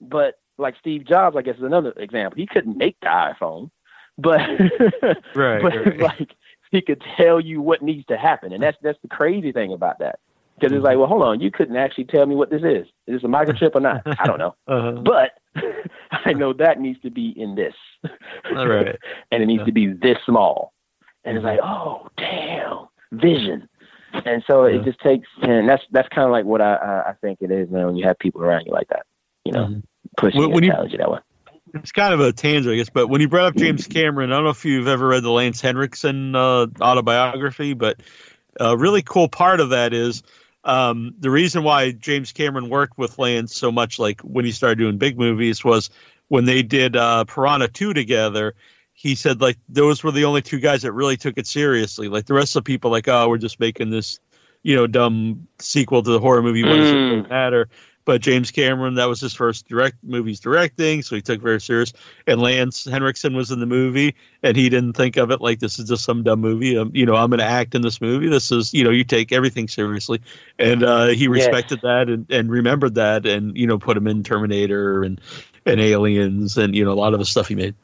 but 0.00 0.34
like 0.58 0.74
Steve 0.80 1.06
Jobs, 1.06 1.36
I 1.36 1.42
guess 1.42 1.56
is 1.56 1.62
another 1.62 1.92
example. 1.96 2.36
He 2.36 2.46
couldn't 2.46 2.76
make 2.76 2.96
the 3.00 3.06
iPhone, 3.06 3.70
but 4.16 4.40
right, 5.34 5.62
but 5.62 5.74
right. 5.74 6.00
like 6.00 6.34
he 6.70 6.82
could 6.82 7.02
tell 7.16 7.40
you 7.40 7.60
what 7.60 7.82
needs 7.82 8.06
to 8.06 8.16
happen, 8.16 8.52
and 8.52 8.62
that's 8.62 8.76
that's 8.82 8.98
the 9.02 9.08
crazy 9.08 9.52
thing 9.52 9.72
about 9.72 9.98
that. 10.00 10.18
Because 10.58 10.74
it's 10.74 10.84
like, 10.84 10.98
well, 10.98 11.06
hold 11.06 11.22
on, 11.22 11.40
you 11.40 11.50
couldn't 11.50 11.76
actually 11.76 12.04
tell 12.04 12.26
me 12.26 12.34
what 12.34 12.50
this 12.50 12.62
is. 12.62 12.86
Is 13.06 13.20
this 13.20 13.24
a 13.24 13.26
microchip 13.26 13.74
or 13.74 13.80
not? 13.80 14.02
I 14.06 14.26
don't 14.26 14.38
know. 14.38 14.54
Uh-huh. 14.68 14.92
But 14.92 15.32
I 16.10 16.32
know 16.32 16.52
that 16.52 16.80
needs 16.80 17.00
to 17.00 17.10
be 17.10 17.32
in 17.36 17.54
this. 17.54 17.74
All 18.54 18.66
right. 18.66 18.96
and 19.30 19.42
it 19.42 19.46
needs 19.46 19.60
yeah. 19.60 19.66
to 19.66 19.72
be 19.72 19.86
this 19.92 20.18
small. 20.26 20.72
And 21.24 21.36
it's 21.36 21.44
like, 21.44 21.60
oh, 21.62 22.08
damn, 22.16 22.88
vision. 23.12 23.68
And 24.12 24.42
so 24.46 24.66
yeah. 24.66 24.78
it 24.78 24.84
just 24.84 25.00
takes, 25.00 25.28
and 25.42 25.68
that's 25.68 25.82
that's 25.90 26.08
kind 26.08 26.24
of 26.24 26.30
like 26.30 26.44
what 26.44 26.60
I, 26.60 26.74
I, 26.74 27.10
I 27.10 27.12
think 27.20 27.38
it 27.40 27.50
is, 27.50 27.70
man. 27.70 27.86
When 27.86 27.96
you 27.96 28.06
have 28.06 28.18
people 28.18 28.42
around 28.42 28.64
you 28.66 28.72
like 28.72 28.88
that, 28.88 29.04
you 29.44 29.52
know, 29.52 29.66
mm-hmm. 29.66 29.80
pushing 30.16 30.40
when, 30.40 30.50
when 30.50 30.64
you, 30.64 30.72
you 30.88 30.98
that 30.98 31.10
way. 31.10 31.18
It's 31.74 31.92
kind 31.92 32.14
of 32.14 32.20
a 32.20 32.32
tangent, 32.32 32.72
I 32.72 32.76
guess. 32.76 32.90
But 32.90 33.08
when 33.08 33.20
you 33.20 33.28
brought 33.28 33.46
up 33.46 33.56
James 33.56 33.86
Cameron, 33.86 34.32
I 34.32 34.36
don't 34.36 34.44
know 34.44 34.50
if 34.50 34.64
you've 34.64 34.88
ever 34.88 35.08
read 35.08 35.22
the 35.22 35.30
Lance 35.30 35.60
Henriksen 35.60 36.34
uh, 36.34 36.66
autobiography, 36.80 37.74
but 37.74 38.00
a 38.58 38.76
really 38.76 39.02
cool 39.02 39.28
part 39.28 39.60
of 39.60 39.70
that 39.70 39.92
is 39.92 40.22
um, 40.68 41.14
the 41.18 41.30
reason 41.30 41.62
why 41.62 41.92
James 41.92 42.30
Cameron 42.32 42.68
worked 42.68 42.98
with 42.98 43.18
Lance 43.18 43.56
so 43.56 43.72
much, 43.72 43.98
like 43.98 44.20
when 44.20 44.44
he 44.44 44.52
started 44.52 44.78
doing 44.78 44.98
big 44.98 45.18
movies, 45.18 45.64
was 45.64 45.88
when 46.28 46.44
they 46.44 46.62
did 46.62 46.94
uh, 46.94 47.24
Piranha 47.24 47.68
2 47.68 47.94
together. 47.94 48.54
He 48.92 49.14
said, 49.14 49.40
like, 49.40 49.56
those 49.68 50.04
were 50.04 50.12
the 50.12 50.26
only 50.26 50.42
two 50.42 50.58
guys 50.58 50.82
that 50.82 50.92
really 50.92 51.16
took 51.16 51.38
it 51.38 51.46
seriously. 51.46 52.08
Like, 52.08 52.26
the 52.26 52.34
rest 52.34 52.54
of 52.54 52.64
the 52.64 52.68
people, 52.68 52.90
like, 52.90 53.08
oh, 53.08 53.28
we're 53.30 53.38
just 53.38 53.60
making 53.60 53.88
this, 53.88 54.20
you 54.62 54.76
know, 54.76 54.86
dumb 54.86 55.48
sequel 55.58 56.02
to 56.02 56.10
the 56.10 56.20
horror 56.20 56.42
movie. 56.42 56.64
What 56.64 56.76
does 56.76 56.92
mm. 56.92 57.24
it 57.24 57.30
matter? 57.30 57.70
But 58.08 58.22
James 58.22 58.50
Cameron, 58.50 58.94
that 58.94 59.06
was 59.06 59.20
his 59.20 59.34
first 59.34 59.68
direct 59.68 60.02
movies 60.02 60.40
directing, 60.40 61.02
so 61.02 61.14
he 61.14 61.20
took 61.20 61.42
very 61.42 61.60
serious. 61.60 61.92
And 62.26 62.40
Lance 62.40 62.86
Henriksen 62.86 63.36
was 63.36 63.50
in 63.50 63.60
the 63.60 63.66
movie, 63.66 64.14
and 64.42 64.56
he 64.56 64.70
didn't 64.70 64.94
think 64.94 65.18
of 65.18 65.30
it 65.30 65.42
like 65.42 65.58
this 65.58 65.78
is 65.78 65.90
just 65.90 66.04
some 66.04 66.22
dumb 66.22 66.40
movie. 66.40 66.78
Um, 66.78 66.90
you 66.94 67.04
know, 67.04 67.16
I'm 67.16 67.28
going 67.28 67.40
to 67.40 67.44
act 67.44 67.74
in 67.74 67.82
this 67.82 68.00
movie. 68.00 68.30
This 68.30 68.50
is, 68.50 68.72
you 68.72 68.82
know, 68.82 68.88
you 68.88 69.04
take 69.04 69.30
everything 69.30 69.68
seriously, 69.68 70.22
and 70.58 70.84
uh, 70.84 71.08
he 71.08 71.28
respected 71.28 71.80
that 71.82 72.08
and, 72.08 72.24
and 72.30 72.50
remembered 72.50 72.94
that, 72.94 73.26
and 73.26 73.54
you 73.54 73.66
know, 73.66 73.78
put 73.78 73.94
him 73.94 74.06
in 74.06 74.22
Terminator 74.22 75.02
and 75.02 75.20
and 75.66 75.78
Aliens, 75.78 76.56
and 76.56 76.74
you 76.74 76.86
know, 76.86 76.92
a 76.92 76.94
lot 76.94 77.12
of 77.12 77.18
the 77.18 77.26
stuff 77.26 77.48
he 77.48 77.56
made. 77.56 77.74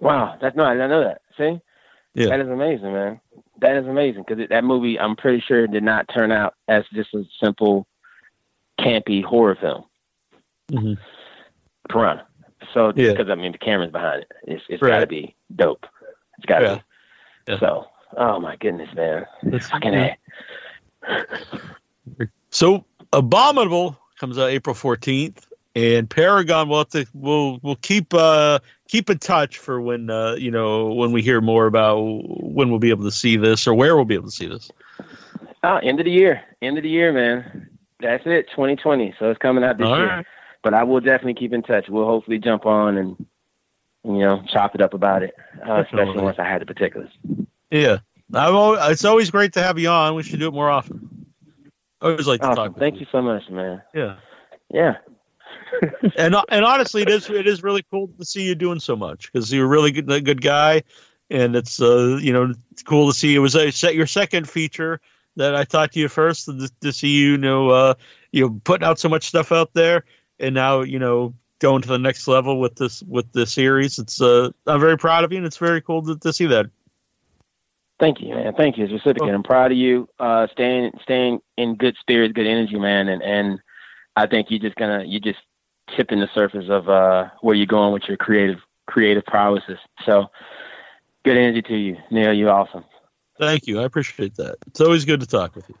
Wow, 0.00 0.38
that's 0.40 0.54
no, 0.54 0.62
I 0.62 0.74
didn't 0.74 0.90
know 0.90 1.02
that. 1.02 1.22
See, 1.36 1.60
yeah, 2.14 2.28
that 2.28 2.38
is 2.38 2.48
amazing, 2.48 2.92
man. 2.92 3.20
That 3.62 3.76
is 3.78 3.86
amazing 3.88 4.22
because 4.28 4.48
that 4.48 4.62
movie, 4.62 4.96
I'm 4.96 5.16
pretty 5.16 5.42
sure, 5.44 5.66
did 5.66 5.82
not 5.82 6.08
turn 6.14 6.30
out 6.30 6.54
as 6.68 6.84
just 6.94 7.12
a 7.14 7.24
simple 7.42 7.88
campy 8.78 9.24
horror 9.24 9.56
film. 9.56 9.84
Mm-hmm. 10.70 10.94
Piranha. 11.88 12.26
So 12.74 12.92
just 12.92 13.12
because 13.12 13.26
yeah. 13.26 13.32
I 13.32 13.36
mean 13.36 13.52
the 13.52 13.58
camera's 13.58 13.90
behind 13.90 14.22
it, 14.22 14.32
it's 14.44 14.64
it's 14.68 14.82
right. 14.82 14.90
got 14.90 15.00
to 15.00 15.06
be 15.06 15.34
dope. 15.54 15.86
It's 16.36 16.46
got 16.46 16.58
to 16.58 16.64
yeah. 16.64 16.74
be. 16.74 16.82
Yeah. 17.52 17.58
So 17.60 17.86
oh 18.16 18.40
my 18.40 18.56
goodness, 18.56 18.92
man, 18.94 19.26
it's 19.42 19.70
fucking 19.70 19.94
a. 19.94 20.16
So 22.50 22.84
Abominable 23.12 23.98
comes 24.18 24.38
out 24.38 24.50
April 24.50 24.74
fourteenth, 24.74 25.46
and 25.74 26.08
Paragon 26.08 26.68
will 26.68 26.84
to, 26.86 27.06
we'll 27.14 27.58
we'll 27.62 27.76
keep 27.76 28.12
uh 28.12 28.58
keep 28.88 29.08
in 29.08 29.18
touch 29.18 29.58
for 29.58 29.80
when 29.80 30.10
uh 30.10 30.34
you 30.34 30.50
know 30.50 30.92
when 30.92 31.12
we 31.12 31.22
hear 31.22 31.40
more 31.40 31.66
about 31.66 32.00
when 32.00 32.70
we'll 32.70 32.78
be 32.78 32.90
able 32.90 33.04
to 33.04 33.10
see 33.10 33.36
this 33.36 33.66
or 33.66 33.74
where 33.74 33.96
we'll 33.96 34.04
be 34.04 34.14
able 34.14 34.26
to 34.26 34.32
see 34.32 34.48
this. 34.48 34.70
Oh, 35.62 35.76
end 35.78 36.00
of 36.00 36.04
the 36.04 36.12
year, 36.12 36.42
end 36.62 36.76
of 36.76 36.82
the 36.82 36.90
year, 36.90 37.12
man. 37.12 37.77
That's 38.00 38.22
it, 38.26 38.48
2020. 38.50 39.14
So 39.18 39.30
it's 39.30 39.38
coming 39.38 39.64
out 39.64 39.78
this 39.78 39.86
All 39.86 39.96
year. 39.96 40.06
Right. 40.06 40.26
But 40.62 40.74
I 40.74 40.84
will 40.84 41.00
definitely 41.00 41.34
keep 41.34 41.52
in 41.52 41.62
touch. 41.62 41.88
We'll 41.88 42.04
hopefully 42.04 42.38
jump 42.38 42.66
on 42.66 42.96
and 42.96 43.26
you 44.04 44.18
know 44.18 44.42
chop 44.52 44.74
it 44.74 44.80
up 44.80 44.94
about 44.94 45.22
it, 45.22 45.34
uh, 45.66 45.82
especially 45.84 46.20
once 46.20 46.38
I 46.38 46.44
had 46.44 46.60
the 46.60 46.66
particulars. 46.66 47.10
Yeah, 47.70 47.98
I've 48.34 48.54
always, 48.54 48.80
it's 48.90 49.04
always 49.04 49.30
great 49.30 49.52
to 49.54 49.62
have 49.62 49.78
you 49.78 49.88
on. 49.88 50.14
We 50.14 50.22
should 50.22 50.40
do 50.40 50.48
it 50.48 50.54
more 50.54 50.68
often. 50.68 51.26
I 52.00 52.06
always 52.06 52.26
like 52.26 52.40
to 52.40 52.48
awesome. 52.48 52.72
talk. 52.72 52.78
Thank 52.78 52.94
you. 52.94 53.00
you 53.00 53.06
so 53.10 53.22
much, 53.22 53.48
man. 53.50 53.82
Yeah. 53.94 54.16
Yeah. 54.70 54.96
and 56.16 56.34
and 56.48 56.64
honestly, 56.64 57.02
it 57.02 57.10
is 57.10 57.28
it 57.30 57.46
is 57.46 57.62
really 57.62 57.84
cool 57.90 58.08
to 58.18 58.24
see 58.24 58.42
you 58.42 58.54
doing 58.54 58.80
so 58.80 58.96
much 58.96 59.30
because 59.32 59.52
you're 59.52 59.66
a 59.66 59.68
really 59.68 59.92
good 59.92 60.06
good 60.24 60.42
guy, 60.42 60.82
and 61.30 61.54
it's 61.54 61.80
uh 61.80 62.18
you 62.20 62.32
know 62.32 62.52
cool 62.84 63.10
to 63.10 63.16
see 63.16 63.34
it 63.34 63.38
was 63.38 63.54
a 63.54 63.70
set 63.70 63.94
your 63.94 64.06
second 64.06 64.48
feature 64.48 65.00
that 65.38 65.54
I 65.54 65.64
talked 65.64 65.94
to 65.94 66.00
you 66.00 66.08
first 66.08 66.44
to, 66.46 66.70
to 66.80 66.92
see 66.92 67.08
you, 67.08 67.32
you 67.32 67.38
know, 67.38 67.70
uh, 67.70 67.94
you 68.32 68.42
know, 68.46 68.60
putting 68.64 68.86
out 68.86 68.98
so 68.98 69.08
much 69.08 69.24
stuff 69.24 69.50
out 69.50 69.72
there, 69.74 70.04
and 70.38 70.54
now 70.54 70.82
you 70.82 70.98
know 70.98 71.34
going 71.58 71.82
to 71.82 71.88
the 71.88 71.98
next 71.98 72.28
level 72.28 72.60
with 72.60 72.76
this 72.76 73.02
with 73.04 73.30
the 73.32 73.46
series. 73.46 73.98
It's 73.98 74.20
uh, 74.20 74.50
I'm 74.66 74.80
very 74.80 74.98
proud 74.98 75.24
of 75.24 75.32
you, 75.32 75.38
and 75.38 75.46
it's 75.46 75.56
very 75.56 75.80
cool 75.80 76.02
to, 76.02 76.16
to 76.16 76.32
see 76.32 76.46
that. 76.46 76.66
Thank 77.98 78.20
you, 78.20 78.34
man. 78.34 78.54
Thank 78.54 78.78
you. 78.78 78.84
It's 78.84 78.92
reciprocated. 78.92 79.34
I'm 79.34 79.42
proud 79.42 79.72
of 79.72 79.78
you. 79.78 80.08
Uh, 80.20 80.46
staying 80.52 80.92
staying 81.02 81.40
in 81.56 81.74
good 81.74 81.96
spirits, 82.00 82.32
good 82.32 82.46
energy, 82.46 82.78
man, 82.78 83.08
and 83.08 83.22
and 83.22 83.58
I 84.16 84.26
think 84.26 84.50
you're 84.50 84.60
just 84.60 84.76
gonna 84.76 85.04
you're 85.04 85.20
just 85.20 85.40
tipping 85.96 86.20
the 86.20 86.28
surface 86.34 86.66
of 86.68 86.88
uh, 86.88 87.28
where 87.40 87.54
you're 87.54 87.66
going 87.66 87.92
with 87.92 88.04
your 88.06 88.16
creative 88.16 88.58
creative 88.86 89.24
prowesses. 89.24 89.78
So 90.04 90.26
good 91.24 91.36
energy 91.36 91.62
to 91.62 91.76
you, 91.76 91.96
Neil. 92.10 92.32
You're 92.32 92.50
awesome. 92.50 92.84
Thank 93.38 93.66
you. 93.66 93.80
I 93.80 93.84
appreciate 93.84 94.34
that. 94.36 94.56
It's 94.66 94.80
always 94.80 95.04
good 95.04 95.20
to 95.20 95.26
talk 95.26 95.54
with 95.54 95.68
you. 95.68 95.74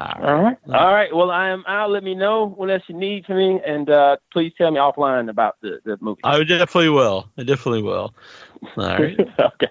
All 0.00 0.42
right. 0.42 0.56
All 0.72 0.92
right. 0.92 1.14
Well, 1.14 1.30
I 1.30 1.48
am 1.50 1.64
out. 1.68 1.90
Let 1.90 2.02
me 2.02 2.14
know 2.14 2.46
what 2.48 2.70
else 2.70 2.82
you 2.88 2.96
need 2.96 3.26
from 3.26 3.36
me, 3.36 3.60
and 3.64 3.88
uh, 3.88 4.16
please 4.32 4.52
tell 4.58 4.70
me 4.70 4.78
offline 4.78 5.30
about 5.30 5.56
the, 5.60 5.78
the 5.84 5.96
movie. 6.00 6.20
I 6.24 6.42
definitely 6.42 6.88
will. 6.88 7.28
I 7.38 7.44
definitely 7.44 7.82
will. 7.82 8.12
All 8.62 8.70
right. 8.76 9.16
okay. 9.38 9.68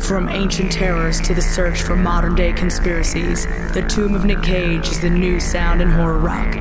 From 0.00 0.28
ancient 0.28 0.72
terrors 0.72 1.20
to 1.20 1.34
the 1.34 1.40
search 1.40 1.82
for 1.82 1.94
modern 1.94 2.34
day 2.34 2.52
conspiracies, 2.52 3.46
The 3.74 3.86
Tomb 3.88 4.16
of 4.16 4.24
Nick 4.24 4.42
Cage 4.42 4.88
is 4.88 5.00
the 5.00 5.08
new 5.08 5.38
sound 5.38 5.80
in 5.80 5.88
horror 5.88 6.18
rock. 6.18 6.56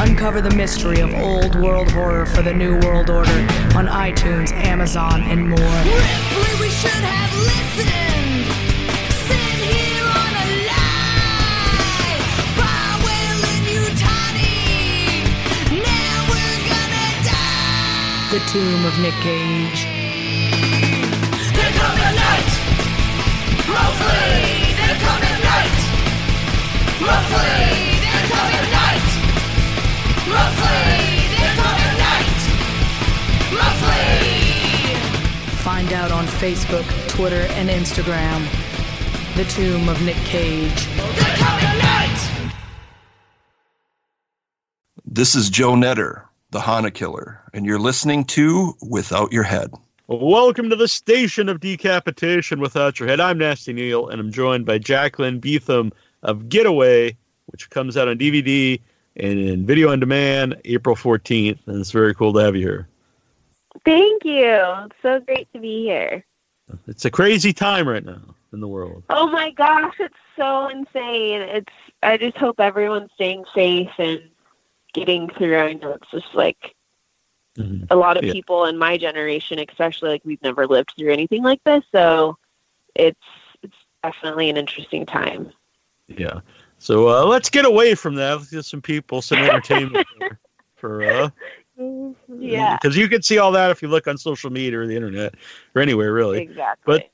Uncover 0.00 0.40
the 0.40 0.50
mystery 0.50 0.98
of 0.98 1.14
old 1.14 1.54
world 1.54 1.88
horror 1.92 2.26
for 2.26 2.42
the 2.42 2.52
new 2.52 2.80
world 2.80 3.10
order 3.10 3.30
on 3.76 3.86
iTunes, 3.86 4.50
Amazon, 4.52 5.22
and 5.22 5.48
more. 5.48 5.58
Ripley, 5.58 6.54
we 6.60 6.68
should 6.68 6.90
have 6.90 7.32
listened. 7.46 8.46
Sit 9.28 9.58
here 9.70 10.04
on 10.04 10.34
a 10.34 10.66
lie. 10.66 12.18
Now 15.70 16.26
we're 16.26 16.58
gonna 16.66 17.22
die. 17.22 18.30
The 18.32 18.40
Tomb 18.50 18.84
of 18.84 18.98
Nick 18.98 19.14
Cage. 19.22 19.97
Find 35.62 35.92
out 35.92 36.10
on 36.10 36.26
Facebook, 36.26 37.08
Twitter, 37.08 37.46
and 37.52 37.68
Instagram. 37.68 38.46
The 39.36 39.44
Tomb 39.44 39.88
of 39.88 40.02
Nick 40.02 40.16
Cage. 40.16 40.88
This 45.04 45.34
is 45.34 45.50
Joe 45.50 45.72
Netter, 45.72 46.24
the 46.50 46.60
Hana 46.60 46.90
Killer, 46.90 47.40
and 47.52 47.64
you're 47.64 47.78
listening 47.78 48.24
to 48.26 48.74
Without 48.82 49.32
Your 49.32 49.44
Head. 49.44 49.72
Welcome 50.10 50.70
to 50.70 50.76
the 50.76 50.88
station 50.88 51.50
of 51.50 51.60
decapitation 51.60 52.60
without 52.60 52.98
your 52.98 53.10
head. 53.10 53.20
I'm 53.20 53.36
Nasty 53.36 53.74
Neil, 53.74 54.08
and 54.08 54.18
I'm 54.18 54.32
joined 54.32 54.64
by 54.64 54.78
Jaclyn 54.78 55.38
Betham 55.38 55.92
of 56.22 56.48
Getaway, 56.48 57.14
which 57.48 57.68
comes 57.68 57.94
out 57.94 58.08
on 58.08 58.16
DVD 58.16 58.80
and 59.16 59.38
in 59.38 59.66
video 59.66 59.92
on 59.92 60.00
demand 60.00 60.62
April 60.64 60.96
14th. 60.96 61.58
And 61.66 61.78
it's 61.78 61.90
very 61.90 62.14
cool 62.14 62.32
to 62.32 62.38
have 62.38 62.56
you 62.56 62.62
here. 62.62 62.88
Thank 63.84 64.24
you. 64.24 64.46
It's 64.46 64.96
so 65.02 65.20
great 65.20 65.52
to 65.52 65.60
be 65.60 65.82
here. 65.82 66.24
It's 66.86 67.04
a 67.04 67.10
crazy 67.10 67.52
time 67.52 67.86
right 67.86 68.02
now 68.02 68.34
in 68.54 68.60
the 68.60 68.68
world. 68.68 69.02
Oh 69.10 69.26
my 69.30 69.50
gosh, 69.50 69.96
it's 70.00 70.14
so 70.38 70.68
insane. 70.68 71.42
It's 71.42 71.74
I 72.02 72.16
just 72.16 72.38
hope 72.38 72.60
everyone's 72.60 73.10
staying 73.14 73.44
safe 73.54 73.90
and 73.98 74.22
getting 74.94 75.28
through. 75.28 75.58
I 75.58 75.74
know 75.74 75.92
it's 75.92 76.10
just 76.10 76.34
like 76.34 76.74
Mm-hmm. 77.58 77.84
A 77.90 77.96
lot 77.96 78.16
of 78.16 78.24
yeah. 78.24 78.32
people 78.32 78.66
in 78.66 78.78
my 78.78 78.96
generation, 78.96 79.58
especially, 79.58 80.10
like 80.10 80.22
we've 80.24 80.42
never 80.42 80.66
lived 80.66 80.94
through 80.96 81.12
anything 81.12 81.42
like 81.42 81.62
this, 81.64 81.84
so 81.90 82.38
it's 82.94 83.18
it's 83.62 83.76
definitely 84.02 84.48
an 84.48 84.56
interesting 84.56 85.04
time. 85.04 85.52
Yeah. 86.06 86.40
So 86.78 87.08
uh, 87.08 87.24
let's 87.24 87.50
get 87.50 87.64
away 87.64 87.94
from 87.94 88.14
that. 88.14 88.34
Let's 88.34 88.50
get 88.50 88.64
some 88.64 88.80
people, 88.80 89.20
some 89.20 89.38
entertainment 89.38 90.06
for, 90.20 90.38
for 90.76 91.04
uh, 91.04 91.30
yeah, 92.38 92.76
because 92.80 92.96
you 92.96 93.08
can 93.08 93.22
see 93.22 93.38
all 93.38 93.52
that 93.52 93.70
if 93.70 93.82
you 93.82 93.88
look 93.88 94.06
on 94.06 94.16
social 94.18 94.50
media 94.50 94.80
or 94.80 94.86
the 94.86 94.94
internet 94.94 95.34
or 95.74 95.82
anywhere 95.82 96.12
really. 96.12 96.42
Exactly. 96.42 96.82
But 96.84 97.10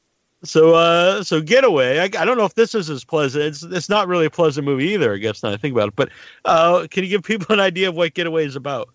so 0.47 0.75
uh, 0.75 1.23
so 1.23 1.41
Getaway. 1.41 2.01
I, 2.01 2.05
I 2.05 2.25
don't 2.25 2.37
know 2.37 2.45
if 2.45 2.55
this 2.55 2.75
is 2.75 2.91
as 2.91 3.05
pleasant. 3.05 3.45
It's 3.45 3.63
it's 3.63 3.89
not 3.89 4.09
really 4.09 4.27
a 4.27 4.31
pleasant 4.31 4.67
movie 4.67 4.89
either. 4.89 5.15
I 5.15 5.19
guess 5.19 5.43
now 5.43 5.53
I 5.53 5.57
think 5.57 5.73
about 5.73 5.89
it. 5.89 5.97
But 5.97 6.11
uh, 6.45 6.87
can 6.91 7.05
you 7.05 7.11
give 7.11 7.23
people 7.23 7.53
an 7.53 7.61
idea 7.61 7.89
of 7.89 7.97
what 7.97 8.13
Getaway 8.15 8.45
is 8.45 8.57
about? 8.57 8.91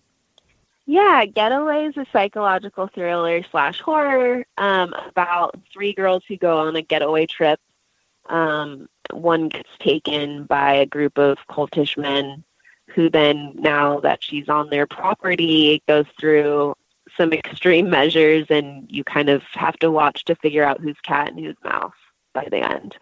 Yeah, 0.90 1.24
Getaway 1.24 1.84
is 1.84 1.96
a 1.98 2.06
psychological 2.12 2.88
thriller 2.88 3.44
slash 3.52 3.80
horror 3.80 4.44
um, 4.58 4.92
about 5.08 5.54
three 5.72 5.92
girls 5.92 6.24
who 6.26 6.36
go 6.36 6.58
on 6.58 6.74
a 6.74 6.82
getaway 6.82 7.26
trip 7.26 7.60
Um, 8.28 8.88
one 9.12 9.50
gets 9.50 9.70
taken 9.78 10.46
by 10.46 10.74
a 10.74 10.86
group 10.86 11.16
of 11.16 11.38
cultish 11.48 11.96
men 11.96 12.42
who 12.88 13.08
then, 13.08 13.52
now 13.54 14.00
that 14.00 14.24
she's 14.24 14.48
on 14.48 14.68
their 14.68 14.88
property, 14.88 15.80
goes 15.86 16.06
through 16.18 16.74
some 17.16 17.32
extreme 17.34 17.88
measures, 17.88 18.46
and 18.50 18.90
you 18.90 19.04
kind 19.04 19.28
of 19.28 19.44
have 19.52 19.76
to 19.78 19.92
watch 19.92 20.24
to 20.24 20.34
figure 20.34 20.64
out 20.64 20.80
who's 20.80 20.98
cat 21.04 21.28
and 21.28 21.38
who's 21.38 21.56
mouse 21.62 21.94
by 22.34 22.48
the 22.50 22.58
end. 22.58 22.96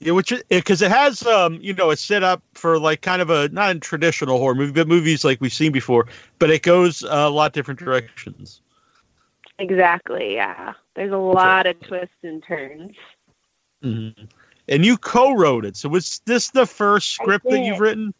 Yeah, 0.00 0.12
which 0.12 0.32
because 0.48 0.80
it 0.80 0.92
has 0.92 1.26
um 1.26 1.58
you 1.60 1.74
know 1.74 1.90
it's 1.90 2.02
set 2.02 2.22
up 2.22 2.40
for 2.54 2.78
like 2.78 3.00
kind 3.00 3.20
of 3.20 3.30
a 3.30 3.48
not 3.48 3.74
a 3.74 3.78
traditional 3.80 4.38
horror 4.38 4.54
movie, 4.54 4.72
but 4.72 4.86
movies 4.86 5.24
like 5.24 5.40
we've 5.40 5.52
seen 5.52 5.72
before, 5.72 6.06
but 6.38 6.50
it 6.50 6.62
goes 6.62 7.02
a 7.02 7.28
lot 7.28 7.52
different 7.52 7.80
directions. 7.80 8.60
Exactly. 9.58 10.34
Yeah, 10.34 10.74
there's 10.94 11.12
a 11.12 11.18
lot 11.18 11.66
of 11.66 11.80
twists 11.80 12.14
and 12.22 12.42
turns. 12.42 12.94
Mm-hmm. 13.82 14.24
And 14.68 14.84
you 14.84 14.96
co-wrote 14.98 15.64
it, 15.64 15.76
so 15.76 15.88
was 15.88 16.20
this 16.26 16.50
the 16.50 16.66
first 16.66 17.12
script 17.12 17.46
that 17.48 17.60
you've 17.60 17.80
written? 17.80 18.14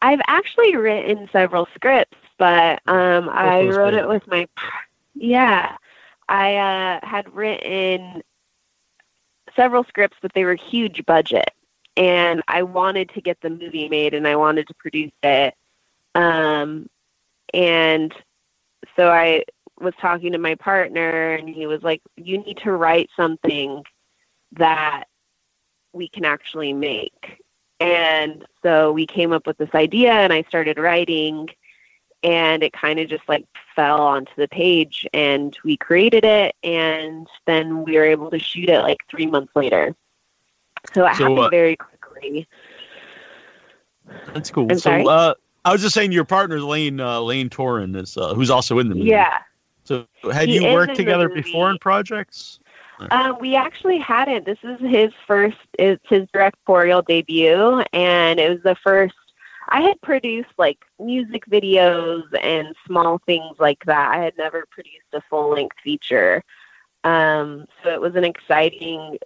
I've 0.00 0.20
actually 0.26 0.74
written 0.74 1.28
several 1.32 1.68
scripts, 1.74 2.16
but 2.36 2.80
um, 2.88 3.28
I 3.28 3.62
wrote 3.66 3.94
it 3.94 4.08
with 4.08 4.26
my 4.26 4.48
yeah. 5.14 5.76
I 6.28 6.56
uh, 6.56 7.06
had 7.06 7.32
written 7.34 8.22
several 9.58 9.82
scripts, 9.84 10.16
but 10.22 10.32
they 10.34 10.44
were 10.44 10.54
huge 10.54 11.04
budget, 11.04 11.50
and 11.96 12.42
I 12.46 12.62
wanted 12.62 13.10
to 13.10 13.20
get 13.20 13.40
the 13.40 13.50
movie 13.50 13.88
made, 13.88 14.14
and 14.14 14.26
I 14.26 14.36
wanted 14.36 14.68
to 14.68 14.74
produce 14.74 15.10
it. 15.22 15.54
Um, 16.14 16.88
and 17.52 18.14
so 18.96 19.10
I 19.10 19.42
was 19.80 19.94
talking 20.00 20.32
to 20.32 20.38
my 20.38 20.54
partner, 20.54 21.34
and 21.34 21.48
he 21.48 21.66
was 21.66 21.82
like, 21.82 22.00
"You 22.16 22.38
need 22.38 22.58
to 22.58 22.72
write 22.72 23.10
something 23.16 23.82
that 24.52 25.04
we 25.92 26.08
can 26.08 26.24
actually 26.24 26.72
make." 26.72 27.42
And 27.80 28.44
so 28.62 28.92
we 28.92 29.06
came 29.06 29.32
up 29.32 29.46
with 29.46 29.58
this 29.58 29.74
idea, 29.74 30.12
and 30.12 30.32
I 30.32 30.42
started 30.44 30.78
writing, 30.78 31.48
and 32.22 32.62
it 32.62 32.72
kind 32.72 32.98
of 32.98 33.08
just 33.08 33.28
like 33.28 33.46
fell 33.76 34.00
onto 34.00 34.32
the 34.36 34.48
page, 34.48 35.06
and 35.12 35.56
we 35.64 35.76
created 35.76 36.24
it, 36.24 36.54
and 36.62 37.26
then 37.46 37.84
we 37.84 37.96
were 37.96 38.04
able 38.04 38.30
to 38.30 38.38
shoot 38.38 38.68
it 38.68 38.80
like 38.82 38.98
three 39.08 39.26
months 39.26 39.54
later. 39.54 39.94
So 40.94 41.06
it 41.06 41.14
so, 41.16 41.24
happened 41.24 41.38
uh, 41.38 41.48
very 41.48 41.76
quickly. 41.76 42.46
That's 44.32 44.50
cool. 44.50 44.66
I'm 44.70 44.78
so, 44.78 44.90
sorry? 44.90 45.04
Uh, 45.06 45.34
I 45.64 45.72
was 45.72 45.82
just 45.82 45.94
saying, 45.94 46.12
your 46.12 46.24
partner 46.24 46.60
Lane 46.60 47.00
uh, 47.00 47.20
Lane 47.20 47.50
Toran 47.50 48.00
is 48.00 48.16
uh, 48.16 48.34
who's 48.34 48.50
also 48.50 48.78
in 48.78 48.88
the 48.88 48.94
movie. 48.94 49.10
Yeah. 49.10 49.40
So 49.84 50.06
had 50.32 50.48
he 50.48 50.56
you 50.56 50.72
worked 50.72 50.96
together 50.96 51.28
before 51.28 51.70
in 51.70 51.78
projects? 51.78 52.58
Um, 53.10 53.38
we 53.40 53.54
actually 53.54 53.98
hadn't. 53.98 54.44
This 54.44 54.58
is 54.62 54.80
his 54.80 55.12
first. 55.26 55.56
It's 55.78 56.04
his 56.08 56.26
directorial 56.32 57.02
debut, 57.02 57.82
and 57.92 58.40
it 58.40 58.50
was 58.50 58.62
the 58.62 58.74
first. 58.82 59.14
I 59.68 59.82
had 59.82 60.00
produced 60.00 60.50
like 60.58 60.78
music 60.98 61.44
videos 61.46 62.24
and 62.42 62.74
small 62.86 63.20
things 63.26 63.56
like 63.58 63.84
that. 63.84 64.14
I 64.14 64.22
had 64.24 64.36
never 64.38 64.64
produced 64.70 65.12
a 65.12 65.20
full 65.28 65.50
length 65.50 65.76
feature, 65.82 66.42
um, 67.04 67.66
so 67.82 67.90
it 67.90 68.00
was 68.00 68.16
an 68.16 68.24
exciting 68.24 69.18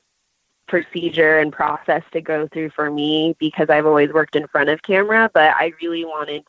procedure 0.67 1.39
and 1.39 1.53
process 1.53 2.03
to 2.13 2.21
go 2.21 2.49
through 2.49 2.71
for 2.71 2.91
me 2.91 3.37
because 3.39 3.69
I've 3.69 3.87
always 3.87 4.13
worked 4.13 4.37
in 4.37 4.47
front 4.49 4.71
of 4.71 4.83
camera, 4.83 5.31
but 5.35 5.55
I 5.55 5.73
really 5.83 6.05
wanted 6.05 6.45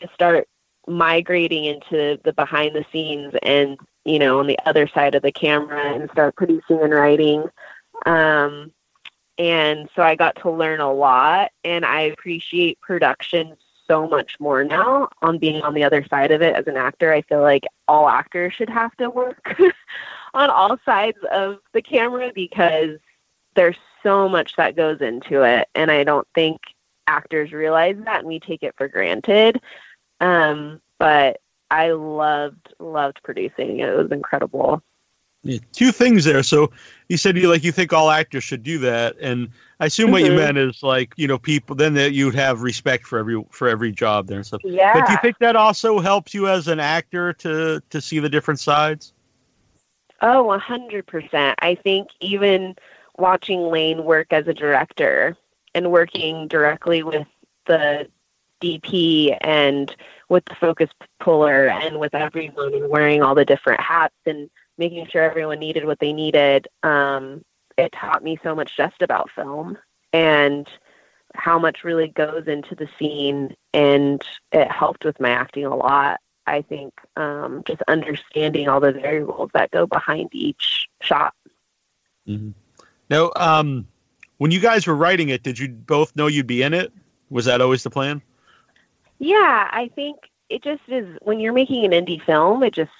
to 0.00 0.08
start 0.14 0.48
migrating 0.86 1.64
into 1.64 2.18
the 2.22 2.32
behind 2.32 2.76
the 2.76 2.84
scenes 2.92 3.34
and 3.42 3.76
you 4.06 4.20
know, 4.20 4.38
on 4.38 4.46
the 4.46 4.58
other 4.64 4.86
side 4.86 5.16
of 5.16 5.22
the 5.22 5.32
camera 5.32 5.92
and 5.92 6.08
start 6.12 6.36
producing 6.36 6.80
and 6.80 6.94
writing. 6.94 7.44
Um, 8.06 8.72
and 9.38 9.88
so 9.94 10.02
I 10.02 10.14
got 10.14 10.36
to 10.42 10.50
learn 10.50 10.80
a 10.80 10.92
lot, 10.92 11.52
and 11.64 11.84
I 11.84 12.02
appreciate 12.02 12.80
production 12.80 13.56
so 13.86 14.08
much 14.08 14.38
more 14.40 14.64
now 14.64 15.08
on 15.22 15.38
being 15.38 15.62
on 15.62 15.74
the 15.74 15.84
other 15.84 16.04
side 16.08 16.32
of 16.32 16.42
it 16.42 16.56
as 16.56 16.66
an 16.66 16.76
actor. 16.76 17.12
I 17.12 17.22
feel 17.22 17.40
like 17.40 17.64
all 17.86 18.08
actors 18.08 18.52
should 18.54 18.70
have 18.70 18.96
to 18.96 19.10
work 19.10 19.56
on 20.34 20.50
all 20.50 20.78
sides 20.84 21.18
of 21.30 21.58
the 21.72 21.82
camera 21.82 22.32
because 22.34 22.98
there's 23.54 23.76
so 24.02 24.28
much 24.28 24.56
that 24.56 24.76
goes 24.76 25.00
into 25.00 25.42
it, 25.42 25.68
and 25.74 25.90
I 25.90 26.04
don't 26.04 26.26
think 26.34 26.60
actors 27.06 27.52
realize 27.52 27.96
that, 28.04 28.20
and 28.20 28.28
we 28.28 28.40
take 28.40 28.62
it 28.62 28.74
for 28.76 28.88
granted. 28.88 29.60
Um, 30.20 30.80
but 30.98 31.40
I 31.70 31.90
loved 31.92 32.74
loved 32.78 33.20
producing. 33.22 33.80
It 33.80 33.96
was 33.96 34.10
incredible. 34.10 34.82
Yeah, 35.46 35.58
two 35.72 35.92
things 35.92 36.24
there. 36.24 36.42
So 36.42 36.70
you 37.08 37.16
said 37.16 37.36
you 37.36 37.48
like 37.48 37.62
you 37.62 37.72
think 37.72 37.92
all 37.92 38.10
actors 38.10 38.44
should 38.44 38.62
do 38.62 38.78
that, 38.80 39.16
and 39.20 39.48
I 39.80 39.86
assume 39.86 40.06
mm-hmm. 40.06 40.12
what 40.12 40.22
you 40.22 40.28
mm-hmm. 40.28 40.36
meant 40.36 40.58
is 40.58 40.82
like 40.82 41.12
you 41.16 41.28
know 41.28 41.38
people 41.38 41.76
then 41.76 41.94
that 41.94 42.12
you'd 42.12 42.34
have 42.34 42.62
respect 42.62 43.06
for 43.06 43.18
every 43.18 43.42
for 43.50 43.68
every 43.68 43.92
job 43.92 44.26
there 44.26 44.38
and 44.38 44.46
stuff. 44.46 44.60
Yeah. 44.64 44.92
But 44.92 45.06
do 45.06 45.12
you 45.12 45.18
think 45.22 45.38
that 45.38 45.56
also 45.56 46.00
helps 46.00 46.34
you 46.34 46.48
as 46.48 46.68
an 46.68 46.80
actor 46.80 47.32
to 47.34 47.80
to 47.90 48.00
see 48.00 48.18
the 48.18 48.28
different 48.28 48.60
sides? 48.60 49.12
Oh, 50.22 50.50
a 50.50 50.58
hundred 50.58 51.06
percent. 51.06 51.58
I 51.62 51.74
think 51.76 52.08
even 52.20 52.74
watching 53.18 53.60
Lane 53.60 54.04
work 54.04 54.32
as 54.32 54.46
a 54.48 54.54
director 54.54 55.36
and 55.74 55.90
working 55.90 56.48
directly 56.48 57.02
with 57.02 57.26
the 57.66 58.08
DP 58.60 59.36
and 59.42 59.94
with 60.28 60.44
the 60.46 60.54
focus 60.54 60.90
puller 61.20 61.68
and 61.68 62.00
with 62.00 62.14
everyone 62.14 62.74
and 62.74 62.88
wearing 62.88 63.22
all 63.22 63.34
the 63.34 63.44
different 63.44 63.80
hats 63.80 64.14
and 64.24 64.50
making 64.78 65.06
sure 65.08 65.22
everyone 65.22 65.58
needed 65.58 65.84
what 65.84 65.98
they 65.98 66.12
needed. 66.12 66.68
Um, 66.82 67.44
it 67.78 67.92
taught 67.92 68.22
me 68.22 68.38
so 68.42 68.54
much 68.54 68.76
just 68.76 69.02
about 69.02 69.30
film 69.30 69.78
and 70.12 70.68
how 71.34 71.58
much 71.58 71.84
really 71.84 72.08
goes 72.08 72.46
into 72.46 72.74
the 72.74 72.88
scene, 72.98 73.54
and 73.74 74.22
it 74.52 74.70
helped 74.70 75.04
with 75.04 75.20
my 75.20 75.30
acting 75.30 75.66
a 75.66 75.76
lot. 75.76 76.20
I 76.46 76.62
think 76.62 76.94
um, 77.16 77.62
just 77.66 77.82
understanding 77.88 78.68
all 78.68 78.80
the 78.80 78.92
variables 78.92 79.50
that 79.52 79.70
go 79.72 79.86
behind 79.86 80.30
each 80.32 80.88
shot. 81.02 81.34
Mm-hmm. 82.26 82.50
Now, 83.10 83.30
um, 83.36 83.86
when 84.38 84.50
you 84.50 84.60
guys 84.60 84.86
were 84.86 84.96
writing 84.96 85.28
it, 85.28 85.42
did 85.42 85.58
you 85.58 85.68
both 85.68 86.14
know 86.16 86.26
you'd 86.26 86.46
be 86.46 86.62
in 86.62 86.72
it? 86.72 86.92
Was 87.30 87.44
that 87.46 87.60
always 87.60 87.82
the 87.82 87.90
plan? 87.90 88.22
Yeah, 89.18 89.68
I 89.72 89.90
think 89.94 90.16
it 90.48 90.62
just 90.62 90.82
is 90.88 91.18
when 91.22 91.40
you're 91.40 91.52
making 91.52 91.84
an 91.84 91.90
indie 91.92 92.22
film, 92.24 92.62
it 92.62 92.74
just 92.74 92.90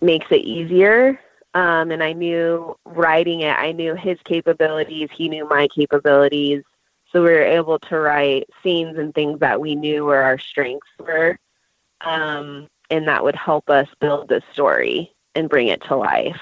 makes 0.00 0.26
it 0.30 0.42
easier. 0.42 1.20
Um, 1.54 1.90
and 1.90 2.02
I 2.02 2.12
knew 2.12 2.76
writing 2.84 3.40
it, 3.40 3.56
I 3.56 3.72
knew 3.72 3.94
his 3.94 4.18
capabilities, 4.24 5.08
he 5.12 5.28
knew 5.28 5.48
my 5.48 5.68
capabilities. 5.68 6.62
So 7.10 7.22
we 7.22 7.30
were 7.30 7.42
able 7.42 7.78
to 7.78 7.98
write 7.98 8.48
scenes 8.62 8.98
and 8.98 9.14
things 9.14 9.40
that 9.40 9.60
we 9.60 9.74
knew 9.74 10.04
where 10.04 10.22
our 10.22 10.38
strengths 10.38 10.88
were. 10.98 11.38
Um, 12.02 12.68
and 12.90 13.08
that 13.08 13.24
would 13.24 13.34
help 13.34 13.70
us 13.70 13.88
build 13.98 14.28
the 14.28 14.42
story 14.52 15.12
and 15.34 15.48
bring 15.48 15.68
it 15.68 15.82
to 15.84 15.96
life. 15.96 16.40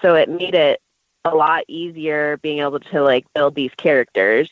So 0.00 0.14
it 0.14 0.28
made 0.28 0.54
it 0.54 0.80
a 1.24 1.34
lot 1.34 1.64
easier 1.68 2.36
being 2.38 2.60
able 2.60 2.80
to 2.80 3.02
like 3.02 3.26
build 3.34 3.54
these 3.54 3.72
characters 3.76 4.48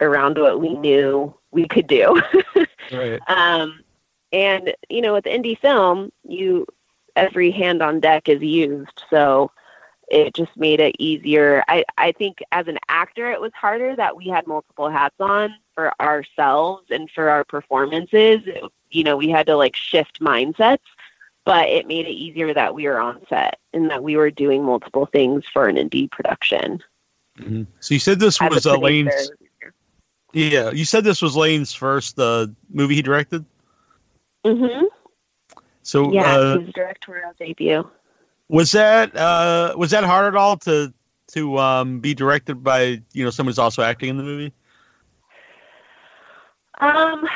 around 0.00 0.38
what 0.38 0.60
we 0.60 0.74
knew 0.74 1.34
we 1.52 1.66
could 1.68 1.86
do. 1.86 2.20
right. 2.92 3.20
Um, 3.28 3.80
and 4.32 4.74
you 4.90 5.00
know, 5.00 5.14
with 5.14 5.24
indie 5.24 5.58
film, 5.58 6.10
you 6.24 6.66
every 7.16 7.50
hand 7.50 7.82
on 7.82 8.00
deck 8.00 8.28
is 8.28 8.42
used, 8.42 9.02
so 9.10 9.50
it 10.08 10.34
just 10.34 10.56
made 10.56 10.80
it 10.80 10.94
easier. 10.98 11.64
I 11.68 11.84
I 11.98 12.12
think 12.12 12.42
as 12.52 12.68
an 12.68 12.78
actor, 12.88 13.30
it 13.32 13.40
was 13.40 13.52
harder 13.54 13.96
that 13.96 14.16
we 14.16 14.28
had 14.28 14.46
multiple 14.46 14.88
hats 14.88 15.16
on 15.18 15.54
for 15.74 15.92
ourselves 16.00 16.84
and 16.90 17.10
for 17.10 17.28
our 17.28 17.44
performances. 17.44 18.42
It, 18.46 18.62
you 18.90 19.02
know, 19.02 19.16
we 19.16 19.28
had 19.28 19.46
to 19.46 19.56
like 19.56 19.74
shift 19.74 20.20
mindsets, 20.20 20.78
but 21.44 21.68
it 21.68 21.88
made 21.88 22.06
it 22.06 22.12
easier 22.12 22.54
that 22.54 22.74
we 22.74 22.86
were 22.86 23.00
on 23.00 23.20
set 23.28 23.58
and 23.72 23.90
that 23.90 24.02
we 24.02 24.16
were 24.16 24.30
doing 24.30 24.62
multiple 24.64 25.06
things 25.06 25.44
for 25.52 25.66
an 25.66 25.76
indie 25.76 26.10
production. 26.10 26.82
Mm-hmm. 27.38 27.64
So 27.80 27.94
you 27.94 28.00
said 28.00 28.20
this 28.20 28.40
was 28.40 28.64
Elaine's 28.64 29.30
yeah, 30.32 30.70
you 30.70 30.84
said 30.84 31.02
this 31.02 31.22
was 31.22 31.34
Lane's 31.34 31.72
first 31.72 32.18
uh, 32.18 32.48
movie 32.70 32.96
he 32.96 33.02
directed. 33.02 33.44
Mm-hmm. 34.44 34.84
So 35.86 36.12
yeah, 36.12 36.36
uh, 36.36 36.58
his 36.58 36.72
directorial 36.72 37.32
debut. 37.38 37.88
Was 38.48 38.72
that 38.72 39.16
uh, 39.16 39.74
was 39.76 39.92
that 39.92 40.02
hard 40.02 40.26
at 40.26 40.36
all 40.36 40.56
to 40.58 40.92
to 41.28 41.58
um, 41.58 42.00
be 42.00 42.12
directed 42.12 42.64
by 42.64 43.00
you 43.12 43.24
know 43.24 43.30
someone 43.30 43.50
who's 43.50 43.58
also 43.58 43.82
acting 43.82 44.08
in 44.08 44.16
the 44.16 44.24
movie? 44.24 44.52
Um, 46.78 47.26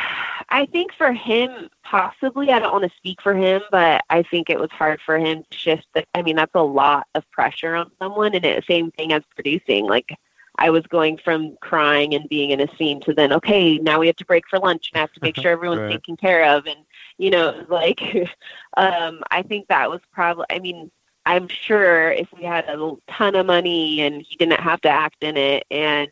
I 0.48 0.66
think 0.66 0.93
for 0.93 1.12
him, 1.12 1.70
possibly. 1.85 2.51
I 2.51 2.59
don't 2.59 2.72
want 2.72 2.90
to 2.90 2.97
speak 2.97 3.22
for 3.22 3.35
him, 3.35 3.62
but 3.70 4.02
I 4.10 4.24
think 4.24 4.51
it 4.51 4.59
was 4.59 4.70
hard 4.72 5.01
for 5.01 5.16
him 5.16 5.44
to 5.48 5.56
shift. 5.56 5.86
The, 5.94 6.05
I 6.14 6.22
mean, 6.22 6.35
that's 6.36 6.55
a 6.55 6.62
lot 6.62 7.06
of 7.14 7.31
pressure 7.31 7.77
on 7.77 7.93
someone, 8.01 8.35
and 8.35 8.44
it, 8.44 8.64
same 8.66 8.90
thing 8.90 9.12
as 9.12 9.22
producing. 9.36 9.86
Like 9.86 10.12
I 10.61 10.69
was 10.69 10.87
going 10.87 11.16
from 11.16 11.57
crying 11.62 12.15
and 12.15 12.28
being 12.28 12.51
in 12.51 12.61
a 12.61 12.77
scene 12.77 13.01
to 13.03 13.15
then, 13.15 13.32
okay, 13.32 13.78
now 13.78 13.99
we 13.99 14.07
have 14.07 14.16
to 14.16 14.27
break 14.27 14.47
for 14.47 14.59
lunch 14.59 14.91
and 14.93 14.99
I 14.99 15.01
have 15.01 15.12
to 15.15 15.20
make 15.23 15.37
sure 15.37 15.51
everyone's 15.53 15.81
right. 15.81 15.93
taken 15.93 16.19
care 16.19 16.55
of. 16.55 16.66
And, 16.66 16.78
you 17.16 17.31
know, 17.31 17.65
like, 17.70 18.03
um, 18.77 19.23
I 19.31 19.43
think 19.43 19.69
that 19.69 19.91
was 19.91 20.01
probably, 20.12 20.45
I 20.51 20.59
mean, 20.59 20.91
I'm 21.24 21.49
sure 21.49 22.12
if 22.12 22.28
we 22.37 22.45
had 22.45 22.66
a 22.69 22.95
ton 23.09 23.37
of 23.37 23.47
money 23.47 24.03
and 24.03 24.23
he 24.23 24.37
didn't 24.37 24.61
have 24.61 24.82
to 24.82 24.91
act 24.91 25.23
in 25.23 25.39
it 25.39 25.65
and 25.70 26.09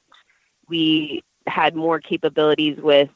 we 0.67 1.23
had 1.47 1.75
more 1.75 2.01
capabilities 2.01 2.79
with 2.79 3.11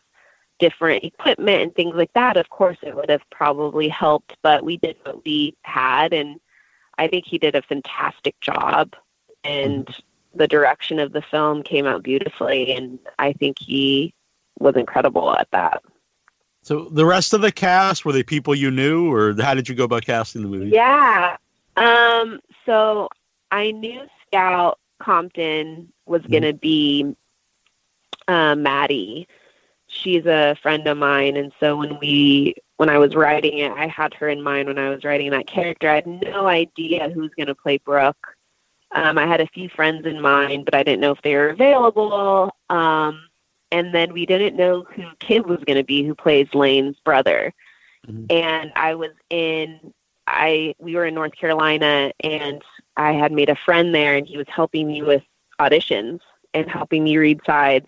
different 0.59 1.03
equipment 1.03 1.63
and 1.63 1.75
things 1.75 1.95
like 1.95 2.13
that, 2.13 2.37
of 2.37 2.51
course 2.51 2.79
it 2.83 2.95
would 2.95 3.11
have 3.11 3.23
probably 3.31 3.89
helped, 3.89 4.37
but 4.43 4.65
we 4.65 4.77
did 4.77 4.97
what 5.03 5.25
we 5.25 5.57
had 5.63 6.13
and 6.13 6.39
I 6.99 7.09
think 7.09 7.25
he 7.27 7.39
did 7.39 7.55
a 7.55 7.63
fantastic 7.63 8.39
job 8.41 8.95
and 9.45 9.89
the 10.35 10.49
direction 10.49 10.99
of 10.99 11.13
the 11.13 11.23
film 11.23 11.63
came 11.63 11.87
out 11.87 12.03
beautifully 12.03 12.73
and 12.73 12.99
I 13.19 13.33
think 13.33 13.59
he 13.59 14.15
was 14.59 14.77
incredible 14.77 15.35
at 15.37 15.51
that. 15.53 15.83
So 16.63 16.89
the 16.91 17.05
rest 17.05 17.33
of 17.35 17.41
the 17.41 17.53
cast 17.53 18.05
were 18.05 18.13
they 18.13 18.23
people 18.23 18.55
you 18.55 18.71
knew 18.71 19.13
or 19.13 19.35
how 19.41 19.55
did 19.55 19.69
you 19.69 19.75
go 19.75 19.85
about 19.85 20.05
casting 20.07 20.43
the 20.43 20.49
movie? 20.49 20.71
Yeah. 20.71 21.37
Um 21.77 22.41
so 22.65 23.09
I 23.51 23.73
knew 23.73 24.03
Scout 24.27 24.79
Compton 24.99 25.93
was 26.07 26.23
mm-hmm. 26.23 26.31
going 26.31 26.43
to 26.45 26.55
be 26.55 27.15
uh, 28.29 28.55
Maddie. 28.55 29.27
She's 29.89 30.25
a 30.25 30.57
friend 30.63 30.87
of 30.87 30.97
mine 30.97 31.37
and 31.37 31.53
so 31.61 31.77
when 31.77 31.99
we 31.99 32.55
when 32.83 32.89
I 32.89 32.99
was 32.99 33.15
writing 33.15 33.59
it, 33.59 33.71
I 33.71 33.87
had 33.87 34.13
her 34.15 34.29
in 34.29 34.43
mind 34.43 34.67
when 34.67 34.77
I 34.77 34.89
was 34.91 35.05
writing 35.05 35.31
that 35.31 35.47
character. 35.47 35.89
I 35.89 35.95
had 35.95 36.07
no 36.07 36.49
idea 36.49 37.11
who's 37.11 37.31
going 37.37 37.47
to 37.47 37.55
play 37.55 37.79
Brooke. 37.79 38.37
Um, 38.95 39.19
I 39.19 39.27
had 39.27 39.41
a 39.41 39.47
few 39.47 39.69
friends 39.69 40.07
in 40.07 40.21
mind, 40.21 40.65
but 40.65 40.75
I 40.75 40.83
didn't 40.83 41.01
know 41.01 41.13
if 41.13 41.23
they 41.23 41.35
were 41.35 41.49
available. 41.49 42.55
Um, 42.69 43.29
and 43.71 43.95
then 43.95 44.13
we 44.13 44.27
didn't 44.27 44.57
know 44.57 44.85
who 44.95 45.05
Kid 45.19 45.47
was 45.47 45.59
going 45.65 45.79
to 45.79 45.85
be, 45.85 46.05
who 46.05 46.15
plays 46.15 46.55
Lane's 46.55 46.99
brother. 47.05 47.55
Mm-hmm. 48.07 48.27
And 48.31 48.73
I 48.77 48.95
was 48.95 49.13
in, 49.31 49.95
I 50.27 50.75
we 50.79 50.95
were 50.95 51.07
in 51.07 51.15
North 51.15 51.35
Carolina, 51.35 52.13
and 52.21 52.63
I 52.97 53.13
had 53.13 53.33
made 53.33 53.49
a 53.49 53.57
friend 53.57 53.95
there, 53.95 54.15
and 54.15 54.27
he 54.27 54.37
was 54.37 54.47
helping 54.49 54.87
me 54.87 55.03
with 55.03 55.23
auditions 55.59 56.21
and 56.53 56.71
helping 56.71 57.05
me 57.05 57.17
read 57.17 57.41
sides 57.47 57.87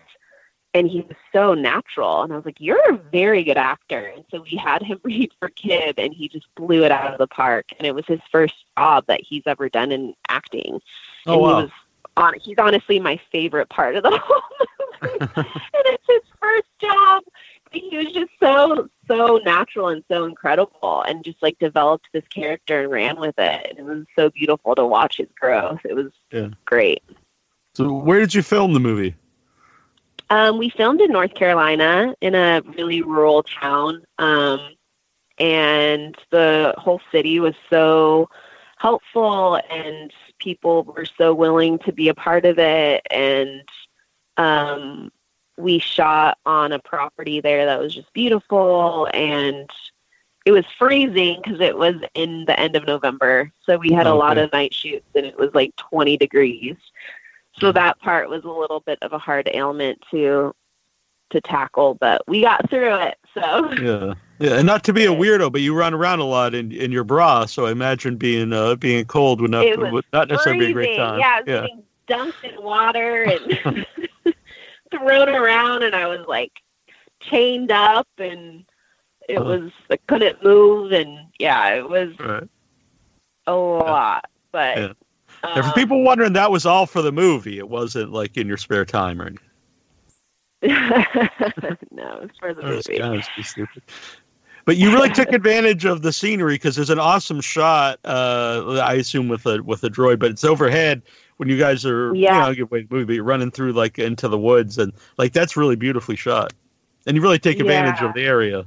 and 0.75 0.91
he 0.91 1.01
was 1.03 1.17
so 1.33 1.55
natural 1.55 2.23
and 2.23 2.33
i 2.33 2.37
was 2.37 2.45
like 2.45 2.61
you're 2.61 2.93
a 2.93 2.99
very 3.13 3.45
good 3.45 3.57
actor. 3.57 4.13
And 4.15 4.25
so 4.31 4.43
we 4.43 4.57
had 4.57 4.83
him 4.83 5.01
read 5.05 5.33
for 5.39 5.49
Kib, 5.49 5.95
and 5.99 6.13
he 6.13 6.29
just 6.29 6.47
blew 6.55 6.85
it 6.85 6.93
out 6.93 7.13
of 7.13 7.19
the 7.19 7.27
park 7.27 7.67
and 7.79 7.87
it 7.87 7.95
was 7.95 8.07
his 8.07 8.21
first 8.31 8.55
job 8.77 9.05
that 9.07 9.21
he's 9.23 9.43
ever 9.47 9.69
done 9.69 9.93
in 9.93 10.15
acting. 10.29 10.81
Oh, 11.27 11.33
and 11.33 11.43
wow. 11.43 11.49
he 11.49 11.63
was 11.63 11.71
on 12.17 12.35
he's 12.41 12.59
honestly 12.59 13.01
my 13.01 13.21
favorite 13.33 13.69
part 13.69 13.97
of 13.97 14.03
the 14.03 14.19
whole 14.23 14.43
movie. 15.03 15.17
And 15.21 15.87
it's 15.87 16.05
his 16.09 16.23
first 16.41 16.69
job. 16.81 17.25
He 17.73 17.97
was 17.97 18.13
just 18.13 18.31
so 18.39 18.89
so 19.09 19.41
natural 19.45 19.89
and 19.89 20.05
so 20.09 20.25
incredible 20.25 21.03
and 21.03 21.25
just 21.25 21.43
like 21.43 21.59
developed 21.59 22.07
this 22.13 22.27
character 22.29 22.83
and 22.83 22.91
ran 22.91 23.21
with 23.21 23.35
it 23.39 23.67
and 23.71 23.79
it 23.79 23.85
was 23.85 24.07
so 24.17 24.31
beautiful 24.31 24.75
to 24.75 24.87
watch 24.87 25.19
his 25.19 25.29
growth 25.39 25.81
it 25.85 25.95
was 25.95 26.13
yeah. 26.31 26.49
great. 26.65 27.03
So 27.75 27.93
where 27.93 28.21
did 28.21 28.35
you 28.35 28.43
film 28.43 28.73
the 28.73 28.81
movie 28.81 29.17
um, 30.31 30.59
we 30.59 30.71
filmed 30.71 31.01
in 31.01 31.13
North 31.13 31.35
Carolina 31.35 32.15
in 32.21 32.35
a 32.35 32.63
really 32.77 33.03
rural 33.03 33.43
town. 33.43 34.05
Um, 34.19 34.61
and 35.39 36.17
the 36.31 36.75
whole 36.79 37.01
city 37.11 37.41
was 37.41 37.55
so 37.69 38.29
helpful 38.79 39.61
and 39.71 40.13
people 40.39 40.85
were 40.85 41.07
so 41.07 41.35
willing 41.35 41.79
to 41.81 41.93
be 41.93 42.09
a 42.09 42.15
part 42.15 42.45
of 42.45 42.59
it. 42.59 43.03
And 43.11 43.63
um, 44.37 45.11
we 45.57 45.79
shot 45.79 46.39
on 46.47 46.73
a 46.73 46.79
property 46.79 47.41
there 47.41 47.67
that 47.67 47.81
was 47.81 47.95
just 47.95 48.13
beautiful 48.13 49.09
and 49.13 49.69
it 50.45 50.53
was 50.53 50.67
freezing 50.79 51.41
because 51.43 51.61
it 51.61 51.77
was 51.77 51.95
in 52.15 52.45
the 52.45 52.59
end 52.61 52.77
of 52.77 52.87
November. 52.87 53.51
So 53.65 53.79
we 53.79 53.93
had 53.93 54.07
a 54.07 54.15
lot 54.15 54.37
of 54.37 54.53
night 54.53 54.75
shoots 54.75 55.07
and 55.15 55.25
it 55.25 55.39
was 55.39 55.51
like 55.55 55.75
20 55.77 56.17
degrees 56.19 56.77
so 57.60 57.72
that 57.72 57.98
part 58.01 58.28
was 58.28 58.44
a 58.44 58.51
little 58.51 58.81
bit 58.81 58.98
of 59.02 59.12
a 59.12 59.18
hard 59.18 59.48
ailment 59.52 60.02
to 60.10 60.55
to 61.31 61.40
tackle, 61.40 61.94
but 61.94 62.22
we 62.28 62.43
got 62.43 62.68
through 62.70 62.94
it. 62.94 63.18
So 63.35 63.72
yeah, 63.74 64.14
yeah, 64.39 64.59
and 64.59 64.66
not 64.66 64.85
to 64.85 64.93
be 64.93 65.05
a 65.05 65.10
weirdo, 65.10 65.51
but 65.51 65.60
you 65.60 65.74
run 65.74 65.94
around 65.94 66.20
a 66.20 66.24
lot 66.24 66.55
in 66.55 66.72
in 66.72 66.93
your 66.93 67.05
bra, 67.05 67.47
so 67.47 67.66
I 67.66 67.72
imagine 67.72 68.16
being 68.16 68.52
uh 68.52 68.76
being 68.76 69.05
cold 69.05 69.40
would 69.40 69.51
not 69.51 69.66
would 69.78 70.05
not 70.12 70.28
necessarily 70.28 70.72
freezing. 70.72 70.76
be 70.76 70.93
a 70.93 70.97
great 70.97 70.97
time. 70.97 71.18
Yeah, 71.18 71.40
yeah. 71.47 71.60
getting 71.62 71.82
dunked 72.09 72.44
in 72.44 72.62
water 72.62 73.22
and 73.24 73.86
thrown 74.90 75.28
around, 75.28 75.82
and 75.82 75.94
I 75.94 76.06
was 76.06 76.26
like 76.26 76.52
chained 77.20 77.70
up, 77.70 78.09
and 78.18 78.64
it 79.28 79.39
uh-huh. 79.39 79.48
was 79.48 79.72
I 79.90 79.97
couldn't 80.09 80.43
move, 80.44 80.93
and 80.93 81.18
yeah, 81.39 81.74
it 81.74 81.89
was 81.89 82.18
right. 82.18 82.48
a 83.47 83.55
lot, 83.55 84.26
but. 84.52 84.76
Yeah 84.76 84.93
and 85.45 85.65
for 85.65 85.73
people 85.73 86.03
wondering, 86.03 86.33
that 86.35 86.51
was 86.51 86.66
all 86.66 86.87
for 86.87 87.03
the 87.03 87.12
movie. 87.12 87.59
It 87.59 87.69
wasn't 87.69 88.12
like 88.12 88.37
in 88.37 88.47
your 88.47 88.57
spare 88.57 88.85
time 88.85 89.21
or 89.21 89.27
anything. 89.27 89.49
no, 91.91 92.21
it's 92.23 92.39
for 92.39 92.55
the 92.55 92.62
movie. 92.62 93.23
Stupid. 93.43 93.83
But 94.65 94.79
you 94.79 94.91
really 94.91 95.11
took 95.11 95.29
advantage 95.33 95.85
of 95.85 96.03
the 96.03 96.12
scenery 96.12 96.55
because 96.55 96.77
there's 96.77 96.91
an 96.91 96.99
awesome 96.99 97.41
shot. 97.41 97.99
Uh, 98.05 98.81
I 98.83 98.95
assume 98.95 99.29
with 99.29 99.45
a 99.47 99.62
with 99.62 99.85
a 99.85 99.91
droid, 99.91 100.19
but 100.19 100.31
it's 100.31 100.45
overhead 100.45 101.03
when 101.37 101.49
you 101.49 101.59
guys 101.59 101.85
are 101.85 102.15
yeah. 102.15 102.51
you 102.51 102.66
know 102.71 102.85
movie 102.91 103.21
running 103.21 103.51
through 103.51 103.73
like 103.73 103.99
into 103.99 104.29
the 104.29 104.39
woods 104.39 104.79
and 104.79 104.93
like 105.19 105.33
that's 105.33 105.57
really 105.57 105.77
beautifully 105.77 106.16
shot, 106.16 106.53
and 107.07 107.16
you 107.16 107.23
really 107.23 107.39
take 107.39 107.61
advantage 107.61 108.01
yeah. 108.01 108.09
of 108.09 108.15
the 108.15 108.25
area. 108.25 108.66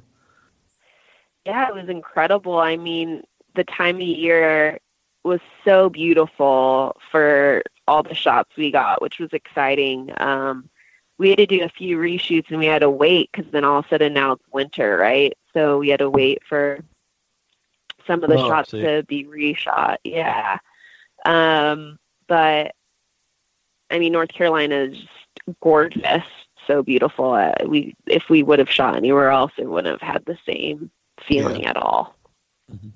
Yeah, 1.46 1.70
it 1.70 1.74
was 1.74 1.90
incredible. 1.90 2.60
I 2.60 2.78
mean, 2.78 3.24
the 3.56 3.64
time 3.64 3.96
of 3.96 4.02
year 4.02 4.80
was 5.28 5.42
so 5.64 5.90
beautiful 5.90 6.98
for 7.12 7.64
all 7.88 8.04
the 8.04 8.16
shots 8.16 8.50
we 8.58 8.72
got, 8.72 9.02
which 9.02 9.20
was 9.20 9.34
exciting. 9.34 10.12
Um, 10.18 10.70
we 11.18 11.30
had 11.30 11.38
to 11.40 11.46
do 11.46 11.64
a 11.64 11.70
few 11.70 11.98
reshoots 11.98 12.50
and 12.50 12.60
we 12.60 12.66
had 12.66 12.80
to 12.80 12.90
wait 12.90 13.30
because 13.32 13.52
then 13.52 13.64
all 13.64 13.80
of 13.80 13.86
a 13.86 13.90
sudden 13.90 14.14
now 14.14 14.34
it's 14.34 14.44
winter, 14.52 14.98
right? 14.98 15.34
So 15.54 15.80
we 15.80 15.90
had 15.90 16.00
to 16.00 16.10
wait 16.10 16.42
for 16.48 16.80
some 18.06 18.24
of 18.24 18.30
the 18.30 18.38
oh, 18.38 18.48
shots 18.48 18.72
to 18.72 19.04
be 19.04 19.26
reshot. 19.26 19.98
Yeah. 20.04 20.58
Um, 21.26 22.00
but 22.28 22.74
I 23.90 24.00
mean, 24.00 24.14
North 24.14 24.30
Carolina 24.30 24.76
is 24.76 24.98
gorgeous, 25.62 26.24
so 26.68 26.84
beautiful. 26.84 27.34
Uh, 27.34 27.54
we 27.66 27.96
if 28.06 28.30
we 28.30 28.44
would 28.44 28.60
have 28.60 28.70
shot 28.70 28.96
anywhere 28.96 29.30
else, 29.30 29.52
it 29.58 29.68
wouldn't 29.68 30.00
have 30.02 30.08
had 30.08 30.26
the 30.26 30.38
same 30.46 30.92
feeling 31.26 31.64
yeah. 31.64 31.72
at 31.72 31.78
all. 31.78 32.16
Mm-hmm. 32.72 32.90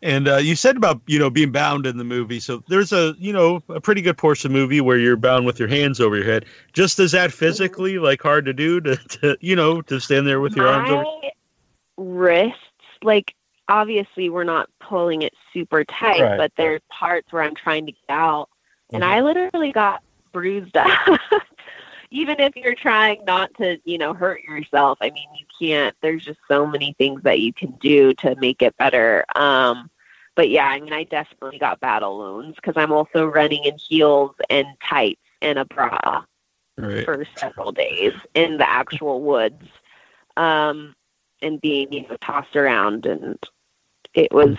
And 0.00 0.28
uh, 0.28 0.36
you 0.36 0.54
said 0.54 0.76
about 0.76 1.00
you 1.06 1.18
know 1.18 1.28
being 1.28 1.50
bound 1.50 1.84
in 1.84 1.96
the 1.96 2.04
movie, 2.04 2.38
so 2.38 2.62
there's 2.68 2.92
a 2.92 3.14
you 3.18 3.32
know 3.32 3.60
a 3.68 3.80
pretty 3.80 4.00
good 4.00 4.16
portion 4.16 4.48
of 4.48 4.52
the 4.52 4.58
movie 4.58 4.80
where 4.80 4.96
you're 4.96 5.16
bound 5.16 5.44
with 5.44 5.58
your 5.58 5.68
hands 5.68 6.00
over 6.00 6.16
your 6.16 6.24
head. 6.24 6.44
Just 6.72 7.00
is 7.00 7.12
that 7.12 7.32
physically 7.32 7.98
like 7.98 8.22
hard 8.22 8.44
to 8.44 8.52
do 8.52 8.80
to, 8.82 8.96
to 8.96 9.36
you 9.40 9.56
know 9.56 9.82
to 9.82 9.98
stand 9.98 10.26
there 10.26 10.40
with 10.40 10.54
your 10.54 10.66
My 10.66 10.72
arms 10.72 10.90
over? 10.90 11.04
Wrists, 11.96 12.60
like 13.02 13.34
obviously 13.68 14.30
we're 14.30 14.44
not 14.44 14.70
pulling 14.78 15.22
it 15.22 15.34
super 15.52 15.84
tight, 15.84 16.20
right. 16.20 16.36
but 16.36 16.52
there's 16.56 16.80
parts 16.90 17.32
where 17.32 17.42
I'm 17.42 17.56
trying 17.56 17.86
to 17.86 17.92
get 17.92 18.00
out, 18.08 18.48
and 18.92 19.02
mm-hmm. 19.02 19.12
I 19.12 19.20
literally 19.20 19.72
got 19.72 20.02
bruised 20.32 20.76
up. 20.76 21.20
Even 22.10 22.40
if 22.40 22.56
you're 22.56 22.74
trying 22.74 23.22
not 23.26 23.52
to, 23.56 23.78
you 23.84 23.98
know, 23.98 24.14
hurt 24.14 24.42
yourself, 24.42 24.96
I 25.02 25.10
mean, 25.10 25.28
you 25.38 25.44
can't. 25.58 25.94
There's 26.00 26.24
just 26.24 26.40
so 26.48 26.66
many 26.66 26.94
things 26.98 27.22
that 27.22 27.40
you 27.40 27.52
can 27.52 27.72
do 27.80 28.14
to 28.14 28.36
make 28.36 28.62
it 28.62 28.76
better. 28.76 29.24
Um, 29.34 29.90
but 30.34 30.50
yeah, 30.50 30.66
I 30.66 30.80
mean, 30.80 30.92
I 30.92 31.04
definitely 31.04 31.58
got 31.58 31.80
battle 31.80 32.18
wounds 32.18 32.56
because 32.56 32.74
I'm 32.76 32.92
also 32.92 33.26
running 33.26 33.64
in 33.64 33.76
heels 33.76 34.34
and 34.48 34.66
tights 34.88 35.20
and 35.42 35.58
a 35.58 35.64
bra 35.64 36.22
right. 36.76 37.04
for 37.04 37.26
several 37.36 37.72
days 37.72 38.12
in 38.34 38.56
the 38.58 38.68
actual 38.68 39.20
woods, 39.20 39.64
um, 40.36 40.94
and 41.42 41.60
being 41.60 41.92
you 41.92 42.02
know 42.02 42.16
tossed 42.20 42.56
around, 42.56 43.04
and 43.06 43.38
it 44.14 44.32
was 44.32 44.56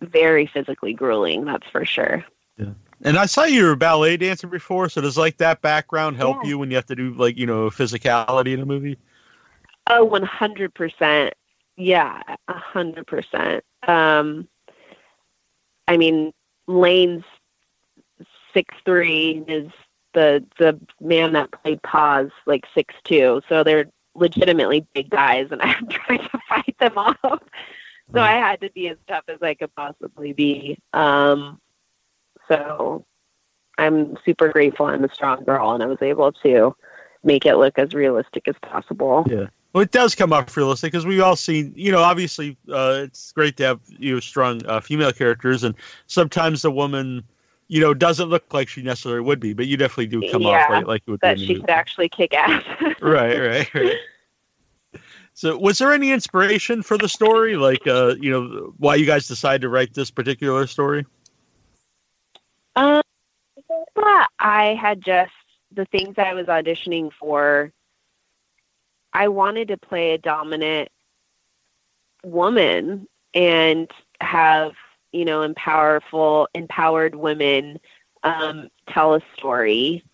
very 0.00 0.46
physically 0.46 0.94
grueling. 0.94 1.44
That's 1.44 1.68
for 1.68 1.84
sure. 1.84 2.24
Yeah. 2.56 2.70
And 3.02 3.18
I 3.18 3.26
saw 3.26 3.44
you 3.44 3.64
were 3.64 3.72
a 3.72 3.76
ballet 3.76 4.16
dancer 4.16 4.46
before, 4.46 4.88
so 4.88 5.00
does 5.00 5.18
like 5.18 5.36
that 5.38 5.60
background 5.60 6.16
help 6.16 6.38
yeah. 6.42 6.50
you 6.50 6.58
when 6.58 6.70
you 6.70 6.76
have 6.76 6.86
to 6.86 6.96
do 6.96 7.12
like 7.14 7.36
you 7.36 7.46
know 7.46 7.68
physicality 7.68 8.54
in 8.54 8.60
a 8.60 8.66
movie? 8.66 8.98
Oh, 9.88 10.04
one 10.04 10.22
hundred 10.22 10.74
percent. 10.74 11.34
Yeah, 11.76 12.22
a 12.48 12.54
hundred 12.54 13.06
percent. 13.06 13.64
Um, 13.86 14.48
I 15.88 15.96
mean, 15.96 16.32
Lane's 16.66 17.24
six 18.54 18.74
three 18.84 19.44
is 19.48 19.70
the 20.14 20.44
the 20.58 20.78
man 21.00 21.32
that 21.32 21.50
played 21.62 21.82
Paz 21.82 22.28
like 22.46 22.64
six 22.74 22.94
two, 23.04 23.42
so 23.48 23.64
they're 23.64 23.86
legitimately 24.14 24.86
big 24.94 25.10
guys, 25.10 25.48
and 25.50 25.60
I'm 25.62 25.88
trying 25.88 26.20
to 26.20 26.38
fight 26.48 26.76
them 26.78 26.96
off. 26.96 27.42
So 28.14 28.20
I 28.20 28.32
had 28.32 28.60
to 28.60 28.70
be 28.70 28.88
as 28.88 28.98
tough 29.08 29.24
as 29.28 29.38
I 29.40 29.54
could 29.54 29.74
possibly 29.74 30.34
be. 30.34 30.78
Um, 30.92 31.58
so 32.46 33.06
I'm 33.78 34.18
super 34.24 34.50
grateful 34.50 34.86
I'm 34.86 35.04
a 35.04 35.12
strong 35.12 35.44
girl, 35.44 35.72
and 35.72 35.82
I 35.82 35.86
was 35.86 36.02
able 36.02 36.32
to 36.32 36.76
make 37.24 37.46
it 37.46 37.56
look 37.56 37.78
as 37.78 37.94
realistic 37.94 38.48
as 38.48 38.56
possible. 38.60 39.24
Yeah. 39.28 39.46
Well, 39.72 39.82
it 39.82 39.90
does 39.90 40.14
come 40.14 40.32
off 40.32 40.54
realistic 40.56 40.92
because 40.92 41.06
we've 41.06 41.22
all 41.22 41.36
seen, 41.36 41.72
you 41.74 41.90
know, 41.90 42.00
obviously 42.00 42.56
uh, 42.70 43.00
it's 43.04 43.32
great 43.32 43.56
to 43.56 43.64
have 43.64 43.80
you 43.88 44.14
know 44.14 44.20
strong 44.20 44.64
uh, 44.66 44.80
female 44.80 45.12
characters, 45.12 45.64
and 45.64 45.74
sometimes 46.06 46.62
the 46.62 46.70
woman, 46.70 47.24
you 47.68 47.80
know, 47.80 47.94
doesn't 47.94 48.28
look 48.28 48.52
like 48.52 48.68
she 48.68 48.82
necessarily 48.82 49.22
would 49.22 49.40
be, 49.40 49.54
but 49.54 49.66
you 49.66 49.78
definitely 49.78 50.08
do 50.08 50.30
come 50.30 50.42
yeah, 50.42 50.48
off 50.48 50.70
like, 50.70 50.86
like 50.86 51.02
you 51.06 51.12
would. 51.12 51.20
Be. 51.20 51.26
That 51.26 51.38
she 51.38 51.58
could 51.58 51.70
actually 51.70 52.10
kick 52.10 52.34
ass. 52.34 52.62
right, 53.00 53.38
right, 53.38 53.74
right. 53.74 53.96
So, 55.34 55.56
was 55.56 55.78
there 55.78 55.92
any 55.92 56.12
inspiration 56.12 56.82
for 56.82 56.98
the 56.98 57.08
story? 57.08 57.56
Like, 57.56 57.86
uh, 57.86 58.16
you 58.20 58.30
know, 58.30 58.74
why 58.76 58.96
you 58.96 59.06
guys 59.06 59.26
decided 59.26 59.62
to 59.62 59.70
write 59.70 59.94
this 59.94 60.10
particular 60.10 60.66
story? 60.66 61.06
Um, 62.76 63.02
I 64.38 64.78
had 64.78 65.02
just 65.02 65.32
the 65.74 65.86
things 65.86 66.16
I 66.18 66.34
was 66.34 66.46
auditioning 66.46 67.10
for 67.18 67.72
I 69.12 69.28
wanted 69.28 69.68
to 69.68 69.76
play 69.76 70.12
a 70.12 70.18
dominant 70.18 70.88
woman 72.24 73.06
and 73.34 73.90
have, 74.20 74.72
you 75.12 75.24
know, 75.24 75.46
empowerful, 75.46 76.46
empowered 76.54 77.14
women 77.14 77.78
um, 78.22 78.68
tell 78.88 79.14
a 79.14 79.20
story. 79.36 80.04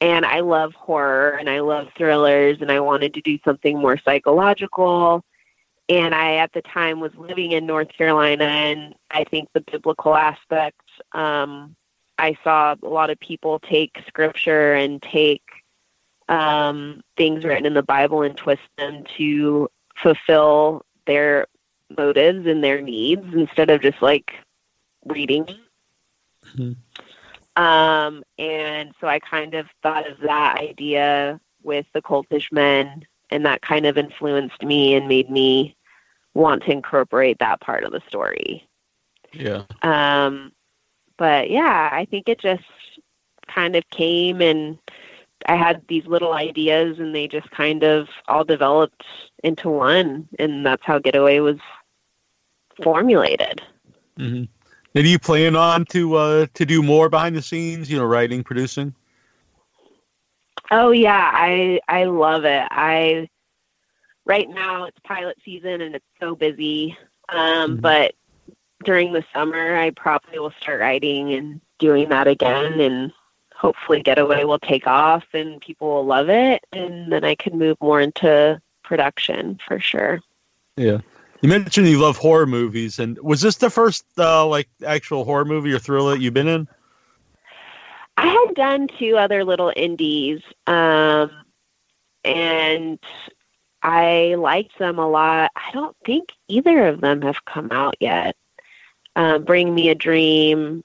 And 0.00 0.26
I 0.26 0.40
love 0.40 0.74
horror 0.74 1.30
and 1.30 1.48
I 1.48 1.60
love 1.60 1.88
thrillers 1.96 2.58
and 2.60 2.70
I 2.70 2.80
wanted 2.80 3.14
to 3.14 3.20
do 3.20 3.38
something 3.44 3.78
more 3.78 3.98
psychological. 3.98 5.24
And 5.88 6.14
I, 6.14 6.36
at 6.36 6.52
the 6.52 6.62
time, 6.62 7.00
was 7.00 7.12
living 7.16 7.52
in 7.52 7.64
North 7.64 7.88
Carolina, 7.96 8.44
and 8.44 8.94
I 9.12 9.22
think 9.22 9.48
the 9.52 9.60
biblical 9.60 10.16
aspect, 10.16 10.80
um, 11.12 11.76
I 12.18 12.36
saw 12.42 12.74
a 12.82 12.88
lot 12.88 13.10
of 13.10 13.20
people 13.20 13.60
take 13.60 13.96
scripture 14.08 14.74
and 14.74 15.00
take 15.00 15.44
um, 16.28 17.02
things 17.16 17.44
written 17.44 17.66
in 17.66 17.74
the 17.74 17.82
Bible 17.82 18.22
and 18.22 18.36
twist 18.36 18.62
them 18.78 19.04
to 19.16 19.68
fulfill 19.96 20.84
their 21.06 21.46
motives 21.96 22.46
and 22.46 22.62
their 22.62 22.80
needs 22.80 23.26
instead 23.34 23.70
of 23.70 23.80
just 23.80 24.02
like 24.02 24.32
reading. 25.04 25.46
Mm-hmm. 26.54 26.72
Um, 27.62 28.22
and 28.38 28.92
so 29.00 29.06
I 29.06 29.18
kind 29.18 29.54
of 29.54 29.66
thought 29.82 30.08
of 30.10 30.18
that 30.20 30.58
idea 30.58 31.40
with 31.62 31.86
the 31.94 32.02
cultish 32.02 32.52
men, 32.52 33.04
and 33.30 33.46
that 33.46 33.62
kind 33.62 33.86
of 33.86 33.96
influenced 33.96 34.62
me 34.62 34.94
and 34.94 35.08
made 35.08 35.30
me 35.30 35.74
want 36.34 36.64
to 36.64 36.70
incorporate 36.70 37.38
that 37.38 37.60
part 37.60 37.82
of 37.84 37.92
the 37.92 38.02
story. 38.08 38.68
Yeah. 39.32 39.62
Um, 39.82 40.52
but 41.16 41.50
yeah, 41.50 41.88
I 41.90 42.04
think 42.04 42.28
it 42.28 42.38
just 42.38 42.62
kind 43.48 43.74
of 43.74 43.88
came 43.90 44.40
and 44.42 44.78
I 45.46 45.56
had 45.56 45.82
these 45.88 46.06
little 46.06 46.32
ideas 46.32 46.98
and 46.98 47.14
they 47.14 47.28
just 47.28 47.50
kind 47.50 47.82
of 47.82 48.08
all 48.28 48.44
developed 48.44 49.04
into 49.44 49.68
one 49.68 50.28
and 50.38 50.66
that's 50.66 50.84
how 50.84 50.98
Getaway 50.98 51.38
was 51.38 51.58
formulated. 52.82 53.62
Mm-hmm. 54.18 54.44
And 54.94 55.04
are 55.04 55.08
you 55.08 55.18
plan 55.18 55.56
on 55.56 55.84
to 55.86 56.14
uh, 56.14 56.46
to 56.54 56.64
do 56.64 56.82
more 56.82 57.08
behind 57.08 57.36
the 57.36 57.42
scenes, 57.42 57.90
you 57.90 57.98
know, 57.98 58.04
writing, 58.04 58.42
producing? 58.42 58.94
Oh 60.70 60.90
yeah, 60.90 61.30
I 61.32 61.80
I 61.86 62.04
love 62.04 62.44
it. 62.44 62.66
I 62.70 63.28
right 64.24 64.48
now 64.48 64.84
it's 64.84 64.98
pilot 65.04 65.36
season 65.44 65.80
and 65.80 65.94
it's 65.94 66.04
so 66.18 66.34
busy. 66.34 66.96
Um, 67.28 67.72
mm-hmm. 67.72 67.80
but 67.80 68.14
during 68.84 69.12
the 69.12 69.24
summer 69.34 69.76
I 69.76 69.90
probably 69.90 70.38
will 70.38 70.52
start 70.60 70.80
writing 70.80 71.32
and 71.34 71.60
doing 71.78 72.08
that 72.08 72.26
again 72.26 72.80
and 72.80 73.12
hopefully 73.66 74.00
Getaway 74.00 74.44
will 74.44 74.60
take 74.60 74.86
off 74.86 75.24
and 75.34 75.60
people 75.60 75.88
will 75.88 76.06
love 76.06 76.28
it, 76.28 76.64
and 76.72 77.10
then 77.10 77.24
I 77.24 77.34
can 77.34 77.58
move 77.58 77.76
more 77.80 78.00
into 78.00 78.60
production 78.84 79.58
for 79.66 79.80
sure. 79.80 80.20
Yeah. 80.76 80.98
You 81.40 81.48
mentioned 81.48 81.88
you 81.88 81.98
love 81.98 82.16
horror 82.16 82.46
movies, 82.46 83.00
and 83.00 83.18
was 83.18 83.40
this 83.40 83.56
the 83.56 83.68
first 83.68 84.04
uh, 84.18 84.46
like 84.46 84.68
actual 84.86 85.24
horror 85.24 85.44
movie 85.44 85.72
or 85.72 85.80
thriller 85.80 86.12
that 86.12 86.20
you've 86.20 86.32
been 86.32 86.46
in? 86.46 86.68
I 88.16 88.28
had 88.28 88.54
done 88.54 88.86
two 88.86 89.16
other 89.16 89.44
little 89.44 89.72
indies, 89.74 90.42
um, 90.68 91.32
and 92.24 93.00
I 93.82 94.36
liked 94.38 94.78
them 94.78 95.00
a 95.00 95.08
lot. 95.08 95.50
I 95.56 95.72
don't 95.72 95.96
think 96.06 96.32
either 96.46 96.86
of 96.86 97.00
them 97.00 97.20
have 97.22 97.44
come 97.44 97.72
out 97.72 97.96
yet. 97.98 98.36
Um, 99.16 99.42
Bring 99.42 99.74
Me 99.74 99.88
a 99.88 99.94
Dream 99.96 100.84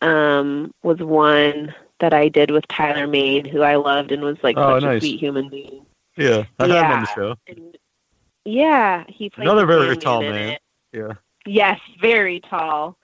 um, 0.00 0.72
was 0.82 0.98
one 0.98 1.74
that 2.00 2.12
I 2.12 2.28
did 2.28 2.50
with 2.50 2.66
Tyler 2.68 3.06
Mane, 3.06 3.44
who 3.44 3.62
I 3.62 3.76
loved 3.76 4.12
and 4.12 4.22
was 4.22 4.36
like 4.42 4.56
oh, 4.58 4.76
such 4.76 4.82
nice. 4.82 4.96
a 4.96 5.00
sweet 5.00 5.20
human 5.20 5.48
being. 5.48 5.86
Yeah, 6.16 6.44
I 6.58 6.66
yeah. 6.66 6.74
had 6.74 6.84
him 6.84 6.92
on 6.92 7.00
the 7.00 7.14
show. 7.14 7.36
And, 7.46 7.78
yeah, 8.44 9.04
he 9.08 9.30
played 9.30 9.48
another 9.48 9.66
very 9.66 9.96
tall 9.96 10.20
man. 10.20 10.58
Yeah. 10.92 11.14
Yes, 11.46 11.80
very 12.00 12.40
tall. 12.40 12.96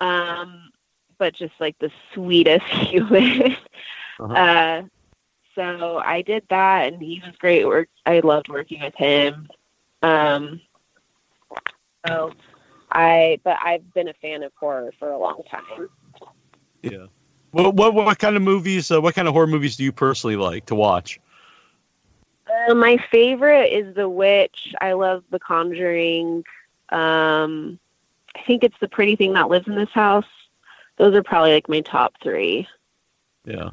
Um, 0.00 0.70
but 1.18 1.34
just 1.34 1.54
like 1.60 1.78
the 1.78 1.90
sweetest 2.12 2.64
human. 2.66 3.56
uh-huh. 4.20 4.32
uh, 4.32 4.82
so 5.54 5.98
I 5.98 6.22
did 6.22 6.44
that, 6.50 6.92
and 6.92 7.00
he 7.00 7.22
was 7.24 7.34
great. 7.38 7.66
Work. 7.66 7.88
I 8.04 8.20
loved 8.20 8.48
working 8.48 8.82
with 8.82 8.94
him. 8.94 9.48
Um, 10.02 10.60
so 12.06 12.32
I, 12.92 13.40
but 13.42 13.56
I've 13.62 13.92
been 13.94 14.08
a 14.08 14.14
fan 14.14 14.42
of 14.42 14.52
horror 14.58 14.92
for 14.98 15.10
a 15.10 15.18
long 15.18 15.42
time. 15.50 15.88
Yeah. 16.92 17.06
What 17.52 17.74
what 17.74 17.94
what 17.94 18.18
kind 18.18 18.36
of 18.36 18.42
movies? 18.42 18.90
Uh, 18.90 19.00
what 19.00 19.14
kind 19.14 19.28
of 19.28 19.34
horror 19.34 19.46
movies 19.46 19.76
do 19.76 19.84
you 19.84 19.92
personally 19.92 20.36
like 20.36 20.66
to 20.66 20.74
watch? 20.74 21.18
Uh, 22.68 22.74
my 22.74 22.96
favorite 23.10 23.72
is 23.72 23.94
The 23.94 24.08
Witch. 24.08 24.74
I 24.80 24.92
love 24.92 25.24
The 25.30 25.38
Conjuring. 25.38 26.44
Um, 26.90 27.78
I 28.36 28.42
think 28.46 28.62
it's 28.62 28.76
The 28.80 28.88
Pretty 28.88 29.16
Thing 29.16 29.32
That 29.32 29.48
Lives 29.48 29.66
in 29.66 29.74
This 29.74 29.90
House. 29.90 30.26
Those 30.98 31.14
are 31.14 31.22
probably 31.22 31.52
like 31.52 31.68
my 31.68 31.80
top 31.80 32.14
three. 32.22 32.68
Yeah. 33.44 33.70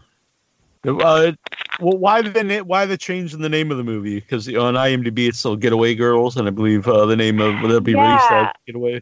Uh, 0.85 1.31
well, 1.79 1.97
why 1.97 2.21
the 2.21 2.59
why 2.65 2.85
the 2.85 2.97
change 2.97 3.33
in 3.33 3.41
the 3.41 3.49
name 3.49 3.71
of 3.71 3.77
the 3.77 3.83
movie? 3.83 4.19
Because 4.19 4.47
on 4.49 4.73
IMDb 4.73 5.29
it's 5.29 5.39
still 5.39 5.55
Getaway 5.55 5.95
Girls, 5.95 6.35
and 6.35 6.47
I 6.47 6.51
believe 6.51 6.87
uh, 6.87 7.05
the 7.05 7.15
name 7.15 7.39
of 7.39 7.61
will 7.61 7.79
be 7.79 7.93
yeah. 7.93 8.09
released 8.09 8.31
as 8.31 8.47
Getaway. 8.65 9.01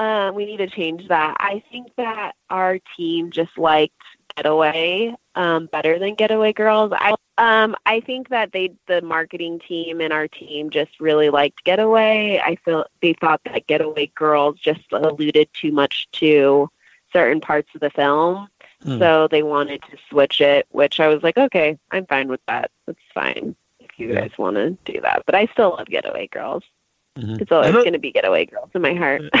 Um, 0.00 0.34
we 0.34 0.46
need 0.46 0.56
to 0.56 0.66
change 0.66 1.08
that. 1.08 1.36
I 1.38 1.62
think 1.70 1.88
that 1.96 2.32
our 2.48 2.78
team 2.96 3.30
just 3.30 3.58
liked 3.58 4.00
Getaway 4.34 5.14
um, 5.34 5.66
better 5.66 5.98
than 5.98 6.14
Getaway 6.14 6.54
Girls. 6.54 6.90
I 6.94 7.14
um, 7.36 7.76
I 7.84 8.00
think 8.00 8.30
that 8.30 8.52
they 8.52 8.72
the 8.86 9.02
marketing 9.02 9.60
team 9.60 10.00
and 10.00 10.10
our 10.10 10.26
team 10.26 10.70
just 10.70 10.98
really 11.00 11.28
liked 11.28 11.64
Getaway. 11.64 12.40
I 12.42 12.56
feel 12.64 12.86
they 13.02 13.12
thought 13.20 13.42
that 13.44 13.66
Getaway 13.66 14.06
Girls 14.14 14.58
just 14.58 14.90
alluded 14.90 15.50
too 15.52 15.70
much 15.70 16.08
to 16.12 16.70
certain 17.12 17.42
parts 17.42 17.68
of 17.74 17.82
the 17.82 17.90
film. 17.90 18.48
Hmm. 18.82 18.98
So 18.98 19.28
they 19.28 19.42
wanted 19.42 19.82
to 19.90 19.98
switch 20.08 20.40
it, 20.40 20.66
which 20.70 20.98
I 20.98 21.08
was 21.08 21.22
like, 21.22 21.36
okay, 21.36 21.78
I'm 21.90 22.06
fine 22.06 22.28
with 22.28 22.40
that. 22.48 22.70
That's 22.86 22.98
fine 23.12 23.54
if 23.80 23.90
you 23.98 24.14
yeah. 24.14 24.22
guys 24.22 24.38
want 24.38 24.56
to 24.56 24.78
do 24.90 25.02
that. 25.02 25.24
But 25.26 25.34
I 25.34 25.44
still 25.52 25.76
love 25.76 25.88
Getaway 25.88 26.28
Girls. 26.28 26.62
Mm-hmm. 27.18 27.42
It's 27.42 27.52
always 27.52 27.72
going 27.72 27.92
to 27.92 27.98
be 27.98 28.12
Getaway 28.12 28.46
Girls 28.46 28.70
in 28.74 28.80
my 28.80 28.94
heart. 28.94 29.22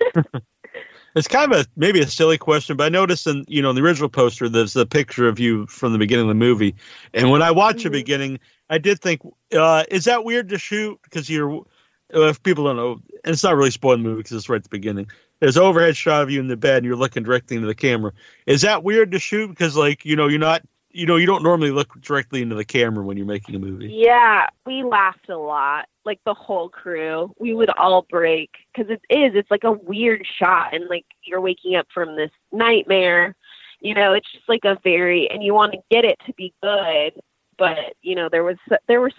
it's 1.14 1.28
kind 1.28 1.52
of 1.52 1.60
a 1.60 1.66
maybe 1.76 2.00
a 2.00 2.06
silly 2.06 2.38
question, 2.38 2.76
but 2.76 2.84
I 2.84 2.88
noticed 2.88 3.26
in 3.26 3.44
you 3.48 3.62
know 3.62 3.70
in 3.70 3.76
the 3.76 3.82
original 3.82 4.08
poster 4.08 4.48
there's 4.48 4.76
a 4.76 4.86
picture 4.86 5.28
of 5.28 5.38
you 5.38 5.66
from 5.66 5.92
the 5.92 5.98
beginning 5.98 6.24
of 6.24 6.28
the 6.28 6.34
movie, 6.34 6.74
and 7.14 7.30
when 7.30 7.42
I 7.42 7.50
watched 7.50 7.78
mm-hmm. 7.78 7.88
the 7.88 7.98
beginning, 7.98 8.40
I 8.68 8.78
did 8.78 9.00
think, 9.00 9.20
uh, 9.52 9.84
is 9.90 10.04
that 10.04 10.24
weird 10.24 10.48
to 10.50 10.58
shoot 10.58 10.98
because 11.02 11.28
you're 11.28 11.64
if 12.12 12.42
people 12.42 12.64
don't 12.64 12.76
know, 12.76 13.00
and 13.24 13.32
it's 13.32 13.44
not 13.44 13.56
really 13.56 13.70
spoiling 13.70 14.02
the 14.02 14.08
movie 14.08 14.20
because 14.20 14.36
it's 14.36 14.48
right 14.48 14.56
at 14.56 14.64
the 14.64 14.68
beginning. 14.68 15.06
There's 15.38 15.56
an 15.56 15.62
overhead 15.62 15.96
shot 15.96 16.22
of 16.22 16.30
you 16.30 16.40
in 16.40 16.48
the 16.48 16.56
bed, 16.56 16.78
and 16.78 16.86
you're 16.86 16.96
looking 16.96 17.22
directly 17.22 17.56
into 17.56 17.66
the 17.66 17.74
camera. 17.74 18.12
Is 18.46 18.62
that 18.62 18.84
weird 18.84 19.12
to 19.12 19.18
shoot 19.18 19.48
because 19.48 19.76
like 19.76 20.04
you 20.04 20.16
know 20.16 20.28
you're 20.28 20.38
not 20.38 20.62
you 20.90 21.06
know 21.06 21.16
you 21.16 21.26
don't 21.26 21.42
normally 21.42 21.70
look 21.70 22.00
directly 22.00 22.42
into 22.42 22.54
the 22.54 22.64
camera 22.64 23.04
when 23.04 23.16
you're 23.16 23.26
making 23.26 23.54
a 23.54 23.58
movie. 23.58 23.88
Yeah, 23.92 24.48
we 24.66 24.82
laughed 24.82 25.28
a 25.28 25.36
lot 25.36 25.86
like 26.04 26.20
the 26.24 26.34
whole 26.34 26.68
crew, 26.68 27.34
we 27.38 27.54
would 27.54 27.70
all 27.70 28.02
break 28.02 28.50
because 28.72 28.90
it 28.90 29.00
is. 29.14 29.32
It's 29.34 29.50
like 29.50 29.64
a 29.64 29.72
weird 29.72 30.26
shot, 30.38 30.74
and 30.74 30.88
like 30.88 31.04
you're 31.22 31.40
waking 31.40 31.76
up 31.76 31.86
from 31.92 32.16
this 32.16 32.30
nightmare. 32.52 33.34
You 33.80 33.94
know, 33.94 34.12
it's 34.12 34.30
just 34.32 34.48
like 34.48 34.64
a 34.64 34.78
very, 34.82 35.28
and 35.30 35.42
you 35.42 35.54
want 35.54 35.72
to 35.72 35.78
get 35.90 36.04
it 36.04 36.18
to 36.26 36.32
be 36.34 36.54
good, 36.62 37.20
but 37.58 37.94
you 38.02 38.14
know, 38.14 38.28
there 38.28 38.44
was 38.44 38.56
there 38.88 39.00
were 39.00 39.12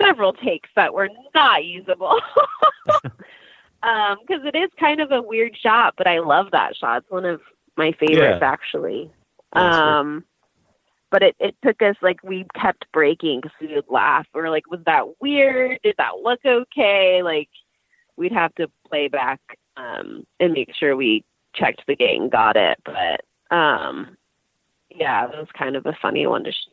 several 0.00 0.32
takes 0.32 0.68
that 0.76 0.92
were 0.92 1.08
not 1.34 1.64
usable. 1.64 2.20
um, 3.82 4.18
because 4.26 4.44
it 4.44 4.56
is 4.56 4.70
kind 4.78 5.00
of 5.00 5.12
a 5.12 5.22
weird 5.22 5.56
shot, 5.56 5.94
but 5.96 6.06
I 6.06 6.18
love 6.18 6.50
that 6.52 6.76
shot. 6.76 6.98
It's 6.98 7.10
one 7.10 7.24
of 7.24 7.40
my 7.76 7.92
favorites, 7.92 8.38
yeah. 8.40 8.50
actually. 8.50 9.10
Um, 9.52 10.24
but 11.14 11.22
it, 11.22 11.36
it 11.38 11.54
took 11.64 11.80
us 11.80 11.94
like 12.02 12.20
we 12.24 12.44
kept 12.60 12.90
breaking 12.90 13.40
because 13.40 13.56
we 13.60 13.72
would 13.72 13.84
laugh. 13.88 14.26
We 14.34 14.40
were 14.40 14.50
like, 14.50 14.68
was 14.68 14.80
that 14.86 15.20
weird? 15.20 15.78
Did 15.84 15.94
that 15.98 16.16
look 16.24 16.40
okay? 16.44 17.22
Like 17.22 17.48
we'd 18.16 18.32
have 18.32 18.52
to 18.56 18.68
play 18.88 19.06
back 19.06 19.40
um, 19.76 20.26
and 20.40 20.52
make 20.52 20.74
sure 20.74 20.96
we 20.96 21.22
checked 21.54 21.82
the 21.86 21.94
gate 21.94 22.20
and 22.20 22.32
got 22.32 22.56
it. 22.56 22.80
But 22.84 23.56
um, 23.56 24.16
yeah, 24.90 25.28
that 25.28 25.36
was 25.36 25.46
kind 25.56 25.76
of 25.76 25.86
a 25.86 25.96
funny 26.02 26.26
one 26.26 26.42
to 26.42 26.50
shoot. 26.50 26.72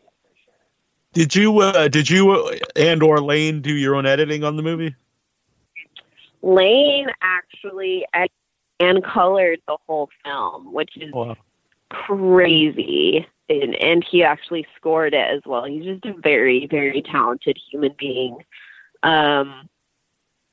Did 1.14 1.36
you 1.36 1.60
uh, 1.60 1.88
did 1.88 2.10
you 2.10 2.52
and 2.76 3.04
or 3.04 3.22
Lane 3.22 3.62
do 3.62 3.72
your 3.72 3.94
own 3.94 4.08
editing 4.08 4.44
on 4.44 4.56
the 4.56 4.64
movie? 4.64 4.96
Lane 6.42 7.10
actually 7.22 8.08
and 8.80 9.04
colored 9.04 9.62
the 9.68 9.78
whole 9.86 10.10
film, 10.26 10.74
which 10.74 10.98
is 10.98 11.14
wow. 11.14 11.38
crazy. 11.92 13.28
And, 13.60 13.76
and 13.76 14.04
he 14.10 14.24
actually 14.24 14.66
scored 14.78 15.14
it 15.14 15.28
as 15.30 15.42
well. 15.46 15.66
He's 15.66 15.84
just 15.84 16.06
a 16.06 16.14
very, 16.14 16.68
very 16.68 17.02
talented 17.02 17.58
human 17.70 17.94
being. 17.98 18.38
Um, 19.04 19.68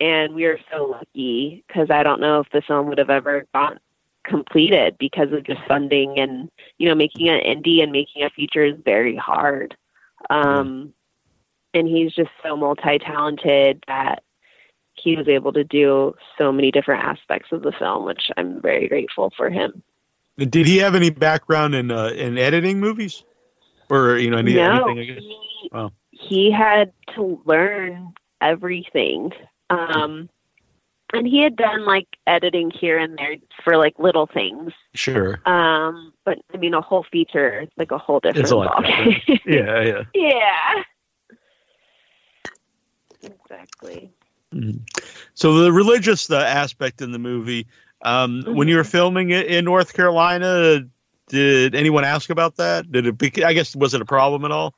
and 0.00 0.34
we 0.34 0.46
are 0.46 0.58
so 0.72 0.84
lucky 0.84 1.64
because 1.66 1.90
I 1.90 2.02
don't 2.02 2.20
know 2.20 2.40
if 2.40 2.50
the 2.50 2.62
film 2.62 2.86
would 2.88 2.98
have 2.98 3.10
ever 3.10 3.46
gotten 3.54 3.78
completed 4.24 4.96
because 4.98 5.32
of 5.32 5.44
just 5.44 5.60
funding 5.66 6.18
and 6.18 6.50
you 6.76 6.86
know 6.86 6.94
making 6.94 7.28
an 7.28 7.40
indie 7.40 7.82
and 7.82 7.90
making 7.90 8.22
a 8.22 8.30
feature 8.30 8.64
is 8.64 8.76
very 8.84 9.16
hard. 9.16 9.76
Um, 10.30 10.92
and 11.74 11.86
he's 11.86 12.12
just 12.12 12.30
so 12.42 12.56
multi-talented 12.56 13.84
that 13.86 14.22
he 14.94 15.16
was 15.16 15.28
able 15.28 15.52
to 15.52 15.64
do 15.64 16.14
so 16.36 16.50
many 16.50 16.70
different 16.70 17.04
aspects 17.04 17.52
of 17.52 17.62
the 17.62 17.72
film, 17.72 18.04
which 18.04 18.30
I'm 18.36 18.60
very 18.60 18.88
grateful 18.88 19.32
for 19.36 19.48
him. 19.48 19.82
Did 20.39 20.66
he 20.66 20.78
have 20.78 20.94
any 20.94 21.10
background 21.10 21.74
in 21.74 21.90
uh, 21.90 22.09
in 22.09 22.39
editing 22.39 22.81
movies, 22.81 23.24
or 23.90 24.16
you 24.16 24.31
know 24.31 24.39
any, 24.39 24.55
no, 24.55 24.89
anything? 24.89 24.98
I 24.98 25.05
guess. 25.05 25.23
He, 25.23 25.70
wow. 25.73 25.93
he 26.10 26.51
had 26.52 26.93
to 27.16 27.43
learn 27.44 28.15
everything. 28.40 29.32
Um, 29.70 30.28
and 31.12 31.27
he 31.27 31.43
had 31.43 31.56
done 31.56 31.85
like 31.85 32.06
editing 32.27 32.70
here 32.70 32.98
and 32.98 33.16
there 33.19 33.36
for 33.65 33.77
like 33.77 33.98
little 33.98 34.27
things. 34.27 34.73
Sure. 34.94 35.40
Um, 35.47 36.12
but 36.24 36.39
I 36.52 36.59
mean, 36.59 36.74
a 36.74 36.81
whole 36.81 37.05
feature, 37.10 37.60
it's 37.60 37.73
like 37.77 37.90
a 37.90 37.98
whole 37.98 38.20
different. 38.20 38.44
It's 38.44 39.47
yeah, 39.47 39.82
yeah. 39.82 40.02
yeah. 40.15 40.82
Exactly. 43.23 44.10
Mm-hmm. 44.55 44.78
So 45.35 45.55
the 45.55 45.73
religious 45.73 46.27
the 46.27 46.39
aspect 46.39 47.02
in 47.02 47.12
the 47.12 47.19
movie, 47.19 47.66
um, 48.02 48.44
when 48.46 48.68
you 48.68 48.76
were 48.76 48.82
mm-hmm. 48.82 48.90
filming 48.90 49.30
it 49.30 49.46
in 49.46 49.64
North 49.64 49.94
Carolina, 49.94 50.80
did 51.28 51.74
anyone 51.74 52.04
ask 52.04 52.30
about 52.30 52.56
that? 52.56 52.90
Did 52.90 53.06
it? 53.06 53.18
Be, 53.18 53.44
I 53.44 53.52
guess 53.52 53.76
was 53.76 53.94
it 53.94 54.00
a 54.00 54.06
problem 54.06 54.44
at 54.44 54.50
all? 54.50 54.74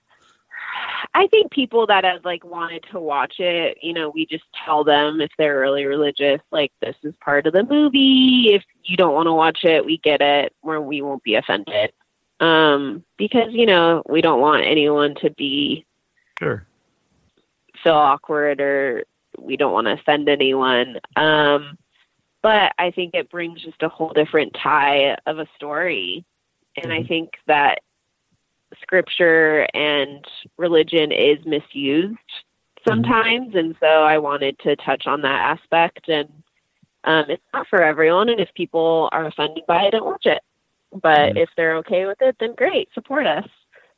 I 1.15 1.27
think 1.29 1.51
people 1.51 1.87
that 1.87 2.05
have 2.05 2.25
like 2.25 2.45
wanted 2.45 2.85
to 2.93 3.01
watch 3.01 3.41
it, 3.41 3.79
you 3.83 3.93
know, 3.93 4.11
we 4.11 4.27
just 4.27 4.45
tell 4.65 4.85
them 4.85 5.21
if 5.21 5.31
they're 5.39 5.59
really 5.59 5.85
religious, 5.85 6.41
like 6.51 6.73
this 6.81 6.95
is 7.03 7.15
part 7.21 7.47
of 7.47 7.53
the 7.53 7.65
movie. 7.65 8.51
If 8.53 8.63
you 8.85 8.97
don't 8.97 9.15
want 9.15 9.27
to 9.27 9.33
watch 9.33 9.65
it, 9.65 9.85
we 9.85 9.99
get 9.99 10.21
it. 10.21 10.55
Where 10.61 10.81
we 10.81 11.03
won't 11.03 11.23
be 11.23 11.35
offended, 11.35 11.93
um, 12.39 13.05
because 13.17 13.49
you 13.51 13.67
know 13.67 14.03
we 14.09 14.21
don't 14.21 14.41
want 14.41 14.67
anyone 14.67 15.15
to 15.17 15.31
be 15.31 15.85
sure 16.39 16.67
feel 17.83 17.95
awkward 17.95 18.61
or 18.61 19.05
we 19.39 19.57
don't 19.57 19.73
want 19.73 19.87
to 19.87 19.93
offend 19.93 20.29
anyone. 20.29 20.99
Um, 21.17 21.79
but 22.43 22.73
I 22.79 22.91
think 22.91 23.15
it 23.15 23.31
brings 23.31 23.63
just 23.63 23.83
a 23.83 23.89
whole 23.89 24.13
different 24.13 24.55
tie 24.55 25.17
of 25.27 25.39
a 25.39 25.47
story. 25.57 26.25
And 26.77 26.87
mm-hmm. 26.87 27.05
I 27.05 27.07
think 27.07 27.31
that 27.47 27.81
scripture 28.81 29.67
and 29.75 30.25
religion 30.57 31.13
is 31.13 31.45
misused 31.45 32.19
sometimes. 32.87 33.49
Mm-hmm. 33.49 33.59
And 33.59 33.77
so 33.81 33.87
I 33.87 34.19
wanted 34.19 34.59
to 34.61 34.77
touch 34.77 35.07
on 35.07 35.23
that 35.23 35.59
aspect. 35.59 36.09
And 36.09 36.29
um, 37.05 37.27
it's 37.29 37.43
not 37.53 37.67
for 37.69 37.83
everyone. 37.83 38.29
And 38.29 38.41
if 38.41 38.49
people 38.55 39.09
are 39.13 39.27
offended 39.27 39.65
by 39.67 39.85
it, 39.85 39.91
don't 39.93 40.07
watch 40.07 40.27
it. 40.27 40.43
But 40.93 41.31
mm-hmm. 41.31 41.39
if 41.39 41.51
they're 41.57 41.77
okay 41.79 42.07
with 42.07 42.19
it, 42.21 42.37
then 42.41 42.55
great, 42.55 42.89
support 42.95 43.27
us. 43.27 43.49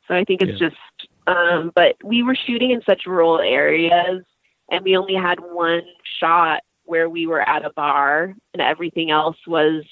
So 0.07 0.15
I 0.15 0.25
think 0.25 0.41
it's 0.41 0.59
yeah. 0.59 0.69
just, 0.69 1.09
um, 1.27 1.71
but 1.75 1.95
we 2.03 2.23
were 2.23 2.35
shooting 2.35 2.71
in 2.71 2.81
such 2.85 3.05
rural 3.05 3.39
areas 3.39 4.23
and 4.69 4.83
we 4.83 4.97
only 4.97 5.15
had 5.15 5.39
one 5.39 5.83
shot 6.19 6.61
where 6.85 7.09
we 7.09 7.27
were 7.27 7.41
at 7.41 7.65
a 7.65 7.71
bar 7.71 8.33
and 8.53 8.61
everything 8.61 9.11
else 9.11 9.37
was 9.47 9.83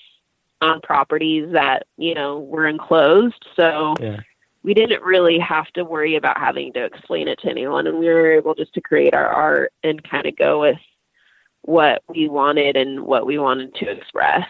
on 0.61 0.79
properties 0.81 1.51
that 1.53 1.87
you 1.97 2.13
know 2.13 2.39
were 2.39 2.67
enclosed 2.67 3.45
so 3.55 3.95
yeah. 3.99 4.19
we 4.63 4.73
didn't 4.73 5.01
really 5.01 5.39
have 5.39 5.67
to 5.73 5.83
worry 5.83 6.15
about 6.15 6.37
having 6.37 6.71
to 6.73 6.83
explain 6.83 7.27
it 7.27 7.39
to 7.39 7.49
anyone 7.49 7.87
and 7.87 7.97
we 7.97 8.05
were 8.05 8.31
able 8.31 8.53
just 8.53 8.73
to 8.73 8.81
create 8.81 9.13
our 9.13 9.27
art 9.27 9.73
and 9.83 10.03
kind 10.03 10.25
of 10.25 10.35
go 10.35 10.61
with 10.61 10.77
what 11.63 12.03
we 12.07 12.27
wanted 12.27 12.75
and 12.75 13.03
what 13.03 13.25
we 13.25 13.39
wanted 13.39 13.73
to 13.73 13.89
express 13.89 14.47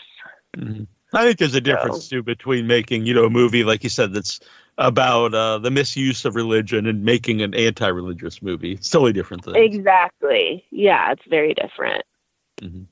mm-hmm. 0.57 0.84
i 1.13 1.23
think 1.23 1.38
there's 1.38 1.55
a 1.55 1.61
difference 1.61 2.05
so. 2.05 2.18
too 2.18 2.23
between 2.23 2.68
making 2.68 3.05
you 3.05 3.13
know 3.13 3.26
a 3.26 3.30
movie 3.30 3.63
like 3.63 3.84
you 3.84 3.89
said 3.89 4.13
that's 4.13 4.41
about 4.77 5.34
uh, 5.34 5.57
the 5.59 5.72
misuse 5.72 6.26
of 6.26 6.35
religion 6.35 6.88
and 6.88 7.03
making 7.03 7.41
an 7.41 7.53
anti-religious 7.53 8.41
movie. 8.41 8.73
It's 8.73 8.89
totally 8.89 9.13
different 9.13 9.45
thing. 9.45 9.55
Exactly. 9.55 10.65
Yeah, 10.72 11.11
it's 11.11 11.26
very 11.30 11.53
different. 11.53 12.03
Mm-hmm. 12.61 12.83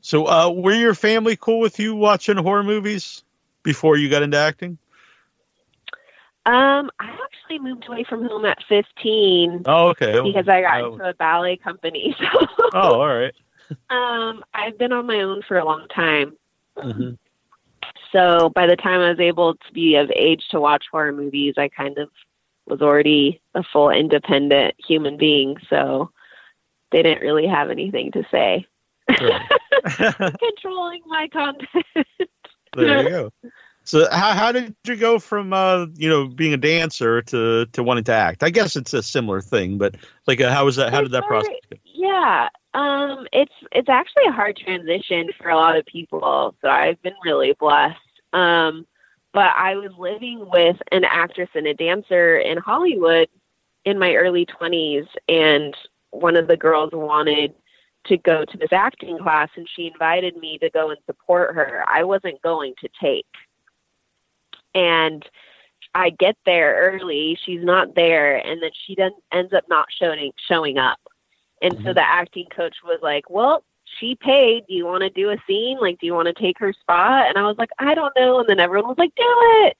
So, 0.00 0.26
uh, 0.26 0.50
were 0.50 0.74
your 0.74 0.94
family 0.94 1.36
cool 1.36 1.60
with 1.60 1.78
you 1.78 1.94
watching 1.94 2.36
horror 2.36 2.62
movies 2.62 3.24
before 3.62 3.96
you 3.96 4.08
got 4.08 4.22
into 4.22 4.36
acting? 4.36 4.78
Um, 6.46 6.92
I 7.00 7.10
actually 7.24 7.58
moved 7.58 7.88
away 7.88 8.04
from 8.04 8.24
home 8.24 8.44
at 8.44 8.62
15. 8.68 9.62
Oh, 9.66 9.88
okay. 9.88 10.20
Because 10.20 10.48
I 10.48 10.60
got 10.62 10.80
oh. 10.80 10.92
into 10.92 11.08
a 11.08 11.14
ballet 11.14 11.56
company. 11.56 12.14
So. 12.32 12.46
oh, 12.72 13.00
all 13.00 13.08
right. 13.08 13.34
um, 13.90 14.44
I've 14.54 14.78
been 14.78 14.92
on 14.92 15.06
my 15.06 15.22
own 15.22 15.42
for 15.42 15.58
a 15.58 15.64
long 15.64 15.88
time. 15.88 16.36
Mm-hmm. 16.76 17.14
So 18.12 18.50
by 18.50 18.66
the 18.66 18.76
time 18.76 19.00
I 19.00 19.10
was 19.10 19.20
able 19.20 19.54
to 19.54 19.72
be 19.72 19.96
of 19.96 20.10
age 20.14 20.48
to 20.50 20.60
watch 20.60 20.84
horror 20.90 21.12
movies, 21.12 21.54
I 21.56 21.68
kind 21.68 21.98
of 21.98 22.08
was 22.66 22.80
already 22.80 23.40
a 23.54 23.62
full 23.62 23.90
independent 23.90 24.74
human 24.78 25.16
being. 25.16 25.56
So 25.68 26.10
they 26.92 27.02
didn't 27.02 27.22
really 27.22 27.46
have 27.46 27.70
anything 27.70 28.12
to 28.12 28.24
say. 28.30 28.66
Controlling 30.38 31.02
my 31.06 31.28
content. 31.32 31.84
there 32.74 33.02
you 33.02 33.08
go. 33.08 33.32
So 33.84 34.08
how 34.10 34.32
how 34.32 34.50
did 34.50 34.74
you 34.84 34.96
go 34.96 35.20
from 35.20 35.52
uh 35.52 35.86
you 35.94 36.08
know 36.08 36.26
being 36.26 36.52
a 36.52 36.56
dancer 36.56 37.22
to 37.22 37.66
to 37.66 37.82
wanting 37.84 38.04
to 38.04 38.12
act? 38.12 38.42
I 38.42 38.50
guess 38.50 38.74
it's 38.74 38.92
a 38.92 39.02
similar 39.02 39.40
thing, 39.40 39.78
but 39.78 39.94
like 40.26 40.40
uh, 40.40 40.52
how 40.52 40.64
was 40.64 40.76
that? 40.76 40.92
How 40.92 41.02
did 41.02 41.12
that 41.12 41.24
process? 41.26 41.54
Go? 41.70 41.78
Yeah, 41.84 42.48
um, 42.74 43.28
it's 43.32 43.54
it's 43.70 43.88
actually 43.88 44.24
a 44.26 44.32
hard 44.32 44.56
transition 44.56 45.30
for 45.38 45.50
a 45.50 45.56
lot 45.56 45.76
of 45.76 45.86
people. 45.86 46.56
So 46.62 46.68
I've 46.68 47.00
been 47.02 47.14
really 47.24 47.54
blessed. 47.58 47.96
Um, 48.32 48.86
but 49.32 49.52
I 49.54 49.76
was 49.76 49.92
living 49.98 50.48
with 50.50 50.78
an 50.90 51.04
actress 51.04 51.50
and 51.54 51.66
a 51.66 51.74
dancer 51.74 52.38
in 52.38 52.58
Hollywood 52.58 53.28
in 53.84 53.98
my 53.98 54.14
early 54.14 54.46
20s, 54.46 55.06
and 55.28 55.76
one 56.10 56.36
of 56.36 56.48
the 56.48 56.56
girls 56.56 56.90
wanted 56.92 57.54
to 58.06 58.16
go 58.16 58.44
to 58.44 58.56
this 58.56 58.72
acting 58.72 59.18
class, 59.18 59.48
and 59.56 59.68
she 59.68 59.86
invited 59.86 60.36
me 60.36 60.58
to 60.58 60.70
go 60.70 60.90
and 60.90 60.98
support 61.06 61.54
her. 61.54 61.84
I 61.88 62.04
wasn't 62.04 62.42
going 62.42 62.74
to 62.80 62.88
take. 63.00 63.26
And 64.74 65.24
I 65.94 66.10
get 66.10 66.36
there 66.44 66.92
early, 66.92 67.38
she's 67.42 67.64
not 67.64 67.94
there, 67.94 68.36
and 68.36 68.62
then 68.62 68.70
she 68.86 68.94
then 68.94 69.12
ends 69.32 69.52
up 69.52 69.64
not 69.68 69.86
showing 69.90 70.32
showing 70.48 70.78
up. 70.78 70.98
And 71.62 71.74
mm-hmm. 71.74 71.86
so 71.86 71.94
the 71.94 72.06
acting 72.06 72.46
coach 72.54 72.76
was 72.84 72.98
like, 73.02 73.30
Well, 73.30 73.64
she 73.98 74.14
paid. 74.16 74.64
Do 74.66 74.74
you 74.74 74.84
want 74.84 75.02
to 75.02 75.10
do 75.10 75.30
a 75.30 75.36
scene? 75.46 75.78
Like, 75.80 75.98
do 75.98 76.06
you 76.06 76.14
want 76.14 76.26
to 76.26 76.34
take 76.34 76.58
her 76.58 76.72
spot? 76.72 77.28
And 77.28 77.38
I 77.38 77.42
was 77.42 77.56
like, 77.58 77.70
I 77.78 77.94
don't 77.94 78.14
know. 78.16 78.40
And 78.40 78.48
then 78.48 78.60
everyone 78.60 78.88
was 78.88 78.98
like, 78.98 79.14
do 79.14 79.24
it. 79.64 79.76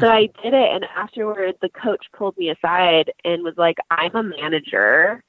So 0.00 0.08
I 0.08 0.28
did 0.42 0.54
it. 0.54 0.74
And 0.74 0.84
afterwards, 0.96 1.58
the 1.60 1.68
coach 1.68 2.06
pulled 2.16 2.36
me 2.38 2.48
aside 2.50 3.12
and 3.24 3.42
was 3.42 3.56
like, 3.56 3.76
I'm 3.90 4.14
a 4.16 4.22
manager 4.22 5.22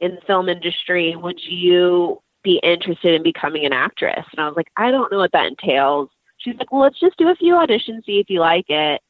in 0.00 0.16
the 0.16 0.20
film 0.22 0.48
industry. 0.48 1.14
Would 1.16 1.40
you 1.42 2.22
be 2.42 2.60
interested 2.62 3.14
in 3.14 3.22
becoming 3.22 3.64
an 3.64 3.72
actress? 3.72 4.24
And 4.32 4.40
I 4.40 4.46
was 4.46 4.56
like, 4.56 4.70
I 4.76 4.90
don't 4.90 5.12
know 5.12 5.18
what 5.18 5.32
that 5.32 5.46
entails. 5.46 6.08
She's 6.38 6.56
like, 6.56 6.72
well, 6.72 6.82
let's 6.82 6.98
just 6.98 7.18
do 7.18 7.28
a 7.28 7.36
few 7.36 7.54
auditions, 7.54 8.06
see 8.06 8.18
if 8.18 8.30
you 8.30 8.40
like 8.40 8.68
it. 8.68 9.02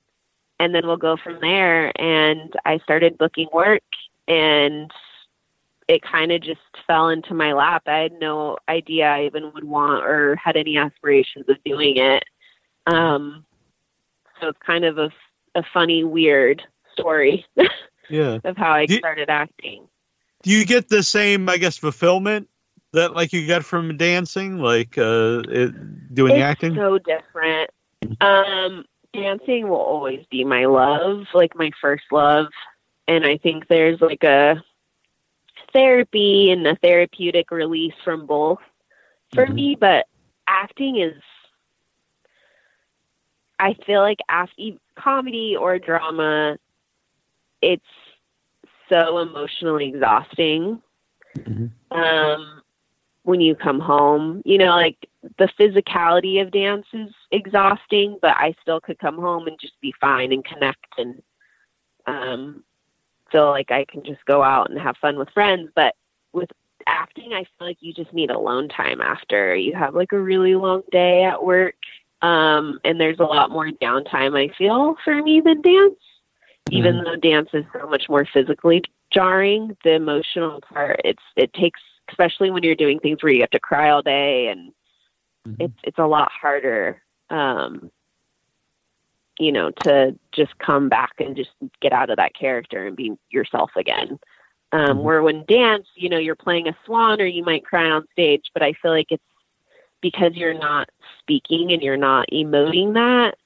And 0.58 0.74
then 0.74 0.86
we'll 0.86 0.96
go 0.96 1.16
from 1.16 1.38
there. 1.40 1.92
And 2.00 2.52
I 2.64 2.78
started 2.78 3.16
booking 3.16 3.48
work 3.52 3.82
and 4.28 4.90
it 5.88 6.02
kind 6.02 6.32
of 6.32 6.40
just 6.42 6.60
fell 6.86 7.08
into 7.08 7.34
my 7.34 7.52
lap. 7.52 7.84
I 7.86 7.98
had 7.98 8.12
no 8.20 8.58
idea 8.68 9.06
I 9.06 9.24
even 9.24 9.52
would 9.52 9.64
want 9.64 10.04
or 10.04 10.36
had 10.36 10.56
any 10.56 10.76
aspirations 10.76 11.48
of 11.48 11.56
doing 11.64 11.96
it. 11.96 12.24
Um, 12.86 13.44
so 14.40 14.48
it's 14.48 14.58
kind 14.64 14.84
of 14.84 14.98
a, 14.98 15.10
a 15.54 15.62
funny, 15.72 16.04
weird 16.04 16.62
story. 16.92 17.46
yeah. 18.10 18.38
of 18.44 18.56
how 18.56 18.72
I 18.72 18.86
started 18.86 19.30
acting. 19.30 19.86
Do 20.42 20.50
you 20.50 20.64
get 20.64 20.88
the 20.88 21.02
same, 21.02 21.48
I 21.48 21.58
guess, 21.58 21.76
fulfillment 21.76 22.48
that 22.92 23.14
like 23.14 23.32
you 23.32 23.46
got 23.46 23.64
from 23.64 23.96
dancing, 23.96 24.58
like 24.58 24.96
uh, 24.96 25.42
it, 25.48 26.14
doing 26.14 26.36
it's 26.36 26.42
acting? 26.42 26.74
So 26.74 26.98
different. 26.98 27.70
Um, 28.20 28.84
dancing 29.12 29.68
will 29.68 29.76
always 29.76 30.24
be 30.30 30.44
my 30.44 30.66
love, 30.66 31.26
like 31.34 31.54
my 31.54 31.70
first 31.80 32.04
love, 32.10 32.46
and 33.06 33.24
I 33.24 33.36
think 33.36 33.68
there's 33.68 34.00
like 34.00 34.24
a 34.24 34.62
therapy 35.72 36.50
and 36.50 36.66
a 36.66 36.76
therapeutic 36.76 37.50
release 37.50 37.94
from 38.04 38.26
both 38.26 38.58
for 39.34 39.44
mm-hmm. 39.44 39.54
me, 39.54 39.76
but 39.78 40.06
acting 40.46 40.98
is 41.00 41.14
I 43.58 43.74
feel 43.86 44.00
like 44.00 44.20
after 44.28 44.72
comedy 44.96 45.54
or 45.54 45.78
drama, 45.78 46.56
it's 47.60 47.84
so 48.90 49.18
emotionally 49.18 49.88
exhausting. 49.88 50.82
Mm-hmm. 51.36 51.98
Um, 51.98 52.62
when 53.22 53.40
you 53.40 53.54
come 53.54 53.80
home, 53.80 54.42
you 54.44 54.58
know, 54.58 54.76
like 54.76 55.08
the 55.38 55.48
physicality 55.58 56.42
of 56.42 56.50
dance 56.50 56.86
is 56.92 57.10
exhausting, 57.30 58.18
but 58.20 58.36
I 58.36 58.54
still 58.60 58.80
could 58.80 58.98
come 58.98 59.16
home 59.16 59.46
and 59.46 59.58
just 59.60 59.80
be 59.80 59.94
fine 60.00 60.32
and 60.32 60.44
connect 60.44 60.86
and 60.98 61.22
um, 62.06 62.64
feel 63.30 63.48
like 63.50 63.70
I 63.70 63.84
can 63.84 64.02
just 64.04 64.24
go 64.24 64.42
out 64.42 64.70
and 64.70 64.78
have 64.78 64.96
fun 64.96 65.18
with 65.18 65.30
friends. 65.30 65.70
But 65.74 65.94
with 66.32 66.50
acting, 66.86 67.32
I 67.32 67.44
feel 67.44 67.68
like 67.68 67.78
you 67.80 67.92
just 67.92 68.12
need 68.12 68.30
alone 68.30 68.68
time 68.68 69.00
after 69.00 69.54
you 69.54 69.74
have 69.74 69.94
like 69.94 70.12
a 70.12 70.18
really 70.18 70.54
long 70.54 70.82
day 70.90 71.24
at 71.24 71.44
work. 71.44 71.76
Um, 72.22 72.80
and 72.84 73.00
there's 73.00 73.18
a 73.18 73.24
lot 73.24 73.50
more 73.50 73.68
downtime, 73.68 74.36
I 74.36 74.54
feel, 74.56 74.96
for 75.04 75.22
me 75.22 75.40
than 75.40 75.62
dance. 75.62 75.94
Mm-hmm. 76.70 76.76
Even 76.76 77.04
though 77.04 77.16
dance 77.16 77.50
is 77.52 77.64
so 77.78 77.88
much 77.88 78.08
more 78.08 78.26
physically 78.32 78.82
jarring, 79.12 79.76
the 79.84 79.94
emotional 79.94 80.60
part, 80.60 81.00
it's, 81.04 81.22
it 81.36 81.52
takes, 81.52 81.80
especially 82.08 82.50
when 82.50 82.62
you're 82.62 82.74
doing 82.74 83.00
things 83.00 83.22
where 83.22 83.32
you 83.32 83.40
have 83.40 83.50
to 83.50 83.60
cry 83.60 83.90
all 83.90 84.02
day 84.02 84.48
and 84.48 84.72
mm-hmm. 85.46 85.62
it's, 85.62 85.78
it's 85.84 85.98
a 85.98 86.06
lot 86.06 86.30
harder. 86.30 87.02
Um, 87.28 87.90
you 89.38 89.52
know, 89.52 89.70
to 89.84 90.18
just 90.32 90.56
come 90.58 90.90
back 90.90 91.12
and 91.18 91.34
just 91.34 91.50
get 91.80 91.92
out 91.92 92.10
of 92.10 92.18
that 92.18 92.34
character 92.34 92.86
and 92.86 92.94
be 92.94 93.12
yourself 93.30 93.70
again. 93.74 94.18
Um, 94.72 94.80
mm-hmm. 94.80 94.98
Where 94.98 95.22
when 95.22 95.44
dance, 95.48 95.86
you 95.94 96.10
know, 96.10 96.18
you're 96.18 96.36
playing 96.36 96.68
a 96.68 96.76
swan 96.84 97.20
or 97.20 97.26
you 97.26 97.42
might 97.42 97.64
cry 97.64 97.86
on 97.86 98.06
stage, 98.12 98.44
but 98.52 98.62
I 98.62 98.74
feel 98.74 98.90
like 98.90 99.06
it's 99.10 99.22
because 100.02 100.34
you're 100.34 100.58
not 100.58 100.90
speaking 101.18 101.72
and 101.72 101.82
you're 101.82 101.96
not 101.96 102.28
emoting 102.32 102.94
that 102.94 103.36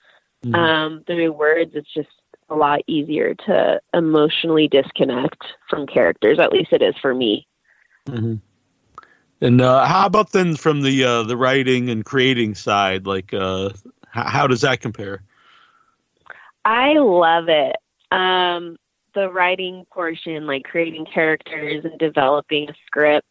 mm-hmm. 0.44 0.54
um, 0.54 1.04
through 1.06 1.32
words. 1.32 1.72
It's 1.74 1.92
just 1.94 2.08
a 2.48 2.54
lot 2.54 2.80
easier 2.86 3.34
to 3.34 3.80
emotionally 3.92 4.68
disconnect 4.68 5.42
from 5.68 5.86
characters. 5.86 6.38
At 6.38 6.52
least 6.52 6.72
it 6.72 6.82
is 6.82 6.94
for 7.00 7.14
me. 7.14 7.46
Mm-hmm. 8.06 8.34
And 9.40 9.60
uh, 9.60 9.84
how 9.84 10.06
about 10.06 10.32
then 10.32 10.56
from 10.56 10.82
the 10.82 11.04
uh, 11.04 11.22
the 11.24 11.36
writing 11.36 11.90
and 11.90 12.04
creating 12.04 12.54
side? 12.54 13.06
Like, 13.06 13.34
uh, 13.34 13.70
how, 14.08 14.28
how 14.28 14.46
does 14.46 14.62
that 14.62 14.80
compare? 14.80 15.22
I 16.64 16.94
love 16.94 17.48
it. 17.48 17.76
Um, 18.10 18.76
the 19.14 19.30
writing 19.30 19.84
portion, 19.92 20.46
like 20.46 20.64
creating 20.64 21.06
characters 21.06 21.84
and 21.84 21.98
developing 21.98 22.70
a 22.70 22.74
script, 22.86 23.26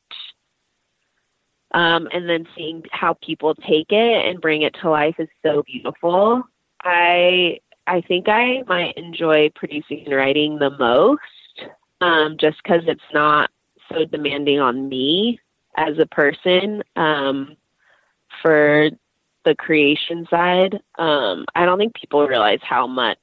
um, 1.74 2.08
and 2.14 2.30
then 2.30 2.48
seeing 2.56 2.84
how 2.92 3.14
people 3.26 3.56
take 3.56 3.92
it 3.92 4.26
and 4.28 4.40
bring 4.40 4.62
it 4.62 4.76
to 4.82 4.90
life 4.90 5.16
is 5.20 5.30
so 5.44 5.64
beautiful. 5.64 6.44
I 6.84 7.60
I 7.88 8.02
think 8.02 8.30
I 8.30 8.64
might 8.68 8.98
enjoy 8.98 9.50
producing 9.56 10.06
and 10.06 10.16
writing 10.16 10.58
the 10.58 10.72
most, 10.72 11.70
um, 12.02 12.38
just 12.40 12.58
because 12.64 12.84
it's 12.88 13.02
not 13.14 13.50
so 13.92 14.06
demanding 14.06 14.60
on 14.60 14.88
me 14.88 15.40
as 15.76 15.98
a 16.00 16.06
person. 16.06 16.84
Um, 16.96 17.56
for 18.42 18.90
the 19.46 19.56
creation 19.56 20.26
side, 20.30 20.80
um, 20.98 21.46
I 21.56 21.66
don't 21.66 21.78
think 21.78 21.96
people 21.96 22.26
realize 22.26 22.60
how 22.62 22.88
much 22.88 23.20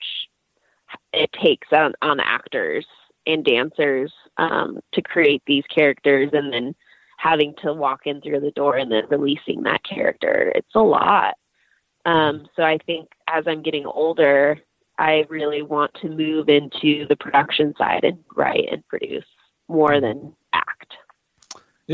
it 1.12 1.30
takes 1.32 1.68
on, 1.72 1.94
on 2.02 2.20
actors 2.20 2.86
and 3.26 3.44
dancers 3.44 4.12
um, 4.36 4.80
to 4.92 5.02
create 5.02 5.42
these 5.46 5.64
characters 5.74 6.30
and 6.32 6.52
then 6.52 6.74
having 7.16 7.54
to 7.62 7.72
walk 7.72 8.06
in 8.06 8.20
through 8.20 8.40
the 8.40 8.50
door 8.52 8.76
and 8.76 8.90
then 8.90 9.04
releasing 9.10 9.62
that 9.62 9.82
character. 9.84 10.52
It's 10.54 10.74
a 10.74 10.80
lot. 10.80 11.34
Um, 12.04 12.48
so 12.56 12.62
I 12.62 12.78
think 12.78 13.10
as 13.28 13.44
I'm 13.46 13.62
getting 13.62 13.86
older, 13.86 14.58
I 14.98 15.26
really 15.28 15.62
want 15.62 15.92
to 16.02 16.08
move 16.08 16.48
into 16.48 17.06
the 17.08 17.16
production 17.16 17.74
side 17.76 18.04
and 18.04 18.18
write 18.34 18.68
and 18.70 18.86
produce 18.88 19.24
more 19.68 20.00
than 20.00 20.34
act 20.52 20.94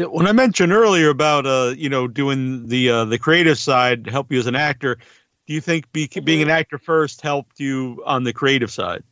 when 0.05 0.27
I 0.27 0.33
mentioned 0.33 0.73
earlier 0.73 1.09
about 1.09 1.47
uh, 1.47 1.75
you 1.77 1.89
know 1.89 2.07
doing 2.07 2.69
the 2.69 2.91
uh, 2.91 3.05
the 3.07 3.19
creative 3.19 3.59
side 3.59 4.07
help 4.07 4.31
you 4.31 4.39
as 4.39 4.47
an 4.47 4.55
actor, 4.55 4.99
do 5.47 5.55
you 5.55 5.61
think 5.61 5.91
be, 5.93 6.07
mm-hmm. 6.07 6.25
being 6.25 6.43
an 6.43 6.51
actor 6.51 6.79
first 6.79 7.23
helped 7.23 7.59
you 7.59 8.03
on 8.05 8.25
the 8.25 8.33
creative 8.33 8.71
side? 8.71 9.03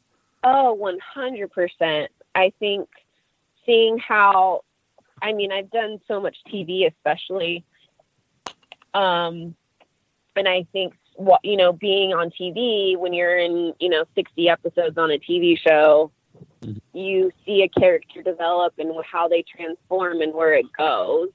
Oh, 0.42 0.64
Oh, 0.66 0.72
one 0.74 0.98
hundred 0.98 1.52
percent. 1.52 2.10
I 2.34 2.52
think 2.58 2.88
seeing 3.64 3.98
how, 3.98 4.62
I 5.22 5.32
mean, 5.32 5.52
I've 5.52 5.70
done 5.70 6.00
so 6.06 6.20
much 6.20 6.36
TV, 6.52 6.86
especially, 6.86 7.64
um, 8.92 9.54
and 10.36 10.48
I 10.48 10.66
think 10.72 10.94
what 11.16 11.40
you 11.44 11.56
know, 11.56 11.72
being 11.72 12.12
on 12.12 12.30
TV 12.30 12.96
when 12.96 13.12
you're 13.12 13.38
in 13.38 13.72
you 13.80 13.88
know 13.88 14.04
sixty 14.14 14.48
episodes 14.48 14.98
on 14.98 15.10
a 15.10 15.18
TV 15.18 15.58
show 15.58 16.10
you 16.92 17.30
see 17.44 17.62
a 17.62 17.68
character 17.68 18.22
develop 18.22 18.74
and 18.78 18.92
how 19.04 19.28
they 19.28 19.42
transform 19.42 20.20
and 20.20 20.34
where 20.34 20.54
it 20.54 20.66
goes. 20.76 21.28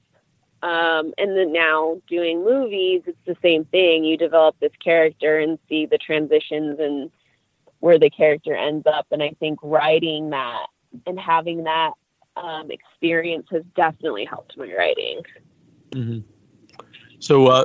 Um, 0.62 1.14
and 1.16 1.36
then 1.36 1.52
now 1.52 2.00
doing 2.08 2.44
movies, 2.44 3.02
it's 3.06 3.18
the 3.26 3.36
same 3.42 3.64
thing. 3.66 4.04
You 4.04 4.16
develop 4.16 4.56
this 4.60 4.72
character 4.82 5.38
and 5.38 5.58
see 5.68 5.86
the 5.86 5.98
transitions 5.98 6.78
and 6.78 7.10
where 7.78 7.98
the 7.98 8.10
character 8.10 8.54
ends 8.54 8.86
up. 8.86 9.06
And 9.10 9.22
I 9.22 9.30
think 9.40 9.58
writing 9.62 10.30
that 10.30 10.66
and 11.06 11.18
having 11.18 11.64
that 11.64 11.92
um, 12.36 12.70
experience 12.70 13.46
has 13.50 13.62
definitely 13.74 14.26
helped 14.26 14.56
my 14.58 14.72
writing. 14.76 15.22
Mm-hmm. 15.92 16.18
So, 17.20 17.46
uh, 17.46 17.64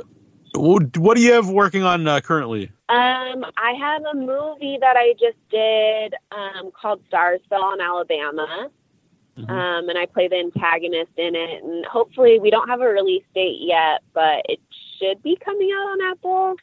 what 0.56 1.16
do 1.16 1.22
you 1.22 1.32
have 1.32 1.48
working 1.48 1.82
on 1.82 2.06
uh, 2.06 2.20
currently? 2.20 2.70
Um, 2.88 3.44
I 3.56 3.72
have 3.78 4.02
a 4.04 4.14
movie 4.14 4.78
that 4.80 4.96
I 4.96 5.12
just 5.12 5.38
did 5.50 6.14
um, 6.32 6.70
called 6.70 7.00
Stars 7.08 7.40
Fell 7.48 7.72
in 7.74 7.80
Alabama. 7.80 8.70
Mm-hmm. 9.38 9.50
Um, 9.50 9.88
and 9.88 9.98
I 9.98 10.06
play 10.06 10.28
the 10.28 10.36
antagonist 10.36 11.12
in 11.16 11.34
it. 11.34 11.62
And 11.62 11.84
hopefully, 11.84 12.38
we 12.40 12.50
don't 12.50 12.68
have 12.68 12.80
a 12.80 12.88
release 12.88 13.24
date 13.34 13.58
yet, 13.60 14.02
but 14.14 14.42
it 14.48 14.60
should 14.98 15.22
be 15.22 15.36
coming 15.44 15.70
out 15.72 15.88
on 15.88 16.10
Apple. 16.10 16.56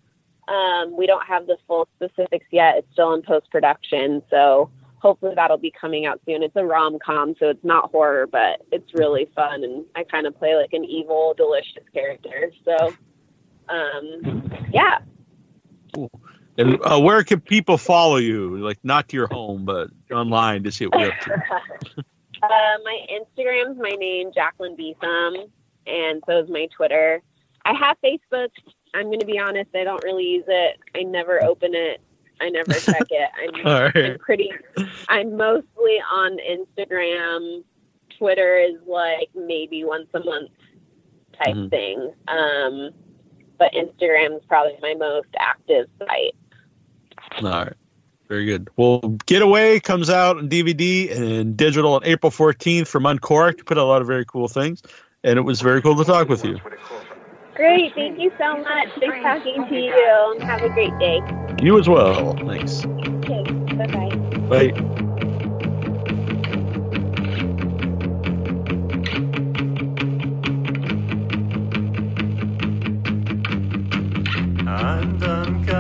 Um, 0.48 0.98
we 0.98 1.06
don't 1.06 1.26
have 1.26 1.45
the 1.45 1.57
full 1.68 1.88
specifics 1.95 2.48
yet. 2.52 2.78
It's 2.78 2.88
still 2.94 3.14
in 3.14 3.22
post 3.22 3.49
production. 3.52 4.24
So 4.30 4.72
hopefully, 4.98 5.34
that'll 5.36 5.57
be 5.57 5.72
coming 5.80 6.06
out 6.06 6.20
soon. 6.26 6.41
It's 6.41 6.56
a 6.56 6.65
rom 6.65 6.98
com, 7.06 7.36
so 7.40 7.49
it's 7.49 7.64
not 7.64 7.91
horror, 7.91 8.26
but 8.26 8.65
it's 8.72 8.94
really 8.95 9.30
fun. 9.36 9.64
And 9.64 9.86
I 9.95 10.03
kind 10.03 10.26
of 10.26 10.38
play 10.40 10.56
like 10.56 10.74
an 10.74 10.84
evil, 10.84 11.36
delicious 11.38 11.84
character. 11.94 12.52
So, 12.65 12.94
um, 13.69 14.52
yeah. 14.72 14.99
Cool. 15.94 16.11
And 16.57 16.80
uh, 16.84 16.99
where 16.99 17.23
can 17.23 17.41
people 17.41 17.77
follow 17.77 18.18
you? 18.18 18.57
Like 18.57 18.77
not 18.84 19.10
to 19.10 19.18
your 19.18 19.27
home, 19.27 19.65
but 19.65 19.90
online 20.11 20.64
to 20.64 20.72
see 20.72 20.85
what 20.85 20.99
you're 20.99 21.11
up 21.11 21.19
to. 21.22 21.34
uh, 22.44 22.77
my 22.84 22.99
Instagram's 23.11 23.77
my 23.80 23.95
name, 23.98 24.31
Jaclyn 24.31 24.77
Betham, 24.77 25.49
and 25.88 26.23
so 26.27 26.40
is 26.40 26.49
my 26.49 26.68
Twitter. 26.76 27.22
I 27.65 27.73
have 27.73 27.98
Facebook. 28.03 28.49
I'm 28.94 29.06
going 29.06 29.19
to 29.19 29.26
be 29.26 29.40
honest, 29.40 29.72
I 29.73 29.84
don't 29.84 30.03
really 30.03 30.26
use 30.26 30.45
it. 30.48 30.80
I 30.95 31.02
never 31.02 31.44
open 31.44 31.73
it. 31.73 32.02
I 32.40 32.49
never 32.49 32.73
check 32.80 33.07
it. 33.10 33.30
I'm, 33.35 33.65
right. 33.65 34.11
I'm 34.11 34.19
pretty. 34.19 34.52
I'm 35.10 35.35
mostly 35.35 35.99
on 36.11 36.38
Instagram. 36.38 37.64
Twitter 38.19 38.57
is 38.57 38.76
like 38.85 39.30
maybe 39.34 39.84
once 39.84 40.07
a 40.14 40.19
month 40.19 40.52
type 41.44 41.56
mm-hmm. 41.56 41.69
thing. 41.69 42.14
Um, 42.27 42.91
but 43.58 43.72
Instagram 43.74 44.38
is 44.38 44.44
probably 44.48 44.78
my 44.82 44.94
most 44.94 45.30
active 45.40 45.88
site. 46.00 46.36
All 47.38 47.50
right. 47.50 47.74
Very 48.30 48.46
good. 48.46 48.70
Well, 48.78 49.00
Getaway 49.26 49.80
comes 49.80 50.10
out 50.10 50.38
on 50.38 50.50
DVD 50.50 51.16
and 51.16 51.56
digital 51.56 51.94
on 51.94 52.02
April 52.06 52.32
14th 52.32 52.88
from 52.88 53.06
Uncork'd. 53.06 53.66
Put 53.66 53.78
a 53.78 53.84
lot 53.84 54.02
of 54.02 54.08
very 54.08 54.26
cool 54.26 54.48
things, 54.48 54.82
and 55.24 55.38
it 55.38 55.44
was 55.44 55.62
very 55.62 55.82
cool 55.82 55.96
to 55.96 56.04
talk 56.04 56.30
with 56.30 56.44
you. 56.44 56.58
Great. 57.56 57.94
Thank 57.94 58.20
you 58.20 58.32
so 58.38 58.58
much. 58.58 58.90
Nice 59.00 59.22
talking 59.22 59.68
to 59.68 59.76
you. 59.76 60.38
Have 60.42 60.64
a 60.64 60.70
great 60.70 60.98
day. 61.00 61.22
You 61.62 61.78
as 61.80 61.88
well. 61.88 62.36
Thanks. 62.38 62.84
Okay. 62.86 63.44
Bye-bye. 63.76 64.72
Bye. 64.72 65.10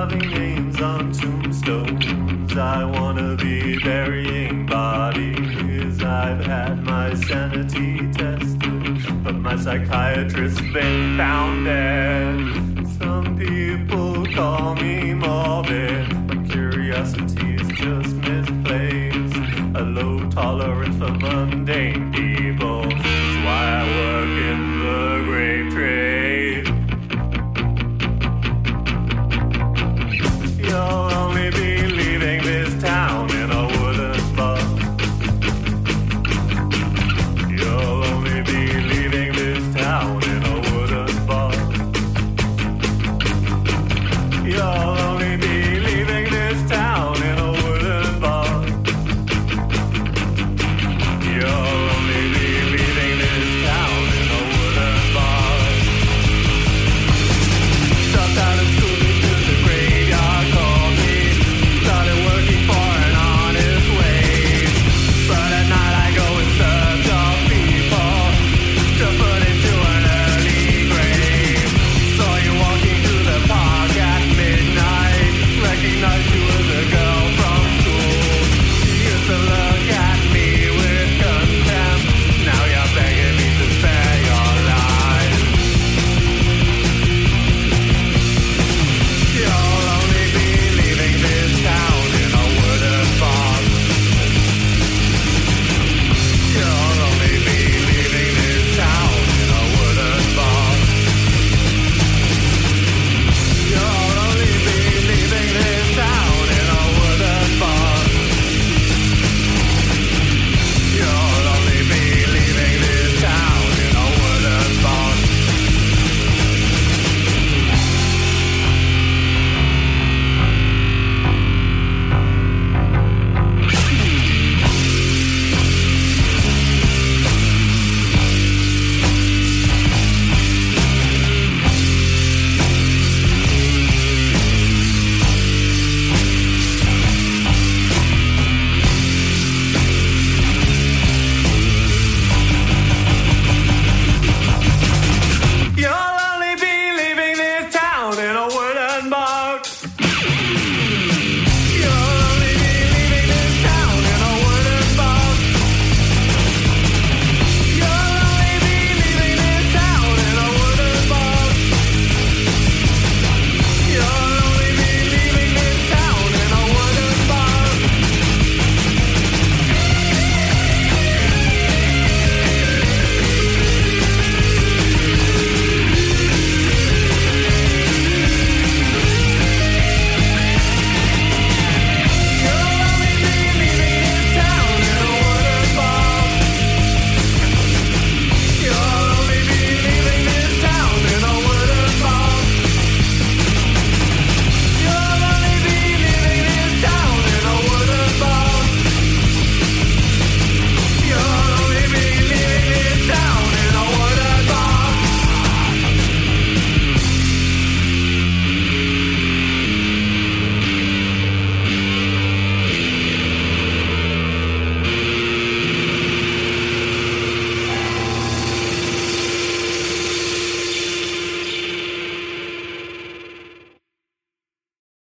Carving 0.03 0.29
names 0.31 0.81
on 0.81 1.13
tombstones. 1.13 2.57
I 2.57 2.83
wanna 2.83 3.37
be 3.37 3.79
burying 3.79 4.65
bodies. 4.65 6.03
I've 6.03 6.45
had 6.45 6.83
my 6.83 7.13
sanity 7.13 8.11
tested, 8.11 9.23
but 9.23 9.35
my 9.35 9.55
psychiatrist's 9.55 10.59
been 10.73 11.17
found 11.17 11.65
dead. 11.65 12.85
Some 12.99 13.37
people 13.37 14.25
call 14.35 14.75
me 14.75 15.13
morbid, 15.13 16.27
but 16.27 16.49
curiosity 16.49 17.55
is 17.55 17.67
just 17.69 18.13
misplaced. 18.27 19.37
A 19.75 19.83
low 19.83 20.29
tolerance 20.31 20.97
for 20.97 21.11
mundane 21.11 22.12